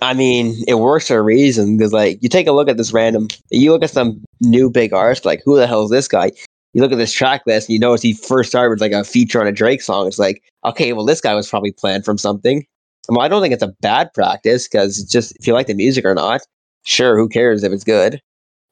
I 0.00 0.14
mean, 0.14 0.56
it 0.66 0.74
works 0.74 1.08
for 1.08 1.18
a 1.18 1.22
reason 1.22 1.76
because, 1.76 1.92
like, 1.92 2.18
you 2.22 2.28
take 2.28 2.46
a 2.46 2.52
look 2.52 2.68
at 2.68 2.76
this 2.76 2.92
random, 2.92 3.28
you 3.50 3.70
look 3.70 3.84
at 3.84 3.90
some 3.90 4.24
new 4.40 4.70
big 4.70 4.92
artist, 4.92 5.24
like, 5.24 5.42
who 5.44 5.56
the 5.56 5.66
hell 5.66 5.84
is 5.84 5.90
this 5.90 6.08
guy? 6.08 6.32
You 6.72 6.82
look 6.82 6.92
at 6.92 6.98
this 6.98 7.12
track 7.12 7.42
list 7.46 7.68
and 7.68 7.74
you 7.74 7.78
notice 7.78 8.02
he 8.02 8.14
first 8.14 8.50
started 8.50 8.70
with 8.70 8.80
like 8.80 8.92
a 8.92 9.04
feature 9.04 9.40
on 9.40 9.46
a 9.46 9.52
Drake 9.52 9.82
song. 9.82 10.06
It's 10.06 10.18
like, 10.18 10.42
okay, 10.64 10.92
well, 10.92 11.04
this 11.04 11.20
guy 11.20 11.34
was 11.34 11.48
probably 11.48 11.72
planned 11.72 12.04
from 12.04 12.18
something. 12.18 12.64
Well, 13.08 13.20
I 13.20 13.28
don't 13.28 13.42
think 13.42 13.52
it's 13.52 13.62
a 13.62 13.74
bad 13.80 14.12
practice 14.14 14.68
because 14.68 14.98
it's 14.98 15.10
just 15.10 15.36
if 15.38 15.46
you 15.46 15.52
like 15.52 15.66
the 15.66 15.74
music 15.74 16.04
or 16.04 16.14
not, 16.14 16.40
sure, 16.84 17.16
who 17.16 17.28
cares 17.28 17.62
if 17.62 17.72
it's 17.72 17.84
good? 17.84 18.20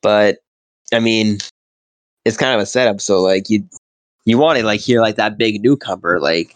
But 0.02 0.38
I 0.94 1.00
mean, 1.00 1.38
it's 2.24 2.36
kind 2.36 2.54
of 2.54 2.60
a 2.60 2.66
setup. 2.66 3.00
So 3.00 3.20
like 3.20 3.50
you 3.50 3.64
you 4.24 4.38
want 4.38 4.58
to 4.58 4.64
like 4.64 4.80
hear 4.80 5.00
like 5.00 5.16
that 5.16 5.36
big 5.38 5.62
newcomer. 5.62 6.20
Like 6.20 6.54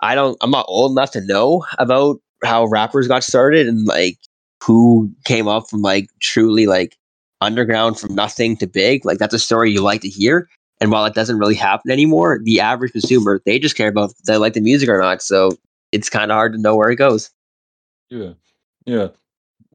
I 0.00 0.14
don't, 0.14 0.36
I'm 0.40 0.50
not 0.50 0.66
old 0.68 0.92
enough 0.92 1.12
to 1.12 1.20
know 1.20 1.64
about 1.78 2.18
how 2.44 2.66
rappers 2.66 3.08
got 3.08 3.22
started 3.24 3.68
and 3.68 3.86
like 3.86 4.18
who 4.62 5.12
came 5.24 5.48
up 5.48 5.68
from 5.68 5.82
like 5.82 6.08
truly 6.20 6.66
like 6.66 6.96
underground 7.40 7.98
from 7.98 8.14
nothing 8.14 8.56
to 8.58 8.66
big. 8.66 9.04
Like 9.04 9.18
that's 9.18 9.34
a 9.34 9.38
story 9.38 9.70
you 9.70 9.80
like 9.80 10.00
to 10.02 10.08
hear. 10.08 10.48
And 10.82 10.90
while 10.90 11.04
it 11.04 11.14
doesn't 11.14 11.38
really 11.38 11.54
happen 11.54 11.92
anymore, 11.92 12.40
the 12.42 12.58
average 12.58 12.90
consumer 12.90 13.40
they 13.46 13.60
just 13.60 13.76
care 13.76 13.86
about 13.86 14.12
they 14.26 14.36
like 14.36 14.54
the 14.54 14.60
music 14.60 14.88
or 14.88 14.98
not. 14.98 15.22
So 15.22 15.52
it's 15.92 16.10
kind 16.10 16.32
of 16.32 16.34
hard 16.34 16.54
to 16.54 16.58
know 16.58 16.74
where 16.74 16.90
it 16.90 16.96
goes. 16.96 17.30
Yeah. 18.10 18.32
Yeah. 18.84 19.08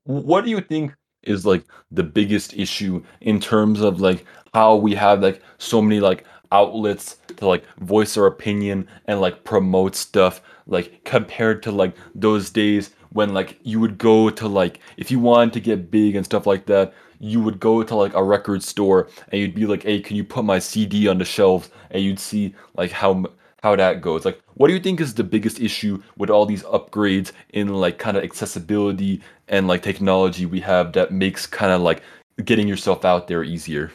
What 0.04 0.44
do 0.44 0.52
you 0.52 0.60
think 0.60 0.94
is 1.24 1.46
like 1.46 1.64
the 1.92 2.04
biggest 2.04 2.54
issue 2.56 3.02
in 3.22 3.40
terms 3.40 3.80
of 3.80 4.02
like 4.02 4.26
how 4.54 4.76
we 4.76 4.96
have 4.96 5.22
like 5.22 5.42
so 5.60 5.82
many 5.82 6.02
like 6.02 6.26
outlets 6.52 7.16
to 7.38 7.48
like 7.48 7.64
voice 7.78 8.18
our 8.18 8.26
opinion 8.26 8.86
and 9.06 9.22
like 9.22 9.46
promote 9.46 9.96
stuff 9.96 10.42
like 10.66 11.06
compared 11.06 11.64
to 11.64 11.72
like 11.72 11.96
those 12.16 12.50
days 12.50 12.90
when 13.14 13.34
like 13.34 13.58
you 13.64 13.80
would 13.80 13.98
go 13.98 14.30
to 14.30 14.46
like 14.50 14.82
if 14.98 15.10
you 15.10 15.20
wanted 15.22 15.54
to 15.54 15.62
get 15.62 15.90
big 15.90 16.18
and 16.18 16.26
stuff 16.26 16.46
like 16.46 16.66
that 16.66 16.94
you 17.20 17.42
would 17.42 17.60
go 17.60 17.84
to 17.84 17.96
like 17.96 18.14
a 18.14 18.24
record 18.24 18.64
store 18.64 19.08
and 19.32 19.42
you'd 19.42 19.56
be 19.56 19.66
like 19.66 19.84
hey 19.84 20.00
can 20.00 20.16
you 20.16 20.24
put 20.24 20.46
my 20.46 20.60
cd 20.60 21.08
on 21.08 21.18
the 21.18 21.26
shelves 21.26 21.70
and 21.92 22.04
you'd 22.04 22.20
see 22.20 22.54
like 22.76 22.92
how 22.92 23.24
how 23.64 23.76
that 23.76 24.02
goes 24.02 24.26
like 24.26 24.40
what 24.56 24.68
do 24.68 24.74
you 24.74 24.80
think 24.80 25.00
is 25.02 25.14
the 25.16 25.24
biggest 25.24 25.60
issue 25.60 26.02
with 26.18 26.30
all 26.30 26.46
these 26.46 26.64
upgrades 26.64 27.32
in 27.54 27.70
like 27.70 27.98
kind 27.98 28.18
of 28.18 28.24
accessibility 28.24 29.22
and 29.48 29.68
like 29.68 29.82
technology 29.82 30.46
we 30.46 30.60
have 30.60 30.94
that 30.94 31.12
makes 31.12 31.46
kind 31.48 31.72
of 31.72 31.82
like 31.82 32.04
getting 32.46 32.68
yourself 32.68 33.04
out 33.06 33.28
there 33.28 33.44
easier 33.44 33.92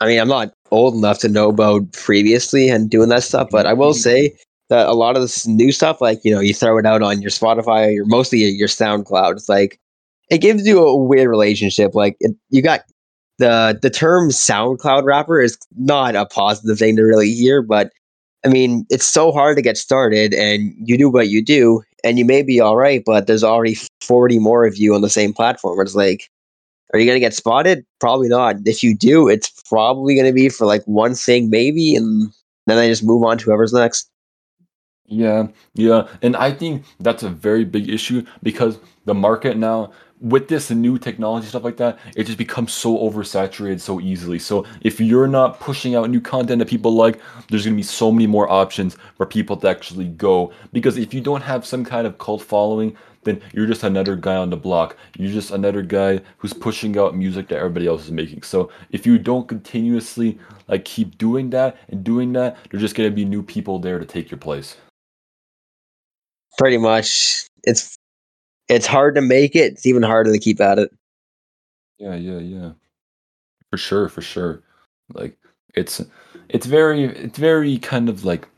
I 0.00 0.06
mean, 0.06 0.20
I'm 0.20 0.28
not 0.28 0.52
old 0.70 0.94
enough 0.94 1.18
to 1.20 1.28
know 1.28 1.48
about 1.48 1.92
previously 1.92 2.68
and 2.68 2.88
doing 2.88 3.08
that 3.08 3.24
stuff, 3.24 3.48
but 3.50 3.66
I 3.66 3.72
will 3.72 3.94
Mhm. 3.94 3.96
say 3.96 4.36
that 4.68 4.86
a 4.86 4.92
lot 4.92 5.16
of 5.16 5.22
this 5.22 5.46
new 5.46 5.72
stuff, 5.72 6.00
like 6.00 6.24
you 6.24 6.32
know, 6.32 6.40
you 6.40 6.54
throw 6.54 6.78
it 6.78 6.86
out 6.86 7.02
on 7.02 7.20
your 7.20 7.30
Spotify 7.30 7.88
or 7.88 7.90
your 7.90 8.06
mostly 8.06 8.38
your 8.44 8.68
SoundCloud. 8.68 9.32
It's 9.32 9.48
like 9.48 9.78
it 10.30 10.38
gives 10.38 10.66
you 10.66 10.82
a 10.82 10.96
weird 10.96 11.28
relationship. 11.28 11.94
Like 11.94 12.16
it, 12.20 12.34
you 12.50 12.62
got 12.62 12.82
the 13.38 13.78
the 13.80 13.90
term 13.90 14.30
SoundCloud 14.30 15.04
rapper 15.04 15.40
is 15.40 15.58
not 15.76 16.16
a 16.16 16.26
positive 16.26 16.78
thing 16.78 16.96
to 16.96 17.02
really 17.02 17.32
hear, 17.32 17.62
but 17.62 17.92
I 18.44 18.48
mean, 18.48 18.86
it's 18.88 19.06
so 19.06 19.32
hard 19.32 19.56
to 19.56 19.62
get 19.62 19.76
started, 19.76 20.32
and 20.32 20.72
you 20.78 20.96
do 20.96 21.10
what 21.10 21.28
you 21.28 21.44
do, 21.44 21.82
and 22.04 22.18
you 22.18 22.24
may 22.24 22.42
be 22.42 22.60
all 22.60 22.76
right, 22.76 23.02
but 23.04 23.26
there's 23.26 23.44
already 23.44 23.76
40 24.00 24.38
more 24.38 24.64
of 24.64 24.76
you 24.76 24.94
on 24.94 25.00
the 25.00 25.10
same 25.10 25.32
platform. 25.32 25.80
It's 25.80 25.94
like 25.94 26.30
are 26.92 26.98
you 26.98 27.06
going 27.06 27.16
to 27.16 27.20
get 27.20 27.34
spotted? 27.34 27.84
Probably 28.00 28.28
not. 28.28 28.56
If 28.64 28.82
you 28.82 28.96
do, 28.96 29.28
it's 29.28 29.50
probably 29.68 30.14
going 30.14 30.26
to 30.26 30.32
be 30.32 30.48
for 30.48 30.66
like 30.66 30.82
one 30.84 31.14
thing, 31.14 31.50
maybe, 31.50 31.94
and 31.94 32.32
then 32.66 32.76
they 32.76 32.88
just 32.88 33.04
move 33.04 33.24
on 33.24 33.38
to 33.38 33.44
whoever's 33.44 33.72
next. 33.72 34.10
Yeah, 35.06 35.48
yeah, 35.74 36.06
and 36.20 36.36
I 36.36 36.52
think 36.52 36.84
that's 37.00 37.22
a 37.22 37.30
very 37.30 37.64
big 37.64 37.88
issue 37.88 38.24
because 38.42 38.78
the 39.06 39.14
market 39.14 39.56
now, 39.56 39.92
with 40.20 40.48
this 40.48 40.70
new 40.70 40.98
technology 40.98 41.46
stuff 41.46 41.64
like 41.64 41.76
that, 41.76 41.98
it 42.16 42.24
just 42.24 42.38
becomes 42.38 42.72
so 42.72 42.98
oversaturated 42.98 43.80
so 43.80 44.00
easily. 44.00 44.38
So 44.38 44.66
if 44.80 45.00
you're 45.00 45.28
not 45.28 45.60
pushing 45.60 45.94
out 45.94 46.10
new 46.10 46.20
content 46.20 46.58
that 46.58 46.68
people 46.68 46.92
like, 46.92 47.20
there's 47.48 47.64
gonna 47.64 47.76
be 47.76 47.82
so 47.82 48.10
many 48.10 48.26
more 48.26 48.50
options 48.50 48.96
for 49.16 49.26
people 49.26 49.56
to 49.58 49.68
actually 49.68 50.08
go. 50.08 50.52
Because 50.72 50.96
if 50.96 51.14
you 51.14 51.20
don't 51.20 51.42
have 51.42 51.64
some 51.64 51.84
kind 51.84 52.06
of 52.06 52.18
cult 52.18 52.42
following, 52.42 52.96
then 53.24 53.40
you're 53.52 53.66
just 53.66 53.82
another 53.82 54.16
guy 54.16 54.36
on 54.36 54.50
the 54.50 54.56
block. 54.56 54.96
You're 55.16 55.32
just 55.32 55.50
another 55.50 55.82
guy 55.82 56.20
who's 56.38 56.52
pushing 56.52 56.98
out 56.98 57.16
music 57.16 57.48
that 57.48 57.58
everybody 57.58 57.86
else 57.86 58.04
is 58.04 58.12
making. 58.12 58.42
So 58.42 58.70
if 58.90 59.06
you 59.06 59.18
don't 59.18 59.46
continuously 59.46 60.38
like 60.68 60.84
keep 60.84 61.18
doing 61.18 61.50
that 61.50 61.76
and 61.88 62.02
doing 62.02 62.32
that, 62.32 62.56
there's 62.70 62.82
just 62.82 62.94
gonna 62.94 63.10
be 63.10 63.24
new 63.24 63.42
people 63.42 63.78
there 63.78 63.98
to 63.98 64.06
take 64.06 64.30
your 64.30 64.38
place. 64.38 64.76
Pretty 66.56 66.78
much, 66.78 67.46
it's 67.62 67.97
it's 68.68 68.86
hard 68.86 69.14
to 69.14 69.20
make 69.20 69.54
it. 69.56 69.72
It's 69.72 69.86
even 69.86 70.02
harder 70.02 70.32
to 70.32 70.38
keep 70.38 70.60
at 70.60 70.78
it. 70.78 70.90
Yeah, 71.98 72.14
yeah, 72.14 72.38
yeah. 72.38 72.72
For 73.70 73.76
sure, 73.76 74.08
for 74.08 74.22
sure. 74.22 74.62
Like 75.12 75.36
it's 75.74 76.02
it's 76.48 76.66
very 76.66 77.04
it's 77.04 77.38
very 77.38 77.78
kind 77.78 78.08
of 78.08 78.24
like 78.24 78.48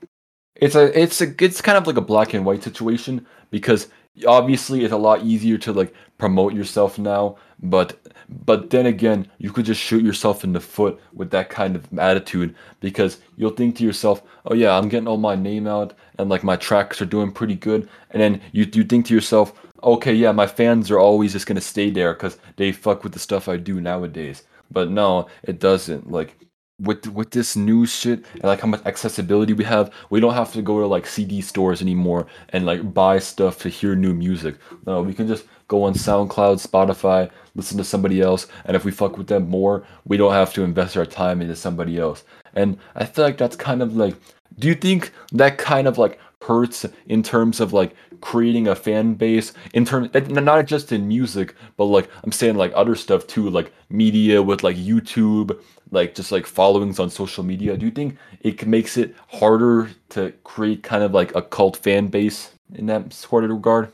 it's 0.57 0.75
a 0.75 0.99
it's 1.01 1.21
a 1.21 1.33
it's 1.43 1.61
kind 1.61 1.79
of 1.79 1.87
like 1.87 1.97
a 1.97 2.03
black 2.03 2.35
and 2.35 2.45
white 2.45 2.63
situation 2.63 3.27
because 3.51 3.89
obviously 4.27 4.85
it's 4.85 4.93
a 4.93 4.99
lot 4.99 5.23
easier 5.23 5.57
to 5.59 5.73
like 5.73 5.95
promote 6.19 6.53
yourself 6.53 6.99
now 6.99 7.37
but 7.63 7.99
but 8.29 8.71
then 8.71 8.87
again, 8.87 9.29
you 9.39 9.51
could 9.53 9.65
just 9.65 9.81
shoot 9.81 10.05
yourself 10.05 10.45
in 10.45 10.53
the 10.53 10.61
foot 10.61 11.01
with 11.13 11.31
that 11.33 11.51
kind 11.51 11.75
of 11.77 11.87
attitude 11.99 12.55
because 12.81 13.19
you'll 13.37 13.51
think 13.51 13.77
to 13.77 13.85
yourself, 13.85 14.23
"Oh 14.47 14.55
yeah, 14.55 14.77
I'm 14.77 14.89
getting 14.89 15.09
all 15.09 15.17
my 15.17 15.35
name 15.35 15.67
out 15.67 15.95
and 16.19 16.31
like 16.31 16.45
my 16.45 16.57
tracks 16.57 17.03
are 17.03 17.07
doing 17.07 17.33
pretty 17.33 17.57
good." 17.57 17.89
And 18.11 18.23
then 18.23 18.41
you 18.53 18.69
you 18.73 18.85
think 18.85 19.07
to 19.07 19.15
yourself, 19.15 19.53
"Okay, 19.83 20.15
yeah, 20.15 20.33
my 20.33 20.47
fans 20.47 20.91
are 20.91 20.99
always 20.99 21.33
just 21.33 21.47
to 21.47 21.61
stay 21.61 21.91
there 21.91 22.15
cuz 22.15 22.39
they 22.57 22.73
fuck 22.73 23.05
with 23.05 23.13
the 23.13 23.19
stuff 23.19 23.49
I 23.49 23.57
do 23.57 23.81
nowadays." 23.81 24.45
But 24.71 24.91
no, 24.91 25.27
it 25.43 25.59
doesn't. 25.59 26.11
Like 26.11 26.37
with 26.81 27.07
with 27.09 27.31
this 27.31 27.57
new 27.57 27.87
shit 27.87 28.25
and 28.35 28.45
like 28.45 28.61
how 28.61 28.69
much 28.69 28.85
accessibility 28.87 29.53
we 29.53 29.65
have, 29.65 29.91
we 30.11 30.21
don't 30.21 30.35
have 30.35 30.53
to 30.53 30.63
go 30.63 30.81
to 30.81 30.87
like 30.87 31.07
CD 31.07 31.41
stores 31.41 31.83
anymore 31.83 32.27
and 32.51 32.67
like 32.67 32.95
buy 32.95 33.19
stuff 33.19 33.59
to 33.61 33.69
hear 33.69 33.95
new 33.95 34.15
music. 34.15 34.57
No, 34.87 35.03
we 35.03 35.15
can 35.15 35.29
just 35.29 35.45
go 35.69 35.85
on 35.85 35.95
SoundCloud, 35.95 36.67
Spotify, 36.67 37.31
listen 37.55 37.79
to 37.79 37.85
somebody 37.85 38.21
else, 38.21 38.49
and 38.65 38.75
if 38.77 38.85
we 38.85 38.91
fuck 38.91 39.17
with 39.19 39.29
them 39.29 39.49
more, 39.49 39.85
we 40.05 40.17
don't 40.17 40.33
have 40.33 40.53
to 40.55 40.65
invest 40.65 40.97
our 40.97 41.07
time 41.07 41.41
into 41.41 41.55
somebody 41.55 41.99
else. 41.99 42.25
And 42.55 42.79
I 42.97 43.05
feel 43.05 43.25
like 43.25 43.39
that's 43.39 43.57
kind 43.57 43.83
of 43.83 43.97
like 43.97 44.17
do 44.59 44.69
you 44.69 44.75
think 44.75 45.13
that 45.33 45.59
kind 45.59 45.87
of 45.87 45.99
like 45.99 46.19
hurts 46.43 46.87
in 47.07 47.23
terms 47.23 47.61
of 47.61 47.73
like 47.73 47.95
creating 48.21 48.69
a 48.69 48.75
fan 48.75 49.15
base 49.15 49.53
in 49.75 49.85
terms 49.85 50.11
not 50.29 50.67
just 50.67 50.93
in 50.93 51.09
music 51.09 51.55
but 51.77 51.85
like 51.85 52.09
i'm 52.25 52.33
saying 52.33 52.57
like 52.57 52.73
other 52.75 52.95
stuff 52.95 53.27
too 53.27 53.49
like 53.51 53.73
media 53.89 54.43
with 54.43 54.63
like 54.63 54.77
youtube 54.77 55.59
like 55.91 56.15
just 56.15 56.33
like 56.33 56.47
followings 56.47 56.99
on 56.99 57.11
social 57.11 57.45
media. 57.45 57.77
Do 57.77 57.87
you 57.87 57.93
think 57.93 58.17
it 58.41 58.67
makes 58.67 58.97
it 58.97 59.15
harder 59.29 59.91
to 60.11 60.33
create 60.45 60.83
kind 60.83 61.03
of 61.03 61.13
like 61.13 61.35
a 61.35 61.43
cult 61.43 61.77
fan 61.77 62.09
base 62.09 62.51
in 62.75 62.87
that 62.87 63.13
sort 63.13 63.45
of 63.45 63.51
regard? 63.51 63.91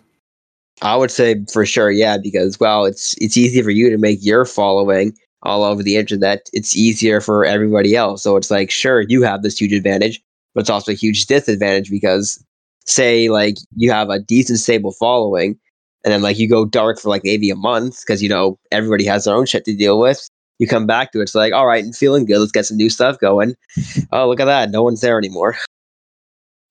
I 0.83 0.97
would 0.97 1.11
say 1.11 1.43
for 1.51 1.65
sure 1.65 1.91
yeah 1.91 2.19
because 2.19 2.61
well 2.61 2.85
it's 2.85 3.15
it's 3.19 3.37
easy 3.37 3.63
for 3.63 3.71
you 3.71 3.89
to 3.91 3.97
make 3.97 4.19
your 4.23 4.45
following 4.45 5.17
all 5.43 5.63
over 5.63 5.83
the 5.83 5.97
internet. 5.97 6.51
It's 6.53 6.77
easier 6.77 7.21
for 7.21 7.45
everybody 7.45 7.97
else. 7.97 8.23
So 8.23 8.37
it's 8.37 8.51
like 8.51 8.71
sure 8.71 9.01
you 9.03 9.23
have 9.23 9.43
this 9.43 9.59
huge 9.59 9.73
advantage 9.73 10.23
but 10.55 10.63
it's 10.63 10.71
also 10.71 10.93
a 10.93 10.95
huge 10.95 11.27
disadvantage 11.27 11.91
because 11.91 12.43
say 12.87 13.29
like 13.29 13.57
you 13.77 13.91
have 13.91 14.11
a 14.11 14.19
decent 14.19 14.59
stable 14.59 14.93
following 14.93 15.59
and 16.05 16.13
then 16.13 16.23
like 16.23 16.39
you 16.39 16.49
go 16.49 16.65
dark 16.65 16.99
for 16.99 17.09
like 17.09 17.23
maybe 17.25 17.51
a 17.51 17.57
month 17.57 18.01
because 18.01 18.23
you 18.23 18.29
know 18.29 18.59
everybody 18.71 19.05
has 19.05 19.25
their 19.25 19.35
own 19.35 19.47
shit 19.47 19.65
to 19.65 19.75
deal 19.75 19.99
with 19.99 20.29
you 20.59 20.67
come 20.67 20.87
back 20.87 21.13
to 21.13 21.19
it 21.19 21.25
it's 21.25 21.35
like 21.35 21.53
all 21.53 21.67
right 21.67 21.85
and 21.85 21.97
feeling 21.97 22.25
good 22.25 22.39
let's 22.39 22.53
get 22.53 22.67
some 22.67 22.77
new 22.77 22.91
stuff 22.91 23.19
going. 23.19 23.55
Oh 24.13 24.29
look 24.29 24.41
at 24.41 24.47
that 24.47 24.71
no 24.71 24.83
one's 24.83 25.01
there 25.01 25.19
anymore. 25.19 25.57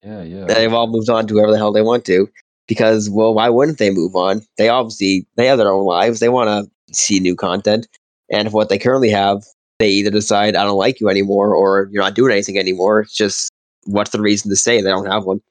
Yeah 0.04 0.24
yeah. 0.24 0.46
They've 0.46 0.74
all 0.74 0.88
moved 0.88 1.10
on 1.10 1.28
to 1.28 1.34
whoever 1.34 1.52
the 1.52 1.58
hell 1.58 1.74
they 1.74 1.82
want 1.82 2.06
to 2.06 2.30
because 2.68 3.10
well 3.10 3.34
why 3.34 3.50
wouldn't 3.50 3.78
they 3.78 3.92
move 3.92 4.16
on? 4.16 4.42
They 4.58 4.70
obviously 4.70 5.28
they 5.36 5.48
have 5.48 5.58
their 5.58 5.72
own 5.72 5.86
lives 5.86 6.20
they 6.20 6.30
want 6.30 6.50
to 6.50 6.72
see 6.96 7.20
new 7.20 7.36
content 7.36 7.88
and 8.32 8.48
if 8.48 8.54
what 8.54 8.70
they 8.70 8.78
currently 8.78 9.10
have 9.10 9.44
they 9.80 9.90
either 9.90 10.10
decide 10.10 10.56
i 10.56 10.64
don't 10.64 10.78
like 10.78 11.00
you 11.00 11.10
anymore 11.10 11.54
or 11.54 11.90
you're 11.92 12.04
not 12.04 12.16
doing 12.16 12.32
anything 12.32 12.58
anymore 12.58 13.02
it's 13.02 13.16
just 13.16 13.52
what's 13.86 14.12
the 14.12 14.22
reason 14.22 14.50
to 14.50 14.56
say 14.56 14.82
they 14.82 14.90
don't 14.90 15.08
have 15.08 15.26
one 15.26 15.42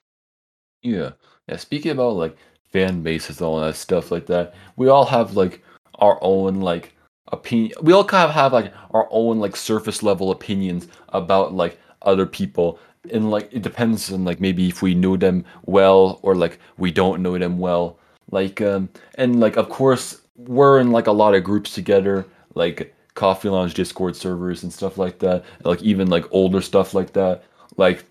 yeah. 0.85 1.13
Yeah. 1.49 1.57
Speaking 1.57 1.93
about 1.93 2.17
like 2.17 2.37
fan 2.73 3.03
bases 3.03 3.39
and 3.39 3.47
all 3.47 3.61
that 3.61 3.77
stuff 3.77 4.11
like 4.11 4.27
that, 4.27 4.55
we 4.77 4.89
all 4.89 5.05
have 5.07 5.35
like 5.35 5.63
our 5.97 6.19
own 6.23 6.61
like 6.61 6.95
opinion. 7.33 7.73
We 7.83 7.93
all 7.93 8.05
kind 8.05 8.29
of 8.29 8.35
have 8.35 8.53
like 8.53 8.73
our 8.93 9.09
own 9.11 9.41
like 9.41 9.57
surface 9.57 10.03
level 10.03 10.31
opinions 10.31 10.87
about 11.09 11.55
like 11.55 11.79
other 12.03 12.27
people. 12.27 12.79
And 13.11 13.31
like 13.31 13.53
it 13.53 13.63
depends 13.63 14.13
on 14.13 14.25
like 14.25 14.41
maybe 14.41 14.69
if 14.69 14.83
we 14.83 14.95
know 14.95 15.17
them 15.17 15.45
well 15.65 16.21
or 16.23 16.37
like 16.37 16.59
we 16.79 16.93
don't 16.93 17.23
know 17.23 17.39
them 17.39 17.59
well. 17.59 17.99
Like 18.31 18.61
um 18.61 18.89
and 19.17 19.41
like 19.41 19.57
of 19.57 19.69
course 19.69 20.21
we're 20.37 20.81
in 20.81 20.93
like 20.93 21.07
a 21.07 21.13
lot 21.13 21.35
of 21.35 21.45
groups 21.45 21.75
together, 21.75 22.27
like 22.55 22.95
coffee 23.15 23.49
lounge 23.49 23.75
discord 23.75 24.17
servers 24.17 24.63
and 24.65 24.73
stuff 24.73 24.99
like 24.99 25.21
that 25.21 25.45
like 25.65 25.81
even 25.83 26.09
like 26.09 26.25
older 26.33 26.61
stuff 26.61 26.95
like 26.95 27.13
that 27.13 27.45
like 27.77 28.05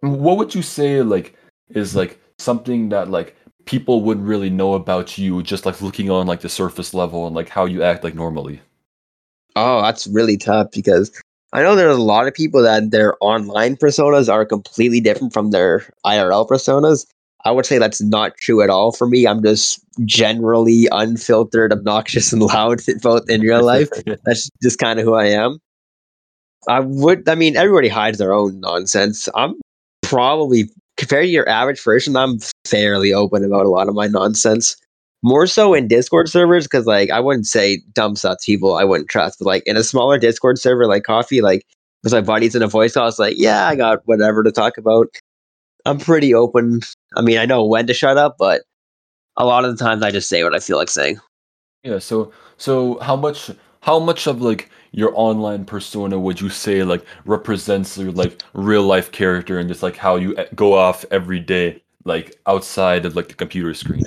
what 0.00 0.36
would 0.36 0.54
you 0.54 0.60
say 0.60 1.00
like 1.02 1.34
is 1.74 1.94
like 1.94 2.20
something 2.38 2.88
that 2.90 3.10
like 3.10 3.36
people 3.64 4.02
wouldn't 4.02 4.26
really 4.26 4.50
know 4.50 4.74
about 4.74 5.16
you 5.18 5.42
just 5.42 5.66
like 5.66 5.80
looking 5.80 6.10
on 6.10 6.26
like 6.26 6.40
the 6.40 6.48
surface 6.48 6.94
level 6.94 7.26
and 7.26 7.34
like 7.34 7.48
how 7.48 7.64
you 7.64 7.82
act 7.82 8.04
like 8.04 8.14
normally. 8.14 8.60
Oh 9.56 9.82
that's 9.82 10.06
really 10.06 10.36
tough 10.36 10.70
because 10.72 11.12
i 11.52 11.62
know 11.62 11.76
there's 11.76 11.96
a 11.96 12.02
lot 12.02 12.26
of 12.26 12.34
people 12.34 12.60
that 12.62 12.90
their 12.90 13.14
online 13.20 13.76
personas 13.76 14.32
are 14.32 14.44
completely 14.44 15.00
different 15.00 15.32
from 15.32 15.50
their 15.50 15.88
irl 16.04 16.48
personas. 16.48 17.06
I 17.46 17.50
would 17.50 17.66
say 17.66 17.78
that's 17.78 18.00
not 18.00 18.36
true 18.38 18.62
at 18.62 18.70
all 18.70 18.90
for 18.92 19.06
me. 19.06 19.26
I'm 19.26 19.42
just 19.42 19.78
generally 20.06 20.88
unfiltered 20.90 21.72
obnoxious 21.72 22.32
and 22.32 22.42
loud 22.54 22.80
both 23.02 23.28
in 23.28 23.42
real 23.42 23.62
life. 23.62 23.90
That's 24.24 24.48
just 24.62 24.78
kind 24.78 24.98
of 24.98 25.04
who 25.04 25.14
i 25.14 25.26
am. 25.26 25.58
I 26.68 26.80
would 26.80 27.28
i 27.28 27.34
mean 27.34 27.56
everybody 27.56 27.88
hides 27.88 28.18
their 28.18 28.32
own 28.32 28.60
nonsense. 28.60 29.28
I'm 29.34 29.54
probably 30.02 30.70
compared 30.96 31.24
to 31.24 31.30
your 31.30 31.48
average 31.48 31.82
person, 31.82 32.16
I'm 32.16 32.38
fairly 32.66 33.12
open 33.12 33.44
about 33.44 33.66
a 33.66 33.70
lot 33.70 33.88
of 33.88 33.94
my 33.94 34.06
nonsense. 34.06 34.76
More 35.22 35.46
so 35.46 35.72
in 35.72 35.88
Discord 35.88 36.28
servers, 36.28 36.64
because 36.64 36.86
like 36.86 37.10
I 37.10 37.18
wouldn't 37.20 37.46
say 37.46 37.80
dumb 37.94 38.14
stuff 38.14 38.38
to 38.40 38.46
people 38.46 38.74
I 38.74 38.84
wouldn't 38.84 39.08
trust, 39.08 39.38
but 39.38 39.46
like 39.46 39.62
in 39.66 39.76
a 39.76 39.82
smaller 39.82 40.18
Discord 40.18 40.58
server 40.58 40.86
like 40.86 41.04
Coffee, 41.04 41.40
like 41.40 41.64
with 42.02 42.12
my 42.12 42.20
buddies 42.20 42.54
in 42.54 42.62
a 42.62 42.68
voice 42.68 42.92
call, 42.92 43.08
it's 43.08 43.18
like, 43.18 43.34
yeah, 43.38 43.66
I 43.66 43.74
got 43.74 44.00
whatever 44.04 44.42
to 44.42 44.52
talk 44.52 44.76
about. 44.76 45.06
I'm 45.86 45.98
pretty 45.98 46.34
open. 46.34 46.80
I 47.16 47.22
mean, 47.22 47.38
I 47.38 47.46
know 47.46 47.64
when 47.64 47.86
to 47.86 47.94
shut 47.94 48.18
up, 48.18 48.36
but 48.38 48.62
a 49.36 49.46
lot 49.46 49.64
of 49.64 49.76
the 49.76 49.82
times 49.82 50.02
I 50.02 50.10
just 50.10 50.28
say 50.28 50.44
what 50.44 50.54
I 50.54 50.58
feel 50.58 50.76
like 50.76 50.90
saying. 50.90 51.18
Yeah. 51.82 51.98
So, 51.98 52.30
so 52.58 52.98
how 53.00 53.16
much, 53.16 53.50
how 53.80 53.98
much 53.98 54.26
of 54.26 54.42
like 54.42 54.70
your 54.94 55.12
online 55.16 55.64
persona 55.64 56.18
would 56.18 56.40
you 56.40 56.48
say 56.48 56.84
like 56.84 57.04
represents 57.24 57.98
your 57.98 58.12
like 58.12 58.40
real 58.52 58.84
life 58.84 59.10
character 59.10 59.58
and 59.58 59.68
just 59.68 59.82
like 59.82 59.96
how 59.96 60.14
you 60.14 60.36
eh, 60.36 60.46
go 60.54 60.72
off 60.72 61.04
every 61.10 61.40
day 61.40 61.82
like 62.04 62.36
outside 62.46 63.04
of 63.04 63.16
like 63.16 63.28
the 63.28 63.34
computer 63.34 63.74
screen? 63.74 64.02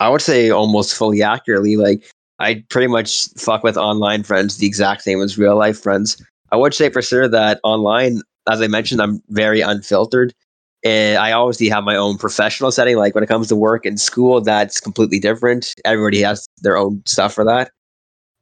I 0.00 0.08
would 0.08 0.22
say 0.22 0.50
almost 0.50 0.94
fully 0.94 1.22
accurately 1.22 1.76
like 1.76 2.04
i 2.38 2.64
pretty 2.68 2.86
much 2.86 3.28
fuck 3.36 3.62
with 3.62 3.76
online 3.76 4.22
friends 4.22 4.56
the 4.56 4.66
exact 4.66 5.02
same 5.02 5.20
as 5.20 5.36
real 5.36 5.56
life 5.56 5.80
friends. 5.80 6.22
I 6.52 6.56
would 6.56 6.74
say 6.74 6.88
for 6.88 7.02
sure 7.02 7.28
that 7.28 7.60
online 7.64 8.22
as 8.48 8.62
i 8.62 8.68
mentioned 8.68 9.00
i'm 9.02 9.20
very 9.30 9.60
unfiltered 9.60 10.32
and 10.84 11.18
i 11.18 11.32
obviously 11.32 11.68
have 11.68 11.82
my 11.82 11.96
own 11.96 12.16
professional 12.16 12.70
setting 12.70 12.96
like 12.96 13.14
when 13.14 13.24
it 13.24 13.28
comes 13.28 13.48
to 13.48 13.56
work 13.56 13.84
and 13.86 14.00
school 14.00 14.40
that's 14.40 14.80
completely 14.80 15.18
different. 15.18 15.74
Everybody 15.84 16.22
has 16.22 16.46
their 16.62 16.76
own 16.76 17.02
stuff 17.06 17.34
for 17.34 17.44
that 17.44 17.72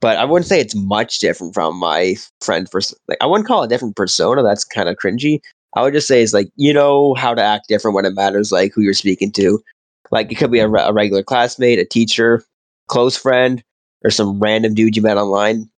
but 0.03 0.19
I 0.19 0.25
wouldn't 0.25 0.49
say 0.49 0.61
it's 0.61 0.75
much 0.75 1.21
different 1.21 1.55
from 1.55 1.79
my 1.79 2.17
friend. 2.43 2.69
Pers- 2.71 2.95
like 3.09 3.19
I 3.23 3.27
wouldn't 3.27 3.47
call 3.47 3.63
it 3.63 3.67
a 3.67 3.69
different 3.69 3.97
persona. 3.97 4.43
That's 4.43 4.65
kind 4.65 4.89
of 4.89 4.97
cringy. 4.97 5.41
I 5.75 5.83
would 5.83 5.95
just 5.95 6.09
say 6.09 6.23
it's 6.23 6.35
like 6.35 6.51
you 6.57 6.75
know 6.75 7.15
how 7.15 7.33
to 7.33 7.41
act 7.41 7.69
different 7.69 7.95
when 7.95 8.05
it 8.05 8.15
matters, 8.15 8.53
like 8.53 8.73
who 8.75 8.83
you're 8.83 8.93
speaking 8.93 9.31
to. 9.33 9.63
Like 10.11 10.31
it 10.31 10.35
could 10.35 10.51
be 10.51 10.59
a, 10.59 10.69
re- 10.69 10.83
a 10.83 10.93
regular 10.93 11.23
classmate, 11.23 11.79
a 11.79 11.85
teacher, 11.87 12.45
close 12.89 13.17
friend, 13.17 13.63
or 14.05 14.11
some 14.11 14.41
random 14.41 14.75
dude 14.75 14.97
you 14.97 15.03
met 15.03 15.17
online. 15.17 15.71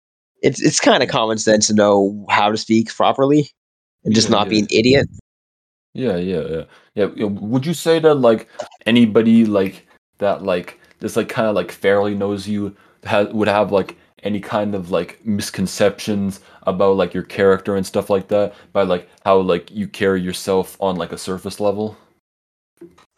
It's 0.41 0.63
it's 0.63 0.81
kind 0.81 1.03
of 1.03 1.09
common 1.09 1.39
sense 1.39 1.67
to 1.67 1.75
know 1.75 2.25
how 2.31 2.51
to 2.51 2.57
speak 2.57 2.95
properly 2.95 3.51
and 4.05 4.15
just 4.15 4.29
yeah, 4.29 4.37
not 4.37 4.47
yeah. 4.47 4.51
be 4.51 4.59
an 4.61 4.67
idiot. 4.71 5.07
Yeah, 5.95 6.17
yeah, 6.17 6.63
yeah, 6.95 7.09
yeah. 7.17 7.25
Would 7.27 7.67
you 7.67 7.75
say 7.75 7.99
that 7.99 8.15
like 8.15 8.49
anybody 8.87 9.45
like 9.45 9.87
that 10.19 10.45
like 10.45 10.79
this 11.01 11.17
like 11.17 11.29
kind 11.29 11.49
of 11.49 11.57
like 11.57 11.73
fairly 11.73 12.15
knows 12.15 12.47
you 12.47 12.77
has 13.05 13.27
would 13.33 13.49
have 13.49 13.73
like 13.73 13.97
any 14.23 14.41
kind 14.41 14.75
of 14.75 14.91
like 14.91 15.25
misconceptions 15.25 16.41
about 16.63 16.97
like 16.97 17.15
your 17.15 17.23
character 17.23 17.77
and 17.77 17.87
stuff 17.87 18.09
like 18.11 18.29
that 18.29 18.55
by 18.73 18.83
like 18.83 19.09
how 19.25 19.39
like 19.39 19.71
you 19.71 19.89
carry 19.89 20.21
yourself 20.21 20.77
on 20.81 20.97
like 20.97 21.13
a 21.13 21.19
surface 21.19 21.61
level? 21.61 21.97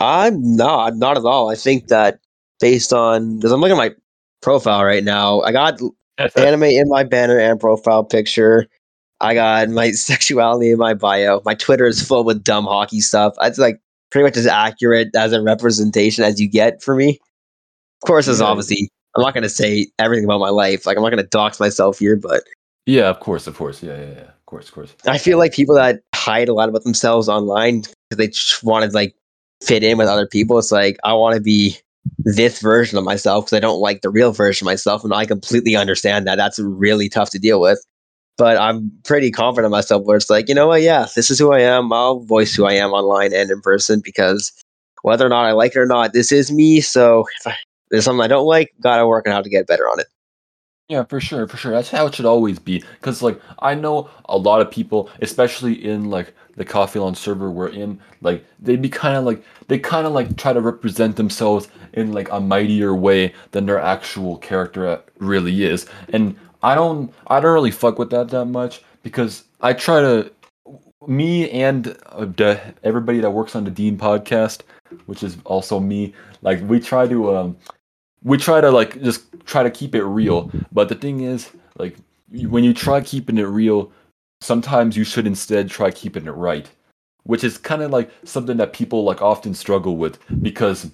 I'm 0.01 0.57
not, 0.57 0.97
not 0.97 1.17
at 1.17 1.25
all. 1.25 1.51
I 1.51 1.55
think 1.55 1.89
that 1.89 2.21
based 2.61 2.93
on 2.93 3.37
because 3.37 3.53
I'm 3.53 3.61
looking 3.61 3.77
at 3.77 3.91
my 3.91 3.95
profile 4.43 4.85
right 4.85 5.05
now, 5.05 5.41
I 5.43 5.53
got 5.53 5.81
anime 6.37 6.65
in 6.65 6.89
my 6.89 7.05
banner 7.05 7.39
and 7.39 7.61
profile 7.61 8.05
picture. 8.05 8.67
I 9.21 9.35
got 9.35 9.69
my 9.69 9.91
sexuality 9.93 10.71
in 10.71 10.79
my 10.79 10.95
bio. 10.95 11.41
My 11.45 11.55
Twitter 11.55 11.87
is 11.87 12.07
full 12.07 12.25
with 12.25 12.45
dumb 12.45 12.65
hockey 12.65 13.01
stuff. 13.01 13.35
It's 13.43 13.59
like 13.59 13.81
pretty 14.11 14.25
much 14.25 14.37
as 14.37 14.47
accurate 14.47 15.09
as 15.17 15.33
a 15.33 15.43
representation 15.43 16.25
as 16.25 16.41
you 16.41 16.49
get 16.49 16.83
for 16.83 16.95
me. 16.95 17.19
Of 18.03 18.07
course, 18.07 18.27
there's 18.27 18.41
obviously 18.41 18.91
I'm 19.17 19.23
not 19.23 19.35
going 19.35 19.43
to 19.43 19.49
say 19.49 19.89
everything 19.99 20.25
about 20.25 20.41
my 20.41 20.49
life. 20.49 20.87
Like 20.87 20.97
I'm 20.97 21.03
not 21.03 21.11
going 21.11 21.23
to 21.23 21.29
dox 21.29 21.61
myself 21.61 21.99
here, 21.99 22.17
but 22.17 22.43
yeah, 22.87 23.09
of 23.09 23.21
course, 23.21 23.47
of 23.47 23.57
course, 23.57 23.83
yeah, 23.83 23.97
yeah, 23.97 24.11
yeah, 24.11 24.21
of 24.23 24.47
course, 24.47 24.69
of 24.69 24.75
course. 24.75 24.95
I 25.07 25.19
feel 25.19 25.39
like 25.39 25.55
people 25.55 25.75
that 25.77 26.01
hide 26.15 26.49
a 26.49 26.55
lot 26.55 26.69
about 26.69 26.85
themselves 26.85 27.29
online 27.29 27.81
because 27.81 28.19
they 28.19 28.29
just 28.29 28.63
want 28.63 28.85
to 28.85 28.95
like 28.95 29.15
fit 29.63 29.83
in 29.83 29.97
with 29.97 30.09
other 30.09 30.27
people. 30.27 30.59
It's 30.59 30.73
like 30.73 30.99
I 31.05 31.15
want 31.15 31.35
to 31.35 31.41
be 31.41 31.79
this 32.19 32.61
version 32.61 32.99
of 32.99 33.05
myself 33.05 33.47
because 33.47 33.57
I 33.57 33.61
don't 33.61 33.81
like 33.81 34.03
the 34.03 34.11
real 34.11 34.33
version 34.33 34.67
of 34.67 34.71
myself, 34.71 35.05
and 35.05 35.15
I 35.15 35.25
completely 35.25 35.77
understand 35.77 36.27
that. 36.27 36.37
That's 36.37 36.59
really 36.59 37.09
tough 37.09 37.31
to 37.31 37.39
deal 37.39 37.61
with. 37.61 37.83
But 38.37 38.59
I'm 38.59 38.91
pretty 39.05 39.31
confident 39.31 39.67
in 39.67 39.71
myself 39.71 40.05
where 40.05 40.17
it's 40.17 40.29
like, 40.29 40.49
you 40.49 40.57
know 40.57 40.67
what, 40.67 40.83
yeah, 40.83 41.07
this 41.15 41.31
is 41.31 41.39
who 41.39 41.53
I 41.53 41.61
am. 41.61 41.93
I'll 41.93 42.21
voice 42.21 42.53
who 42.53 42.67
I 42.67 42.73
am 42.73 42.91
online 42.91 43.33
and 43.33 43.49
in 43.49 43.61
person 43.61 44.01
because 44.05 44.53
whether 45.03 45.25
or 45.25 45.29
not 45.29 45.47
I 45.47 45.53
like 45.53 45.77
it 45.77 45.79
or 45.79 45.87
not, 45.87 46.13
this 46.13 46.33
is 46.33 46.51
me. 46.51 46.81
So 46.81 47.27
if 47.39 47.47
I 47.47 47.55
there's 47.95 48.05
something 48.05 48.25
I 48.25 48.29
don't 48.29 48.47
like, 48.47 48.75
gotta 48.81 49.07
work 49.07 49.27
on 49.27 49.33
how 49.33 49.41
to 49.41 49.49
get 49.49 49.67
better 49.69 49.89
on 49.89 50.01
it. 50.01 50.07
Yeah, 50.89 51.05
for 51.05 51.19
sure, 51.19 51.47
for 51.49 51.57
sure. 51.57 51.73
That's 51.73 51.91
how 51.91 52.07
it 52.07 52.15
should 52.15 52.27
always 52.27 52.59
be. 52.59 52.83
Cause 53.01 53.23
like 53.23 53.41
I 53.61 53.75
know 53.75 54.11
a 54.27 54.37
lot 54.37 54.61
of 54.61 54.71
people, 54.71 55.09
especially 55.23 55.73
in 55.73 56.11
like 56.11 56.35
the 56.57 56.65
Coffee 56.65 56.99
Lounge 56.99 57.17
server 57.17 57.51
we're 57.51 57.69
in, 57.69 58.01
like 58.21 58.45
they'd 58.59 58.83
be 58.83 58.89
kind 58.89 59.17
of 59.17 59.25
like 59.25 59.43
they 59.69 59.79
kind 59.79 60.07
of 60.07 60.13
like 60.13 60.37
try 60.37 60.53
to 60.53 60.61
represent 60.61 61.17
themselves 61.17 61.69
in 61.93 62.13
like 62.13 62.29
a 62.31 62.41
mightier 62.41 62.95
way 62.95 63.33
than 63.53 63.65
their 63.65 63.79
actual 63.81 64.37
character 64.39 65.01
really 65.19 65.65
is. 65.65 65.87
And 66.11 66.37
I 66.63 66.75
don't 66.75 67.15
I 67.29 67.41
don't 67.41 67.55
really 67.55 67.71
fuck 67.71 67.99
with 67.99 68.11
that 68.11 68.29
that 68.31 68.47
much 68.47 68.83
because 69.03 69.45
I 69.61 69.73
try 69.73 70.01
to 70.01 70.31
me 71.07 71.49
and 71.51 71.97
uh, 72.09 72.57
everybody 72.83 73.21
that 73.21 73.31
works 73.31 73.55
on 73.55 73.65
the 73.65 73.71
Dean 73.71 73.97
podcast, 73.97 74.63
which 75.07 75.23
is 75.23 75.39
also 75.45 75.81
me, 75.81 76.13
like 76.43 76.61
we 76.69 76.81
try 76.81 77.07
to 77.07 77.37
um 77.37 77.57
we 78.25 78.39
try 78.39 78.61
to 78.61 78.71
like 78.71 79.01
just 79.03 79.25
try 79.47 79.63
to 79.63 79.71
keep 79.71 79.95
it 79.95 80.05
real. 80.05 80.51
But 80.73 80.89
the 80.89 80.95
thing 80.95 81.21
is, 81.21 81.51
like 81.79 81.97
when 82.31 82.65
you 82.65 82.75
try 82.75 83.01
keeping 83.01 83.39
it 83.39 83.45
real, 83.45 83.93
sometimes 84.41 84.97
you 84.97 85.05
should 85.05 85.27
instead 85.27 85.71
try 85.71 85.91
keeping 85.91 86.27
it 86.27 86.33
right, 86.33 86.69
which 87.25 87.45
is 87.45 87.59
kind 87.59 87.83
of 87.83 87.91
like 87.91 88.11
something 88.25 88.57
that 88.57 88.73
people 88.73 89.05
like 89.05 89.23
often 89.23 89.55
struggle 89.55 89.97
with 89.97 90.19
because 90.43 90.91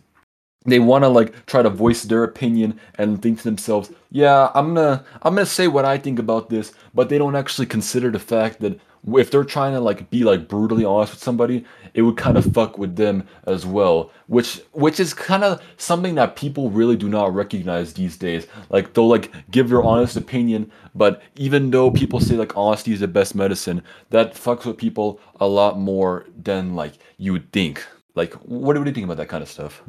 they 0.66 0.78
want 0.78 1.05
to 1.05 1.09
like 1.09 1.47
try 1.47 1.62
to 1.62 1.70
voice 1.70 2.02
their 2.02 2.24
opinion 2.24 2.78
and 2.97 3.23
think 3.23 3.39
to 3.39 3.44
themselves, 3.44 3.90
"Yeah, 4.11 4.51
I'm 4.55 4.74
gonna 4.74 5.05
I'm 5.23 5.35
gonna 5.35 5.47
say 5.47 5.69
what 5.69 5.85
I 5.85 5.97
think 5.97 6.19
about 6.19 6.51
this," 6.51 6.73
but 6.93 7.09
they 7.09 7.16
don't 7.19 7.36
actually 7.36 7.66
consider 7.66 8.11
the 8.11 8.19
fact 8.19 8.61
that 8.61 8.78
if 9.06 9.31
they're 9.31 9.44
trying 9.44 9.72
to 9.72 9.81
like 9.81 10.10
be 10.10 10.24
like 10.24 10.48
brutally 10.48 10.85
honest 10.85 11.14
with 11.14 11.22
somebody, 11.22 11.64
it 11.94 12.02
would 12.02 12.16
kind 12.16 12.36
of 12.36 12.52
fuck 12.52 12.78
with 12.78 12.97
them 12.97 13.27
as 13.47 13.64
well. 13.64 14.10
Which 14.27 14.60
which 14.72 15.01
is 15.01 15.14
kind 15.14 15.44
of 15.44 15.62
something 15.77 16.14
that 16.16 16.36
people 16.36 16.70
really 16.70 16.97
do 16.97 17.09
not 17.09 17.35
recognize 17.35 17.94
these 17.94 18.16
days. 18.16 18.47
Like 18.68 18.93
they'll 18.93 19.09
like 19.09 19.32
give 19.51 19.68
their 19.70 19.82
honest 19.82 20.16
opinion, 20.16 20.70
but 20.94 21.22
even 21.36 21.70
though 21.70 21.90
people 21.90 22.20
say 22.20 22.36
like 22.36 22.56
honesty 22.56 22.93
is 22.93 23.01
the 23.01 23.09
best 23.09 23.35
medicine, 23.35 23.82
that 24.10 24.35
fucks 24.35 24.66
with 24.66 24.77
people 24.77 25.20
a 25.40 25.47
lot 25.47 25.78
more 25.78 26.27
than 26.36 26.74
like 26.74 26.94
you 27.16 27.32
would 27.32 27.51
think. 27.52 27.85
Like 28.14 28.35
what 28.35 28.74
do 28.74 28.85
you 28.85 28.93
think 28.93 29.05
about 29.05 29.16
that 29.16 29.28
kind 29.28 29.43
of 29.43 29.48
stuff? 29.48 29.82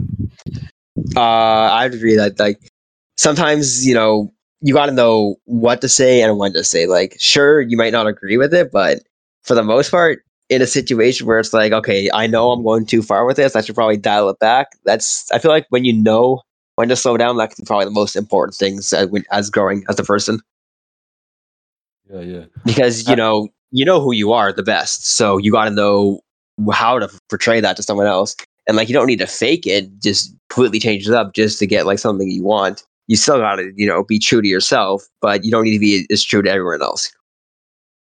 Uh, 1.15 1.19
I 1.19 1.85
would 1.85 1.95
agree 1.95 2.15
that 2.15 2.39
like 2.39 2.59
sometimes 3.17 3.85
you 3.85 3.93
know 3.93 4.33
you 4.61 4.73
got 4.73 4.85
to 4.85 4.91
know 4.91 5.35
what 5.45 5.81
to 5.81 5.89
say 5.89 6.21
and 6.21 6.37
when 6.37 6.53
to 6.53 6.63
say. 6.63 6.85
Like, 6.85 7.15
sure, 7.19 7.61
you 7.61 7.77
might 7.77 7.93
not 7.93 8.07
agree 8.07 8.37
with 8.37 8.53
it, 8.53 8.71
but 8.71 8.99
for 9.43 9.55
the 9.55 9.63
most 9.63 9.89
part, 9.91 10.23
in 10.49 10.61
a 10.61 10.67
situation 10.67 11.25
where 11.25 11.39
it's 11.39 11.53
like, 11.53 11.71
okay, 11.71 12.09
I 12.13 12.27
know 12.27 12.51
I'm 12.51 12.63
going 12.63 12.85
too 12.85 13.01
far 13.01 13.25
with 13.25 13.37
this, 13.37 13.55
I 13.55 13.61
should 13.61 13.75
probably 13.75 13.97
dial 13.97 14.29
it 14.29 14.39
back. 14.39 14.67
That's 14.85 15.29
I 15.31 15.39
feel 15.39 15.51
like 15.51 15.65
when 15.69 15.85
you 15.85 15.93
know 15.93 16.41
when 16.75 16.89
to 16.89 16.95
slow 16.95 17.17
down, 17.17 17.37
that's 17.37 17.59
probably 17.61 17.85
the 17.85 17.91
most 17.91 18.15
important 18.15 18.55
things 18.55 18.93
as, 18.93 19.09
as 19.31 19.49
growing 19.49 19.83
as 19.89 19.99
a 19.99 20.03
person. 20.03 20.41
Yeah, 22.11 22.21
yeah. 22.21 22.45
Because 22.65 23.07
you 23.07 23.15
know 23.15 23.47
you 23.71 23.85
know 23.85 24.01
who 24.01 24.13
you 24.13 24.33
are 24.33 24.51
the 24.51 24.63
best, 24.63 25.07
so 25.07 25.37
you 25.37 25.51
got 25.51 25.65
to 25.65 25.71
know 25.71 26.19
how 26.73 26.99
to 26.99 27.09
portray 27.29 27.61
that 27.61 27.77
to 27.77 27.83
someone 27.83 28.07
else. 28.07 28.35
And 28.67 28.77
like, 28.77 28.89
you 28.89 28.93
don't 28.93 29.07
need 29.07 29.19
to 29.19 29.27
fake 29.27 29.65
it; 29.65 29.89
just 29.99 30.35
completely 30.49 30.79
change 30.79 31.07
it 31.07 31.13
up 31.13 31.33
just 31.33 31.59
to 31.59 31.65
get 31.65 31.85
like 31.85 31.97
something 31.97 32.29
you 32.29 32.43
want 32.43 32.85
you 33.11 33.17
still 33.17 33.39
got 33.39 33.57
to 33.57 33.73
you 33.75 33.85
know 33.85 34.05
be 34.05 34.17
true 34.17 34.41
to 34.41 34.47
yourself, 34.47 35.05
but 35.19 35.43
you 35.43 35.51
don't 35.51 35.65
need 35.65 35.73
to 35.73 35.79
be 35.79 36.07
as 36.09 36.23
true 36.23 36.41
to 36.41 36.49
everyone 36.49 36.81
else. 36.81 37.11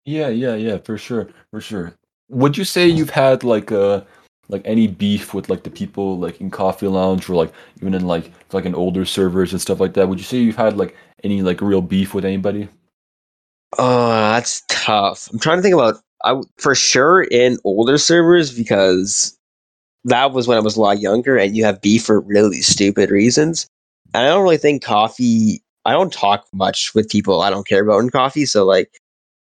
Yeah, 0.04 0.28
yeah, 0.28 0.54
yeah, 0.54 0.76
for 0.76 0.98
sure, 0.98 1.28
for 1.50 1.62
sure. 1.62 1.94
Would 2.28 2.58
you 2.58 2.64
say 2.64 2.86
you've 2.86 3.08
had 3.08 3.42
like 3.42 3.72
uh 3.72 4.02
like 4.50 4.60
any 4.66 4.86
beef 4.86 5.32
with 5.32 5.48
like 5.48 5.62
the 5.62 5.70
people 5.70 6.18
like 6.18 6.42
in 6.42 6.50
Coffee 6.50 6.88
Lounge 6.88 7.26
or 7.30 7.36
like 7.36 7.54
even 7.78 7.94
in 7.94 8.06
like 8.06 8.30
like 8.52 8.66
in 8.66 8.74
older 8.74 9.06
servers 9.06 9.52
and 9.52 9.62
stuff 9.62 9.80
like 9.80 9.94
that? 9.94 10.10
Would 10.10 10.18
you 10.18 10.24
say 10.24 10.36
you've 10.36 10.56
had 10.56 10.76
like 10.76 10.94
any 11.24 11.40
like 11.40 11.62
real 11.62 11.80
beef 11.80 12.12
with 12.12 12.26
anybody? 12.26 12.68
Oh, 13.78 14.32
that's 14.32 14.62
tough. 14.68 15.30
I'm 15.32 15.38
trying 15.38 15.56
to 15.56 15.62
think 15.62 15.74
about 15.74 16.02
I 16.22 16.38
for 16.58 16.74
sure 16.74 17.22
in 17.22 17.56
older 17.64 17.96
servers 17.96 18.54
because 18.54 19.38
that 20.04 20.32
was 20.32 20.46
when 20.46 20.58
I 20.58 20.60
was 20.60 20.76
a 20.76 20.82
lot 20.82 21.00
younger 21.00 21.38
and 21.38 21.56
you 21.56 21.64
have 21.64 21.80
beef 21.80 22.04
for 22.04 22.20
really 22.20 22.60
stupid 22.60 23.10
reasons. 23.10 23.70
And 24.14 24.24
I 24.24 24.28
don't 24.28 24.42
really 24.42 24.56
think 24.56 24.82
coffee. 24.82 25.62
I 25.84 25.92
don't 25.92 26.12
talk 26.12 26.46
much 26.52 26.92
with 26.94 27.08
people 27.08 27.40
I 27.40 27.50
don't 27.50 27.66
care 27.66 27.82
about 27.82 28.00
in 28.00 28.10
coffee. 28.10 28.46
So 28.46 28.64
like, 28.64 28.90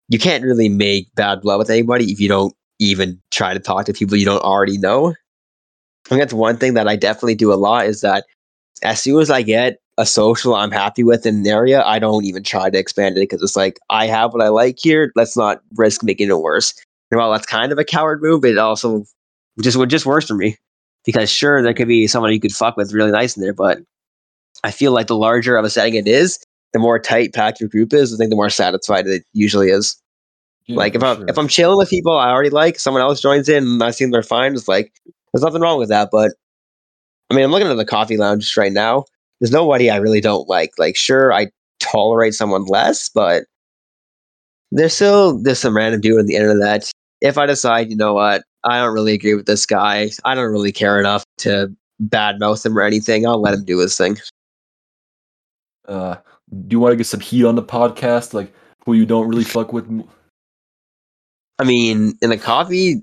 you 0.09 0.19
can't 0.19 0.45
really 0.45 0.69
make 0.69 1.15
bad 1.15 1.41
blood 1.41 1.59
with 1.59 1.71
anybody 1.71 2.13
if 2.13 2.21
you 2.21 2.29
don't 2.29 2.55
even 2.79 3.21
try 3.31 3.55
to 3.55 3.61
talk 3.61 3.87
to 3.87 3.93
people 3.93 4.17
you 4.17 4.25
don't 4.25 4.43
already 4.43 4.79
know. 4.79 5.11
I 5.11 6.09
think 6.09 6.21
that's 6.21 6.35
one 6.35 6.59
thing 6.59 6.75
that 6.75 6.89
I 6.89 6.97
definitely 6.97 7.37
do 7.37 7.53
a 7.53 7.57
lot 7.57 7.87
is 7.87 8.03
that 8.03 8.25
as 8.83 9.03
soon 9.03 9.21
as 9.21 9.31
I 9.31 9.43
get 9.43 9.79
a 9.97 10.05
social 10.05 10.55
I'm 10.55 10.71
happy 10.71 11.05
with 11.05 11.25
in 11.25 11.37
an 11.37 11.47
area, 11.47 11.83
I 11.83 11.99
don't 11.99 12.25
even 12.25 12.43
try 12.43 12.69
to 12.69 12.79
expand 12.79 13.17
it 13.17 13.21
because 13.21 13.43
it's 13.43 13.57
like 13.57 13.79
I 13.89 14.07
have 14.07 14.35
what 14.35 14.43
I 14.43 14.49
like 14.49 14.77
here. 14.79 15.13
Let's 15.15 15.37
not 15.37 15.63
risk 15.77 16.03
making 16.03 16.29
it 16.29 16.39
worse. 16.39 16.75
And 17.11 17.19
while 17.19 17.31
that's 17.31 17.47
kind 17.47 17.73
of 17.73 17.79
a 17.79 17.85
coward 17.85 18.21
move, 18.21 18.45
it 18.45 18.59
also 18.59 19.05
just 19.63 19.77
would 19.77 19.91
just 19.91 20.05
works 20.05 20.27
for 20.27 20.35
me. 20.35 20.57
Because 21.07 21.31
sure, 21.31 21.63
there 21.63 21.75
could 21.75 21.89
be 21.89 22.07
someone 22.07 22.33
you 22.33 22.41
could 22.41 22.53
fuck 22.53 22.77
with 22.77 22.93
really 22.93 23.13
nice 23.13 23.37
in 23.37 23.43
there, 23.43 23.53
but 23.53 23.79
I 24.65 24.71
feel 24.71 24.93
like 24.93 25.07
the 25.07 25.17
larger 25.17 25.57
of 25.57 25.65
a 25.65 25.71
setting 25.71 25.95
it 25.95 26.09
is, 26.09 26.39
the 26.73 26.79
more 26.79 26.99
tight 26.99 27.35
packed 27.35 27.61
your 27.61 27.69
group 27.69 27.93
is, 27.93 28.13
I 28.13 28.17
think 28.17 28.31
the 28.31 28.37
more 28.37 28.51
satisfied 28.51 29.07
it 29.07 29.23
usually 29.33 29.69
is. 29.69 29.97
Yeah, 30.67 30.77
like 30.77 30.95
if 30.95 31.03
I'm 31.03 31.19
sure. 31.19 31.27
if 31.29 31.39
I'm 31.39 31.49
chilling 31.49 31.77
with 31.77 31.91
people 31.91 32.17
I 32.17 32.31
already 32.31 32.49
like, 32.49 32.79
someone 32.79 33.03
else 33.03 33.21
joins 33.21 33.49
in 33.49 33.65
and 33.65 33.83
I 33.83 33.91
see 33.91 34.07
they're 34.07 34.23
fine, 34.23 34.55
it's 34.55 34.67
like 34.67 34.93
there's 35.05 35.43
nothing 35.43 35.61
wrong 35.61 35.79
with 35.79 35.91
that. 35.91 36.09
But 36.11 36.33
I 37.31 37.35
mean, 37.35 37.45
I'm 37.45 37.51
looking 37.51 37.69
at 37.69 37.77
the 37.77 37.85
coffee 37.85 38.17
lounge 38.17 38.57
right 38.57 38.73
now. 38.73 39.05
There's 39.41 39.53
nobody 39.53 39.91
I 39.91 39.97
really 39.97 40.23
don't 40.23 40.49
like. 40.49 40.73
Like, 40.79 40.97
sure, 40.97 41.33
I 41.33 41.49
tolerate 41.81 42.33
someone 42.33 42.65
less, 42.65 43.11
but 43.11 43.45
there's 44.73 44.95
still 44.95 45.39
there's 45.43 45.59
some 45.59 45.77
random 45.77 46.01
dude 46.01 46.19
on 46.19 46.27
the 46.27 46.37
internet. 46.37 46.91
If 47.21 47.37
I 47.37 47.45
decide, 47.45 47.91
you 47.91 47.97
know 47.97 48.15
what, 48.15 48.45
I 48.65 48.79
don't 48.79 48.95
really 48.95 49.13
agree 49.13 49.35
with 49.35 49.47
this 49.47 49.67
guy, 49.67 50.11
I 50.25 50.35
don't 50.35 50.51
really 50.51 50.73
care 50.73 50.99
enough 50.99 51.25
to 51.39 51.69
badmouth 52.03 52.65
him 52.65 52.79
or 52.79 52.83
anything. 52.83 53.27
I'll 53.27 53.41
let 53.41 53.55
him 53.55 53.65
do 53.65 53.79
his 53.79 53.97
thing. 53.97 54.17
Uh, 55.87 56.17
do 56.51 56.75
you 56.75 56.81
want 56.81 56.93
to 56.93 56.97
get 56.97 57.07
some 57.07 57.21
heat 57.21 57.45
on 57.45 57.55
the 57.55 57.63
podcast? 57.63 58.35
Like 58.35 58.53
who 58.85 58.95
you 58.95 59.07
don't 59.07 59.29
really 59.29 59.45
fuck 59.45 59.73
with? 59.73 59.87
I 61.59 61.65
mean, 61.65 62.15
in 62.21 62.31
the 62.31 62.37
coffee, 62.37 63.03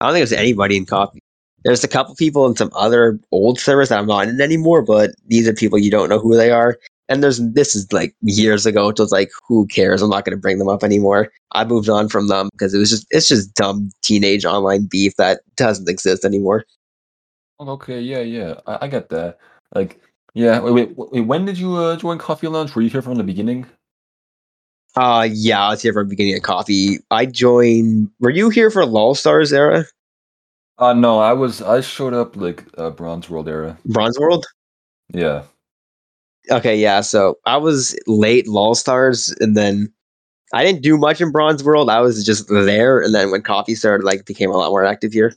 I 0.00 0.06
don't 0.06 0.12
think 0.12 0.28
there's 0.28 0.32
anybody 0.32 0.76
in 0.76 0.86
coffee. 0.86 1.20
There's 1.64 1.82
a 1.82 1.88
couple 1.88 2.14
people 2.14 2.46
in 2.46 2.54
some 2.54 2.70
other 2.76 3.18
old 3.32 3.58
servers 3.58 3.88
that 3.88 3.98
I'm 3.98 4.06
not 4.06 4.28
in 4.28 4.40
anymore, 4.40 4.82
but 4.82 5.10
these 5.26 5.48
are 5.48 5.52
people 5.52 5.78
you 5.78 5.90
don't 5.90 6.08
know 6.08 6.20
who 6.20 6.36
they 6.36 6.50
are. 6.50 6.78
And 7.08 7.22
there's 7.22 7.38
this 7.38 7.74
is 7.74 7.92
like 7.92 8.14
years 8.22 8.66
ago, 8.66 8.92
so 8.96 9.02
it's 9.02 9.12
like 9.12 9.30
who 9.46 9.66
cares? 9.66 10.02
I'm 10.02 10.10
not 10.10 10.24
going 10.24 10.36
to 10.36 10.40
bring 10.40 10.58
them 10.58 10.68
up 10.68 10.82
anymore. 10.82 11.30
I 11.52 11.64
moved 11.64 11.88
on 11.88 12.08
from 12.08 12.28
them 12.28 12.48
because 12.52 12.74
it 12.74 12.78
was 12.78 12.90
just 12.90 13.06
it's 13.10 13.28
just 13.28 13.54
dumb 13.54 13.90
teenage 14.02 14.44
online 14.44 14.86
beef 14.86 15.14
that 15.16 15.40
doesn't 15.56 15.88
exist 15.88 16.24
anymore. 16.24 16.64
Okay, 17.60 18.00
yeah, 18.00 18.20
yeah, 18.20 18.54
I, 18.66 18.78
I 18.82 18.88
get 18.88 19.08
that. 19.10 19.38
Like 19.74 20.00
yeah. 20.36 20.60
Wait, 20.60 20.72
wait, 20.72 20.96
wait 20.96 21.20
when 21.22 21.46
did 21.46 21.58
you 21.58 21.76
uh, 21.76 21.96
join 21.96 22.18
Coffee 22.18 22.46
Lounge? 22.46 22.74
Were 22.74 22.82
you 22.82 22.90
here 22.90 23.02
from 23.02 23.14
the 23.14 23.24
beginning? 23.24 23.66
Uh 24.94 25.28
yeah, 25.30 25.66
I 25.66 25.70
was 25.70 25.82
here 25.82 25.92
from 25.92 26.06
the 26.06 26.10
beginning 26.10 26.36
of 26.36 26.42
coffee. 26.42 26.98
I 27.10 27.26
joined 27.26 28.10
were 28.20 28.30
you 28.30 28.50
here 28.50 28.70
for 28.70 28.84
LOL 28.84 29.14
Stars 29.14 29.52
era? 29.52 29.84
Uh 30.78 30.92
no, 30.92 31.18
I 31.18 31.32
was 31.32 31.60
I 31.62 31.80
showed 31.80 32.14
up 32.14 32.36
like 32.36 32.64
uh, 32.78 32.90
Bronze 32.90 33.28
World 33.28 33.48
era. 33.48 33.76
Bronze 33.86 34.18
World? 34.18 34.46
Yeah. 35.12 35.42
Okay, 36.50 36.76
yeah. 36.76 37.00
So 37.00 37.38
I 37.44 37.56
was 37.56 37.98
late 38.06 38.46
LOL 38.48 38.74
Stars 38.74 39.34
and 39.40 39.56
then 39.56 39.92
I 40.54 40.64
didn't 40.64 40.82
do 40.82 40.96
much 40.96 41.20
in 41.20 41.32
Bronze 41.32 41.62
World. 41.64 41.90
I 41.90 42.00
was 42.00 42.24
just 42.24 42.48
there 42.48 43.00
and 43.00 43.14
then 43.14 43.30
when 43.30 43.42
coffee 43.42 43.74
started 43.74 44.04
like 44.04 44.24
became 44.24 44.50
a 44.50 44.56
lot 44.56 44.70
more 44.70 44.84
active 44.84 45.12
here. 45.12 45.34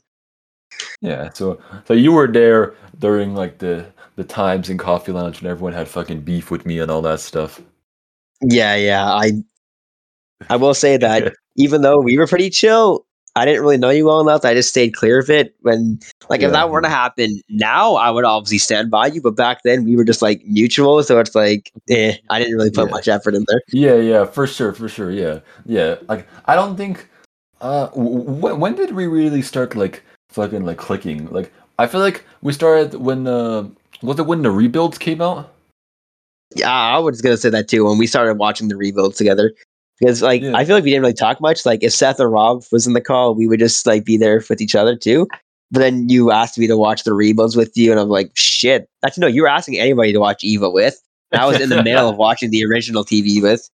Yeah, 1.02 1.30
so 1.34 1.60
so 1.86 1.92
you 1.92 2.12
were 2.12 2.28
there 2.28 2.74
during 2.98 3.34
like 3.34 3.58
the 3.58 3.86
the 4.16 4.24
times 4.24 4.68
in 4.68 4.78
Coffee 4.78 5.12
Lounge 5.12 5.38
and 5.38 5.48
everyone 5.48 5.72
had 5.72 5.88
fucking 5.88 6.20
beef 6.20 6.50
with 6.50 6.66
me 6.66 6.78
and 6.78 6.90
all 6.90 7.02
that 7.02 7.20
stuff. 7.20 7.60
Yeah, 8.42 8.74
yeah. 8.76 9.06
I 9.06 9.32
I 10.48 10.56
will 10.56 10.74
say 10.74 10.96
that 10.96 11.34
even 11.56 11.82
though 11.82 12.00
we 12.00 12.16
were 12.18 12.26
pretty 12.26 12.50
chill, 12.50 13.06
I 13.36 13.44
didn't 13.44 13.62
really 13.62 13.76
know 13.76 13.90
you 13.90 14.06
well 14.06 14.20
enough. 14.20 14.44
I 14.44 14.54
just 14.54 14.70
stayed 14.70 14.94
clear 14.94 15.18
of 15.20 15.30
it. 15.30 15.54
When 15.60 16.00
like 16.28 16.40
yeah. 16.40 16.48
if 16.48 16.52
that 16.52 16.70
were 16.70 16.80
to 16.80 16.88
happen 16.88 17.40
now, 17.48 17.94
I 17.94 18.10
would 18.10 18.24
obviously 18.24 18.58
stand 18.58 18.90
by 18.90 19.06
you. 19.06 19.20
But 19.22 19.36
back 19.36 19.62
then, 19.62 19.84
we 19.84 19.96
were 19.96 20.04
just 20.04 20.22
like 20.22 20.44
mutual, 20.44 21.02
so 21.02 21.18
it's 21.20 21.34
like, 21.34 21.72
eh, 21.88 22.16
I 22.28 22.38
didn't 22.38 22.56
really 22.56 22.70
put 22.70 22.86
yeah. 22.86 22.90
much 22.90 23.08
effort 23.08 23.34
in 23.34 23.44
there. 23.48 23.62
Yeah, 23.68 23.96
yeah, 23.96 24.24
for 24.24 24.46
sure, 24.46 24.72
for 24.72 24.88
sure. 24.88 25.10
Yeah, 25.10 25.40
yeah. 25.64 25.96
Like 26.08 26.26
I 26.46 26.54
don't 26.54 26.76
think. 26.76 27.08
Uh, 27.60 27.88
w- 27.88 28.54
when 28.54 28.74
did 28.74 28.92
we 28.92 29.06
really 29.06 29.42
start 29.42 29.76
like 29.76 30.02
fucking 30.30 30.64
like 30.64 30.78
clicking? 30.78 31.26
Like 31.26 31.52
I 31.80 31.86
feel 31.86 32.00
like 32.00 32.24
we 32.42 32.52
started 32.52 32.94
when 32.94 33.26
uh 33.26 33.66
was 34.02 34.18
it 34.18 34.26
when 34.26 34.42
the 34.42 34.50
rebuilds 34.50 34.98
came 34.98 35.22
out? 35.22 35.50
Yeah, 36.54 36.70
I 36.70 36.98
was 36.98 37.22
gonna 37.22 37.38
say 37.38 37.48
that 37.48 37.68
too. 37.68 37.86
When 37.86 37.96
we 37.96 38.06
started 38.06 38.34
watching 38.34 38.68
the 38.68 38.76
rebuilds 38.76 39.16
together, 39.16 39.52
because 39.98 40.20
like 40.20 40.42
yeah. 40.42 40.54
I 40.54 40.66
feel 40.66 40.76
like 40.76 40.84
we 40.84 40.90
didn't 40.90 41.02
really 41.02 41.14
talk 41.14 41.40
much. 41.40 41.64
Like 41.64 41.82
if 41.82 41.92
Seth 41.92 42.20
or 42.20 42.28
Rob 42.28 42.64
was 42.70 42.86
in 42.86 42.92
the 42.92 43.00
call, 43.00 43.34
we 43.34 43.46
would 43.46 43.60
just 43.60 43.86
like 43.86 44.04
be 44.04 44.18
there 44.18 44.44
with 44.50 44.60
each 44.60 44.74
other 44.74 44.94
too. 44.94 45.26
But 45.70 45.80
then 45.80 46.08
you 46.10 46.30
asked 46.30 46.58
me 46.58 46.66
to 46.66 46.76
watch 46.76 47.04
the 47.04 47.14
rebuilds 47.14 47.56
with 47.56 47.74
you, 47.76 47.92
and 47.92 47.98
I'm 47.98 48.08
like, 48.08 48.30
shit. 48.34 48.86
Actually, 49.02 49.22
no, 49.22 49.26
you 49.28 49.42
were 49.42 49.48
asking 49.48 49.78
anybody 49.78 50.12
to 50.12 50.20
watch 50.20 50.44
Eva 50.44 50.68
with. 50.68 51.00
I 51.32 51.46
was 51.46 51.60
in 51.60 51.70
the 51.70 51.82
middle 51.84 52.10
of 52.10 52.16
watching 52.16 52.50
the 52.50 52.62
original 52.66 53.04
TV 53.04 53.40
with. 53.40 53.70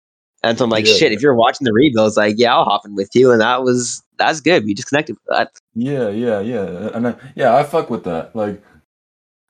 And 0.44 0.58
so 0.58 0.66
I'm 0.66 0.70
like, 0.70 0.86
Yeah, 0.86 0.94
shit, 0.94 1.12
yeah. 1.12 1.16
if 1.16 1.22
you're 1.22 1.36
watching 1.36 1.66
the 1.66 1.74
rebuilds, 1.74 2.18
like, 2.18 2.36
yeah, 2.38 2.54
I'll 2.54 2.66
hop 2.66 2.86
in 2.86 2.96
with 2.96 3.10
you. 3.16 3.32
And 3.32 3.40
that 3.42 3.64
was 3.64 4.04
that's 4.18 4.42
good. 4.42 4.66
We 4.66 4.74
just 4.74 4.90
connected 4.90 5.14
with 5.14 5.38
that. 5.38 5.52
Yeah, 5.74 6.10
yeah, 6.10 6.40
yeah, 6.42 6.90
and 6.94 7.08
I, 7.08 7.16
yeah, 7.36 7.56
I 7.56 7.64
fuck 7.64 7.90
with 7.90 8.04
that. 8.04 8.36
Like, 8.36 8.62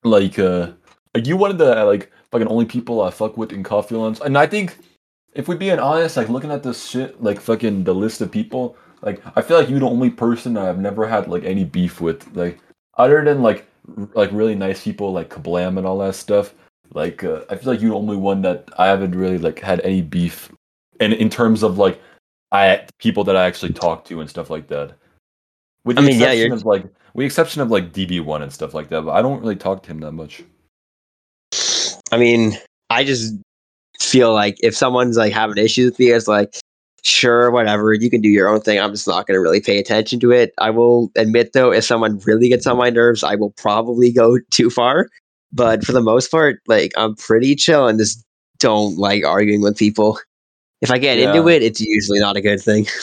like, 0.04 0.38
uh, 0.40 0.72
like 1.16 1.28
you 1.28 1.38
one 1.38 1.52
of 1.52 1.58
the 1.58 1.84
like 1.86 2.12
fucking 2.32 2.48
only 2.48 2.66
people 2.66 3.02
I 3.02 3.12
fuck 3.12 3.38
with 3.38 3.52
in 3.52 3.64
coffee 3.64 3.96
lounge, 3.96 4.20
and 4.24 4.38
I 4.38 4.48
think 4.48 4.78
if 5.34 5.48
we 5.48 5.56
being 5.56 5.80
honest, 5.80 6.18
like 6.18 6.30
looking 6.30 6.52
at 6.52 6.64
this 6.64 6.88
shit, 6.88 7.22
like 7.22 7.40
fucking 7.40 7.84
the 7.84 7.94
list 7.96 8.22
of 8.22 8.32
people, 8.32 8.78
like 9.02 9.22
I 9.36 9.42
feel 9.42 9.58
like 9.58 9.70
you're 9.70 9.80
the 9.80 9.88
only 9.90 10.10
person 10.10 10.58
I've 10.58 10.80
never 10.80 11.08
had 11.08 11.28
like 11.28 11.44
any 11.44 11.64
beef 11.66 12.02
with, 12.02 12.36
like 12.36 12.60
other 12.98 13.24
than 13.24 13.42
like 13.42 13.66
r- 13.98 14.10
like 14.14 14.32
really 14.32 14.56
nice 14.56 14.84
people 14.84 15.12
like 15.12 15.30
Kablam 15.30 15.78
and 15.78 15.86
all 15.88 15.98
that 16.00 16.16
stuff. 16.16 16.54
Like, 16.94 17.24
uh, 17.24 17.42
I 17.50 17.56
feel 17.56 17.74
like 17.74 17.82
you're 17.82 17.90
the 17.92 17.98
only 17.98 18.18
one 18.18 18.44
that 18.44 18.70
I 18.78 18.86
haven't 18.88 19.16
really 19.16 19.40
like 19.40 19.60
had 19.60 19.82
any 19.82 20.02
beef, 20.04 20.52
and 21.00 21.14
in 21.14 21.30
terms 21.30 21.64
of 21.64 21.78
like 21.78 22.00
I 22.52 22.86
people 23.00 23.24
that 23.26 23.36
I 23.36 23.46
actually 23.46 23.74
talk 23.74 24.06
to 24.06 24.22
and 24.22 24.30
stuff 24.30 24.50
like 24.50 24.68
that. 24.68 24.94
With 25.86 25.98
I 25.98 26.02
the 26.02 26.08
mean, 26.08 26.20
yeah, 26.20 26.28
exception 26.28 26.40
you're- 26.48 26.56
of 26.58 26.66
like, 26.66 26.84
with 27.14 27.24
the 27.24 27.26
exception 27.26 27.62
of 27.62 27.72
like 27.72 27.92
DB 27.92 28.24
one 28.24 28.42
and 28.42 28.54
stuff 28.54 28.74
like 28.74 28.90
that, 28.90 29.02
but 29.02 29.12
I 29.12 29.22
don't 29.22 29.42
really 29.42 29.56
talk 29.56 29.84
to 29.84 29.92
him 29.92 30.00
that 30.00 30.12
much. 30.14 30.44
I 32.12 32.18
mean, 32.18 32.54
I 32.90 33.04
just 33.04 33.34
feel 34.00 34.34
like 34.34 34.56
if 34.62 34.76
someone's 34.76 35.18
like 35.18 35.34
having 35.34 35.58
issues 35.58 35.92
with 35.92 36.00
me, 36.00 36.12
it's 36.12 36.28
like, 36.28 36.56
sure, 37.04 37.52
whatever, 37.52 37.94
you 37.94 38.10
can 38.10 38.22
do 38.22 38.30
your 38.30 38.48
own 38.48 38.62
thing. 38.62 38.80
I'm 38.80 38.92
just 38.92 39.08
not 39.08 39.26
going 39.28 39.36
to 39.36 39.42
really 39.42 39.62
pay 39.62 39.80
attention 39.80 40.20
to 40.22 40.32
it. 40.32 40.54
I 40.60 40.70
will 40.70 41.12
admit, 41.16 41.54
though, 41.54 41.72
if 41.72 41.84
someone 41.84 42.20
really 42.26 42.50
gets 42.50 42.68
on 42.68 42.78
my 42.78 42.90
nerves, 42.90 43.24
I 43.24 43.36
will 43.36 43.52
probably 43.52 44.12
go 44.12 44.38
too 44.52 44.70
far. 44.70 45.10
But 45.52 45.84
for 45.84 45.92
the 45.92 46.02
most 46.02 46.32
part, 46.32 46.62
like, 46.68 46.92
I'm 46.98 47.16
pretty 47.16 47.56
chill 47.56 47.88
and 47.88 48.00
just 48.00 48.24
don't 48.60 48.98
like 48.98 49.24
arguing 49.26 49.62
with 49.62 49.78
people. 49.78 50.18
If 50.84 50.92
I 50.92 50.98
get 50.98 51.18
into 51.18 51.48
it, 51.48 51.64
it's 51.64 51.80
usually 51.82 52.20
not 52.20 52.36
a 52.36 52.42
good 52.42 52.62
thing. 52.62 52.86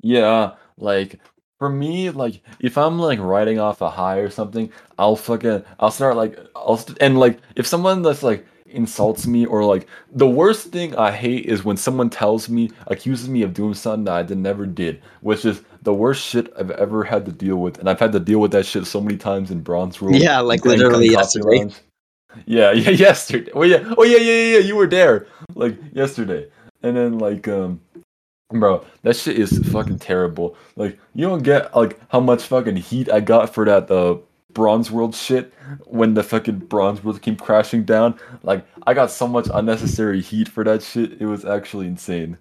Yeah, 0.00 0.52
like 0.76 1.18
for 1.58 1.68
me, 1.68 2.10
like 2.10 2.40
if 2.60 2.78
I'm 2.78 3.00
like 3.00 3.18
riding 3.18 3.58
off 3.58 3.80
a 3.80 3.90
high 3.90 4.18
or 4.18 4.30
something, 4.30 4.70
I'll 4.96 5.16
fucking 5.16 5.64
I'll 5.80 5.90
start 5.90 6.14
like 6.16 6.38
I'll 6.54 6.76
st- 6.76 6.98
and 7.00 7.18
like 7.18 7.40
if 7.56 7.66
someone 7.66 8.02
that's 8.02 8.22
like 8.22 8.46
insults 8.66 9.26
me 9.26 9.44
or 9.44 9.64
like 9.64 9.88
the 10.12 10.28
worst 10.28 10.68
thing 10.68 10.94
I 10.94 11.10
hate 11.10 11.46
is 11.46 11.64
when 11.64 11.76
someone 11.76 12.10
tells 12.10 12.48
me 12.48 12.70
accuses 12.86 13.28
me 13.28 13.42
of 13.42 13.54
doing 13.54 13.74
something 13.74 14.04
that 14.04 14.14
I 14.14 14.22
did 14.22 14.38
never 14.38 14.66
did, 14.66 15.02
which 15.20 15.44
is 15.44 15.62
the 15.82 15.94
worst 15.94 16.24
shit 16.24 16.52
I've 16.56 16.70
ever 16.70 17.02
had 17.02 17.26
to 17.26 17.32
deal 17.32 17.56
with, 17.56 17.78
and 17.78 17.90
I've 17.90 17.98
had 17.98 18.12
to 18.12 18.20
deal 18.20 18.38
with 18.38 18.52
that 18.52 18.66
shit 18.66 18.86
so 18.86 19.00
many 19.00 19.16
times 19.16 19.50
in 19.50 19.60
Bronze 19.62 20.00
World. 20.00 20.16
Yeah, 20.22 20.38
like 20.40 20.64
literally 20.64 21.08
yesterday. 21.08 21.68
Yeah, 22.46 22.70
yeah, 22.72 22.90
yesterday. 22.90 23.50
Oh 23.52 23.62
yeah, 23.62 23.94
oh 23.96 24.04
yeah, 24.04 24.18
yeah, 24.18 24.32
yeah, 24.32 24.52
yeah. 24.54 24.58
You 24.58 24.76
were 24.76 24.86
there, 24.86 25.26
like 25.54 25.76
yesterday, 25.92 26.48
and 26.82 26.96
then 26.96 27.18
like 27.18 27.48
um, 27.48 27.80
bro, 28.50 28.84
that 29.02 29.16
shit 29.16 29.38
is 29.38 29.58
fucking 29.70 29.98
terrible. 29.98 30.56
Like 30.76 30.98
you 31.14 31.26
don't 31.26 31.42
get 31.42 31.74
like 31.76 31.98
how 32.10 32.20
much 32.20 32.44
fucking 32.44 32.76
heat 32.76 33.10
I 33.10 33.20
got 33.20 33.54
for 33.54 33.64
that 33.64 33.90
uh 33.90 34.18
Bronze 34.52 34.90
World 34.90 35.14
shit 35.14 35.52
when 35.84 36.14
the 36.14 36.22
fucking 36.22 36.60
Bronze 36.60 37.04
World 37.04 37.22
came 37.22 37.36
crashing 37.36 37.84
down. 37.84 38.18
Like 38.42 38.64
I 38.86 38.94
got 38.94 39.10
so 39.10 39.26
much 39.26 39.48
unnecessary 39.52 40.20
heat 40.20 40.48
for 40.48 40.64
that 40.64 40.82
shit. 40.82 41.20
It 41.20 41.26
was 41.26 41.44
actually 41.44 41.86
insane. 41.86 42.38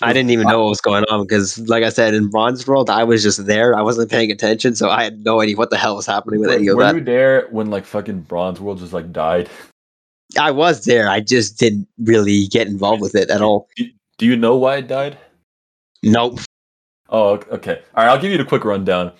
I 0.00 0.12
didn't 0.12 0.30
even 0.30 0.48
know 0.48 0.62
what 0.62 0.70
was 0.70 0.80
going 0.80 1.04
on 1.10 1.22
because, 1.22 1.58
like 1.68 1.84
I 1.84 1.88
said, 1.88 2.14
in 2.14 2.28
Bronze 2.28 2.66
World, 2.66 2.90
I 2.90 3.04
was 3.04 3.22
just 3.22 3.46
there. 3.46 3.76
I 3.76 3.82
wasn't 3.82 4.10
paying 4.10 4.32
attention, 4.32 4.74
so 4.74 4.90
I 4.90 5.04
had 5.04 5.24
no 5.24 5.40
idea 5.40 5.56
what 5.56 5.70
the 5.70 5.76
hell 5.76 5.96
was 5.96 6.06
happening 6.06 6.40
with 6.40 6.48
Were, 6.48 6.56
any 6.56 6.68
of 6.68 6.76
were 6.76 6.82
that. 6.84 6.94
you 6.94 7.04
there 7.04 7.46
when 7.50 7.70
like 7.70 7.84
fucking 7.84 8.22
Bronze 8.22 8.60
World 8.60 8.78
just 8.78 8.92
like 8.92 9.12
died? 9.12 9.48
I 10.38 10.50
was 10.50 10.84
there. 10.84 11.08
I 11.08 11.20
just 11.20 11.58
didn't 11.58 11.88
really 11.98 12.46
get 12.48 12.66
involved 12.66 13.02
with 13.02 13.14
it 13.14 13.30
at 13.30 13.40
all. 13.42 13.68
Do, 13.76 14.26
you 14.26 14.36
know 14.36 14.56
why 14.56 14.76
it 14.76 14.88
died? 14.88 15.18
Nope. 16.02 16.40
Oh, 17.08 17.30
ok- 17.34 17.50
okay. 17.50 17.82
All 17.94 18.04
right, 18.04 18.10
I'll 18.10 18.20
give 18.20 18.30
you 18.30 18.38
the 18.38 18.44
quick 18.44 18.64
rundown. 18.64 19.12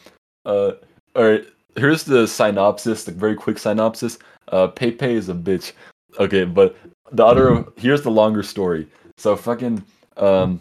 Uh, 0.44 0.72
all 1.14 1.24
right, 1.24 1.44
here's 1.76 2.05
the 2.05 2.26
synopsis, 2.26 3.05
the 3.05 3.12
very 3.12 3.34
quick 3.34 3.59
synopsis. 3.59 4.18
Uh, 4.48 4.68
Pepe 4.68 5.14
is 5.14 5.28
a 5.28 5.34
bitch. 5.34 5.72
Okay, 6.18 6.44
but 6.44 6.76
the 7.12 7.24
other 7.24 7.64
here's 7.76 8.02
the 8.02 8.10
longer 8.10 8.43
story. 8.43 8.86
So 9.16 9.36
fucking 9.36 9.82
um, 10.16 10.60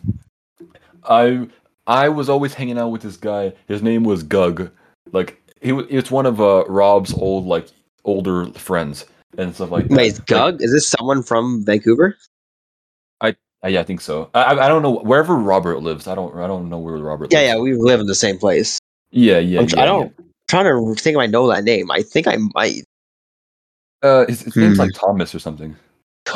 I 1.04 1.48
I 1.88 2.10
was 2.10 2.30
always 2.30 2.54
hanging 2.54 2.78
out 2.78 2.90
with 2.90 3.02
this 3.02 3.18
guy. 3.18 3.54
His 3.68 3.82
name 3.82 4.04
was 4.04 4.24
Gug. 4.24 4.70
Like 5.12 5.42
he 5.62 5.72
wa- 5.72 5.86
it's 5.90 6.12
one 6.12 6.26
of 6.26 6.40
uh 6.40 6.64
Rob's 6.68 7.14
old 7.14 7.46
like 7.46 7.68
older 8.06 8.46
friends 8.54 9.06
and 9.38 9.54
stuff 9.56 9.72
like 9.72 9.88
that. 9.88 9.96
Wait, 9.96 10.08
is 10.14 10.20
Like, 10.20 10.28
Gug? 10.28 10.62
Is 10.62 10.72
this 10.72 10.88
someone 10.88 11.24
from 11.24 11.64
Vancouver? 11.66 12.18
uh, 13.24 13.68
yeah, 13.68 13.80
I 13.80 13.84
think 13.84 14.02
so. 14.02 14.28
I 14.34 14.42
I 14.44 14.66
I 14.66 14.68
don't 14.68 14.82
know 14.82 14.96
wherever 15.04 15.36
Robert 15.36 15.84
lives. 15.84 16.08
I 16.08 16.16
don't 16.16 16.36
I 16.36 16.48
don't 16.48 16.68
know 16.70 16.80
where 16.80 16.98
Robert. 16.98 17.32
Yeah, 17.32 17.40
lives. 17.42 17.48
yeah, 17.54 17.60
we 17.60 17.74
live 17.76 18.00
in 18.00 18.08
the 18.08 18.16
same 18.16 18.40
place. 18.40 18.80
yeah, 19.12 19.38
yeah. 19.38 19.62
Yeah, 19.62 19.82
I 19.84 19.86
don't 19.86 20.12
trying 20.50 20.66
to 20.66 20.96
think 21.00 21.16
if 21.16 21.22
I 21.22 21.28
know 21.28 21.48
that 21.48 21.64
name. 21.64 21.92
I 21.92 22.02
think 22.02 22.28
I 22.28 22.38
might. 22.56 22.78
Yeah. 24.04 24.10
Uh, 24.10 24.26
his, 24.28 24.42
his 24.42 24.56
name's 24.56 24.78
Hmm. 24.78 24.82
like 24.82 24.92
Thomas 24.96 25.36
or 25.36 25.40
something. 25.40 25.76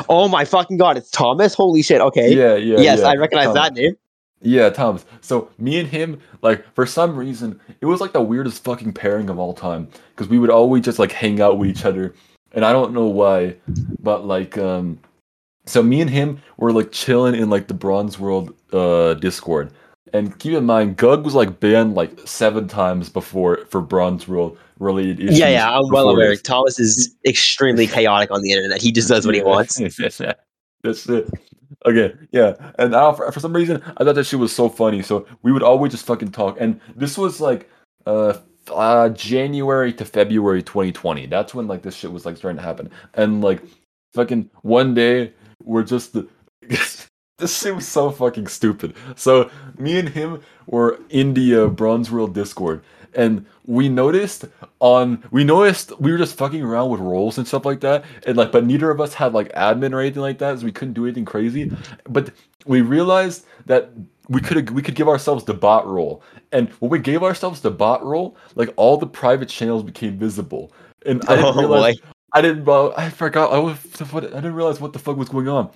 Oh 0.07 0.27
my 0.27 0.45
fucking 0.45 0.77
god, 0.77 0.97
it's 0.97 1.09
Thomas. 1.09 1.55
Holy 1.55 1.81
shit. 1.81 1.99
Okay. 1.99 2.31
Yeah, 2.31 2.55
yeah. 2.55 2.79
yes, 2.79 2.99
yeah, 2.99 3.07
I 3.07 3.15
recognize 3.15 3.45
Thomas. 3.47 3.61
that 3.69 3.73
name. 3.73 3.95
Yeah, 4.41 4.69
Thomas. 4.69 5.03
So 5.21 5.49
me 5.57 5.79
and 5.79 5.89
him, 5.89 6.19
like 6.43 6.63
for 6.75 6.85
some 6.85 7.15
reason, 7.17 7.59
it 7.81 7.87
was 7.87 8.01
like 8.01 8.13
the 8.13 8.21
weirdest 8.21 8.63
fucking 8.63 8.93
pairing 8.93 9.31
of 9.31 9.39
all 9.39 9.53
time 9.55 9.87
because 10.09 10.27
we 10.29 10.37
would 10.37 10.51
always 10.51 10.83
just 10.85 10.99
like 10.99 11.11
hang 11.11 11.41
out 11.41 11.57
with 11.57 11.69
each 11.71 11.85
other, 11.85 12.13
and 12.55 12.65
I 12.65 12.71
don't 12.71 12.93
know 12.93 13.05
why, 13.05 13.55
but 14.01 14.25
like 14.25 14.57
um, 14.57 14.99
so 15.65 15.83
me 15.83 16.01
and 16.01 16.09
him 16.09 16.41
were 16.57 16.71
like 16.71 16.91
chilling 16.91 17.35
in 17.35 17.49
like 17.49 17.67
the 17.67 17.73
Bronze 17.73 18.17
World 18.17 18.55
uh 18.73 19.13
Discord, 19.15 19.71
and 20.13 20.37
keep 20.39 20.53
in 20.53 20.65
mind, 20.65 20.97
Gug 20.97 21.23
was 21.23 21.35
like 21.35 21.59
banned 21.59 21.93
like 21.93 22.17
seven 22.25 22.67
times 22.67 23.09
before 23.09 23.65
for 23.65 23.81
Bronze 23.81 24.27
World 24.27 24.57
related 24.79 25.19
issues. 25.19 25.39
Yeah, 25.39 25.49
yeah, 25.49 25.77
I'm 25.77 25.89
well 25.89 26.09
aware. 26.09 26.29
this. 26.29 26.41
Thomas 26.41 26.79
is 26.79 27.13
extremely 27.25 27.85
chaotic 27.97 28.31
on 28.31 28.41
the 28.41 28.51
internet. 28.51 28.81
He 28.81 28.91
just 28.91 29.09
does 29.09 29.25
what 29.25 29.35
he 29.35 29.43
wants. 29.43 29.75
That's 30.83 31.09
it. 31.09 31.29
Okay, 31.85 32.13
yeah. 32.31 32.53
And 32.79 32.95
I, 32.95 33.13
for, 33.13 33.31
for 33.31 33.39
some 33.39 33.53
reason, 33.53 33.81
I 33.97 34.03
thought 34.03 34.15
that 34.15 34.25
shit 34.25 34.39
was 34.39 34.55
so 34.55 34.69
funny. 34.69 35.01
So 35.01 35.27
we 35.41 35.51
would 35.51 35.63
always 35.63 35.91
just 35.91 36.05
fucking 36.05 36.31
talk. 36.31 36.57
And 36.59 36.79
this 36.95 37.17
was 37.17 37.41
like 37.41 37.69
uh, 38.05 38.37
uh 38.71 39.09
January 39.09 39.93
to 39.93 40.05
February 40.05 40.63
2020. 40.63 41.27
That's 41.27 41.53
when 41.53 41.67
like 41.67 41.81
this 41.81 41.95
shit 41.95 42.11
was 42.11 42.25
like 42.25 42.37
starting 42.37 42.57
to 42.57 42.63
happen. 42.63 42.89
And 43.13 43.41
like 43.41 43.61
fucking 44.13 44.49
one 44.61 44.93
day, 44.93 45.33
we're 45.63 45.83
just 45.83 46.13
the. 46.13 46.27
this 47.37 47.61
shit 47.61 47.75
was 47.75 47.87
so 47.87 48.11
fucking 48.11 48.47
stupid. 48.47 48.95
So 49.15 49.49
me 49.77 49.99
and 49.99 50.09
him 50.09 50.41
were 50.67 50.99
in 51.09 51.33
the 51.33 51.55
uh, 51.55 51.67
Bronze 51.67 52.09
World 52.09 52.33
Discord, 52.33 52.81
and 53.15 53.45
we 53.65 53.89
noticed 53.89 54.45
on 54.79 55.23
we 55.31 55.43
noticed 55.43 55.97
we 55.99 56.11
were 56.11 56.17
just 56.17 56.37
fucking 56.37 56.61
around 56.61 56.89
with 56.89 56.99
roles 56.99 57.37
and 57.37 57.47
stuff 57.47 57.65
like 57.65 57.79
that, 57.81 58.05
and 58.27 58.37
like 58.37 58.51
but 58.51 58.65
neither 58.65 58.91
of 58.91 59.01
us 59.01 59.13
had 59.13 59.33
like 59.33 59.51
admin 59.53 59.93
or 59.93 59.99
anything 59.99 60.21
like 60.21 60.37
that, 60.39 60.59
so 60.59 60.65
we 60.65 60.71
couldn't 60.71 60.93
do 60.93 61.05
anything 61.05 61.25
crazy. 61.25 61.71
But 62.09 62.31
we 62.65 62.81
realized 62.81 63.45
that 63.65 63.89
we 64.29 64.41
could 64.41 64.69
we 64.71 64.81
could 64.81 64.95
give 64.95 65.07
ourselves 65.07 65.43
the 65.43 65.53
bot 65.53 65.87
role, 65.87 66.23
and 66.51 66.69
when 66.79 66.89
we 66.91 66.99
gave 66.99 67.23
ourselves 67.23 67.61
the 67.61 67.71
bot 67.71 68.03
role, 68.03 68.37
like 68.55 68.73
all 68.75 68.97
the 68.97 69.07
private 69.07 69.49
channels 69.49 69.83
became 69.83 70.17
visible, 70.17 70.71
and 71.05 71.23
I 71.27 71.35
didn't 71.35 71.51
Oh, 71.55 71.59
realize 71.59 71.97
boy. 71.99 72.07
I 72.33 72.41
didn't. 72.41 72.67
Uh, 72.67 72.89
I 72.97 73.09
forgot. 73.09 73.53
I 73.53 73.59
was. 73.59 73.77
I 74.01 74.19
didn't 74.19 74.55
realize 74.55 74.81
what 74.81 74.93
the 74.93 74.99
fuck 74.99 75.15
was 75.15 75.29
going 75.29 75.47
on. 75.47 75.69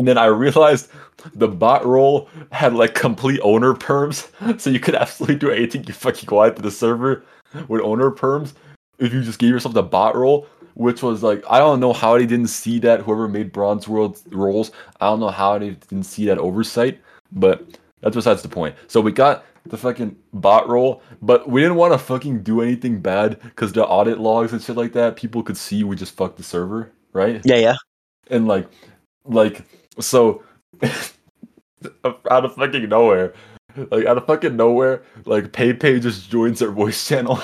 And 0.00 0.08
then 0.08 0.16
I 0.16 0.24
realized 0.26 0.88
the 1.34 1.46
bot 1.46 1.84
role 1.84 2.30
had 2.52 2.72
like 2.74 2.94
complete 2.94 3.38
owner 3.42 3.74
perms, 3.74 4.30
so 4.58 4.70
you 4.70 4.80
could 4.80 4.94
absolutely 4.94 5.36
do 5.36 5.50
anything 5.50 5.84
you 5.84 5.92
fucking 5.92 6.34
want 6.34 6.56
to 6.56 6.62
the 6.62 6.70
server 6.70 7.22
with 7.68 7.82
owner 7.82 8.10
perms 8.10 8.54
if 8.98 9.12
you 9.12 9.22
just 9.22 9.38
gave 9.38 9.50
yourself 9.50 9.74
the 9.74 9.82
bot 9.82 10.16
role. 10.16 10.46
Which 10.74 11.02
was 11.02 11.22
like 11.22 11.44
I 11.50 11.58
don't 11.58 11.80
know 11.80 11.92
how 11.92 12.16
they 12.16 12.24
didn't 12.24 12.46
see 12.46 12.78
that. 12.78 13.02
Whoever 13.02 13.28
made 13.28 13.52
Bronze 13.52 13.86
World 13.86 14.22
roles, 14.30 14.70
I 15.02 15.06
don't 15.08 15.20
know 15.20 15.28
how 15.28 15.58
they 15.58 15.70
didn't 15.70 16.04
see 16.04 16.24
that 16.24 16.38
oversight. 16.38 16.98
But 17.30 17.62
that's 18.00 18.16
besides 18.16 18.40
the 18.40 18.48
point. 18.48 18.74
So 18.86 19.02
we 19.02 19.12
got 19.12 19.44
the 19.66 19.76
fucking 19.76 20.16
bot 20.32 20.66
role, 20.66 21.02
but 21.20 21.50
we 21.50 21.60
didn't 21.60 21.76
want 21.76 21.92
to 21.92 21.98
fucking 21.98 22.42
do 22.42 22.62
anything 22.62 23.00
bad 23.00 23.38
because 23.42 23.74
the 23.74 23.84
audit 23.84 24.18
logs 24.18 24.54
and 24.54 24.62
shit 24.62 24.76
like 24.76 24.94
that, 24.94 25.16
people 25.16 25.42
could 25.42 25.58
see 25.58 25.84
we 25.84 25.96
just 25.96 26.16
fucked 26.16 26.38
the 26.38 26.42
server, 26.42 26.90
right? 27.12 27.42
Yeah, 27.44 27.56
yeah. 27.56 27.76
And 28.28 28.48
like, 28.48 28.70
like, 29.24 29.64
so 29.98 30.42
out 32.30 32.44
of 32.44 32.54
fucking 32.54 32.88
nowhere, 32.88 33.34
like 33.90 34.06
out 34.06 34.18
of 34.18 34.26
fucking 34.26 34.56
nowhere, 34.56 35.02
like 35.24 35.52
Pepe 35.52 36.00
just 36.00 36.30
joins 36.30 36.62
our 36.62 36.70
voice 36.70 37.06
channel, 37.08 37.40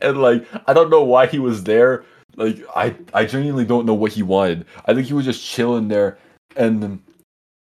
and 0.00 0.20
like 0.20 0.46
I 0.66 0.72
don't 0.72 0.90
know 0.90 1.04
why 1.04 1.26
he 1.26 1.38
was 1.38 1.64
there. 1.64 2.04
Like 2.36 2.58
I, 2.74 2.94
I 3.12 3.24
genuinely 3.24 3.64
don't 3.64 3.86
know 3.86 3.94
what 3.94 4.12
he 4.12 4.22
wanted. 4.22 4.64
I 4.86 4.94
think 4.94 5.06
he 5.06 5.14
was 5.14 5.24
just 5.24 5.44
chilling 5.44 5.88
there, 5.88 6.18
and 6.56 7.02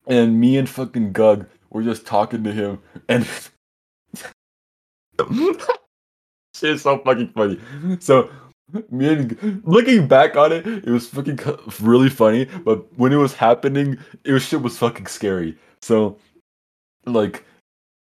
and 0.08 0.40
me 0.40 0.58
and 0.58 0.70
fucking 0.70 1.12
Gug 1.14 1.48
were 1.70 1.84
just 1.84 2.06
talking 2.06 2.44
to 2.44 2.52
him, 2.52 2.80
and 3.10 3.28
shit 6.56 6.72
is 6.72 6.82
so 6.82 7.00
fucking 7.00 7.30
funny. 7.30 7.60
So 8.00 8.30
me 8.90 9.08
and 9.08 9.62
looking 9.66 10.08
back 10.08 10.36
on 10.36 10.52
it, 10.52 10.66
it 10.66 10.90
was 10.90 11.08
fucking 11.08 11.40
really 11.82 12.10
funny. 12.10 12.46
But 12.46 12.86
when 12.98 13.14
it 13.14 13.18
was 13.18 13.34
happening, 13.34 13.98
it 14.24 14.32
was 14.32 14.44
shit 14.44 14.62
was 14.62 14.78
fucking 14.78 15.08
scary. 15.08 15.58
So 15.82 16.18
like 17.06 17.46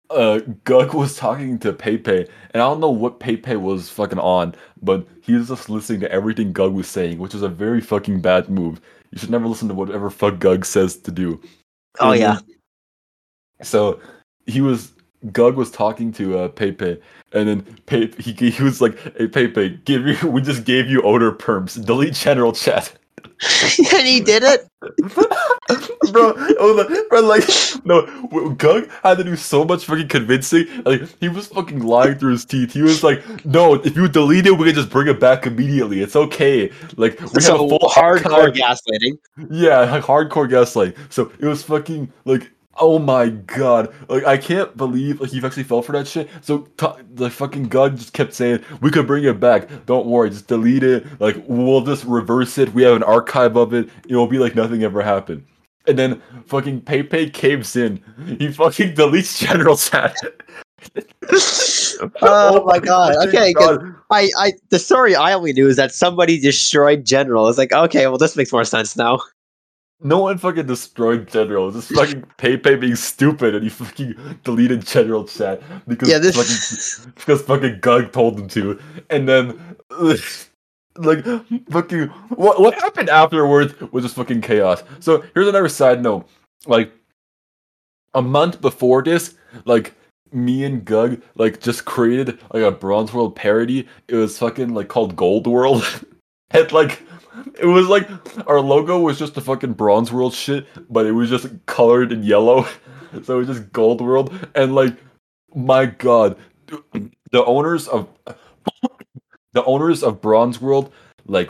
uh 0.09 0.39
Gug 0.63 0.93
was 0.93 1.15
talking 1.15 1.59
to 1.59 1.73
Pepe, 1.73 2.27
and 2.51 2.61
I 2.61 2.65
don't 2.65 2.79
know 2.79 2.89
what 2.89 3.19
Pepe 3.19 3.55
was 3.55 3.89
fucking 3.89 4.19
on, 4.19 4.55
but 4.81 5.05
he 5.21 5.33
was 5.33 5.49
just 5.49 5.69
listening 5.69 5.99
to 6.01 6.11
everything 6.11 6.53
Gug 6.53 6.73
was 6.73 6.87
saying, 6.87 7.17
which 7.17 7.35
is 7.35 7.43
a 7.43 7.49
very 7.49 7.81
fucking 7.81 8.21
bad 8.21 8.49
move. 8.49 8.81
You 9.11 9.19
should 9.19 9.29
never 9.29 9.47
listen 9.47 9.67
to 9.67 9.73
whatever 9.73 10.09
fuck 10.09 10.39
Gug 10.39 10.65
says 10.65 10.97
to 10.97 11.11
do. 11.11 11.41
Oh 11.99 12.11
And 12.11 12.19
yeah. 12.19 12.39
So 13.63 13.99
he 14.45 14.61
was 14.61 14.93
Gug 15.31 15.55
was 15.55 15.71
talking 15.71 16.11
to 16.13 16.39
uh, 16.39 16.47
Pepe, 16.49 16.99
and 17.33 17.47
then 17.47 17.61
Pepe 17.85 18.21
he, 18.21 18.51
he 18.51 18.63
was 18.63 18.81
like, 18.81 18.97
"Hey 19.17 19.27
Pepe, 19.27 19.81
give 19.85 20.05
you 20.05 20.17
we 20.29 20.41
just 20.41 20.63
gave 20.65 20.89
you 20.89 21.01
owner 21.03 21.31
perms. 21.31 21.83
Delete 21.83 22.13
general 22.13 22.53
chat." 22.53 22.93
and 23.93 24.07
he 24.07 24.19
did 24.19 24.41
it. 24.43 24.67
bro, 26.11 26.33
oh, 26.59 26.73
like, 26.73 27.09
bro, 27.09 27.21
like, 27.21 27.43
no, 27.85 28.53
Gug 28.55 28.89
had 29.03 29.17
to 29.17 29.23
do 29.23 29.35
so 29.35 29.63
much 29.63 29.85
fucking 29.85 30.07
convincing. 30.07 30.65
Like, 30.85 31.01
he 31.19 31.29
was 31.29 31.47
fucking 31.47 31.79
lying 31.79 32.17
through 32.17 32.31
his 32.31 32.45
teeth. 32.45 32.73
He 32.73 32.81
was 32.81 33.03
like, 33.03 33.45
"No, 33.45 33.75
if 33.75 33.95
you 33.95 34.07
delete 34.07 34.47
it, 34.47 34.57
we 34.57 34.65
can 34.65 34.75
just 34.75 34.89
bring 34.89 35.07
it 35.07 35.19
back 35.19 35.45
immediately. 35.45 36.01
It's 36.01 36.15
okay. 36.15 36.71
Like, 36.95 37.19
we 37.19 37.25
have 37.25 37.43
so 37.43 37.65
a 37.65 37.69
full 37.69 37.89
hardcore 37.89 38.31
archive." 38.31 38.53
gaslighting. 38.53 39.17
Yeah, 39.51 39.79
like 39.81 40.03
hardcore 40.03 40.49
gaslighting. 40.49 40.95
So 41.11 41.31
it 41.39 41.45
was 41.45 41.61
fucking 41.63 42.11
like, 42.25 42.51
oh 42.79 42.99
my 42.99 43.29
Gug, 43.29 43.93
like 44.07 44.25
I 44.25 44.37
can't 44.37 44.75
believe 44.77 45.21
like 45.21 45.31
he 45.31 45.43
actually 45.43 45.63
fell 45.63 45.81
for 45.81 45.91
that 45.93 46.07
shit. 46.07 46.29
So 46.41 46.67
t- 46.77 46.87
the 47.13 47.29
fucking 47.29 47.69
god 47.69 47.97
just 47.97 48.13
kept 48.13 48.33
saying 48.33 48.63
we 48.81 48.91
could 48.91 49.07
bring 49.07 49.23
it 49.23 49.39
back. 49.39 49.69
Don't 49.85 50.07
worry, 50.07 50.29
just 50.29 50.47
delete 50.47 50.83
it. 50.83 51.05
Like 51.19 51.43
we'll 51.47 51.81
just 51.81 52.03
reverse 52.05 52.57
it. 52.57 52.73
We 52.73 52.83
have 52.83 52.95
an 52.95 53.03
archive 53.03 53.55
of 53.55 53.73
it. 53.73 53.89
It'll 54.07 54.27
be 54.27 54.39
like 54.39 54.55
nothing 54.55 54.83
ever 54.83 55.01
happened. 55.01 55.45
And 55.87 55.97
then 55.97 56.21
fucking 56.47 56.81
Pepe 56.81 57.29
caves 57.29 57.75
in. 57.75 58.03
He 58.39 58.51
fucking 58.51 58.95
deletes 58.95 59.37
general 59.47 59.77
chat. 59.77 60.15
oh 62.21 62.63
my 62.65 62.79
god. 62.79 63.15
Oh 63.17 63.27
okay, 63.27 63.53
God. 63.53 63.95
I, 64.11 64.29
I 64.37 64.53
the 64.69 64.79
story 64.79 65.15
I 65.15 65.33
only 65.33 65.53
knew 65.53 65.67
is 65.67 65.75
that 65.77 65.93
somebody 65.93 66.39
destroyed 66.39 67.05
General. 67.05 67.47
It's 67.49 67.57
like, 67.57 67.73
okay, 67.73 68.07
well 68.07 68.17
this 68.17 68.35
makes 68.35 68.51
more 68.51 68.65
sense 68.65 68.95
now. 68.95 69.19
No 69.99 70.19
one 70.19 70.37
fucking 70.37 70.67
destroyed 70.67 71.27
General. 71.27 71.71
Just 71.71 71.89
fucking 71.89 72.23
Pepe 72.37 72.75
being 72.75 72.95
stupid 72.95 73.55
and 73.55 73.63
he 73.63 73.69
fucking 73.69 74.15
deleted 74.43 74.85
General 74.85 75.23
chat 75.23 75.61
because 75.87 76.09
Yeah, 76.09 76.19
this 76.19 76.35
fucking 76.35 77.13
because 77.15 77.41
fucking 77.41 77.79
Gug 77.81 78.11
told 78.11 78.39
him 78.39 78.47
to. 78.49 78.79
And 79.09 79.27
then 79.27 79.59
like 80.97 81.25
fucking 81.69 82.07
what 82.29 82.59
what 82.59 82.75
happened 82.75 83.09
afterwards 83.09 83.73
was 83.91 84.03
just 84.03 84.15
fucking 84.15 84.41
chaos. 84.41 84.83
So 84.99 85.23
here's 85.33 85.47
another 85.47 85.69
side 85.69 86.03
note. 86.03 86.27
Like 86.67 86.91
a 88.13 88.21
month 88.21 88.61
before 88.61 89.01
this, 89.01 89.35
like 89.65 89.95
me 90.31 90.63
and 90.63 90.85
Gug 90.85 91.21
like 91.35 91.59
just 91.59 91.85
created 91.85 92.39
like 92.53 92.63
a 92.63 92.71
Bronze 92.71 93.13
World 93.13 93.35
parody. 93.35 93.87
It 94.07 94.15
was 94.15 94.37
fucking 94.37 94.75
like 94.75 94.89
called 94.89 95.15
Gold 95.15 95.47
World. 95.47 95.83
and 96.51 96.71
like 96.71 97.01
it 97.59 97.65
was 97.65 97.87
like 97.87 98.09
our 98.47 98.59
logo 98.59 98.99
was 98.99 99.19
just 99.19 99.37
a 99.37 99.41
fucking 99.41 99.73
Bronze 99.73 100.11
World 100.11 100.33
shit, 100.33 100.67
but 100.89 101.05
it 101.05 101.11
was 101.11 101.29
just 101.29 101.47
colored 101.65 102.11
in 102.11 102.23
yellow. 102.23 102.65
So 103.23 103.35
it 103.35 103.47
was 103.47 103.57
just 103.57 103.71
Gold 103.71 104.01
World. 104.01 104.33
And 104.53 104.75
like 104.75 104.97
my 105.55 105.85
god, 105.85 106.37
the 107.31 107.45
owners 107.45 107.87
of 107.87 108.09
the 109.53 109.63
owners 109.63 110.03
of 110.03 110.21
Bronze 110.21 110.59
World, 110.59 110.91
like 111.25 111.49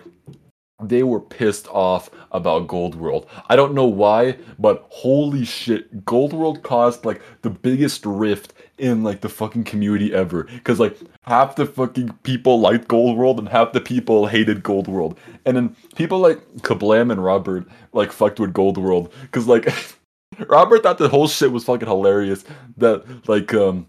they 0.81 1.01
were 1.01 1.19
pissed 1.19 1.67
off 1.69 2.11
about 2.31 2.67
Gold 2.67 2.93
World. 2.93 3.27
I 3.49 3.55
don't 3.55 3.73
know 3.73 3.87
why, 3.87 4.37
but 4.59 4.85
holy 4.89 5.45
shit, 5.45 6.05
Gold 6.05 6.31
World 6.31 6.61
caused 6.61 7.05
like 7.05 7.21
the 7.41 7.49
biggest 7.49 8.05
rift 8.05 8.53
in 8.77 9.03
like 9.03 9.21
the 9.21 9.29
fucking 9.29 9.63
community 9.63 10.13
ever. 10.13 10.47
Cause 10.63 10.79
like 10.79 10.97
half 11.23 11.55
the 11.55 11.65
fucking 11.65 12.13
people 12.23 12.59
liked 12.59 12.87
Gold 12.87 13.17
World 13.17 13.39
and 13.39 13.49
half 13.49 13.73
the 13.73 13.81
people 13.81 14.27
hated 14.27 14.63
Gold 14.63 14.87
World. 14.87 15.17
And 15.45 15.57
then 15.57 15.75
people 15.95 16.19
like 16.19 16.39
Kablam 16.57 17.11
and 17.11 17.23
Robert 17.23 17.67
like 17.93 18.11
fucked 18.11 18.39
with 18.39 18.53
Gold 18.53 18.77
World. 18.77 19.13
Cause 19.31 19.47
like 19.47 19.67
Robert 20.47 20.83
thought 20.83 20.97
the 20.97 21.09
whole 21.09 21.27
shit 21.27 21.51
was 21.51 21.63
fucking 21.63 21.87
hilarious. 21.87 22.45
That 22.77 23.27
like 23.27 23.53
um 23.53 23.87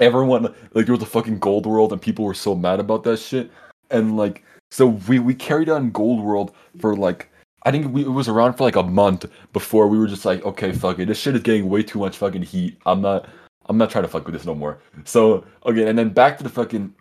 everyone 0.00 0.54
like 0.72 0.86
there 0.86 0.94
was 0.94 1.02
a 1.02 1.06
fucking 1.06 1.38
Gold 1.38 1.66
World 1.66 1.92
and 1.92 2.00
people 2.00 2.24
were 2.24 2.34
so 2.34 2.54
mad 2.54 2.80
about 2.80 3.04
that 3.04 3.18
shit. 3.18 3.50
And 3.90 4.16
like 4.16 4.44
so 4.70 4.86
we 5.08 5.18
we 5.18 5.34
carried 5.34 5.68
on 5.68 5.90
Gold 5.90 6.20
World 6.20 6.54
for 6.80 6.96
like 6.96 7.30
I 7.64 7.72
think 7.72 7.92
we, 7.92 8.02
it 8.02 8.08
was 8.08 8.28
around 8.28 8.54
for 8.54 8.64
like 8.64 8.76
a 8.76 8.82
month 8.82 9.26
before 9.52 9.88
we 9.88 9.98
were 9.98 10.06
just 10.06 10.24
like, 10.24 10.44
okay, 10.44 10.70
fuck 10.72 11.00
it, 11.00 11.06
this 11.06 11.18
shit 11.18 11.34
is 11.34 11.42
getting 11.42 11.68
way 11.68 11.82
too 11.82 11.98
much 11.98 12.16
fucking 12.16 12.42
heat. 12.42 12.78
I'm 12.86 13.00
not 13.00 13.28
I'm 13.68 13.78
not 13.78 13.90
trying 13.90 14.04
to 14.04 14.08
fuck 14.08 14.24
with 14.24 14.34
this 14.34 14.46
no 14.46 14.54
more. 14.54 14.78
So 15.04 15.44
okay, 15.64 15.88
and 15.88 15.98
then 15.98 16.10
back 16.10 16.38
to 16.38 16.44
the 16.44 16.50
fucking 16.50 16.94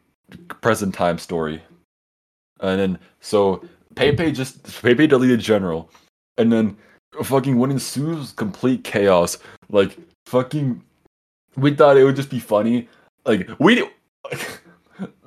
present 0.61 0.93
time 0.93 1.17
story. 1.17 1.61
And 2.59 2.79
then 2.79 2.99
so 3.19 3.63
Pepe 3.95 4.31
just 4.31 4.81
Pepe 4.81 5.07
deleted 5.07 5.39
general, 5.39 5.89
and 6.37 6.51
then 6.51 6.77
fucking 7.23 7.57
what 7.57 7.69
ensues 7.69 8.31
complete 8.31 8.83
chaos. 8.83 9.37
Like 9.69 9.97
fucking, 10.25 10.83
we 11.55 11.73
thought 11.75 11.97
it 11.97 12.03
would 12.03 12.15
just 12.15 12.29
be 12.29 12.39
funny. 12.39 12.89
Like 13.25 13.49
we. 13.59 13.87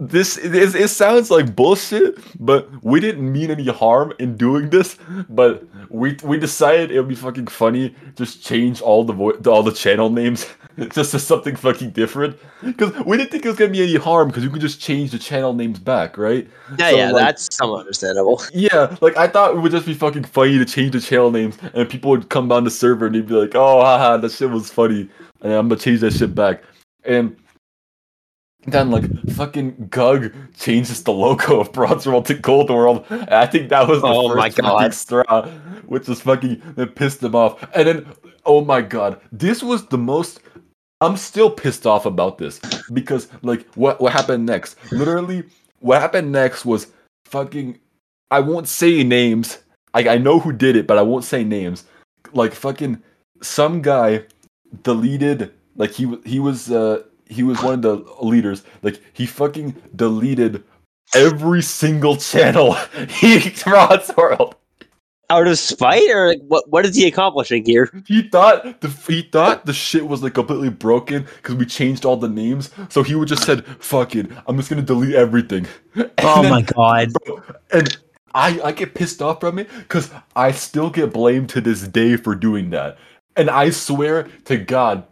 This 0.01 0.39
it, 0.39 0.55
it 0.55 0.89
sounds 0.89 1.31
like 1.31 1.55
bullshit, 1.55 2.19
but 2.40 2.70
we 2.82 3.01
didn't 3.01 3.31
mean 3.31 3.51
any 3.51 3.66
harm 3.66 4.15
in 4.19 4.35
doing 4.35 4.70
this. 4.70 4.97
But 5.28 5.62
we 5.90 6.16
we 6.24 6.39
decided 6.39 6.90
it 6.90 6.98
would 6.98 7.09
be 7.10 7.15
fucking 7.15 7.48
funny. 7.48 7.94
Just 8.15 8.43
change 8.43 8.81
all 8.81 9.05
the 9.05 9.12
vo- 9.12 9.39
all 9.47 9.62
the 9.62 9.73
channel 9.73 10.09
names 10.09 10.47
just 10.92 11.10
to 11.12 11.18
something 11.18 11.56
fucking 11.56 11.90
different. 11.90 12.36
Because 12.62 12.92
we 13.05 13.16
didn't 13.16 13.30
think 13.30 13.44
it 13.44 13.48
was 13.48 13.56
gonna 13.59 13.70
be 13.70 13.82
any 13.82 13.96
harm. 13.96 14.28
Because 14.28 14.44
you 14.44 14.50
could 14.50 14.60
just 14.60 14.80
change 14.80 15.10
the 15.10 15.18
channel 15.18 15.52
names 15.55 15.78
back, 15.78 16.16
right? 16.18 16.48
Yeah, 16.78 16.90
So, 16.90 16.96
yeah, 16.96 17.10
like- 17.10 17.22
that's 17.24 17.55
somewhat 17.56 17.80
understandable. 17.80 18.42
Yeah, 18.52 18.96
like 19.00 19.16
I 19.16 19.26
thought 19.28 19.55
it 19.55 19.60
would 19.60 19.72
just 19.72 19.86
be 19.86 19.94
fucking 19.94 20.24
funny 20.24 20.59
to 20.59 20.64
change 20.64 20.92
the 20.92 21.00
channel 21.00 21.30
names, 21.30 21.56
and 21.74 21.88
people 21.88 22.10
would 22.10 22.28
come 22.28 22.50
on 22.52 22.64
the 22.64 22.70
server 22.70 23.06
and 23.06 23.14
they'd 23.14 23.26
be 23.26 23.34
like, 23.34 23.55
"Oh, 23.55 23.80
haha, 23.80 24.16
that 24.18 24.32
shit 24.32 24.50
was 24.50 24.70
funny," 24.70 25.09
and 25.42 25.52
I'm 25.52 25.68
gonna 25.68 25.80
change 25.80 26.00
that 26.00 26.12
shit 26.12 26.34
back. 26.34 26.62
And 27.05 27.36
then 28.66 28.90
like 28.90 29.05
fucking 29.30 29.88
Gug 29.90 30.32
changes 30.59 31.02
the 31.02 31.12
logo 31.12 31.60
of 31.60 31.72
Bronze 31.72 32.06
World 32.06 32.26
to 32.26 32.34
Gold 32.34 32.68
World. 32.70 33.05
And 33.09 33.30
I 33.30 33.46
think 33.46 33.70
that 33.70 33.88
was 33.88 34.02
the 34.02 34.09
Oh 34.09 34.28
first 34.28 34.38
my 34.38 34.48
God. 34.50 34.92
straw, 34.94 35.46
which 35.86 36.06
was 36.09 36.20
fucking 36.20 36.60
that 36.76 36.94
pissed 36.96 37.22
him 37.22 37.34
off. 37.34 37.62
And 37.74 37.88
then, 37.88 38.06
oh 38.44 38.62
my 38.64 38.82
god, 38.82 39.20
this 39.32 39.62
was 39.62 39.86
the 39.86 39.96
most. 39.98 40.40
I'm 41.00 41.16
still 41.16 41.50
pissed 41.50 41.86
off 41.86 42.06
about 42.06 42.38
this 42.38 42.60
because 42.92 43.28
like 43.42 43.66
what 43.74 44.00
what 44.00 44.12
happened 44.12 44.46
next? 44.46 44.76
Literally, 44.90 45.44
what 45.80 46.00
happened 46.00 46.32
next 46.32 46.64
was 46.64 46.88
fucking. 47.26 47.78
I 48.30 48.40
won't 48.40 48.68
say 48.68 49.04
names. 49.04 49.58
I 49.94 50.08
I 50.08 50.18
know 50.18 50.40
who 50.40 50.52
did 50.52 50.76
it, 50.76 50.86
but 50.86 50.98
I 50.98 51.02
won't 51.02 51.24
say 51.24 51.44
names. 51.44 51.84
Like 52.32 52.52
fucking 52.52 53.00
some 53.42 53.80
guy 53.80 54.24
deleted 54.82 55.52
like 55.76 55.92
he 55.92 56.18
he 56.24 56.40
was 56.40 56.70
uh 56.70 57.04
he 57.26 57.42
was 57.42 57.62
one 57.62 57.74
of 57.74 57.82
the 57.82 57.94
leaders 58.20 58.64
like 58.82 59.00
he 59.12 59.26
fucking 59.26 59.74
deleted 59.94 60.64
every 61.14 61.62
single 61.62 62.16
channel 62.16 62.72
he 63.08 63.50
Bronze 63.64 64.10
World. 64.16 64.56
Out 65.30 65.46
of 65.46 65.59
spite, 65.59 66.09
or 66.10 66.28
like, 66.28 66.40
what? 66.48 66.68
What 66.70 66.86
is 66.86 66.96
he 66.96 67.06
accomplishing 67.06 67.62
here? 67.66 67.90
He 68.06 68.22
thought 68.22 68.80
the 68.80 68.88
he 69.06 69.22
thought 69.22 69.66
the 69.66 69.74
shit 69.74 70.09
was 70.09 70.22
like 70.22 70.32
completely 70.32 70.70
broken 70.70 71.26
because 71.36 71.55
we 71.56 71.66
changed 71.66 72.06
all 72.06 72.16
the 72.16 72.30
names. 72.30 72.70
So 72.88 73.02
he 73.02 73.14
would 73.14 73.28
just 73.28 73.44
said, 73.44 73.66
"Fuck 73.78 74.16
it, 74.16 74.26
I'm 74.46 74.56
just 74.56 74.70
gonna 74.70 74.80
delete 74.82 75.14
everything." 75.14 75.66
Oh 75.96 76.02
and 76.02 76.12
Oh 76.18 76.42
then- 76.42 76.50
my 76.50 76.62
god! 76.62 77.12
Bro, 77.26 77.42
and 77.72 77.98
I 78.34 78.59
I 78.62 78.72
get 78.72 78.94
pissed 78.94 79.20
off 79.20 79.40
from 79.40 79.59
it 79.59 79.68
because 79.78 80.10
I 80.34 80.50
still 80.52 80.88
get 80.88 81.12
blamed 81.12 81.50
to 81.50 81.60
this 81.60 81.82
day 81.86 82.16
for 82.16 82.34
doing 82.34 82.70
that. 82.70 82.96
And 83.36 83.50
I 83.50 83.68
swear 83.70 84.28
to 84.46 84.56
God, 84.56 85.05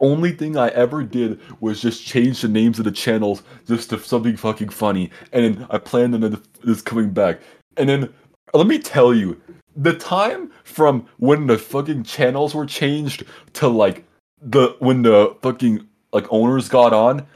only 0.00 0.32
thing 0.32 0.56
I 0.56 0.68
ever 0.70 1.02
did 1.04 1.38
was 1.60 1.80
just 1.80 2.04
change 2.04 2.40
the 2.42 2.48
names 2.48 2.78
of 2.80 2.84
the 2.84 2.90
channels 2.90 3.42
just 3.68 3.90
to 3.90 3.98
something 4.00 4.36
fucking 4.36 4.70
funny. 4.70 5.10
And 5.32 5.44
then 5.56 5.66
I 5.70 5.78
planned 5.78 6.14
on 6.16 6.42
this 6.64 6.82
coming 6.82 7.10
back. 7.10 7.40
And 7.76 7.88
then 7.88 8.12
let 8.54 8.66
me 8.66 8.78
tell 8.78 9.14
you, 9.14 9.40
the 9.76 9.94
time 9.94 10.50
from 10.64 11.06
when 11.18 11.46
the 11.46 11.58
fucking 11.58 12.04
channels 12.04 12.54
were 12.54 12.66
changed 12.66 13.24
to 13.54 13.68
like 13.68 14.04
the 14.40 14.74
when 14.78 15.02
the 15.02 15.36
fucking 15.42 15.86
like 16.12 16.26
owners 16.30 16.68
got 16.68 16.92
on 16.92 17.26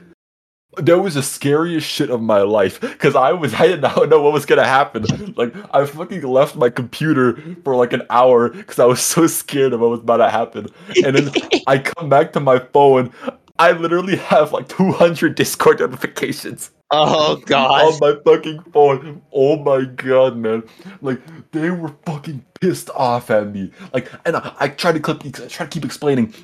that 0.77 0.99
was 0.99 1.15
the 1.15 1.23
scariest 1.23 1.87
shit 1.87 2.11
of 2.11 2.23
my 2.23 2.43
life 2.43 2.81
because 2.81 3.17
I 3.17 3.33
was 3.33 3.55
I 3.61 3.67
did 3.67 3.83
not 3.83 4.09
know 4.09 4.23
what 4.23 4.33
was 4.33 4.47
gonna 4.47 4.67
happen. 4.67 5.05
Like 5.37 5.55
I 5.75 5.85
fucking 5.85 6.23
left 6.23 6.57
my 6.57 6.71
computer 6.71 7.57
for 7.65 7.75
like 7.77 7.93
an 7.93 8.03
hour 8.11 8.51
because 8.51 8.79
I 8.79 8.85
was 8.85 9.01
so 9.01 9.27
scared 9.27 9.73
of 9.73 9.81
what 9.81 9.91
was 9.91 10.01
about 10.01 10.19
to 10.19 10.31
happen. 10.31 10.69
And 11.05 11.17
then 11.17 11.33
I 11.67 11.79
come 11.79 12.09
back 12.09 12.33
to 12.35 12.41
my 12.41 12.59
phone. 12.59 13.13
I 13.61 13.73
literally 13.73 14.17
have 14.17 14.53
like 14.53 14.69
200 14.69 15.35
Discord 15.35 15.81
notifications 15.81 16.71
Oh 16.91 17.37
god. 17.47 17.71
on 17.95 17.99
my 18.01 18.21
fucking 18.25 18.63
phone. 18.73 19.23
Oh 19.33 19.57
my 19.59 19.85
god, 19.85 20.37
man! 20.37 20.65
Like 21.01 21.21
they 21.53 21.71
were 21.71 21.95
fucking 22.05 22.45
pissed 22.61 22.91
off 22.91 23.31
at 23.31 23.53
me. 23.53 23.71
Like, 23.93 24.11
and 24.27 24.37
I, 24.37 24.55
I 24.59 24.69
tried 24.69 24.93
to 24.93 25.01
clip, 25.01 25.25
I 25.25 25.31
tried 25.31 25.51
to 25.51 25.67
keep 25.69 25.85
explaining 25.85 26.35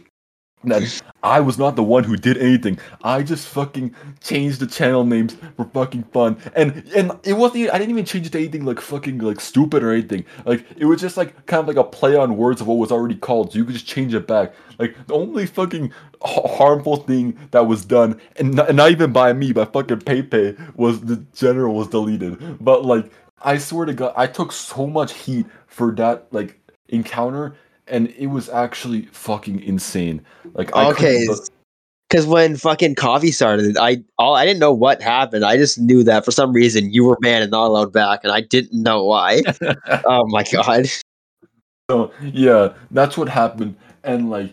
that 0.65 1.03
I 1.23 1.41
was 1.41 1.59
not 1.59 1.77
the 1.77 1.83
one 1.83 2.05
who 2.05 2.17
did 2.17 2.39
anything. 2.39 2.79
I 3.03 3.23
just 3.23 3.47
fucking 3.49 3.95
changed 4.21 4.61
the 4.61 4.67
channel 4.67 5.05
names 5.05 5.37
for 5.57 5.65
fucking 5.67 6.05
fun, 6.05 6.39
and 6.55 6.85
and 6.95 7.13
it 7.25 7.35
wasn't. 7.35 7.71
I 7.71 7.79
didn't 7.79 7.91
even 7.91 8.05
change 8.05 8.27
it 8.27 8.33
to 8.33 8.39
anything 8.39 8.65
like 8.65 8.81
fucking 8.81 9.19
like 9.19 9.41
stupid 9.41 9.83
or 9.83 9.93
anything. 9.93 10.25
Like 10.45 10.65
it 10.77 10.87
was 10.87 11.01
just 11.01 11.17
like 11.17 11.47
kind 11.47 11.61
of 11.61 11.69
like 11.69 11.77
a 11.77 11.85
play 11.85 12.17
on 12.17 12.37
words 12.37 12.61
of 12.61 12.67
what 12.67 12.79
was 12.79 12.93
already 12.93 13.17
called, 13.17 13.53
so 13.53 13.59
you 13.59 13.65
could 13.65 13.75
just 13.75 13.87
change 13.87 14.15
it 14.15 14.27
back. 14.27 14.55
Like 14.79 14.97
the 15.07 15.15
only 15.15 15.47
fucking 15.47 15.93
ha- 16.23 16.57
harmful 16.57 16.97
thing 16.97 17.39
that 17.53 17.67
was 17.67 17.85
done, 17.85 18.21
and 18.37 18.55
not, 18.55 18.69
and 18.69 18.77
not 18.77 18.91
even 18.91 19.13
by 19.13 19.33
me, 19.33 19.53
by 19.53 19.65
fucking 19.67 20.01
Pepe, 20.01 20.57
was 20.75 21.01
the 21.01 21.17
general 21.35 21.75
was 21.75 21.89
deleted. 21.89 22.63
But 22.63 22.85
like 22.85 23.11
I 23.43 23.59
swear 23.59 23.87
to 23.87 23.95
God, 23.95 24.15
I 24.17 24.27
took 24.27 24.53
so 24.53 24.87
much 24.87 25.13
heat 25.15 25.47
for 25.67 25.93
that 25.93 26.27
like 26.33 26.59
encounter, 26.89 27.57
and 27.87 28.09
it 28.17 28.29
was 28.29 28.49
actually 28.49 29.03
fucking 29.13 29.63
insane. 29.63 30.25
Like 30.55 30.75
I 30.75 30.91
Okay, 30.91 31.27
Because 32.09 32.27
when 32.27 32.57
fucking 32.57 32.95
coffee 32.95 33.31
started, 33.31 33.77
I 33.77 34.03
all 34.19 34.35
I 34.35 34.45
didn't 34.45 34.61
know 34.61 34.73
what 34.73 35.03
happened. 35.03 35.45
I 35.45 35.57
just 35.57 35.79
knew 35.79 36.03
that 36.05 36.25
for 36.25 36.31
some 36.31 36.53
reason 36.53 36.93
you 36.93 37.05
were 37.05 37.17
banned 37.21 37.45
and 37.45 37.51
not 37.51 37.67
allowed 37.67 37.93
back, 37.93 38.21
and 38.23 38.33
I 38.33 38.41
didn't 38.41 38.83
know 38.83 39.05
why. 39.05 39.43
oh 40.05 40.27
my 40.27 40.45
god. 40.45 40.87
So 41.91 42.13
yeah, 42.23 42.75
that's 42.91 43.17
what 43.17 43.29
happened, 43.29 43.77
and 44.03 44.31
like, 44.31 44.53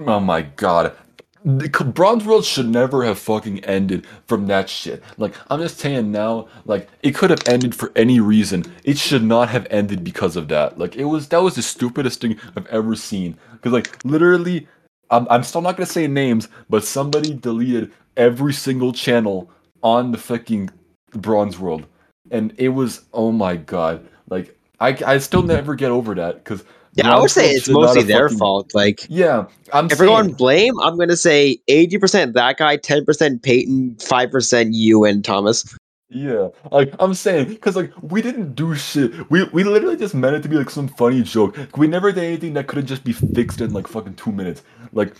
oh 0.00 0.20
my 0.20 0.42
god, 0.42 0.96
the 1.44 1.68
Bronze 1.68 2.24
World 2.24 2.44
should 2.44 2.68
never 2.68 3.04
have 3.04 3.18
fucking 3.18 3.64
ended 3.64 4.06
from 4.26 4.46
that 4.46 4.68
shit. 4.68 5.02
Like, 5.18 5.34
I'm 5.50 5.60
just 5.60 5.78
saying 5.78 6.12
now, 6.12 6.48
like, 6.64 6.88
it 7.02 7.14
could 7.14 7.30
have 7.30 7.42
ended 7.46 7.74
for 7.74 7.90
any 7.96 8.20
reason. 8.20 8.64
It 8.84 8.98
should 8.98 9.24
not 9.24 9.48
have 9.48 9.66
ended 9.70 10.04
because 10.04 10.36
of 10.36 10.48
that. 10.48 10.78
Like, 10.78 10.96
it 10.96 11.04
was 11.04 11.28
that 11.28 11.42
was 11.42 11.56
the 11.56 11.62
stupidest 11.62 12.20
thing 12.20 12.38
I've 12.56 12.66
ever 12.66 12.94
seen. 12.94 13.36
Because 13.52 13.72
like, 13.72 14.04
literally, 14.04 14.68
I'm 15.10 15.26
I'm 15.30 15.42
still 15.42 15.62
not 15.62 15.76
gonna 15.76 15.86
say 15.86 16.06
names, 16.06 16.48
but 16.70 16.84
somebody 16.84 17.34
deleted 17.34 17.90
every 18.16 18.52
single 18.52 18.92
channel 18.92 19.50
on 19.82 20.12
the 20.12 20.18
fucking 20.18 20.70
Bronze 21.10 21.58
World, 21.58 21.86
and 22.30 22.54
it 22.56 22.68
was 22.70 23.02
oh 23.12 23.32
my 23.32 23.56
god, 23.56 24.06
like. 24.28 24.56
I, 24.80 24.98
I 25.06 25.18
still 25.18 25.44
never 25.44 25.76
get 25.76 25.92
over 25.92 26.12
that 26.16 26.42
because 26.42 26.64
Yeah, 26.94 27.10
I 27.10 27.18
would 27.20 27.30
say 27.30 27.50
it's 27.50 27.68
mostly 27.68 28.02
their 28.02 28.28
fault. 28.28 28.74
Like 28.74 29.06
yeah, 29.08 29.46
I'm 29.72 29.86
if 29.90 29.98
we're 29.98 30.06
going 30.06 30.24
saying, 30.24 30.36
blame, 30.36 30.78
I'm 30.80 30.98
gonna 30.98 31.16
say 31.16 31.58
80% 31.68 32.34
that 32.34 32.58
guy, 32.58 32.76
10% 32.76 33.42
Peyton, 33.42 33.94
5% 33.98 34.68
you 34.72 35.04
and 35.04 35.24
Thomas. 35.24 35.74
yeah, 36.10 36.48
like 36.70 36.94
I'm 36.98 37.14
saying, 37.14 37.48
because 37.48 37.76
like 37.76 37.92
we 38.02 38.20
didn't 38.20 38.54
do 38.54 38.74
shit. 38.74 39.30
We 39.30 39.44
we 39.44 39.64
literally 39.64 39.96
just 39.96 40.14
meant 40.14 40.36
it 40.36 40.42
to 40.42 40.48
be 40.50 40.56
like 40.56 40.68
some 40.68 40.88
funny 40.88 41.22
joke. 41.22 41.56
We 41.76 41.86
never 41.86 42.12
did 42.12 42.24
anything 42.24 42.52
that 42.54 42.66
couldn't 42.66 42.86
just 42.86 43.04
be 43.04 43.12
fixed 43.14 43.62
in 43.62 43.72
like 43.72 43.86
fucking 43.86 44.14
two 44.16 44.32
minutes. 44.32 44.62
Like 44.92 45.14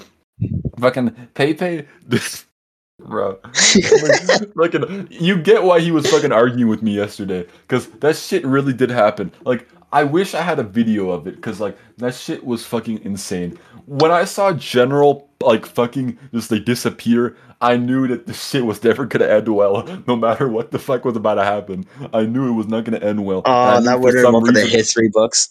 fucking 0.79 1.11
Pepe, 1.35 1.87
this 2.07 2.45
bro. 2.99 3.39
like, 3.43 4.73
fucking, 4.73 5.09
you 5.11 5.37
get 5.39 5.63
why 5.63 5.81
he 5.81 5.91
was 5.91 6.07
fucking 6.11 6.33
arguing 6.33 6.69
with 6.69 6.83
me 6.83 6.95
yesterday, 6.95 7.47
because 7.63 7.87
that 8.01 8.17
shit 8.17 8.45
really 8.45 8.75
did 8.75 8.91
happen. 8.91 9.33
Like 9.47 9.67
I 9.93 10.05
wish 10.05 10.35
I 10.35 10.41
had 10.41 10.59
a 10.59 10.63
video 10.65 11.11
of 11.11 11.27
it, 11.27 11.37
because 11.37 11.61
like 11.61 11.77
that 11.99 12.15
shit 12.15 12.45
was 12.45 12.65
fucking 12.65 13.05
insane. 13.05 13.59
When 13.87 14.11
I 14.11 14.25
saw 14.25 14.53
General 14.53 15.29
like 15.43 15.67
fucking 15.67 16.19
just 16.33 16.51
like 16.51 16.65
disappear, 16.65 17.37
I 17.61 17.77
knew 17.77 18.09
that 18.09 18.27
the 18.27 18.33
shit 18.33 18.65
was 18.65 18.83
never 18.83 19.05
gonna 19.05 19.27
end 19.27 19.49
well, 19.49 19.85
no 20.07 20.17
matter 20.17 20.49
what 20.49 20.71
the 20.71 20.79
fuck 20.79 21.05
was 21.05 21.17
about 21.17 21.35
to 21.35 21.45
happen. 21.45 21.85
I 22.13 22.25
knew 22.25 22.49
it 22.49 22.53
was 22.53 22.69
not 22.69 22.85
gonna 22.85 22.99
end 22.99 23.25
well. 23.25 23.43
Oh, 23.45 23.81
that 23.81 24.01
would 24.01 24.15
have 24.15 24.33
been 24.33 24.55
the 24.55 24.67
history 24.67 25.11
books. 25.11 25.51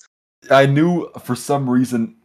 I 0.50 0.66
knew 0.66 1.08
for 1.24 1.36
some 1.36 1.70
reason 1.70 2.16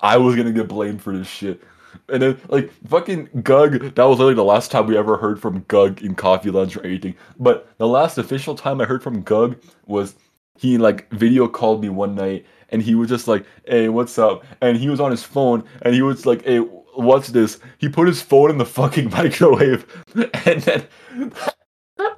I 0.00 0.16
was 0.16 0.34
gonna 0.34 0.52
get 0.52 0.68
blamed 0.68 1.00
for 1.00 1.16
this 1.16 1.28
shit. 1.28 1.62
And 2.08 2.22
then 2.22 2.40
like 2.48 2.72
fucking 2.88 3.28
Gug, 3.42 3.94
that 3.94 4.04
was 4.04 4.18
literally 4.18 4.34
the 4.34 4.44
last 4.44 4.70
time 4.70 4.86
we 4.86 4.96
ever 4.96 5.16
heard 5.16 5.40
from 5.40 5.64
Gug 5.68 6.02
in 6.02 6.14
coffee 6.14 6.50
lounge 6.50 6.76
or 6.76 6.84
anything. 6.84 7.14
But 7.38 7.68
the 7.78 7.86
last 7.86 8.18
official 8.18 8.54
time 8.54 8.80
I 8.80 8.84
heard 8.84 9.02
from 9.02 9.22
Gug 9.22 9.56
was 9.86 10.16
he 10.62 10.78
like 10.78 11.10
video 11.10 11.48
called 11.48 11.82
me 11.82 11.88
one 11.88 12.14
night 12.14 12.46
and 12.68 12.80
he 12.80 12.94
was 12.94 13.08
just 13.08 13.26
like, 13.26 13.44
Hey, 13.66 13.88
what's 13.88 14.16
up? 14.16 14.44
And 14.60 14.76
he 14.76 14.88
was 14.88 15.00
on 15.00 15.10
his 15.10 15.24
phone 15.24 15.64
and 15.82 15.92
he 15.92 16.02
was 16.02 16.24
like, 16.24 16.44
Hey, 16.44 16.58
what's 16.58 17.30
this? 17.30 17.58
He 17.78 17.88
put 17.88 18.06
his 18.06 18.22
phone 18.22 18.48
in 18.48 18.58
the 18.58 18.64
fucking 18.64 19.10
microwave 19.18 19.84
and 20.14 20.62
then 20.62 20.86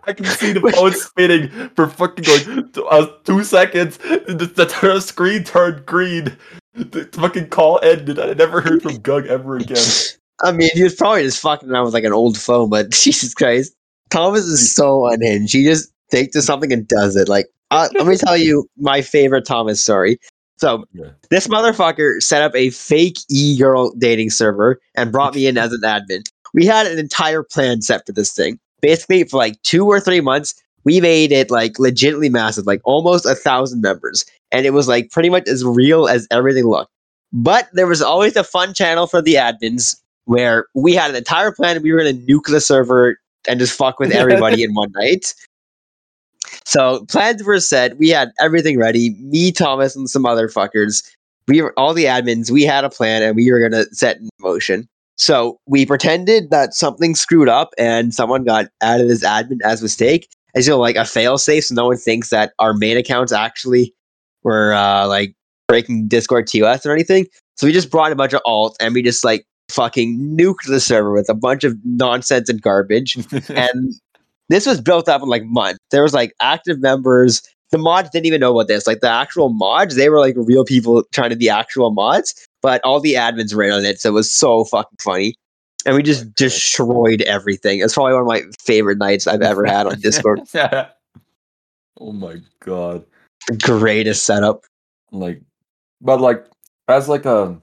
I 0.07 0.13
can 0.13 0.27
see 0.27 0.53
the 0.53 0.61
phone 0.61 0.93
spinning 0.93 1.49
for 1.75 1.89
fucking 1.89 2.25
like 2.27 2.73
t- 2.75 2.83
uh, 2.91 3.07
two 3.25 3.43
seconds. 3.45 3.97
The, 3.97 4.53
the, 4.55 4.67
the 4.67 5.01
screen 5.01 5.43
turned 5.45 5.87
green. 5.87 6.37
The 6.75 7.09
fucking 7.13 7.49
call 7.49 7.81
ended. 7.83 8.19
I 8.19 8.35
never 8.35 8.61
heard 8.61 8.83
from 8.83 8.97
Gug 8.97 9.27
ever 9.27 9.57
again. 9.57 9.83
I 10.43 10.53
mean, 10.53 10.69
he 10.75 10.83
was 10.83 10.95
probably 10.95 11.23
just 11.23 11.41
fucking 11.41 11.71
around 11.71 11.87
with 11.87 11.95
like 11.95 12.05
an 12.05 12.13
old 12.13 12.37
phone, 12.37 12.69
but 12.69 12.91
Jesus 12.91 13.33
Christ. 13.33 13.75
Thomas 14.11 14.45
is 14.45 14.75
so 14.75 15.07
unhinged. 15.07 15.55
He 15.55 15.65
just 15.65 15.94
thinks 16.11 16.33
to 16.35 16.43
something 16.43 16.73
and 16.73 16.87
does 16.89 17.17
it. 17.17 17.29
Like, 17.29 17.47
uh, 17.71 17.89
let 17.95 18.07
me 18.07 18.17
tell 18.17 18.37
you 18.37 18.69
my 18.79 19.03
favorite 19.03 19.47
Thomas 19.47 19.83
story. 19.83 20.19
So, 20.59 20.85
Yeah. 20.93 21.07
this 21.31 21.49
motherfucker 21.49 22.23
set 22.23 22.43
up 22.43 22.55
a 22.55 22.71
fake 22.71 23.19
e 23.29 23.59
girl 23.59 23.91
dating 23.99 24.31
server 24.31 24.81
and 24.95 25.11
brought 25.11 25.35
me 25.35 25.47
in 25.47 25.59
as 25.59 25.73
an 25.73 25.81
admin. 25.81 26.23
We 26.53 26.65
had 26.67 26.87
an 26.87 26.99
entire 26.99 27.43
plan 27.43 27.83
set 27.83 28.07
for 28.07 28.13
this 28.13 28.33
thing. 28.33 28.59
Basically, 28.81 29.25
for 29.25 29.39
like 29.39 29.61
two 29.63 29.87
or 29.87 29.99
three 29.99 30.21
months, 30.21 30.55
we 30.85 31.01
made 31.01 31.33
it 31.33 31.51
like 31.51 31.79
legitimately 31.79 32.29
massive, 32.29 32.67
like 32.67 32.81
almost 32.85 33.27
a 33.27 33.35
thousand 33.35 33.81
members. 33.81 34.25
And 34.53 34.65
it 34.65 34.71
was 34.71 34.87
like 34.87 35.11
pretty 35.11 35.31
much 35.31 35.49
as 35.49 35.65
real 35.65 36.07
as 36.07 36.29
everything 36.31 36.65
looked. 36.67 36.93
But 37.33 37.69
there 37.73 37.89
was 37.89 38.01
always 38.03 38.37
a 38.37 38.45
fun 38.45 38.75
channel 38.75 39.09
for 39.09 39.21
the 39.21 39.35
admins 39.35 39.97
where 40.27 40.67
we 40.75 40.95
had 40.95 41.11
an 41.11 41.17
entire 41.17 41.51
plan. 41.51 41.83
We 41.83 41.93
were 41.93 42.01
going 42.01 42.25
to 42.25 42.33
nuke 42.33 42.47
the 42.47 42.61
server 42.61 43.19
and 43.49 43.59
just 43.59 43.77
fuck 43.77 43.99
with 43.99 44.13
everybody 44.13 44.63
in 44.63 44.73
one 44.75 44.93
night. 44.95 45.35
So 46.65 47.05
plans 47.07 47.43
were 47.43 47.61
set. 47.61 47.99
We 47.99 48.09
had 48.09 48.31
everything 48.41 48.79
ready. 48.79 49.11
Me, 49.21 49.53
Thomas, 49.53 49.95
and 49.95 50.09
some 50.09 50.27
other 50.27 50.49
fuckers. 50.49 51.09
We 51.47 51.61
were 51.61 51.79
all 51.79 51.93
the 51.93 52.05
admins. 52.05 52.51
We 52.51 52.63
had 52.63 52.85
a 52.85 52.91
plan, 52.91 53.23
and 53.23 53.37
we 53.37 53.51
were 53.51 53.61
going 53.61 53.73
to 53.73 53.87
set 53.95 54.17
in 54.17 54.29
motion. 54.41 54.89
So 55.17 55.59
we 55.67 55.87
pretended 55.87 56.51
that 56.51 56.75
something 56.75 57.15
screwed 57.15 57.49
up 57.49 57.73
and 57.79 58.13
someone 58.13 58.45
got 58.45 58.67
added 58.81 59.11
as 59.11 59.23
admin 59.23 59.59
as 59.63 59.81
mistake, 59.81 60.29
as 60.55 60.67
you 60.67 60.73
know, 60.73 60.79
like 60.79 60.97
a 60.97 61.05
fail 61.05 61.39
safe, 61.39 61.67
so 61.67 61.75
no 61.75 61.87
one 61.87 61.97
thinks 61.97 62.31
that 62.31 62.53
our 62.59 62.75
main 62.75 62.97
accounts 62.97 63.33
actually 63.33 63.95
were 64.43 64.75
uh, 64.75 65.07
like 65.07 65.35
breaking 65.69 66.09
Discord 66.09 66.47
TOS 66.47 66.85
or 66.85 66.93
anything. 66.93 67.27
So 67.57 67.67
we 67.67 67.73
just 67.73 67.91
brought 67.91 68.13
a 68.13 68.17
bunch 68.17 68.33
of 68.33 68.43
alt 68.45 68.77
and 68.81 68.93
we 68.95 69.03
just 69.03 69.25
like 69.25 69.47
fucking 69.71 70.37
nuked 70.37 70.67
the 70.67 70.81
server 70.81 71.13
with 71.13 71.29
a 71.29 71.35
bunch 71.35 71.65
of 71.65 71.77
nonsense 71.85 72.49
and 72.49 72.61
garbage. 72.61 73.17
and 73.49 73.95
this 74.49 74.67
was 74.67 74.81
built 74.81 75.09
up 75.09 75.23
in 75.23 75.29
like 75.29 75.45
months. 75.45 75.79
There 75.91 76.03
was 76.03 76.15
like 76.15 76.35
active 76.41 76.81
members. 76.81 77.43
The 77.71 77.79
mods 77.79 78.11
didn't 78.11 78.27
even 78.27 78.41
know 78.41 78.53
about 78.53 78.69
this. 78.69 78.87
Like 78.87 79.01
the 79.01 79.11
actual 79.11 79.49
mods, 79.49 79.97
they 79.97 80.09
were 80.09 80.21
like 80.21 80.35
real 80.37 80.65
people 80.65 81.05
trying 81.13 81.31
to 81.31 81.37
be 81.37 81.49
actual 81.49 81.91
mods, 81.91 82.47
but 82.63 82.81
all 82.85 83.01
the 83.01 83.15
admins 83.15 83.55
ran 83.55 83.73
on 83.73 83.85
it. 83.85 84.01
So 84.01 84.11
it 84.11 84.13
was 84.13 84.31
so 84.31 84.65
fucking 84.65 84.99
funny. 85.01 85.35
And 85.87 85.97
we 85.97 86.03
just 86.03 86.35
destroyed 86.35 87.23
everything. 87.23 87.81
It's 87.81 87.95
probably 87.95 88.15
one 88.15 88.23
of 88.23 88.29
my 88.29 88.43
favorite 88.61 88.99
nights 88.99 89.27
I've 89.27 89.43
ever 89.43 89.67
had 89.67 89.87
on 89.87 90.01
Discord. 90.01 90.41
oh 90.55 92.13
my 92.13 92.41
god. 92.61 93.05
Greatest 93.63 94.25
setup. 94.25 94.65
Like, 95.13 95.43
but 96.01 96.21
like 96.21 96.47
as 96.89 97.09
like 97.09 97.27
a 97.27 97.59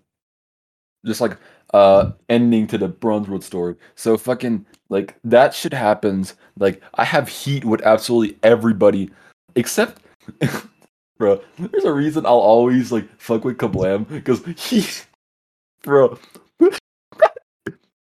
just 1.05 1.21
like 1.21 1.37
uh 1.73 2.11
ending 2.29 2.67
to 2.67 2.77
the 2.77 2.87
Bronze 2.87 3.27
World 3.27 3.43
story. 3.43 3.75
So 3.95 4.17
fucking 4.17 4.65
like 4.89 5.15
that 5.23 5.53
shit 5.53 5.73
happens. 5.73 6.35
Like 6.57 6.81
I 6.95 7.03
have 7.03 7.27
heat 7.27 7.65
with 7.65 7.81
absolutely 7.81 8.37
everybody 8.43 9.09
except 9.55 10.01
bro. 11.17 11.41
There's 11.57 11.85
a 11.85 11.93
reason 11.93 12.25
I'll 12.25 12.33
always 12.33 12.91
like 12.91 13.07
fuck 13.19 13.45
with 13.45 13.57
Kablam 13.57 14.07
because 14.07 14.43
he 14.57 14.85
bro 15.83 16.17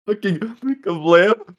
fucking 0.07 0.39
Kablam 0.39 1.55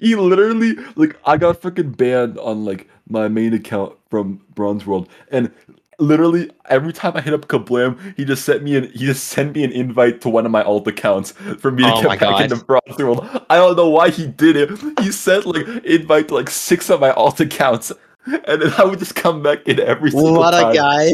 he 0.00 0.14
literally 0.14 0.76
like 0.96 1.18
I 1.24 1.36
got 1.36 1.60
fucking 1.60 1.92
banned 1.92 2.38
on 2.38 2.64
like 2.64 2.88
my 3.08 3.28
main 3.28 3.52
account 3.54 3.96
from 4.10 4.40
Bronze 4.54 4.86
World 4.86 5.08
and 5.30 5.52
literally 5.98 6.50
every 6.66 6.92
time 6.92 7.12
I 7.16 7.20
hit 7.20 7.34
up 7.34 7.48
Kablam, 7.48 7.98
he 8.16 8.24
just 8.24 8.44
sent 8.44 8.62
me 8.62 8.76
an 8.76 8.90
he 8.92 9.06
just 9.06 9.24
sent 9.24 9.54
me 9.54 9.64
an 9.64 9.72
invite 9.72 10.20
to 10.22 10.28
one 10.28 10.46
of 10.46 10.52
my 10.52 10.62
alt 10.62 10.86
accounts 10.88 11.32
for 11.58 11.70
me 11.70 11.84
to 11.84 11.92
Oh 11.92 12.00
get 12.02 12.18
back 12.18 12.20
God. 12.20 12.40
into 12.40 12.56
Bronze 12.56 12.98
World. 12.98 13.26
I 13.50 13.56
don't 13.56 13.76
know 13.76 13.88
why 13.88 14.10
he 14.10 14.26
did 14.26 14.56
it. 14.56 14.70
He 15.00 15.12
sent 15.12 15.46
like 15.46 15.66
invite 15.84 16.28
to 16.28 16.34
like 16.34 16.50
six 16.50 16.90
of 16.90 17.00
my 17.00 17.10
alt 17.12 17.40
accounts. 17.40 17.92
And 18.26 18.62
then 18.62 18.72
I 18.78 18.84
would 18.84 18.98
just 18.98 19.14
come 19.14 19.42
back 19.42 19.66
in 19.66 19.80
every 19.80 20.10
single 20.10 20.44
What 20.44 20.54
a 20.54 20.66
guy. 20.74 21.10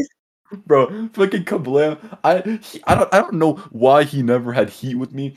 Bro, 0.66 1.10
fucking 1.14 1.44
Kablam. 1.44 1.98
I 2.24 2.40
he, 2.62 2.82
I 2.86 2.94
don't 2.94 3.12
I 3.14 3.18
don't 3.20 3.34
know 3.34 3.54
why 3.70 4.04
he 4.04 4.22
never 4.22 4.52
had 4.52 4.70
heat 4.70 4.96
with 4.96 5.12
me. 5.12 5.36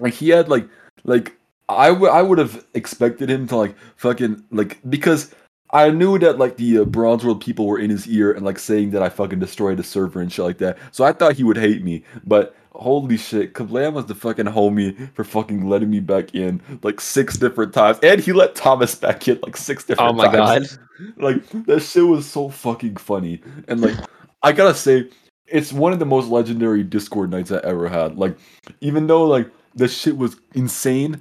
like 0.00 0.14
he 0.14 0.30
had 0.30 0.48
like 0.48 0.68
like 1.04 1.36
I 1.68 1.90
would 1.90 2.10
I 2.10 2.22
would 2.22 2.38
have 2.38 2.64
expected 2.74 3.30
him 3.30 3.46
to 3.48 3.56
like 3.56 3.76
fucking 3.96 4.44
like 4.50 4.78
because 4.90 5.34
I 5.74 5.90
knew 5.90 6.18
that 6.20 6.38
like 6.38 6.56
the 6.56 6.78
uh, 6.78 6.84
Bronze 6.84 7.24
World 7.24 7.40
people 7.40 7.66
were 7.66 7.80
in 7.80 7.90
his 7.90 8.06
ear 8.06 8.32
and 8.32 8.44
like 8.44 8.60
saying 8.60 8.92
that 8.92 9.02
I 9.02 9.08
fucking 9.08 9.40
destroyed 9.40 9.76
the 9.76 9.82
server 9.82 10.20
and 10.20 10.32
shit 10.32 10.44
like 10.44 10.58
that. 10.58 10.78
So 10.92 11.04
I 11.04 11.12
thought 11.12 11.34
he 11.34 11.42
would 11.42 11.56
hate 11.56 11.82
me, 11.82 12.04
but 12.24 12.54
holy 12.74 13.16
shit, 13.16 13.54
Kablam 13.54 13.94
was 13.94 14.06
the 14.06 14.14
fucking 14.14 14.46
homie 14.46 15.12
for 15.14 15.24
fucking 15.24 15.68
letting 15.68 15.90
me 15.90 15.98
back 15.98 16.32
in 16.32 16.62
like 16.84 17.00
six 17.00 17.36
different 17.36 17.74
times, 17.74 17.98
and 18.04 18.20
he 18.20 18.32
let 18.32 18.54
Thomas 18.54 18.94
back 18.94 19.26
in 19.26 19.40
like 19.42 19.56
six 19.56 19.84
different. 19.84 20.10
Oh 20.10 20.14
my 20.14 20.28
times. 20.28 20.76
god. 20.76 20.80
Like 21.16 21.44
that 21.66 21.80
shit 21.80 22.06
was 22.06 22.24
so 22.24 22.48
fucking 22.48 22.98
funny, 22.98 23.42
and 23.66 23.80
like 23.80 23.96
I 24.44 24.52
gotta 24.52 24.74
say, 24.74 25.08
it's 25.48 25.72
one 25.72 25.92
of 25.92 25.98
the 25.98 26.06
most 26.06 26.28
legendary 26.28 26.84
Discord 26.84 27.32
nights 27.32 27.50
I 27.50 27.58
ever 27.64 27.88
had. 27.88 28.16
Like 28.16 28.38
even 28.80 29.08
though 29.08 29.24
like 29.24 29.50
the 29.74 29.88
shit 29.88 30.16
was 30.16 30.36
insane, 30.54 31.20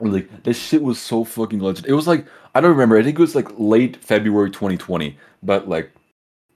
like 0.00 0.44
this 0.44 0.58
shit 0.58 0.82
was 0.82 1.00
so 1.00 1.24
fucking 1.24 1.60
legend. 1.60 1.86
It 1.86 1.94
was 1.94 2.06
like 2.06 2.26
I 2.54 2.60
don't 2.60 2.70
remember. 2.70 2.98
I 2.98 3.02
think 3.02 3.18
it 3.18 3.22
was 3.22 3.34
like 3.34 3.48
late 3.58 3.96
February 3.96 4.50
2020, 4.50 5.16
but 5.42 5.68
like. 5.68 5.90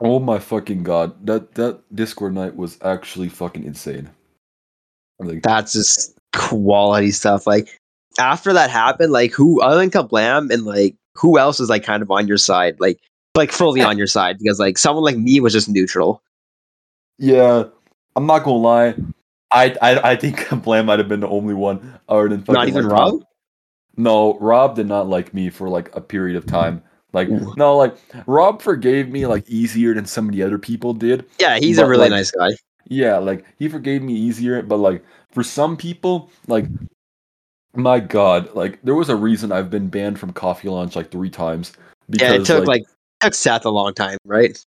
Oh 0.01 0.21
my 0.21 0.39
fucking 0.39 0.85
god! 0.85 1.27
That 1.27 1.57
that 1.57 1.81
Discord 1.93 2.33
night 2.33 2.55
was 2.55 2.79
actually 2.83 3.29
fucking 3.29 3.65
insane. 3.65 4.11
Like, 5.19 5.43
That's 5.43 5.73
just 5.73 6.17
quality 6.33 7.11
stuff. 7.11 7.47
Like 7.47 7.69
after 8.19 8.53
that 8.53 8.71
happened, 8.71 9.13
like 9.13 9.33
who 9.33 9.61
other 9.61 9.79
than 9.79 9.91
Kablam 9.91 10.53
and 10.53 10.65
like 10.65 10.97
who 11.15 11.39
else 11.39 11.59
was 11.59 11.69
like 11.69 11.83
kind 11.83 12.03
of 12.03 12.11
on 12.11 12.29
your 12.29 12.39
side? 12.39 12.77
Like 12.79 13.01
like 13.35 13.53
fully 13.53 13.83
on 13.83 13.99
your 13.99 14.07
side 14.07 14.39
because 14.39 14.59
like 14.59 14.79
someone 14.79 15.05
like 15.05 15.17
me 15.17 15.41
was 15.41 15.53
just 15.53 15.69
neutral. 15.69 16.23
Yeah, 17.19 17.65
I'm 18.15 18.27
not 18.27 18.45
gonna 18.45 18.59
lie. 18.59 18.95
I 19.51 19.75
I, 19.83 20.13
I 20.13 20.17
think 20.17 20.49
Blam 20.63 20.87
might 20.87 20.99
have 20.99 21.09
been 21.09 21.21
the 21.21 21.29
only 21.29 21.55
one 21.55 21.99
other 22.09 22.29
than 22.29 22.45
Not 22.49 22.69
even 22.69 22.85
like, 22.85 22.93
Rob? 22.93 23.25
Tom. 23.99 24.05
No, 24.05 24.39
Rob 24.39 24.77
did 24.77 24.87
not 24.87 25.09
like 25.09 25.35
me 25.35 25.51
for 25.51 25.69
like 25.69 25.95
a 25.95 26.01
period 26.01 26.37
of 26.37 26.47
time. 26.47 26.83
Like 27.13 27.29
Ooh. 27.29 27.55
no, 27.57 27.77
like 27.77 27.97
Rob 28.27 28.63
forgave 28.63 29.09
me 29.09 29.27
like 29.27 29.49
easier 29.49 29.95
than 29.95 30.07
some 30.07 30.29
of 30.29 30.35
the 30.35 30.43
other 30.43 30.59
people 30.59 30.93
did. 30.95 31.25
Yeah, 31.39 31.59
he's 31.59 31.79
a 31.79 31.87
really 31.87 32.03
like, 32.03 32.11
nice 32.11 32.31
guy. 32.31 32.51
Yeah, 32.87 33.19
like 33.19 33.45
he 33.59 33.69
forgave 33.69 34.03
me 34.03 34.15
easier, 34.15 34.63
but 34.63 34.77
like 34.77 35.05
for 35.31 35.43
some 35.43 35.77
people, 35.77 36.31
like 36.47 36.67
my 37.75 38.01
god, 38.01 38.55
like 38.55 38.81
there 38.83 38.95
was 38.95 39.09
a 39.09 39.17
reason 39.17 39.53
I've 39.53 39.71
been 39.71 39.89
banned 39.89 40.19
from 40.19 40.33
Coffee 40.33 40.69
Lounge 40.69 40.97
like 40.97 41.11
three 41.11 41.31
times 41.31 41.73
because 42.11 42.31
Yeah, 42.31 42.41
it 42.41 42.45
took 42.45 42.67
like, 42.67 42.85
took 43.21 43.35
Seth 43.35 43.65
a 43.65 43.71
long 43.71 43.95
time, 43.95 44.19
right? 44.25 44.63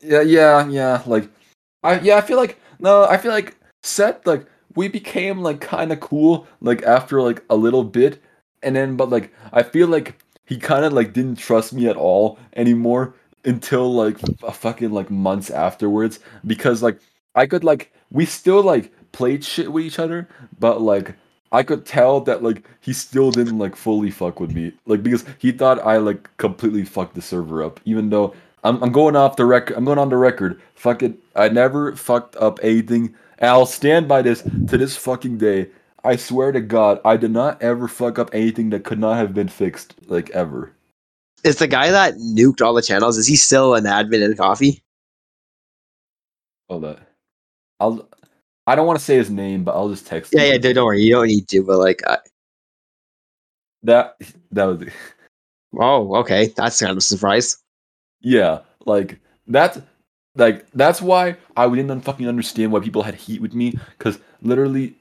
Yeah, 0.00 0.22
yeah, 0.22 0.66
yeah. 0.68 1.02
Like, 1.06 1.28
I 1.82 2.00
yeah, 2.00 2.16
I 2.16 2.20
feel 2.20 2.36
like 2.36 2.58
no, 2.80 3.04
I 3.04 3.16
feel 3.16 3.32
like 3.32 3.56
Seth 3.82 4.26
like 4.26 4.46
we 4.74 4.88
became 4.88 5.40
like 5.40 5.60
kind 5.60 5.92
of 5.92 6.00
cool 6.00 6.46
like 6.60 6.82
after 6.82 7.22
like 7.22 7.44
a 7.48 7.56
little 7.56 7.84
bit, 7.84 8.20
and 8.62 8.76
then 8.76 8.96
but 8.96 9.10
like 9.10 9.32
I 9.52 9.62
feel 9.62 9.88
like 9.88 10.18
he 10.46 10.58
kind 10.58 10.84
of 10.84 10.92
like 10.92 11.12
didn't 11.12 11.36
trust 11.36 11.72
me 11.72 11.86
at 11.88 11.96
all 11.96 12.38
anymore 12.56 13.14
until 13.44 13.92
like 13.92 14.18
f- 14.44 14.56
fucking 14.56 14.92
like 14.92 15.10
months 15.10 15.50
afterwards 15.50 16.20
because 16.46 16.82
like 16.82 16.98
I 17.34 17.46
could 17.46 17.64
like 17.64 17.92
we 18.10 18.26
still 18.26 18.62
like 18.62 18.92
played 19.12 19.44
shit 19.44 19.72
with 19.72 19.84
each 19.84 19.98
other, 19.98 20.28
but 20.58 20.80
like 20.80 21.14
I 21.50 21.62
could 21.62 21.84
tell 21.84 22.20
that 22.22 22.42
like 22.42 22.64
he 22.80 22.92
still 22.92 23.30
didn't 23.30 23.58
like 23.58 23.76
fully 23.76 24.10
fuck 24.10 24.40
with 24.40 24.52
me 24.54 24.72
like 24.86 25.02
because 25.02 25.24
he 25.38 25.52
thought 25.52 25.78
I 25.80 25.98
like 25.98 26.34
completely 26.38 26.84
fucked 26.84 27.14
the 27.14 27.22
server 27.22 27.62
up 27.62 27.80
even 27.84 28.10
though 28.10 28.34
I'm, 28.64 28.82
I'm 28.82 28.92
going 28.92 29.16
off 29.16 29.36
the 29.36 29.44
record. 29.44 29.76
I'm 29.76 29.84
going 29.84 29.98
on 29.98 30.08
the 30.08 30.16
record. 30.16 30.60
Fuck 30.74 31.02
it. 31.02 31.14
I 31.34 31.48
never 31.48 31.96
fucked 31.96 32.36
up 32.36 32.60
anything. 32.62 33.14
And 33.38 33.50
I'll 33.50 33.66
stand 33.66 34.06
by 34.08 34.22
this 34.22 34.42
to 34.42 34.78
this 34.78 34.96
fucking 34.96 35.38
day. 35.38 35.68
I 36.04 36.16
swear 36.16 36.52
to 36.52 36.60
God, 36.60 37.00
I 37.04 37.16
did 37.16 37.30
not 37.30 37.62
ever 37.62 37.86
fuck 37.86 38.18
up 38.18 38.30
anything 38.32 38.70
that 38.70 38.84
could 38.84 38.98
not 38.98 39.16
have 39.16 39.34
been 39.34 39.48
fixed, 39.48 39.94
like 40.06 40.30
ever. 40.30 40.72
Is 41.44 41.56
the 41.56 41.66
guy 41.68 41.90
that 41.90 42.14
nuked 42.14 42.60
all 42.60 42.74
the 42.74 42.82
channels? 42.82 43.18
Is 43.18 43.26
he 43.26 43.36
still 43.36 43.74
an 43.74 43.84
admin 43.84 44.24
in 44.24 44.36
coffee? 44.36 44.82
Hold 46.68 46.84
that. 46.84 46.98
I'll. 47.80 48.08
I 48.66 48.76
don't 48.76 48.86
want 48.86 48.98
to 48.98 49.04
say 49.04 49.16
his 49.16 49.30
name, 49.30 49.64
but 49.64 49.74
I'll 49.74 49.88
just 49.88 50.06
text. 50.06 50.32
Yeah, 50.34 50.42
him. 50.42 50.52
yeah. 50.52 50.58
Don't 50.58 50.74
don't 50.74 50.86
worry, 50.86 51.02
you 51.02 51.12
don't 51.14 51.26
need 51.26 51.48
to. 51.48 51.62
But 51.62 51.78
like, 51.78 52.00
I, 52.06 52.18
That 53.82 54.16
that 54.52 54.64
was. 54.64 54.84
oh, 55.78 56.16
okay, 56.16 56.52
that's 56.56 56.80
kind 56.80 56.92
of 56.92 56.96
a 56.98 57.00
surprise. 57.00 57.58
Yeah, 58.20 58.60
like 58.86 59.18
that's 59.48 59.80
like 60.36 60.64
that's 60.72 61.02
why 61.02 61.36
I 61.56 61.68
didn't 61.68 62.00
fucking 62.02 62.28
understand 62.28 62.72
why 62.72 62.80
people 62.80 63.02
had 63.02 63.14
heat 63.16 63.42
with 63.42 63.54
me 63.54 63.74
because 63.98 64.18
literally, 64.40 64.96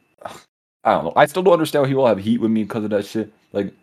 I 0.84 0.94
don't 0.94 1.06
know. 1.06 1.14
I 1.16 1.26
still 1.26 1.44
don't 1.44 1.54
understand 1.54 1.84
why 1.84 1.90
people 1.90 2.08
have 2.08 2.18
heat 2.20 2.40
with 2.42 2.52
me 2.52 2.64
because 2.64 2.84
of 2.84 2.90
that 2.90 3.06
shit. 3.06 3.32
Like, 3.54 3.74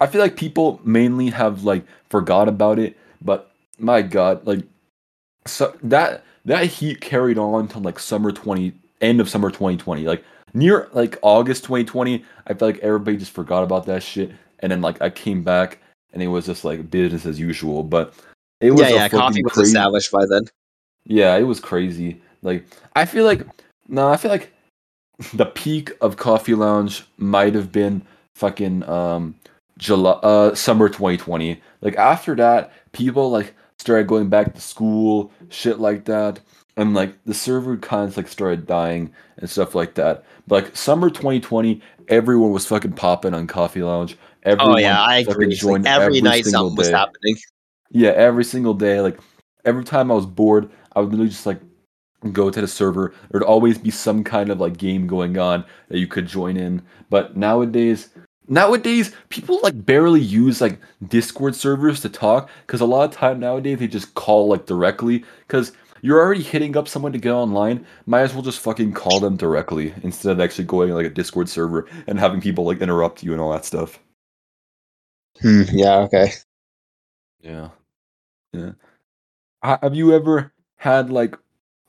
I 0.00 0.06
feel 0.06 0.20
like 0.20 0.36
people 0.36 0.80
mainly 0.84 1.28
have 1.30 1.64
like 1.64 1.84
forgot 2.08 2.48
about 2.48 2.78
it, 2.78 2.96
but 3.20 3.50
my 3.78 4.02
god, 4.02 4.46
like, 4.46 4.60
so 5.46 5.74
that 5.82 6.24
that 6.44 6.66
heat 6.66 7.00
carried 7.00 7.38
on 7.38 7.68
to 7.68 7.78
like 7.78 7.98
summer 7.98 8.32
twenty, 8.32 8.72
end 9.00 9.20
of 9.20 9.28
summer 9.28 9.50
twenty 9.50 9.76
twenty, 9.76 10.04
like 10.04 10.24
near 10.54 10.88
like 10.92 11.18
August 11.22 11.64
twenty 11.64 11.84
twenty. 11.84 12.24
I 12.46 12.54
feel 12.54 12.68
like 12.68 12.78
everybody 12.78 13.16
just 13.16 13.32
forgot 13.32 13.62
about 13.64 13.86
that 13.86 14.02
shit, 14.02 14.30
and 14.60 14.70
then 14.70 14.80
like 14.80 15.00
I 15.02 15.10
came 15.10 15.42
back 15.42 15.78
and 16.12 16.22
it 16.22 16.28
was 16.28 16.46
just 16.46 16.64
like 16.64 16.90
business 16.90 17.26
as 17.26 17.38
usual, 17.40 17.82
but. 17.82 18.14
It 18.60 18.72
was 18.72 18.82
Yeah, 18.82 18.88
yeah. 18.90 19.08
Coffee 19.08 19.42
was 19.42 19.54
crazy- 19.54 19.68
established 19.70 20.12
by 20.12 20.26
then. 20.26 20.42
Yeah, 21.06 21.34
it 21.36 21.44
was 21.44 21.60
crazy. 21.60 22.20
Like 22.42 22.66
I 22.94 23.06
feel 23.06 23.24
like 23.24 23.46
no, 23.88 24.08
I 24.08 24.18
feel 24.18 24.30
like 24.30 24.52
the 25.34 25.46
peak 25.46 25.92
of 26.00 26.16
Coffee 26.16 26.54
Lounge 26.54 27.04
might 27.16 27.54
have 27.54 27.70
been 27.72 28.02
fucking 28.34 28.88
um 28.88 29.34
July 29.78 30.12
uh 30.22 30.54
summer 30.54 30.88
2020. 30.88 31.60
Like 31.80 31.96
after 31.96 32.34
that, 32.36 32.72
people 32.92 33.30
like 33.30 33.54
started 33.78 34.06
going 34.06 34.28
back 34.28 34.54
to 34.54 34.60
school, 34.60 35.32
shit 35.48 35.78
like 35.78 36.04
that. 36.06 36.40
And 36.76 36.94
like 36.94 37.22
the 37.24 37.34
server 37.34 37.76
kind 37.76 38.08
of 38.08 38.16
like 38.16 38.28
started 38.28 38.66
dying 38.66 39.12
and 39.36 39.50
stuff 39.50 39.74
like 39.74 39.94
that. 39.94 40.24
But 40.46 40.64
like 40.64 40.76
summer 40.76 41.10
2020, 41.10 41.80
everyone 42.08 42.52
was 42.52 42.66
fucking 42.66 42.92
popping 42.92 43.34
on 43.34 43.46
Coffee 43.46 43.82
Lounge. 43.82 44.16
Everyone 44.44 44.76
Oh 44.76 44.78
yeah, 44.78 45.02
I 45.02 45.18
agree. 45.18 45.46
Like 45.46 45.56
joined 45.56 45.86
every, 45.86 46.20
night 46.20 46.46
something 46.46 46.76
was 46.76 46.88
happening. 46.88 47.36
Yeah, 47.90 48.10
every 48.10 48.44
single 48.44 48.74
day. 48.74 49.00
Like 49.00 49.18
every 49.64 49.84
time 49.84 50.10
I 50.10 50.14
was 50.14 50.26
bored, 50.26 50.70
I 50.94 51.00
would 51.00 51.10
literally 51.10 51.30
just 51.30 51.46
like 51.46 51.60
go 52.32 52.50
to 52.50 52.60
the 52.60 52.68
server. 52.68 53.14
There'd 53.30 53.42
always 53.42 53.78
be 53.78 53.90
some 53.90 54.24
kind 54.24 54.50
of 54.50 54.60
like 54.60 54.76
game 54.76 55.06
going 55.06 55.38
on 55.38 55.64
that 55.88 55.98
you 55.98 56.06
could 56.06 56.26
join 56.26 56.56
in. 56.56 56.82
But 57.08 57.36
nowadays, 57.36 58.10
nowadays 58.48 59.14
people 59.28 59.60
like 59.62 59.84
barely 59.86 60.20
use 60.20 60.60
like 60.60 60.78
Discord 61.08 61.54
servers 61.54 62.00
to 62.00 62.08
talk 62.08 62.50
because 62.66 62.80
a 62.80 62.86
lot 62.86 63.08
of 63.08 63.14
time 63.14 63.40
nowadays 63.40 63.78
they 63.78 63.88
just 63.88 64.14
call 64.14 64.48
like 64.48 64.66
directly 64.66 65.24
because 65.46 65.72
you're 66.02 66.20
already 66.20 66.42
hitting 66.42 66.76
up 66.76 66.88
someone 66.88 67.12
to 67.12 67.18
get 67.18 67.32
online. 67.32 67.84
Might 68.06 68.22
as 68.22 68.32
well 68.34 68.42
just 68.42 68.60
fucking 68.60 68.92
call 68.92 69.20
them 69.20 69.36
directly 69.36 69.94
instead 70.02 70.32
of 70.32 70.40
actually 70.40 70.64
going 70.64 70.92
like 70.92 71.06
a 71.06 71.10
Discord 71.10 71.48
server 71.48 71.88
and 72.06 72.18
having 72.18 72.40
people 72.40 72.64
like 72.64 72.80
interrupt 72.80 73.22
you 73.22 73.32
and 73.32 73.40
all 73.40 73.52
that 73.52 73.64
stuff. 73.64 73.98
Hmm, 75.40 75.62
yeah. 75.72 75.98
Okay. 76.00 76.32
Yeah. 77.40 77.70
Yeah. 78.52 78.72
Have 79.62 79.94
you 79.94 80.14
ever 80.14 80.52
had 80.76 81.10
like 81.10 81.36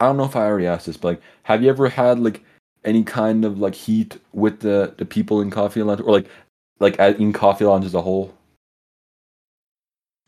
I 0.02 0.06
don't 0.06 0.18
know 0.18 0.26
if 0.26 0.36
I 0.36 0.46
already 0.46 0.66
asked 0.66 0.88
this, 0.88 0.98
but 0.98 1.10
like 1.10 1.22
have 1.44 1.62
you 1.62 1.70
ever 1.70 1.88
had 1.88 2.20
like 2.20 2.44
any 2.84 3.04
kind 3.04 3.46
of 3.46 3.60
like 3.60 3.76
heat 3.76 4.18
with 4.34 4.60
the 4.60 4.94
the 4.98 5.06
people 5.06 5.42
in 5.42 5.52
Coffee 5.52 5.84
Lounge 5.84 6.02
or 6.02 6.12
like 6.12 6.28
like 6.80 7.00
at, 7.00 7.20
in 7.20 7.32
Coffee 7.32 7.66
Lounge 7.66 7.86
as 7.86 7.94
a 7.94 8.02
whole? 8.02 8.34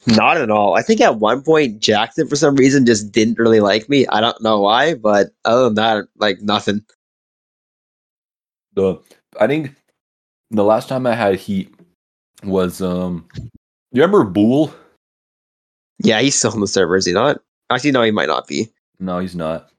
Not 0.05 0.37
at 0.37 0.51
all. 0.51 0.75
I 0.75 0.83
think 0.83 1.01
at 1.01 1.19
one 1.19 1.41
point 1.41 1.79
Jackson 1.79 2.27
for 2.27 2.35
some 2.35 2.55
reason 2.55 2.85
just 2.85 3.11
didn't 3.11 3.39
really 3.39 3.61
like 3.61 3.89
me. 3.89 4.05
I 4.07 4.21
don't 4.21 4.41
know 4.43 4.61
why, 4.61 4.93
but 4.93 5.31
other 5.43 5.63
than 5.63 5.75
that, 5.75 6.05
like 6.17 6.39
nothing. 6.41 6.85
The 8.75 8.99
I 9.39 9.47
think 9.47 9.73
the 10.51 10.63
last 10.63 10.87
time 10.87 11.07
I 11.07 11.15
had 11.15 11.35
heat 11.35 11.73
was 12.43 12.79
um 12.79 13.27
you 13.91 14.01
remember 14.01 14.23
Bool? 14.23 14.73
Yeah, 15.99 16.19
he's 16.21 16.35
still 16.35 16.51
on 16.51 16.59
the 16.59 16.67
server, 16.67 16.95
is 16.95 17.05
he 17.05 17.13
not? 17.13 17.39
Actually, 17.71 17.91
no, 17.91 18.03
he 18.03 18.11
might 18.11 18.27
not 18.27 18.47
be. 18.47 18.69
No, 18.99 19.19
he's 19.19 19.35
not. 19.35 19.69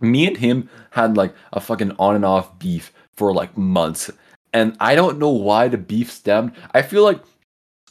Me 0.00 0.26
and 0.26 0.36
him 0.36 0.68
had 0.90 1.16
like 1.16 1.34
a 1.52 1.60
fucking 1.60 1.92
on 1.98 2.14
and 2.14 2.24
off 2.24 2.58
beef 2.58 2.92
for 3.16 3.32
like 3.32 3.56
months. 3.56 4.10
And 4.52 4.76
I 4.80 4.94
don't 4.94 5.18
know 5.18 5.30
why 5.30 5.68
the 5.68 5.78
beef 5.78 6.10
stemmed. 6.10 6.52
I 6.72 6.82
feel 6.82 7.02
like 7.02 7.22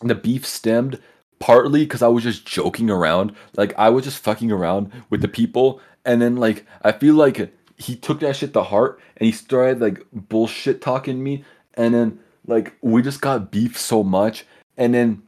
the 0.01 0.15
beef 0.15 0.45
stemmed 0.45 0.99
partly 1.39 1.81
because 1.85 2.01
I 2.01 2.07
was 2.07 2.23
just 2.23 2.45
joking 2.45 2.89
around. 2.89 3.35
Like 3.55 3.73
I 3.77 3.89
was 3.89 4.03
just 4.03 4.19
fucking 4.19 4.51
around 4.51 4.91
with 5.09 5.21
the 5.21 5.27
people. 5.27 5.81
And 6.03 6.21
then 6.21 6.37
like 6.37 6.65
I 6.83 6.91
feel 6.91 7.15
like 7.15 7.53
he 7.77 7.95
took 7.95 8.19
that 8.21 8.35
shit 8.35 8.53
to 8.53 8.63
heart 8.63 8.99
and 9.17 9.25
he 9.25 9.31
started 9.31 9.81
like 9.81 10.05
bullshit 10.11 10.81
talking 10.81 11.23
me. 11.23 11.43
And 11.73 11.93
then 11.93 12.19
like 12.47 12.75
we 12.81 13.01
just 13.01 13.21
got 13.21 13.51
beef 13.51 13.77
so 13.79 14.03
much. 14.03 14.45
And 14.77 14.93
then 14.93 15.23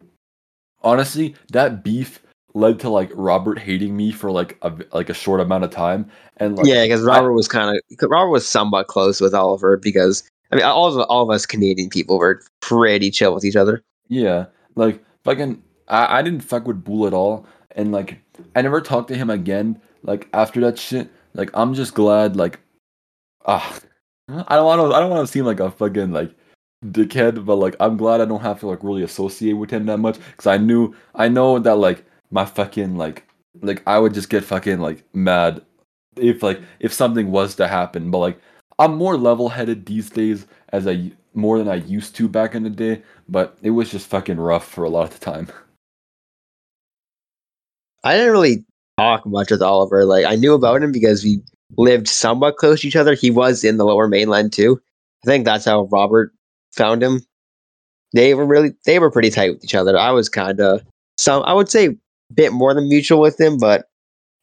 honestly, 0.82 1.36
that 1.52 1.84
beef 1.84 2.22
led 2.58 2.80
to 2.80 2.90
like 2.90 3.12
Robert 3.14 3.60
hating 3.60 3.96
me 3.96 4.12
for 4.12 4.32
like 4.32 4.58
a 4.64 4.74
like 4.92 5.10
a 5.10 5.14
short 5.14 5.40
amount 5.40 5.64
of 5.64 5.72
time. 5.72 6.10
And 6.38 6.58
like 6.58 6.66
yeah, 6.66 6.84
because 6.84 7.02
Robert 7.02 7.34
was 7.34 7.48
kind 7.48 7.78
of 7.78 8.10
Robert 8.10 8.32
was 8.32 8.48
somewhat 8.48 8.88
close 8.88 9.22
with 9.22 9.34
Oliver 9.34 9.78
because 9.78 10.30
I 10.52 10.56
mean, 10.56 10.66
all 10.66 10.88
of 10.88 11.06
all 11.10 11.24
of 11.24 11.30
us 11.30 11.46
Canadian 11.46 11.90
people 11.90 12.18
were 12.18 12.42
pretty 12.62 13.12
chill 13.12 13.34
with 13.34 13.46
each 13.46 13.56
other. 13.56 13.84
Yeah, 14.08 14.46
like 14.76 15.04
fucking, 15.24 15.62
I, 15.88 16.20
I 16.20 16.22
didn't 16.22 16.42
fuck 16.42 16.68
with 16.68 16.84
Bull 16.84 17.06
at 17.06 17.14
all, 17.14 17.46
and 17.76 17.92
like 17.92 18.20
I 18.56 18.62
never 18.62 18.82
talked 18.82 19.10
to 19.10 19.16
him 19.16 19.30
again. 19.30 19.80
Like 20.04 20.28
after 20.34 20.60
that 20.62 20.80
shit, 20.80 21.10
like 21.34 21.52
I'm 21.54 21.74
just 21.74 21.94
glad. 21.94 22.36
Like, 22.36 22.60
ah, 23.46 23.80
I 24.30 24.56
don't 24.56 24.66
want 24.66 24.80
to. 24.82 24.96
I 24.96 25.00
don't 25.00 25.12
want 25.12 25.28
to 25.28 25.32
seem 25.32 25.46
like 25.46 25.60
a 25.60 25.70
fucking 25.70 26.12
like 26.12 26.34
dickhead, 26.86 27.46
but 27.46 27.56
like 27.58 27.76
I'm 27.80 27.98
glad 27.98 28.22
I 28.22 28.26
don't 28.26 28.42
have 28.42 28.60
to 28.62 28.68
like 28.68 28.84
really 28.84 29.04
associate 29.04 29.54
with 29.54 29.70
him 29.70 29.86
that 29.88 29.98
much 29.98 30.18
because 30.32 30.48
I 30.48 30.58
knew 30.58 30.96
I 31.14 31.28
know 31.28 31.60
that 31.60 31.76
like 31.76 32.06
my 32.32 32.46
fucking 32.46 32.98
like 32.98 33.28
like 33.62 33.82
I 33.88 34.00
would 34.00 34.14
just 34.14 34.30
get 34.30 34.44
fucking 34.44 34.80
like 34.80 35.04
mad 35.14 35.62
if 36.16 36.44
like 36.44 36.62
if 36.80 36.94
something 36.94 37.32
was 37.32 37.56
to 37.56 37.68
happen, 37.68 38.12
but 38.12 38.20
like 38.20 38.40
I'm 38.80 38.96
more 38.96 39.18
level 39.18 39.50
headed 39.50 39.86
these 39.86 40.10
days 40.10 40.46
as 40.70 40.88
I 40.88 41.12
more 41.34 41.58
than 41.58 41.68
I 41.68 41.76
used 41.76 42.16
to 42.18 42.28
back 42.28 42.56
in 42.56 42.64
the 42.64 42.70
day, 42.70 43.02
but 43.30 43.58
it 43.62 43.72
was 43.72 43.92
just 43.92 44.08
fucking 44.08 44.38
rough 44.38 44.68
for 44.68 44.84
a 44.84 44.90
lot 44.90 45.12
of 45.12 45.20
the 45.20 45.24
time. 45.24 45.48
I 48.04 48.16
didn't 48.16 48.32
really 48.32 48.66
talk 48.98 49.26
much 49.26 49.52
with 49.52 49.62
Oliver. 49.62 50.06
Like 50.06 50.26
I 50.26 50.36
knew 50.36 50.54
about 50.54 50.82
him 50.82 50.92
because 50.92 51.24
we 51.24 51.42
lived 51.78 52.08
somewhat 52.08 52.58
close 52.58 52.82
to 52.82 52.88
each 52.88 52.96
other. 52.96 53.14
He 53.14 53.32
was 53.32 53.64
in 53.64 53.78
the 53.78 53.86
lower 53.86 54.08
mainland 54.08 54.54
too. 54.54 54.82
I 55.24 55.28
think 55.28 55.46
that's 55.46 55.66
how 55.66 55.86
Robert 55.86 56.34
found 56.74 57.04
him. 57.04 57.22
They 58.14 58.34
were 58.34 58.46
really 58.46 58.74
they 58.86 59.00
were 59.00 59.12
pretty 59.12 59.30
tight 59.30 59.52
with 59.52 59.64
each 59.64 59.76
other. 59.76 59.98
I 59.98 60.12
was 60.12 60.30
kind 60.30 60.60
of 60.60 60.82
some 61.18 61.44
I 61.44 61.54
would 61.54 61.70
say 61.70 61.98
bit 62.34 62.54
more 62.54 62.74
than 62.74 62.90
mutual 62.90 63.20
with 63.20 63.40
him, 63.40 63.58
but 63.58 63.90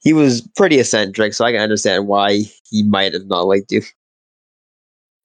he 0.00 0.12
was 0.12 0.42
pretty 0.56 0.78
eccentric, 0.78 1.34
so 1.34 1.44
I 1.44 1.52
can 1.52 1.60
understand 1.60 2.06
why 2.06 2.42
he 2.70 2.82
might 2.82 3.14
have 3.14 3.26
not 3.26 3.46
liked 3.46 3.72
you. 3.72 3.82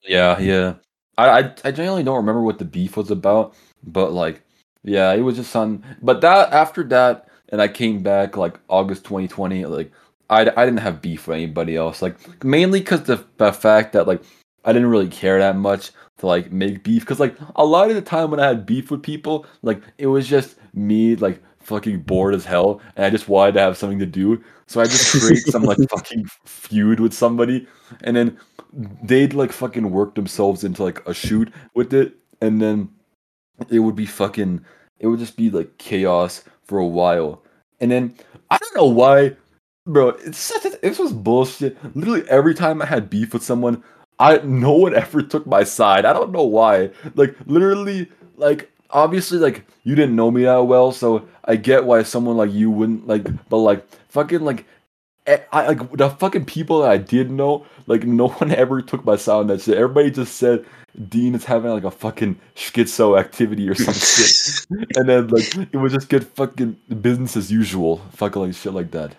Yeah, 0.03 0.39
yeah. 0.39 0.75
I, 1.17 1.39
I 1.39 1.53
I 1.65 1.71
genuinely 1.71 2.03
don't 2.03 2.15
remember 2.15 2.41
what 2.41 2.59
the 2.59 2.65
beef 2.65 2.95
was 2.95 3.11
about, 3.11 3.53
but 3.83 4.13
like, 4.13 4.41
yeah, 4.83 5.11
it 5.13 5.21
was 5.21 5.35
just 5.35 5.55
on. 5.55 5.83
But 6.01 6.21
that 6.21 6.53
after 6.53 6.83
that, 6.85 7.27
and 7.49 7.61
I 7.61 7.67
came 7.67 8.01
back 8.01 8.37
like 8.37 8.57
August 8.69 9.03
2020. 9.03 9.65
Like, 9.65 9.91
I 10.29 10.41
I 10.41 10.65
didn't 10.65 10.77
have 10.77 11.01
beef 11.01 11.27
with 11.27 11.35
anybody 11.35 11.75
else. 11.75 12.01
Like 12.01 12.43
mainly 12.43 12.79
because 12.79 13.03
the 13.03 13.23
the 13.37 13.51
fact 13.51 13.93
that 13.93 14.07
like 14.07 14.21
I 14.65 14.71
didn't 14.73 14.89
really 14.89 15.09
care 15.09 15.39
that 15.39 15.57
much 15.57 15.91
to 16.19 16.27
like 16.27 16.51
make 16.51 16.83
beef. 16.83 17.01
Because 17.01 17.19
like 17.19 17.35
a 17.55 17.65
lot 17.65 17.89
of 17.89 17.95
the 17.95 18.01
time 18.01 18.31
when 18.31 18.39
I 18.39 18.47
had 18.47 18.65
beef 18.65 18.91
with 18.91 19.03
people, 19.03 19.45
like 19.61 19.81
it 19.97 20.07
was 20.07 20.27
just 20.27 20.55
me 20.73 21.15
like 21.17 21.41
fucking 21.69 22.01
bored 22.01 22.35
as 22.35 22.43
hell, 22.43 22.81
and 22.95 23.05
I 23.05 23.09
just 23.09 23.29
wanted 23.29 23.53
to 23.53 23.61
have 23.61 23.77
something 23.77 23.99
to 23.99 24.05
do. 24.05 24.43
So 24.67 24.81
I 24.81 24.85
just 24.85 25.11
create 25.21 25.43
some 25.45 25.63
like 25.63 25.77
fucking 25.89 26.25
feud 26.45 26.99
with 26.99 27.13
somebody, 27.13 27.67
and 28.03 28.15
then 28.15 28.37
they'd 29.03 29.33
like 29.33 29.51
fucking 29.51 29.91
work 29.91 30.15
themselves 30.15 30.63
into 30.63 30.83
like 30.83 31.07
a 31.07 31.13
shoot 31.13 31.53
with 31.75 31.93
it, 31.93 32.15
and 32.41 32.61
then 32.61 32.89
it 33.69 33.79
would 33.79 33.95
be 33.95 34.05
fucking. 34.05 34.65
It 34.99 35.07
would 35.07 35.19
just 35.19 35.37
be 35.37 35.49
like 35.49 35.77
chaos 35.77 36.43
for 36.63 36.79
a 36.79 36.87
while, 36.87 37.43
and 37.79 37.89
then 37.89 38.15
I 38.49 38.57
don't 38.57 38.75
know 38.75 38.87
why, 38.87 39.37
bro. 39.85 40.09
It's 40.09 40.39
such 40.39 40.65
a, 40.65 40.77
this 40.81 40.99
was 40.99 41.13
bullshit. 41.13 41.77
Literally 41.95 42.27
every 42.29 42.53
time 42.53 42.81
I 42.81 42.85
had 42.85 43.09
beef 43.09 43.33
with 43.33 43.43
someone, 43.43 43.83
I 44.19 44.39
no 44.39 44.73
one 44.73 44.95
ever 45.03 45.21
took 45.21 45.45
my 45.47 45.63
side. 45.63 46.05
I 46.05 46.13
don't 46.13 46.31
know 46.31 46.43
why. 46.43 46.89
Like 47.15 47.35
literally, 47.45 48.09
like 48.35 48.71
obviously, 48.91 49.37
like 49.37 49.65
you 49.83 49.95
didn't 49.95 50.15
know 50.15 50.31
me 50.31 50.43
that 50.43 50.65
well, 50.65 50.91
so 50.91 51.27
I 51.45 51.55
get 51.55 51.85
why 51.85 52.03
someone 52.03 52.37
like 52.37 52.51
you 52.51 52.71
wouldn't 52.71 53.07
like. 53.07 53.27
But 53.49 53.57
like 53.57 53.87
fucking 54.09 54.41
like 54.41 54.65
eh, 55.27 55.39
I 55.51 55.67
like 55.67 55.91
the 55.93 56.09
fucking 56.09 56.45
people 56.45 56.81
that 56.81 56.91
I 56.91 56.97
did 56.97 57.31
know, 57.31 57.65
like 57.87 58.03
no 58.03 58.27
one 58.29 58.51
ever 58.51 58.81
took 58.81 59.05
my 59.05 59.15
side 59.15 59.35
on 59.35 59.47
that 59.47 59.61
shit. 59.61 59.77
Everybody 59.77 60.11
just 60.11 60.35
said 60.35 60.65
Dean 61.07 61.35
is 61.35 61.45
having 61.45 61.71
like 61.71 61.83
a 61.83 61.91
fucking 61.91 62.39
schizo 62.55 63.19
activity 63.19 63.69
or 63.69 63.75
some 63.75 63.93
shit, 63.93 64.65
and 64.95 65.07
then 65.07 65.27
like 65.27 65.55
it 65.73 65.77
was 65.77 65.93
just 65.93 66.09
good 66.09 66.27
fucking 66.27 66.77
business 67.01 67.37
as 67.37 67.51
usual, 67.51 67.97
fucking 68.13 68.41
like 68.41 68.53
shit 68.55 68.73
like 68.73 68.91
that. 68.91 69.15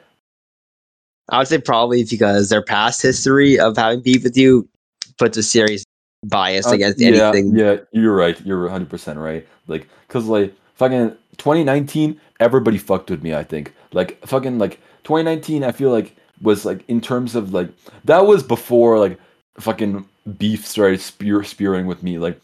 I 1.31 1.39
would 1.39 1.49
say 1.49 1.59
probably 1.59 2.05
because 2.05 2.49
their 2.49 2.63
past 2.63 3.01
history 3.03 3.59
of 3.59 3.77
having 3.77 4.03
beef 4.03 4.25
with 4.25 4.37
you 4.37 4.69
puts 5.17 5.37
a 5.37 5.45
serious 5.45 5.85
bias 6.25 6.67
uh, 6.67 6.71
against 6.71 7.01
yeah, 7.01 7.29
anything. 7.29 7.57
Yeah, 7.57 7.77
you're 7.93 8.15
right. 8.15 8.41
You're 8.45 8.63
100 8.63 8.89
percent 8.89 9.19
right. 9.19 9.47
Like, 9.67 9.89
cause 10.09 10.27
like 10.27 10.55
fucking 10.75 11.11
2019, 11.39 12.21
everybody 12.41 12.79
fucked 12.79 13.11
with 13.11 13.23
me. 13.23 13.35
I 13.35 13.45
think 13.45 13.75
like 13.93 14.25
fucking 14.27 14.59
like 14.59 14.81
2019, 15.05 15.65
I 15.65 15.73
feel 15.73 15.91
like 15.91 16.17
was 16.43 16.65
like 16.65 16.85
in 16.89 17.01
terms 17.01 17.35
of 17.35 17.53
like 17.53 17.69
that 18.05 18.27
was 18.27 18.43
before 18.43 18.99
like 18.99 19.19
fucking 19.59 20.07
beef 20.39 20.67
started 20.67 21.01
spear 21.01 21.43
spearing 21.45 21.87
with 21.87 22.03
me. 22.03 22.19
Like 22.19 22.41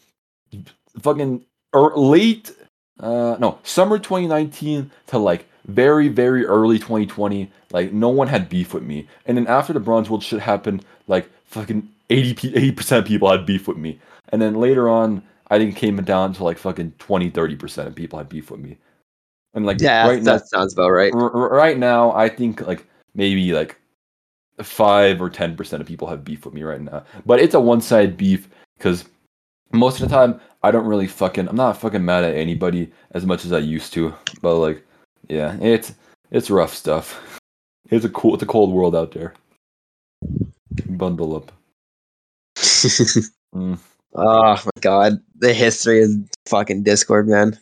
fucking 1.01 1.45
er, 1.75 1.95
late, 1.95 2.51
uh, 2.99 3.37
no 3.39 3.59
summer 3.63 3.97
2019 3.97 4.91
to 5.07 5.17
like 5.17 5.47
very 5.65 6.07
very 6.07 6.45
early 6.45 6.79
2020. 6.79 7.51
Like 7.71 7.91
no 7.91 8.09
one 8.09 8.27
had 8.27 8.49
beef 8.49 8.73
with 8.73 8.83
me, 8.83 9.07
and 9.25 9.37
then 9.37 9.47
after 9.47 9.73
the 9.73 9.79
Bronze 9.79 10.09
World 10.09 10.23
shit 10.23 10.39
happened, 10.39 10.85
like 11.07 11.29
fucking 11.45 11.89
80 12.09 12.55
80 12.55 12.71
percent 12.71 12.99
of 12.99 13.07
people 13.07 13.29
had 13.29 13.45
beef 13.45 13.67
with 13.67 13.77
me, 13.77 13.99
and 14.29 14.41
then 14.41 14.55
later 14.55 14.89
on. 14.89 15.23
I 15.49 15.57
think 15.57 15.77
came 15.77 15.95
down 16.03 16.33
to 16.33 16.43
like 16.43 16.57
fucking 16.57 16.91
20 16.99 17.31
30% 17.31 17.87
of 17.87 17.95
people 17.95 18.19
had 18.19 18.27
beef 18.27 18.51
with 18.51 18.59
me. 18.59 18.77
And 19.53 19.65
like 19.65 19.79
yeah, 19.81 20.07
right 20.07 20.23
that 20.23 20.41
now, 20.41 20.45
sounds 20.45 20.73
about 20.73 20.89
right. 20.89 21.13
R- 21.13 21.49
right 21.49 21.77
now, 21.77 22.11
I 22.11 22.29
think 22.29 22.61
like 22.67 22.85
maybe 23.15 23.53
like 23.53 23.79
five 24.61 25.21
or 25.21 25.29
ten 25.29 25.55
percent 25.55 25.81
of 25.81 25.87
people 25.87 26.07
have 26.07 26.23
beef 26.23 26.45
with 26.45 26.53
me 26.53 26.63
right 26.63 26.81
now. 26.81 27.03
But 27.25 27.39
it's 27.39 27.55
a 27.55 27.59
one-sided 27.59 28.17
beef 28.17 28.49
because 28.77 29.05
most 29.71 30.01
of 30.01 30.07
the 30.07 30.15
time 30.15 30.39
I 30.63 30.71
don't 30.71 30.85
really 30.85 31.07
fucking 31.07 31.47
I'm 31.47 31.55
not 31.55 31.77
fucking 31.77 32.03
mad 32.05 32.23
at 32.23 32.35
anybody 32.35 32.91
as 33.11 33.25
much 33.25 33.45
as 33.45 33.53
I 33.53 33.59
used 33.59 33.93
to. 33.93 34.13
But 34.41 34.55
like, 34.55 34.85
yeah, 35.27 35.57
it's 35.61 35.93
it's 36.31 36.49
rough 36.49 36.73
stuff. 36.73 37.39
It's 37.89 38.03
a 38.03 38.09
cool 38.09 38.33
it's 38.33 38.43
a 38.43 38.45
cold 38.45 38.73
world 38.73 38.97
out 38.97 39.13
there. 39.13 39.33
Bundle 40.89 41.37
up. 41.37 41.53
Mm. 43.55 43.79
Oh 44.19 44.55
my 44.65 44.81
god, 44.81 45.19
the 45.37 45.53
history 45.53 46.01
of 46.01 46.09
fucking 46.47 46.81
Discord, 46.81 47.27
man. 47.27 47.59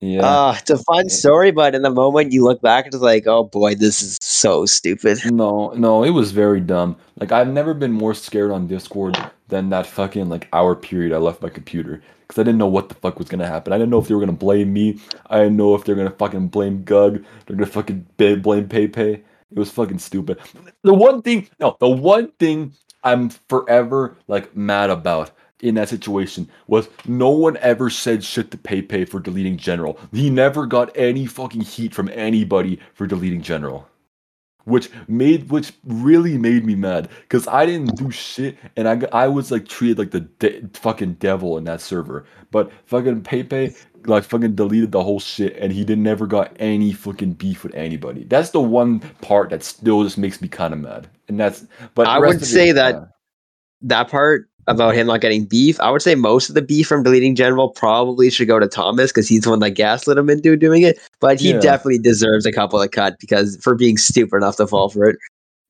Yeah. 0.00 0.26
Uh, 0.26 0.56
it's 0.58 0.70
a 0.70 0.78
fun 0.78 1.08
story, 1.08 1.52
but 1.52 1.74
in 1.74 1.82
the 1.82 1.90
moment 1.90 2.32
you 2.32 2.42
look 2.42 2.60
back, 2.60 2.86
it's 2.86 2.96
like, 2.96 3.26
oh 3.26 3.44
boy, 3.44 3.74
this 3.74 4.02
is 4.02 4.18
so 4.20 4.66
stupid. 4.66 5.18
No, 5.30 5.72
no, 5.76 6.02
it 6.02 6.10
was 6.10 6.32
very 6.32 6.60
dumb. 6.60 6.96
Like 7.20 7.30
I've 7.30 7.48
never 7.48 7.74
been 7.74 7.92
more 7.92 8.14
scared 8.14 8.50
on 8.50 8.66
Discord 8.66 9.16
than 9.48 9.70
that 9.70 9.86
fucking 9.86 10.28
like 10.28 10.48
hour 10.52 10.74
period 10.74 11.12
I 11.12 11.18
left 11.18 11.42
my 11.42 11.48
computer 11.48 12.02
because 12.26 12.40
I 12.40 12.44
didn't 12.44 12.58
know 12.58 12.66
what 12.66 12.88
the 12.88 12.94
fuck 12.96 13.18
was 13.18 13.28
gonna 13.28 13.46
happen. 13.46 13.72
I 13.72 13.78
didn't 13.78 13.90
know 13.90 14.00
if 14.00 14.08
they 14.08 14.14
were 14.14 14.20
gonna 14.20 14.32
blame 14.32 14.72
me. 14.72 14.98
I 15.26 15.38
didn't 15.38 15.56
know 15.56 15.74
if 15.74 15.84
they're 15.84 15.94
gonna 15.94 16.10
fucking 16.10 16.48
blame 16.48 16.82
Gug. 16.84 17.24
They're 17.46 17.56
gonna 17.56 17.66
fucking 17.66 18.06
blame 18.16 18.68
Pepe. 18.68 19.22
It 19.50 19.58
was 19.58 19.70
fucking 19.70 19.98
stupid. 19.98 20.38
The 20.82 20.92
one 20.92 21.22
thing, 21.22 21.48
no, 21.58 21.76
the 21.80 21.88
one 21.88 22.32
thing 22.32 22.74
I'm 23.04 23.30
forever 23.48 24.16
like 24.26 24.56
mad 24.56 24.90
about 24.90 25.30
in 25.60 25.74
that 25.74 25.88
situation 25.88 26.48
was 26.66 26.88
no 27.06 27.30
one 27.30 27.56
ever 27.58 27.90
said 27.90 28.22
shit 28.22 28.50
to 28.50 28.58
Pepe 28.58 29.04
for 29.04 29.20
deleting 29.20 29.56
General. 29.56 29.98
He 30.12 30.30
never 30.30 30.66
got 30.66 30.96
any 30.96 31.26
fucking 31.26 31.62
heat 31.62 31.94
from 31.94 32.08
anybody 32.10 32.78
for 32.94 33.06
deleting 33.06 33.42
General. 33.42 33.88
Which 34.64 34.90
made, 35.08 35.48
which 35.48 35.72
really 35.84 36.36
made 36.36 36.66
me 36.66 36.74
mad, 36.74 37.08
because 37.22 37.48
I 37.48 37.64
didn't 37.64 37.96
do 37.96 38.10
shit, 38.10 38.58
and 38.76 38.86
I, 38.86 39.00
I 39.12 39.26
was 39.26 39.50
like 39.50 39.66
treated 39.66 39.98
like 39.98 40.10
the 40.10 40.20
de- 40.20 40.68
fucking 40.74 41.14
devil 41.14 41.56
in 41.56 41.64
that 41.64 41.80
server. 41.80 42.26
But 42.50 42.70
fucking 42.84 43.22
Pepe 43.22 43.74
like 44.04 44.24
fucking 44.24 44.56
deleted 44.56 44.92
the 44.92 45.02
whole 45.02 45.20
shit, 45.20 45.56
and 45.56 45.72
he 45.72 45.84
didn't 45.84 46.04
never 46.04 46.26
got 46.26 46.54
any 46.60 46.92
fucking 46.92 47.34
beef 47.34 47.64
with 47.64 47.74
anybody. 47.74 48.24
That's 48.24 48.50
the 48.50 48.60
one 48.60 49.00
part 49.22 49.50
that 49.50 49.62
still 49.62 50.04
just 50.04 50.18
makes 50.18 50.42
me 50.42 50.48
kind 50.48 50.74
of 50.74 50.80
mad, 50.80 51.08
and 51.28 51.38
that's. 51.38 51.66
But 51.94 52.06
I 52.06 52.18
would 52.18 52.44
say 52.44 52.70
it, 52.70 52.74
that 52.74 52.94
uh, 52.94 53.06
that 53.82 54.08
part 54.08 54.48
about 54.68 54.94
him 54.94 55.06
not 55.06 55.20
getting 55.20 55.46
beef. 55.46 55.80
I 55.80 55.90
would 55.90 56.02
say 56.02 56.14
most 56.14 56.48
of 56.50 56.54
the 56.54 56.62
beef 56.62 56.86
from 56.86 57.02
deleting 57.02 57.34
general 57.34 57.70
probably 57.70 58.30
should 58.30 58.48
go 58.48 58.58
to 58.58 58.68
Thomas 58.68 59.10
because 59.10 59.26
he's 59.26 59.42
the 59.42 59.50
one 59.50 59.60
that 59.60 59.70
gaslit 59.70 60.18
him 60.18 60.28
into 60.28 60.56
doing 60.56 60.82
it. 60.82 60.98
But 61.20 61.40
he 61.40 61.52
yeah. 61.52 61.60
definitely 61.60 61.98
deserves 61.98 62.44
a 62.44 62.52
couple 62.52 62.80
of 62.80 62.90
cut 62.90 63.18
because 63.18 63.56
for 63.62 63.74
being 63.74 63.96
stupid 63.96 64.36
enough 64.36 64.56
to 64.56 64.66
fall 64.66 64.90
for 64.90 65.08
it. 65.08 65.18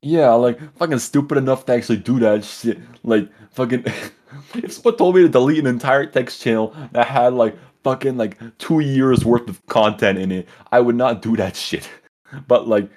Yeah, 0.02 0.30
like 0.32 0.60
fucking 0.76 0.98
stupid 0.98 1.38
enough 1.38 1.66
to 1.66 1.72
actually 1.72 1.98
do 1.98 2.18
that 2.20 2.44
shit. 2.44 2.78
Like 3.04 3.28
fucking, 3.52 3.84
if 4.54 4.72
someone 4.72 4.96
told 4.96 5.14
me 5.14 5.22
to 5.22 5.28
delete 5.28 5.58
an 5.58 5.66
entire 5.66 6.06
text 6.06 6.42
channel 6.42 6.74
that 6.92 7.06
had 7.06 7.34
like 7.34 7.56
fucking 7.84 8.16
like 8.16 8.38
two 8.58 8.80
years 8.80 9.24
worth 9.24 9.48
of 9.48 9.64
content 9.66 10.18
in 10.18 10.32
it, 10.32 10.48
I 10.72 10.80
would 10.80 10.96
not 10.96 11.22
do 11.22 11.36
that 11.36 11.56
shit. 11.56 11.88
But 12.46 12.68
like 12.68 12.90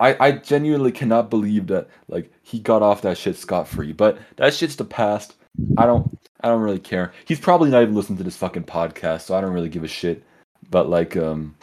I, 0.00 0.16
I 0.18 0.32
genuinely 0.32 0.90
cannot 0.92 1.30
believe 1.30 1.66
that 1.68 1.88
like 2.08 2.32
he 2.42 2.58
got 2.58 2.82
off 2.82 3.02
that 3.02 3.18
shit 3.18 3.36
scot 3.36 3.68
free. 3.68 3.92
But 3.92 4.18
that 4.36 4.54
shit's 4.54 4.76
the 4.76 4.84
past. 4.84 5.34
I 5.76 5.86
don't 5.86 6.18
I 6.40 6.48
don't 6.48 6.62
really 6.62 6.78
care. 6.78 7.12
He's 7.26 7.38
probably 7.40 7.70
not 7.70 7.82
even 7.82 7.94
listening 7.94 8.18
to 8.18 8.24
this 8.24 8.36
fucking 8.36 8.64
podcast, 8.64 9.22
so 9.22 9.36
I 9.36 9.40
don't 9.40 9.52
really 9.52 9.68
give 9.68 9.84
a 9.84 9.88
shit. 9.88 10.24
But 10.70 10.88
like 10.88 11.16
um 11.16 11.54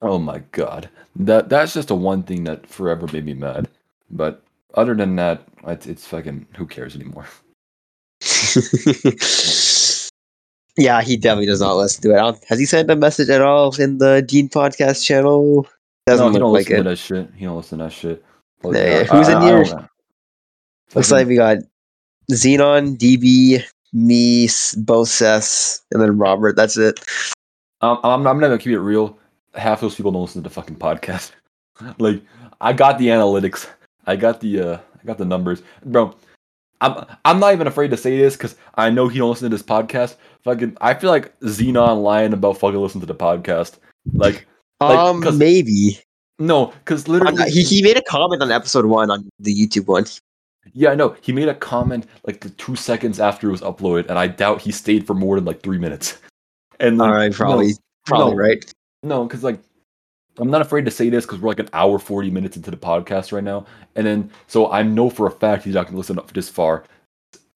oh 0.00 0.18
my 0.18 0.38
god. 0.52 0.88
That 1.16 1.48
that's 1.48 1.74
just 1.74 1.88
the 1.88 1.96
one 1.96 2.22
thing 2.22 2.44
that 2.44 2.66
forever 2.66 3.08
made 3.12 3.26
me 3.26 3.34
mad. 3.34 3.68
But 4.10 4.42
other 4.74 4.94
than 4.94 5.16
that, 5.16 5.42
it's, 5.66 5.86
it's 5.86 6.06
fucking 6.06 6.46
who 6.56 6.66
cares 6.66 6.94
anymore. 6.94 7.26
yeah, 10.76 11.02
he 11.02 11.16
definitely 11.16 11.46
does 11.46 11.60
not 11.60 11.76
listen 11.76 12.02
to 12.02 12.10
it. 12.10 12.44
Has 12.48 12.58
he 12.58 12.66
sent 12.66 12.90
a 12.90 12.96
message 12.96 13.30
at 13.30 13.40
all 13.40 13.74
in 13.80 13.98
the 13.98 14.22
Dean 14.22 14.48
podcast 14.48 15.04
channel? 15.04 15.66
Doesn't 16.06 16.24
no, 16.26 16.30
he 16.30 16.32
look 16.34 16.40
don't 16.40 16.52
like 16.52 16.68
listen 16.68 16.74
it. 16.74 16.82
to 16.84 16.88
that 16.90 16.96
shit. 16.96 17.30
He 17.36 17.44
don't 17.44 17.56
listen 17.56 17.78
to 17.78 17.84
that 17.84 17.92
shit. 17.92 18.24
Yeah, 18.64 18.70
yeah. 18.72 19.04
Who's 19.04 19.28
in 19.28 19.36
I 19.36 19.44
here? 19.44 19.64
don't- 19.64 19.88
Looks 20.94 21.10
like 21.10 21.26
we 21.26 21.34
got 21.34 21.58
Xenon, 22.30 22.96
DB, 22.96 23.62
me, 23.92 24.46
both 24.78 25.08
Seths, 25.08 25.80
and 25.90 26.00
then 26.00 26.16
Robert. 26.16 26.54
That's 26.54 26.76
it. 26.76 27.00
Um, 27.80 27.98
I'm, 28.04 28.26
I'm 28.26 28.40
not 28.40 28.48
gonna 28.48 28.58
keep 28.58 28.72
it 28.72 28.80
real. 28.80 29.18
Half 29.54 29.80
those 29.80 29.94
people 29.96 30.12
don't 30.12 30.22
listen 30.22 30.42
to 30.42 30.48
the 30.48 30.54
fucking 30.54 30.76
podcast. 30.76 31.32
like, 31.98 32.22
I 32.60 32.72
got 32.72 32.98
the 32.98 33.08
analytics. 33.08 33.66
I 34.06 34.14
got 34.16 34.40
the 34.40 34.60
uh, 34.60 34.78
I 35.02 35.04
got 35.04 35.18
the 35.18 35.24
numbers, 35.24 35.62
bro. 35.84 36.14
I'm 36.80 37.04
I'm 37.24 37.40
not 37.40 37.52
even 37.52 37.66
afraid 37.66 37.90
to 37.90 37.96
say 37.96 38.16
this 38.16 38.36
because 38.36 38.54
I 38.76 38.90
know 38.90 39.08
he 39.08 39.18
don't 39.18 39.30
listen 39.30 39.50
to 39.50 39.56
this 39.56 39.66
podcast. 39.66 40.16
Fucking, 40.44 40.76
I 40.80 40.94
feel 40.94 41.10
like 41.10 41.36
Xenon 41.40 42.02
lying 42.02 42.32
about 42.32 42.58
fucking 42.58 42.78
listen 42.78 43.00
to 43.00 43.06
the 43.06 43.14
podcast. 43.14 43.78
Like, 44.12 44.46
Like, 44.80 44.98
um, 44.98 45.38
maybe. 45.38 45.98
no, 46.38 46.66
because 46.66 47.08
literally, 47.08 47.50
he, 47.50 47.62
he 47.62 47.82
made 47.82 47.96
a 47.96 48.02
comment 48.02 48.42
on 48.42 48.52
episode 48.52 48.84
one 48.84 49.10
on 49.10 49.28
the 49.38 49.54
YouTube 49.54 49.86
one. 49.86 50.04
yeah, 50.74 50.90
I 50.90 50.94
know. 50.94 51.16
He 51.22 51.32
made 51.32 51.48
a 51.48 51.54
comment 51.54 52.06
like 52.26 52.40
the 52.40 52.50
two 52.50 52.76
seconds 52.76 53.18
after 53.20 53.48
it 53.48 53.52
was 53.52 53.62
uploaded, 53.62 54.08
and 54.08 54.18
I 54.18 54.26
doubt 54.26 54.60
he 54.60 54.72
stayed 54.72 55.06
for 55.06 55.14
more 55.14 55.36
than 55.36 55.44
like 55.44 55.62
three 55.62 55.78
minutes. 55.78 56.18
And 56.78 56.98
like, 56.98 57.08
All 57.08 57.14
right, 57.14 57.32
probably, 57.32 57.68
no, 57.68 57.74
probably 58.04 58.34
no. 58.34 58.36
right. 58.38 58.72
No, 59.02 59.24
because 59.24 59.42
like 59.42 59.58
I'm 60.38 60.50
not 60.50 60.60
afraid 60.60 60.84
to 60.84 60.90
say 60.90 61.08
this 61.08 61.24
because 61.24 61.40
we're 61.40 61.48
like 61.48 61.58
an 61.58 61.70
hour 61.72 61.98
forty 61.98 62.30
minutes 62.30 62.54
into 62.54 62.70
the 62.70 62.76
podcast 62.76 63.32
right 63.32 63.42
now, 63.42 63.64
and 63.94 64.06
then 64.06 64.30
so 64.46 64.70
I 64.70 64.82
know 64.82 65.08
for 65.08 65.26
a 65.26 65.30
fact 65.30 65.64
he's 65.64 65.72
not 65.72 65.86
gonna 65.86 65.96
listen 65.96 66.18
up 66.18 66.30
this 66.34 66.50
far. 66.50 66.84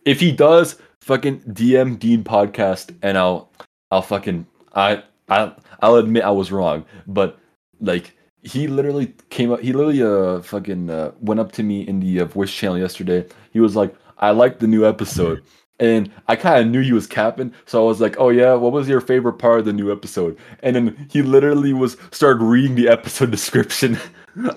If 0.06 0.20
he 0.20 0.32
does, 0.32 0.76
fucking 1.02 1.40
DM 1.40 1.98
Dean 1.98 2.24
podcast, 2.24 2.94
and 3.02 3.18
I'll 3.18 3.50
I'll 3.90 4.00
fucking 4.00 4.46
I 4.74 5.02
I 5.30 5.52
I'll 5.80 5.96
admit 5.96 6.24
I 6.24 6.30
was 6.30 6.52
wrong, 6.52 6.84
but 7.06 7.38
like 7.80 8.16
he 8.42 8.66
literally 8.68 9.14
came 9.30 9.52
up, 9.52 9.60
he 9.60 9.72
literally 9.72 10.02
uh 10.02 10.42
fucking 10.42 10.90
uh, 10.90 11.12
went 11.20 11.40
up 11.40 11.52
to 11.52 11.62
me 11.62 11.82
in 11.86 12.00
the 12.00 12.20
uh, 12.20 12.24
voice 12.26 12.52
channel 12.52 12.78
yesterday. 12.78 13.26
He 13.52 13.60
was 13.60 13.76
like, 13.76 13.94
I 14.18 14.30
like 14.32 14.58
the 14.58 14.66
new 14.66 14.86
episode. 14.86 15.42
And 15.78 16.10
I 16.28 16.36
kind 16.36 16.60
of 16.60 16.70
knew 16.70 16.82
he 16.82 16.92
was 16.92 17.06
capping, 17.06 17.54
so 17.64 17.82
I 17.82 17.86
was 17.86 18.02
like, 18.02 18.16
"Oh 18.18 18.28
yeah, 18.28 18.52
what 18.52 18.70
was 18.72 18.86
your 18.86 19.00
favorite 19.00 19.38
part 19.38 19.60
of 19.60 19.64
the 19.64 19.72
new 19.72 19.90
episode?" 19.90 20.36
And 20.62 20.76
then 20.76 21.08
he 21.10 21.22
literally 21.22 21.72
was 21.72 21.96
started 22.10 22.44
reading 22.44 22.74
the 22.74 22.86
episode 22.88 23.30
description. 23.38 23.98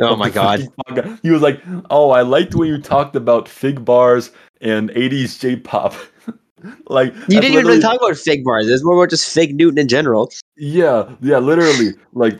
Oh 0.02 0.18
my 0.18 0.30
God. 0.30 0.68
He 1.24 1.32
was 1.32 1.41
like, 1.41 1.62
"Oh, 1.90 2.12
I 2.12 2.24
liked 2.24 2.56
when 2.56 2.68
you 2.68 2.78
talked 2.82 3.16
about 3.16 3.48
fig 3.48 3.86
bars 3.86 4.32
and 4.60 4.90
'80s 4.91 5.40
J-pop." 5.40 5.95
like 6.88 7.14
You 7.27 7.40
didn't 7.41 7.52
even 7.53 7.65
really 7.65 7.81
talk 7.81 7.98
about 8.02 8.18
fig 8.18 8.44
bars. 8.44 8.68
It's 8.69 8.84
more 8.84 8.95
about 8.98 9.10
just 9.10 9.34
fig 9.34 9.56
Newton 9.56 9.77
in 9.80 9.88
general. 9.88 10.31
yeah, 10.57 11.10
yeah, 11.22 11.38
literally. 11.40 11.94
Like, 12.14 12.40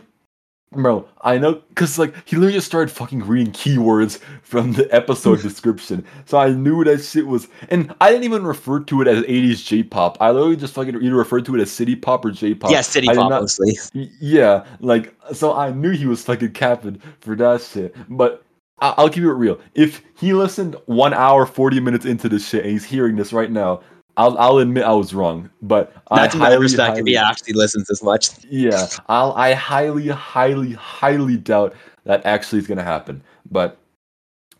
bro, 0.72 1.06
I 1.22 1.38
know, 1.38 1.62
cause 1.76 1.98
like 1.98 2.14
he 2.26 2.36
literally 2.36 2.54
just 2.54 2.66
started 2.66 2.90
fucking 2.92 3.20
reading 3.26 3.52
keywords 3.52 4.18
from 4.42 4.72
the 4.72 4.92
episode 4.94 5.40
description, 5.48 6.04
so 6.26 6.38
I 6.38 6.50
knew 6.50 6.82
that 6.84 6.98
shit 7.04 7.26
was. 7.26 7.48
And 7.70 7.94
I 8.00 8.10
didn't 8.10 8.24
even 8.24 8.44
refer 8.44 8.80
to 8.80 9.02
it 9.02 9.08
as 9.08 9.22
'80s 9.24 9.64
J-pop. 9.64 10.18
I 10.20 10.30
literally 10.30 10.56
just 10.56 10.74
fucking 10.74 10.96
either 11.02 11.14
referred 11.14 11.44
to 11.46 11.54
it 11.54 11.60
as 11.60 11.70
city 11.70 11.94
pop 11.96 12.24
or 12.24 12.30
J-pop. 12.32 12.70
yeah, 12.70 12.80
city 12.80 13.08
I 13.08 13.14
pop 13.14 13.30
not- 13.30 13.42
mostly. 13.42 13.76
Yeah, 14.20 14.64
like 14.80 15.14
so 15.32 15.54
I 15.54 15.70
knew 15.70 15.90
he 15.90 16.06
was 16.06 16.22
fucking 16.24 16.52
capping 16.52 17.00
for 17.20 17.36
that 17.36 17.60
shit. 17.62 17.94
But 18.08 18.42
I- 18.80 18.94
I'll 18.96 19.08
keep 19.08 19.22
it 19.22 19.32
real. 19.32 19.60
If 19.74 20.02
he 20.16 20.34
listened 20.34 20.74
one 20.86 21.14
hour 21.14 21.46
forty 21.46 21.78
minutes 21.78 22.04
into 22.04 22.28
this 22.28 22.48
shit 22.48 22.64
and 22.64 22.72
he's 22.72 22.84
hearing 22.84 23.14
this 23.16 23.32
right 23.32 23.50
now, 23.50 23.80
I'll 24.16 24.36
I'll 24.38 24.58
admit 24.58 24.84
I 24.84 24.92
was 24.92 25.12
wrong. 25.14 25.50
But 25.62 25.92
That's 26.14 26.34
I 26.34 26.38
my 26.38 26.44
highly, 26.46 26.58
respect 26.62 26.98
if 26.98 27.06
he 27.06 27.14
highly- 27.14 27.30
actually 27.30 27.54
listens 27.54 27.90
as 27.90 28.02
much. 28.02 28.30
yeah, 28.48 28.86
I'll 29.08 29.32
I 29.32 29.52
highly, 29.54 30.08
highly, 30.08 30.72
highly 30.72 31.36
doubt 31.36 31.74
that 32.04 32.24
actually 32.26 32.58
is 32.60 32.66
gonna 32.66 32.82
happen. 32.84 33.22
But 33.50 33.76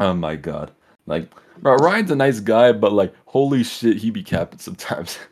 oh 0.00 0.14
my 0.14 0.36
god, 0.36 0.72
like 1.06 1.28
Ryan's 1.60 2.10
a 2.10 2.16
nice 2.16 2.40
guy, 2.40 2.72
but 2.72 2.92
like 2.92 3.14
holy 3.26 3.62
shit, 3.64 3.96
he 3.98 4.10
be 4.10 4.22
capping 4.22 4.58
sometimes. 4.58 5.18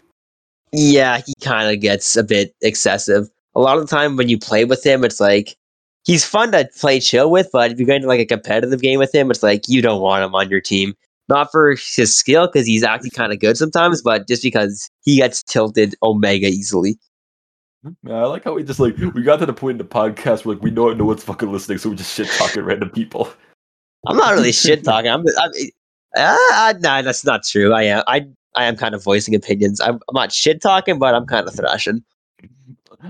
Yeah, 0.75 1.19
he 1.19 1.35
kind 1.43 1.69
of 1.75 1.83
gets 1.83 2.17
a 2.17 2.23
bit 2.25 2.55
excessive. 2.63 3.29
A 3.55 3.61
lot 3.61 3.77
of 3.77 3.87
the 3.87 3.95
time 3.95 4.17
when 4.17 4.31
you 4.31 4.39
play 4.39 4.65
with 4.65 4.83
him, 4.87 5.05
it's 5.05 5.21
like 5.21 5.55
he's 6.05 6.25
fun 6.25 6.51
to 6.53 6.67
play 6.81 6.99
chill 6.99 7.31
with, 7.31 7.51
but 7.53 7.71
if 7.71 7.79
you're 7.79 7.87
going 7.87 8.01
to 8.01 8.09
like 8.09 8.21
a 8.21 8.25
competitive 8.25 8.81
game 8.81 8.99
with 8.99 9.15
him, 9.15 9.31
it's 9.31 9.43
like 9.43 9.69
you 9.69 9.83
don't 9.83 10.01
want 10.01 10.25
him 10.25 10.35
on 10.35 10.49
your 10.49 10.63
team. 10.63 10.95
Not 11.29 11.51
for 11.53 11.71
his 11.71 12.17
skill, 12.17 12.47
because 12.47 12.67
he's 12.67 12.83
actually 12.83 13.11
kind 13.11 13.33
of 13.33 13.39
good 13.39 13.57
sometimes, 13.57 14.03
but 14.03 14.29
just 14.29 14.43
because 14.43 14.91
he 15.03 15.17
gets 15.17 15.43
tilted 15.43 15.95
omega 16.03 16.49
easily. 16.49 16.99
Man, 18.03 18.15
I 18.15 18.25
like 18.25 18.45
how 18.45 18.55
we 18.55 18.63
just 18.63 18.79
like 18.79 18.97
we 18.97 19.23
got 19.23 19.39
to 19.41 19.47
the 19.47 19.53
point 19.53 19.73
in 19.73 19.79
the 19.79 19.85
podcast 19.85 20.45
where 20.45 20.55
like 20.55 20.63
we 20.63 20.71
don't 20.71 20.99
know 20.99 21.05
what's 21.05 21.25
fucking 21.25 21.51
listening, 21.51 21.79
so 21.79 21.91
we 21.91 21.97
just 21.97 22.15
shit 22.15 22.29
talking 22.29 22.63
random 22.63 22.91
people. 22.91 23.29
I'm 24.07 24.17
not 24.17 24.35
really 24.35 24.53
shit 24.53 24.85
talking. 24.85 25.11
I'm, 25.11 25.25
I'm 25.41 25.51
uh, 26.17 26.75
nah, 26.81 27.03
that's 27.03 27.25
not 27.25 27.45
true. 27.45 27.73
I 27.73 27.85
am. 27.85 28.05
I 28.07 28.27
I 28.55 28.65
am 28.65 28.77
kind 28.77 28.95
of 28.95 29.03
voicing 29.03 29.35
opinions. 29.35 29.81
I'm, 29.81 29.95
I'm 29.95 30.15
not 30.15 30.33
shit 30.33 30.61
talking, 30.61 30.99
but 30.99 31.15
I'm 31.15 31.27
kind 31.27 31.47
of 31.49 31.55
thrashing. 31.55 32.05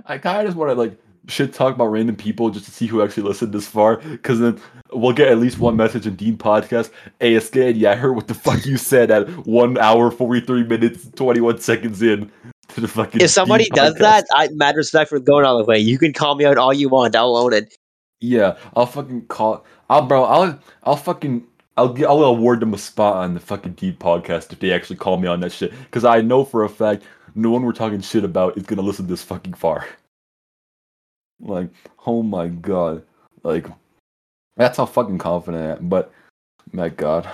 I 0.06 0.16
kind 0.18 0.40
of 0.40 0.46
just 0.46 0.56
want 0.56 0.70
to 0.70 0.74
like 0.74 0.96
shit 1.28 1.52
talk 1.52 1.74
about 1.74 1.86
random 1.86 2.16
people 2.16 2.50
just 2.50 2.64
to 2.66 2.70
see 2.70 2.86
who 2.86 3.02
actually 3.02 3.22
listened 3.22 3.52
this 3.52 3.66
far, 3.66 3.96
because 3.96 4.40
then 4.40 4.60
we'll 4.92 5.12
get 5.12 5.28
at 5.28 5.38
least 5.38 5.58
one 5.58 5.76
message 5.76 6.06
in 6.06 6.16
Dean 6.16 6.36
podcast. 6.36 6.90
Hey, 7.20 7.34
it's. 7.34 7.54
Yeah, 7.54 7.92
I 7.92 7.94
heard 7.94 8.12
what 8.12 8.28
the 8.28 8.34
fuck 8.34 8.66
you 8.66 8.76
said 8.76 9.10
at 9.10 9.28
one 9.46 9.78
hour 9.78 10.10
forty 10.10 10.40
three 10.40 10.64
minutes 10.64 11.08
twenty 11.14 11.40
one 11.40 11.58
seconds 11.58 12.02
in 12.02 12.30
to 12.68 12.80
the 12.80 12.88
fucking. 12.88 13.20
If 13.20 13.30
somebody 13.30 13.64
Dean 13.64 13.74
does 13.74 13.94
podcast. 13.94 13.98
that, 13.98 14.26
I 14.34 14.48
mad 14.52 14.76
respect 14.76 15.10
for 15.10 15.18
going 15.20 15.44
all 15.44 15.58
the 15.58 15.64
way. 15.64 15.78
You 15.78 15.98
can 15.98 16.12
call 16.12 16.34
me 16.34 16.44
out 16.44 16.58
all 16.58 16.72
you 16.72 16.88
want. 16.88 17.14
I'll 17.14 17.36
own 17.36 17.52
it. 17.52 17.74
yeah, 18.20 18.56
I'll 18.74 18.86
fucking 18.86 19.26
call. 19.26 19.64
I'll 19.90 20.06
bro. 20.06 20.24
I'll 20.24 20.58
I'll 20.84 20.96
fucking. 20.96 21.46
I'll 21.76 21.92
get, 21.92 22.06
I'll 22.06 22.22
award 22.24 22.60
them 22.60 22.74
a 22.74 22.78
spot 22.78 23.16
on 23.16 23.32
the 23.32 23.40
fucking 23.40 23.72
Deep 23.72 23.98
podcast 23.98 24.52
if 24.52 24.60
they 24.60 24.72
actually 24.72 24.96
call 24.96 25.16
me 25.16 25.26
on 25.26 25.40
that 25.40 25.52
shit. 25.52 25.72
Because 25.84 26.04
I 26.04 26.20
know 26.20 26.44
for 26.44 26.64
a 26.64 26.68
fact 26.68 27.02
no 27.34 27.50
one 27.50 27.62
we're 27.62 27.72
talking 27.72 28.02
shit 28.02 28.24
about 28.24 28.58
is 28.58 28.64
gonna 28.64 28.82
listen 28.82 29.06
this 29.06 29.22
fucking 29.22 29.54
far. 29.54 29.86
Like, 31.42 31.68
oh 32.06 32.22
my 32.22 32.48
god, 32.48 33.02
like 33.42 33.66
that's 34.56 34.76
how 34.76 34.86
fucking 34.86 35.18
confident 35.18 35.62
I 35.62 35.70
am. 35.76 35.88
But 35.88 36.12
my 36.72 36.88
god. 36.88 37.28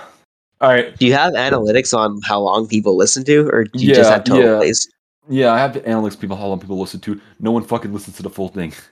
All 0.61 0.69
right, 0.69 0.97
Do 0.97 1.05
you 1.05 1.13
have 1.13 1.33
analytics 1.33 1.97
on 1.97 2.19
how 2.25 2.41
long 2.41 2.67
people 2.67 2.97
listen 2.97 3.23
to, 3.25 3.47
or 3.49 3.63
do 3.63 3.79
you 3.79 3.95
just 3.95 4.09
have 4.09 4.25
total 4.25 4.43
yeah. 4.43 4.57
plays? 4.57 4.89
yeah, 5.29 5.53
I 5.53 5.57
have 5.59 5.73
the 5.73 5.79
analytics 5.81 6.19
people 6.19 6.35
how 6.35 6.47
long 6.47 6.59
people 6.59 6.77
listen 6.79 6.99
to. 7.01 7.21
No 7.39 7.51
one 7.51 7.63
fucking 7.63 7.93
listens 7.93 8.17
to 8.17 8.23
the 8.23 8.29
full 8.29 8.49
thing. 8.49 8.73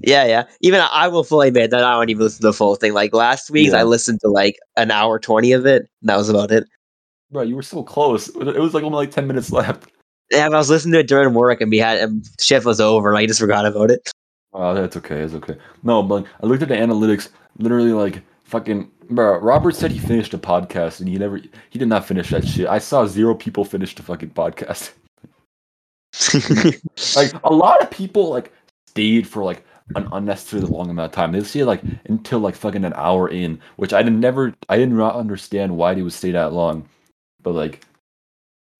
Yeah, 0.00 0.24
yeah. 0.24 0.44
Even 0.62 0.80
I- 0.80 0.88
I 0.92 1.06
will 1.08 1.22
fully 1.22 1.46
admit 1.46 1.70
that 1.70 1.84
I 1.84 1.92
don't 1.92 2.08
even 2.08 2.24
listen 2.24 2.40
to 2.40 2.48
the 2.48 2.52
full 2.52 2.74
thing. 2.74 2.92
Like 2.92 3.14
last 3.14 3.50
week, 3.52 3.70
Yeah. 3.70 3.78
I 3.78 3.82
listened 3.84 4.18
to 4.22 4.28
like 4.28 4.56
an 4.76 4.90
hour 4.90 5.20
twenty 5.20 5.52
of 5.52 5.64
it. 5.64 5.82
And 6.00 6.08
that 6.08 6.16
was 6.16 6.28
about 6.28 6.50
it. 6.50 6.64
Bro, 7.30 7.42
you 7.42 7.54
were 7.54 7.62
so 7.62 7.84
close. 7.84 8.26
It 8.28 8.58
was 8.58 8.74
like 8.74 8.82
only 8.82 8.96
like 8.96 9.12
ten 9.12 9.28
minutes 9.28 9.52
left. 9.52 9.88
Yeah, 10.32 10.48
but 10.48 10.56
I 10.56 10.58
was 10.58 10.70
listening 10.70 10.94
to 10.94 10.98
it 10.98 11.06
during 11.06 11.34
work, 11.34 11.60
and 11.60 11.70
we 11.70 11.78
had 11.78 11.98
and 12.00 12.26
shift 12.40 12.66
was 12.66 12.80
over. 12.80 13.10
and 13.10 13.16
I 13.16 13.26
just 13.26 13.38
forgot 13.38 13.64
about 13.64 13.92
it. 13.92 14.10
Oh, 14.58 14.74
that's 14.74 14.96
okay. 14.96 15.20
It's 15.20 15.34
okay. 15.34 15.58
No, 15.82 16.02
but 16.02 16.22
like, 16.22 16.26
I 16.42 16.46
looked 16.46 16.62
at 16.62 16.68
the 16.68 16.76
analytics. 16.76 17.28
Literally, 17.58 17.92
like 17.92 18.22
fucking, 18.44 18.90
bro. 19.10 19.38
Robert 19.38 19.74
said 19.74 19.90
he 19.90 19.98
finished 19.98 20.32
a 20.32 20.38
podcast, 20.38 21.00
and 21.00 21.08
he 21.08 21.18
never. 21.18 21.36
He 21.68 21.78
did 21.78 21.88
not 21.88 22.06
finish 22.06 22.30
that 22.30 22.46
shit. 22.48 22.66
I 22.66 22.78
saw 22.78 23.04
zero 23.06 23.34
people 23.34 23.66
finish 23.66 23.94
the 23.94 24.02
fucking 24.02 24.30
podcast. 24.30 24.92
Like 27.14 27.32
a 27.44 27.52
lot 27.52 27.82
of 27.82 27.90
people 27.90 28.30
like 28.30 28.50
stayed 28.86 29.28
for 29.28 29.44
like 29.44 29.62
an 29.94 30.08
unnecessarily 30.12 30.68
long 30.68 30.88
amount 30.88 31.12
of 31.12 31.14
time. 31.14 31.32
They 31.32 31.42
stayed 31.44 31.64
like 31.64 31.82
until 32.06 32.38
like 32.38 32.54
fucking 32.54 32.84
an 32.84 32.94
hour 32.94 33.28
in, 33.28 33.60
which 33.76 33.92
I 33.92 34.02
didn't 34.02 34.20
never. 34.20 34.54
I 34.70 34.78
did 34.78 34.90
not 34.90 35.16
understand 35.16 35.76
why 35.76 35.92
they 35.92 36.00
would 36.00 36.14
stay 36.14 36.30
that 36.30 36.54
long. 36.54 36.88
But 37.42 37.52
like, 37.52 37.84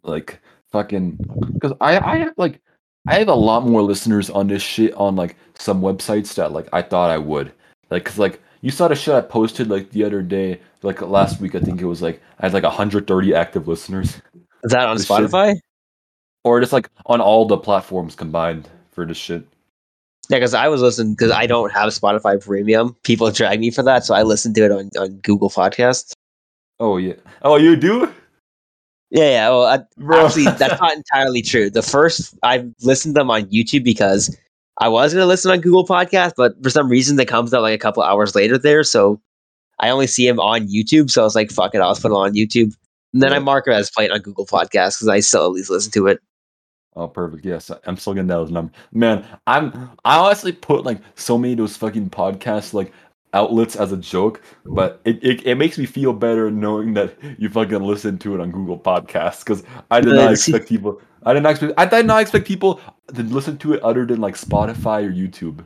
like 0.02 0.40
fucking, 0.72 1.18
because 1.52 1.74
I 1.82 1.98
I 1.98 2.28
like 2.38 2.62
I 3.08 3.18
have 3.18 3.28
a 3.28 3.34
lot 3.34 3.66
more 3.66 3.82
listeners 3.82 4.30
on 4.30 4.48
this 4.48 4.62
shit 4.62 4.92
on 4.94 5.16
like 5.16 5.36
some 5.58 5.80
websites 5.80 6.34
that 6.34 6.52
like 6.52 6.68
I 6.72 6.82
thought 6.82 7.10
I 7.10 7.18
would. 7.18 7.52
Like, 7.90 8.04
cause 8.04 8.18
like 8.18 8.40
you 8.62 8.70
saw 8.70 8.88
the 8.88 8.94
shit 8.96 9.14
I 9.14 9.20
posted 9.20 9.68
like 9.68 9.90
the 9.90 10.04
other 10.04 10.22
day, 10.22 10.60
like 10.82 11.00
last 11.02 11.40
week. 11.40 11.54
I 11.54 11.60
think 11.60 11.80
it 11.80 11.86
was 11.86 12.02
like 12.02 12.20
I 12.40 12.46
had 12.46 12.52
like 12.54 12.64
130 12.64 13.34
active 13.34 13.68
listeners, 13.68 14.20
Is 14.64 14.72
that 14.72 14.86
on 14.88 14.96
This 14.96 15.06
shit- 15.06 15.16
Spotify? 15.16 15.56
or 16.44 16.60
just 16.60 16.72
like 16.72 16.88
on 17.06 17.20
all 17.20 17.44
the 17.46 17.56
platforms 17.56 18.14
combined 18.14 18.68
for 18.92 19.04
this 19.06 19.16
shit. 19.16 19.46
Yeah, 20.28 20.38
because 20.38 20.54
I 20.54 20.66
was 20.68 20.80
listening 20.82 21.14
because 21.14 21.30
I 21.30 21.46
don't 21.46 21.70
have 21.72 21.88
Spotify 21.90 22.44
Premium. 22.44 22.96
People 23.04 23.30
drag 23.30 23.60
me 23.60 23.70
for 23.70 23.82
that, 23.84 24.04
so 24.04 24.14
I 24.14 24.22
listen 24.24 24.52
to 24.54 24.64
it 24.64 24.72
on, 24.72 24.90
on 24.98 25.16
Google 25.18 25.50
Podcasts. 25.50 26.12
Oh 26.80 26.96
yeah. 26.96 27.14
Oh, 27.42 27.56
you 27.56 27.76
do? 27.76 28.12
Yeah, 29.10 29.30
yeah. 29.30 29.48
Well, 29.50 29.64
I, 29.64 30.24
actually, 30.24 30.44
that's 30.44 30.80
not 30.80 30.94
entirely 30.94 31.42
true. 31.42 31.70
The 31.70 31.82
first 31.82 32.34
I 32.42 32.66
listened 32.82 33.14
to 33.14 33.20
them 33.20 33.30
on 33.30 33.44
YouTube 33.44 33.84
because 33.84 34.36
I 34.80 34.88
was 34.88 35.14
going 35.14 35.22
to 35.22 35.26
listen 35.26 35.50
on 35.50 35.60
Google 35.60 35.86
Podcast, 35.86 36.32
but 36.36 36.60
for 36.62 36.70
some 36.70 36.88
reason 36.88 37.18
it 37.18 37.28
comes 37.28 37.54
out 37.54 37.62
like 37.62 37.74
a 37.74 37.78
couple 37.78 38.02
hours 38.02 38.34
later 38.34 38.58
there, 38.58 38.82
so 38.82 39.20
I 39.78 39.90
only 39.90 40.06
see 40.06 40.26
him 40.26 40.40
on 40.40 40.68
YouTube. 40.68 41.10
So 41.10 41.22
I 41.22 41.24
was 41.24 41.34
like, 41.34 41.50
"Fuck 41.50 41.74
it, 41.74 41.80
I'll 41.80 41.92
just 41.92 42.02
put 42.02 42.10
it 42.10 42.14
on 42.14 42.34
YouTube." 42.34 42.74
And 43.12 43.22
then 43.22 43.32
I 43.32 43.38
mark 43.38 43.66
it 43.68 43.72
as 43.72 43.90
playing 43.90 44.10
on 44.10 44.20
Google 44.20 44.44
Podcast 44.46 44.98
because 44.98 45.08
I 45.08 45.20
still 45.20 45.46
at 45.46 45.52
least 45.52 45.70
listen 45.70 45.92
to 45.92 46.08
it. 46.08 46.20
Oh, 46.96 47.06
perfect. 47.06 47.44
Yes, 47.44 47.70
I'm 47.84 47.96
still 47.98 48.14
getting 48.14 48.26
those 48.26 48.50
numbers. 48.50 48.74
Man, 48.92 49.24
I'm 49.46 49.90
I 50.04 50.18
honestly 50.18 50.52
put 50.52 50.84
like 50.84 50.98
so 51.14 51.38
many 51.38 51.52
of 51.52 51.58
those 51.58 51.76
fucking 51.76 52.10
podcasts 52.10 52.72
like 52.74 52.92
outlets 53.36 53.76
as 53.76 53.92
a 53.92 53.96
joke, 53.96 54.40
but 54.64 55.00
it, 55.04 55.22
it, 55.22 55.46
it 55.46 55.54
makes 55.56 55.76
me 55.76 55.84
feel 55.84 56.12
better 56.12 56.50
knowing 56.50 56.94
that 56.94 57.14
you 57.38 57.50
fucking 57.50 57.82
listen 57.82 58.18
to 58.18 58.34
it 58.34 58.40
on 58.40 58.50
Google 58.50 58.78
Podcasts 58.78 59.40
because 59.40 59.62
I 59.90 60.00
did 60.00 60.14
not 60.14 60.32
expect 60.32 60.68
people. 60.68 61.00
I 61.24 61.34
did 61.34 61.42
not 61.42 61.50
expect. 61.50 61.74
I 61.76 61.84
did 61.84 62.06
not 62.06 62.22
expect 62.22 62.46
people 62.46 62.80
to 63.14 63.22
listen 63.22 63.58
to 63.58 63.74
it 63.74 63.82
other 63.82 64.06
than 64.06 64.20
like 64.20 64.36
Spotify 64.36 65.06
or 65.06 65.12
YouTube. 65.12 65.64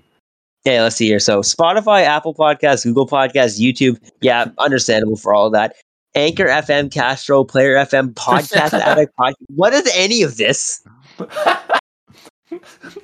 Okay, 0.67 0.83
let's 0.83 0.97
see 0.97 1.07
here. 1.07 1.21
So 1.21 1.41
Spotify, 1.41 2.03
Apple 2.03 2.35
Podcasts, 2.35 2.85
Google 2.85 3.07
Podcasts, 3.07 3.61
YouTube. 3.61 3.99
Yeah, 4.21 4.47
understandable 4.59 5.17
for 5.17 5.33
all 5.33 5.47
of 5.47 5.53
that. 5.53 5.77
Anchor 6.15 6.47
FM, 6.47 6.93
Castro, 6.93 7.45
Player 7.45 7.77
FM, 7.77 8.15
Podcast 8.15 8.73
Addict. 8.81 9.15
Pod- 9.17 9.35
what 9.55 9.73
is 9.73 9.89
any 9.95 10.23
of 10.23 10.37
this? 10.37 10.83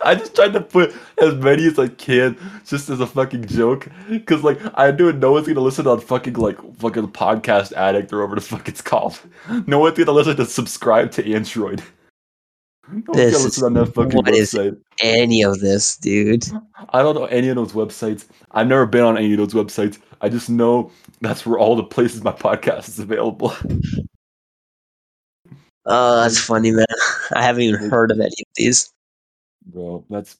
I 0.04 0.14
just 0.14 0.34
tried 0.34 0.52
to 0.54 0.60
put 0.60 0.94
as 1.20 1.34
many 1.34 1.66
as 1.66 1.78
I 1.78 1.88
can, 1.88 2.36
just 2.66 2.88
as 2.90 3.00
a 3.00 3.06
fucking 3.06 3.46
joke, 3.46 3.88
because 4.08 4.42
like 4.42 4.58
I 4.74 4.90
knew 4.90 5.12
no 5.12 5.32
one's 5.32 5.46
gonna 5.46 5.60
listen 5.60 5.86
on 5.86 6.00
fucking 6.00 6.34
like 6.34 6.56
fucking 6.78 7.08
podcast 7.08 7.72
addict 7.72 8.12
or 8.12 8.18
whatever 8.18 8.34
the 8.36 8.40
fuck 8.40 8.68
it's 8.68 8.82
called. 8.82 9.18
No 9.66 9.78
one's 9.78 9.96
gonna 9.98 10.12
listen 10.12 10.36
to 10.36 10.46
subscribe 10.46 11.10
to 11.12 11.32
Android. 11.32 11.82
No 12.90 13.14
This 13.14 13.60
gonna 13.60 13.66
on 13.66 13.74
that 13.74 13.94
fucking 13.94 14.16
what 14.16 14.28
is- 14.28 14.52
website. 14.54 14.76
Any 15.02 15.42
of 15.42 15.60
this, 15.60 15.96
dude? 15.96 16.44
I 16.90 17.02
don't 17.02 17.14
know 17.14 17.26
any 17.26 17.48
of 17.48 17.56
those 17.56 17.72
websites. 17.72 18.26
I've 18.52 18.66
never 18.68 18.86
been 18.86 19.02
on 19.04 19.18
any 19.18 19.32
of 19.34 19.38
those 19.38 19.54
websites. 19.54 19.98
I 20.20 20.28
just 20.28 20.48
know 20.48 20.90
that's 21.20 21.44
where 21.44 21.58
all 21.58 21.76
the 21.76 21.82
places 21.84 22.22
my 22.24 22.32
podcast 22.32 22.88
is 22.88 22.98
available. 22.98 23.54
Oh, 25.84 26.20
that's 26.20 26.38
funny, 26.38 26.72
man. 26.72 26.86
I 27.34 27.42
haven't 27.42 27.62
even 27.62 27.88
heard 27.90 28.10
of 28.10 28.18
any 28.18 28.26
of 28.26 28.46
these. 28.56 28.92
Bro, 29.66 30.04
that's 30.08 30.38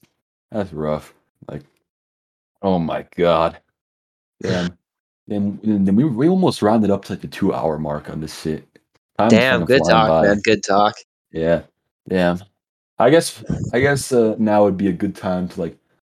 that's 0.50 0.72
rough. 0.72 1.12
Like, 1.48 1.62
oh 2.62 2.78
my 2.78 3.04
god. 3.16 3.58
Damn. 4.42 4.76
Damn, 5.28 5.58
then 5.64 5.96
we 5.96 6.04
we 6.04 6.28
almost 6.28 6.62
rounded 6.62 6.88
up 6.90 7.04
to 7.06 7.14
like 7.14 7.20
the 7.20 7.26
two 7.26 7.52
hour 7.52 7.78
mark 7.78 8.08
on 8.08 8.20
this 8.20 8.40
shit. 8.40 8.64
Time's 9.18 9.32
Damn, 9.32 9.64
good 9.64 9.82
talk, 9.88 10.08
by. 10.08 10.22
man. 10.22 10.40
Good 10.44 10.62
talk. 10.62 10.94
Yeah. 11.32 11.62
Damn. 12.08 12.38
I 13.00 13.10
guess 13.10 13.42
I 13.72 13.80
guess 13.80 14.12
uh, 14.12 14.36
now 14.38 14.62
would 14.64 14.76
be 14.76 14.86
a 14.86 14.92
good 14.92 15.16
time 15.16 15.48
to 15.48 15.60
like 15.60 15.76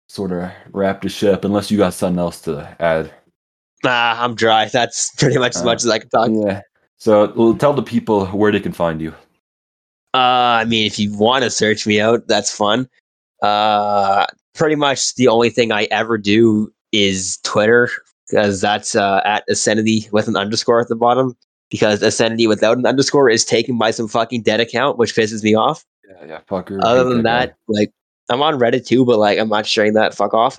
sort 0.08 0.30
of 0.32 0.50
wrap 0.72 1.00
this 1.00 1.12
shit 1.12 1.32
up 1.32 1.44
unless 1.46 1.70
you 1.70 1.78
got 1.78 1.94
something 1.94 2.18
else 2.18 2.42
to 2.42 2.76
add. 2.80 3.10
Nah, 3.82 4.16
I'm 4.22 4.34
dry. 4.34 4.66
That's 4.68 5.10
pretty 5.18 5.38
much 5.38 5.56
as 5.56 5.62
Uh, 5.62 5.64
much 5.64 5.84
as 5.84 5.88
I 5.90 5.98
can 6.00 6.08
talk. 6.10 6.28
Yeah. 6.30 6.60
So 6.98 7.32
well, 7.34 7.54
tell 7.54 7.72
the 7.72 7.82
people 7.82 8.26
where 8.26 8.52
they 8.52 8.60
can 8.60 8.72
find 8.72 9.00
you. 9.00 9.14
Uh, 10.14 10.62
I 10.62 10.64
mean, 10.64 10.86
if 10.86 10.98
you 10.98 11.16
want 11.16 11.44
to 11.44 11.50
search 11.50 11.86
me 11.86 12.00
out, 12.00 12.26
that's 12.28 12.54
fun. 12.54 12.88
Uh, 13.42 14.26
pretty 14.54 14.74
much 14.74 15.14
the 15.14 15.28
only 15.28 15.50
thing 15.50 15.70
I 15.70 15.84
ever 15.90 16.18
do 16.18 16.72
is 16.92 17.38
Twitter 17.44 17.90
because 18.28 18.60
that's 18.60 18.94
uh, 18.94 19.20
at 19.24 19.44
Escenity 19.48 20.10
with 20.12 20.28
an 20.28 20.36
underscore 20.36 20.80
at 20.80 20.88
the 20.88 20.96
bottom. 20.96 21.36
Because 21.70 22.00
Escenity 22.00 22.48
without 22.48 22.78
an 22.78 22.86
underscore 22.86 23.28
is 23.28 23.44
taken 23.44 23.76
by 23.76 23.90
some 23.90 24.08
fucking 24.08 24.42
dead 24.42 24.58
account, 24.58 24.96
which 24.96 25.14
pisses 25.14 25.42
me 25.42 25.54
off. 25.54 25.84
Yeah, 26.08 26.24
yeah, 26.26 26.40
fucker. 26.48 26.78
Other 26.82 27.04
than 27.04 27.22
guy. 27.22 27.46
that, 27.46 27.56
like 27.68 27.92
I'm 28.30 28.40
on 28.40 28.58
Reddit 28.58 28.86
too, 28.86 29.04
but 29.04 29.18
like 29.18 29.38
I'm 29.38 29.50
not 29.50 29.66
sharing 29.66 29.92
that. 29.92 30.14
Fuck 30.14 30.32
off. 30.32 30.58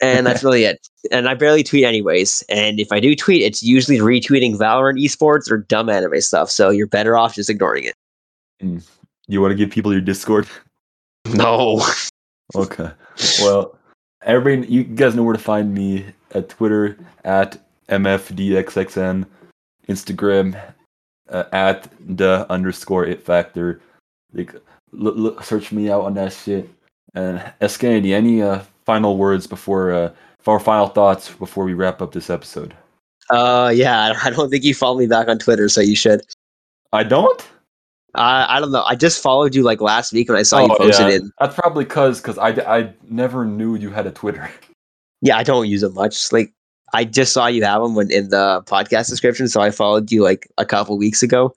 And 0.00 0.26
that's 0.26 0.42
really 0.44 0.64
it. 0.64 0.78
And 1.10 1.28
I 1.28 1.34
barely 1.34 1.62
tweet 1.62 1.84
anyways. 1.84 2.42
And 2.48 2.80
if 2.80 2.90
I 2.90 3.00
do 3.00 3.14
tweet, 3.14 3.42
it's 3.42 3.62
usually 3.62 3.98
retweeting 3.98 4.56
Valorant 4.56 4.98
esports 4.98 5.50
or 5.50 5.58
dumb 5.58 5.90
anime 5.90 6.20
stuff. 6.22 6.50
So 6.50 6.70
you're 6.70 6.86
better 6.86 7.18
off 7.18 7.34
just 7.34 7.50
ignoring 7.50 7.84
it. 7.84 7.94
You 9.26 9.40
want 9.40 9.52
to 9.52 9.56
give 9.56 9.70
people 9.70 9.92
your 9.92 10.00
Discord? 10.00 10.48
No. 11.26 11.82
Okay. 12.54 12.90
Well, 13.40 13.78
everybody, 14.20 14.70
you 14.70 14.84
guys 14.84 15.14
know 15.14 15.22
where 15.22 15.32
to 15.32 15.40
find 15.40 15.72
me 15.72 16.04
at 16.32 16.50
Twitter 16.50 16.98
at 17.24 17.58
mfdxxn, 17.88 19.24
Instagram 19.88 20.60
uh, 21.30 21.44
at 21.52 21.88
the 22.06 22.46
underscore 22.50 23.06
it 23.06 23.24
factor. 23.24 23.80
Like, 24.34 24.54
look, 24.92 25.16
look, 25.16 25.44
search 25.44 25.72
me 25.72 25.90
out 25.90 26.02
on 26.02 26.12
that 26.14 26.34
shit. 26.34 26.68
And 27.14 27.38
Escenity, 27.62 28.12
any 28.12 28.42
uh, 28.42 28.60
final 28.84 29.16
words 29.16 29.46
before, 29.46 29.92
uh, 29.92 30.12
for 30.40 30.60
final 30.60 30.88
thoughts 30.88 31.30
before 31.30 31.64
we 31.64 31.72
wrap 31.72 32.02
up 32.02 32.12
this 32.12 32.28
episode? 32.28 32.74
Uh, 33.30 33.72
yeah, 33.74 34.12
I 34.22 34.30
don't 34.30 34.50
think 34.50 34.64
you 34.64 34.74
follow 34.74 34.98
me 34.98 35.06
back 35.06 35.28
on 35.28 35.38
Twitter, 35.38 35.68
so 35.68 35.80
you 35.80 35.96
should. 35.96 36.20
I 36.92 37.02
don't. 37.02 37.48
Uh, 38.14 38.46
I 38.48 38.60
don't 38.60 38.70
know. 38.70 38.84
I 38.84 38.94
just 38.94 39.22
followed 39.22 39.54
you 39.54 39.62
like 39.62 39.80
last 39.80 40.12
week 40.12 40.28
when 40.28 40.38
I 40.38 40.42
saw 40.42 40.60
you 40.60 40.72
Oh, 40.72 40.76
posted 40.76 41.08
yeah. 41.08 41.16
it. 41.16 41.22
That's 41.40 41.54
probably 41.54 41.84
cause, 41.84 42.20
cause 42.20 42.38
I, 42.38 42.50
I 42.50 42.92
never 43.08 43.44
knew 43.44 43.74
you 43.76 43.90
had 43.90 44.06
a 44.06 44.10
Twitter. 44.12 44.48
Yeah, 45.22 45.38
I 45.38 45.42
don't 45.42 45.66
use 45.68 45.82
it 45.82 45.94
much. 45.94 46.30
Like, 46.32 46.52
I 46.92 47.04
just 47.04 47.32
saw 47.32 47.46
you 47.46 47.64
have 47.64 47.80
them 47.80 47.94
when 47.94 48.10
in 48.10 48.28
the 48.28 48.62
podcast 48.66 49.08
description, 49.08 49.48
so 49.48 49.62
I 49.62 49.70
followed 49.70 50.12
you 50.12 50.22
like 50.22 50.46
a 50.58 50.66
couple 50.66 50.98
weeks 50.98 51.22
ago. 51.22 51.54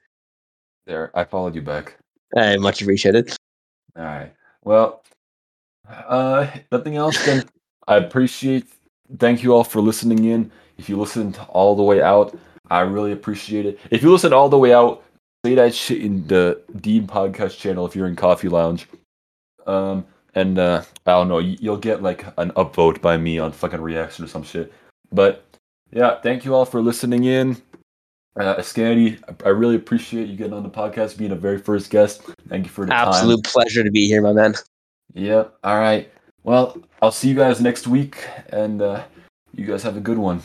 There, 0.86 1.12
I 1.14 1.26
followed 1.26 1.54
you 1.54 1.62
back. 1.62 1.98
I 2.38 2.56
much 2.56 2.82
appreciated. 2.82 3.36
All 3.98 4.06
right. 4.06 4.32
Well, 4.64 5.04
uh, 5.90 6.48
nothing 6.72 6.96
else. 6.96 7.24
Then 7.26 7.44
I 7.90 7.98
appreciate. 7.98 8.68
Thank 9.20 9.44
you 9.44 9.54
all 9.54 9.66
for 9.66 9.82
listening 9.82 10.24
in. 10.24 10.50
If 10.78 10.88
you 10.88 10.98
listened 10.98 11.38
all 11.50 11.76
the 11.76 11.84
way 11.84 12.02
out, 12.02 12.38
I 12.70 12.80
really 12.82 13.12
appreciate 13.12 13.66
it. 13.66 13.80
If 13.92 14.02
you 14.02 14.14
listened 14.14 14.34
all 14.34 14.48
the 14.48 14.58
way 14.58 14.74
out, 14.74 15.04
say 15.48 15.56
that 15.56 15.74
shit 15.74 16.02
in 16.02 16.28
the 16.28 16.62
Dean 16.82 17.08
Podcast 17.08 17.58
channel 17.58 17.86
if 17.86 17.96
you're 17.96 18.08
in 18.08 18.16
Coffee 18.18 18.50
Lounge. 18.50 18.88
Um, 19.66 20.06
and 20.36 20.60
uh, 20.60 20.84
I 21.06 21.12
don't 21.12 21.30
know, 21.30 21.40
you- 21.40 21.58
you'll 21.62 21.78
get 21.78 22.04
like 22.04 22.26
an 22.38 22.52
upvote 22.52 23.02
by 23.02 23.16
me 23.18 23.40
on 23.40 23.52
fucking 23.54 23.82
reaction 23.82 24.26
or 24.26 24.28
some 24.28 24.44
shit. 24.44 24.74
But 25.12 25.46
yeah, 25.92 26.20
thank 26.22 26.44
you 26.44 26.54
all 26.54 26.66
for 26.66 26.82
listening 26.82 27.24
in. 27.24 27.56
Uh, 28.38 28.62
I 29.46 29.50
really 29.50 29.76
appreciate 29.78 30.28
you 30.28 30.36
getting 30.36 30.54
on 30.54 30.64
the 30.64 30.70
podcast, 30.70 31.18
being 31.18 31.32
a 31.32 31.36
very 31.36 31.58
first 31.58 31.90
guest. 31.90 32.22
Thank 32.50 32.66
you 32.66 32.70
for 32.70 32.86
the 32.86 32.92
time. 32.92 33.08
Absolute 33.08 33.44
pleasure 33.46 33.84
to 33.84 33.90
be 33.90 34.06
here, 34.06 34.22
my 34.22 34.34
man. 34.34 34.54
Yep. 35.14 35.58
All 35.64 35.78
right. 35.80 36.12
Well, 36.44 36.78
I'll 37.02 37.12
see 37.12 37.30
you 37.30 37.36
guys 37.36 37.60
next 37.62 37.88
week, 37.88 38.28
and 38.50 38.82
uh, 38.82 39.04
you 39.56 39.66
guys 39.66 39.82
have 39.84 39.98
a 39.98 40.02
good 40.02 40.18
one. 40.20 40.42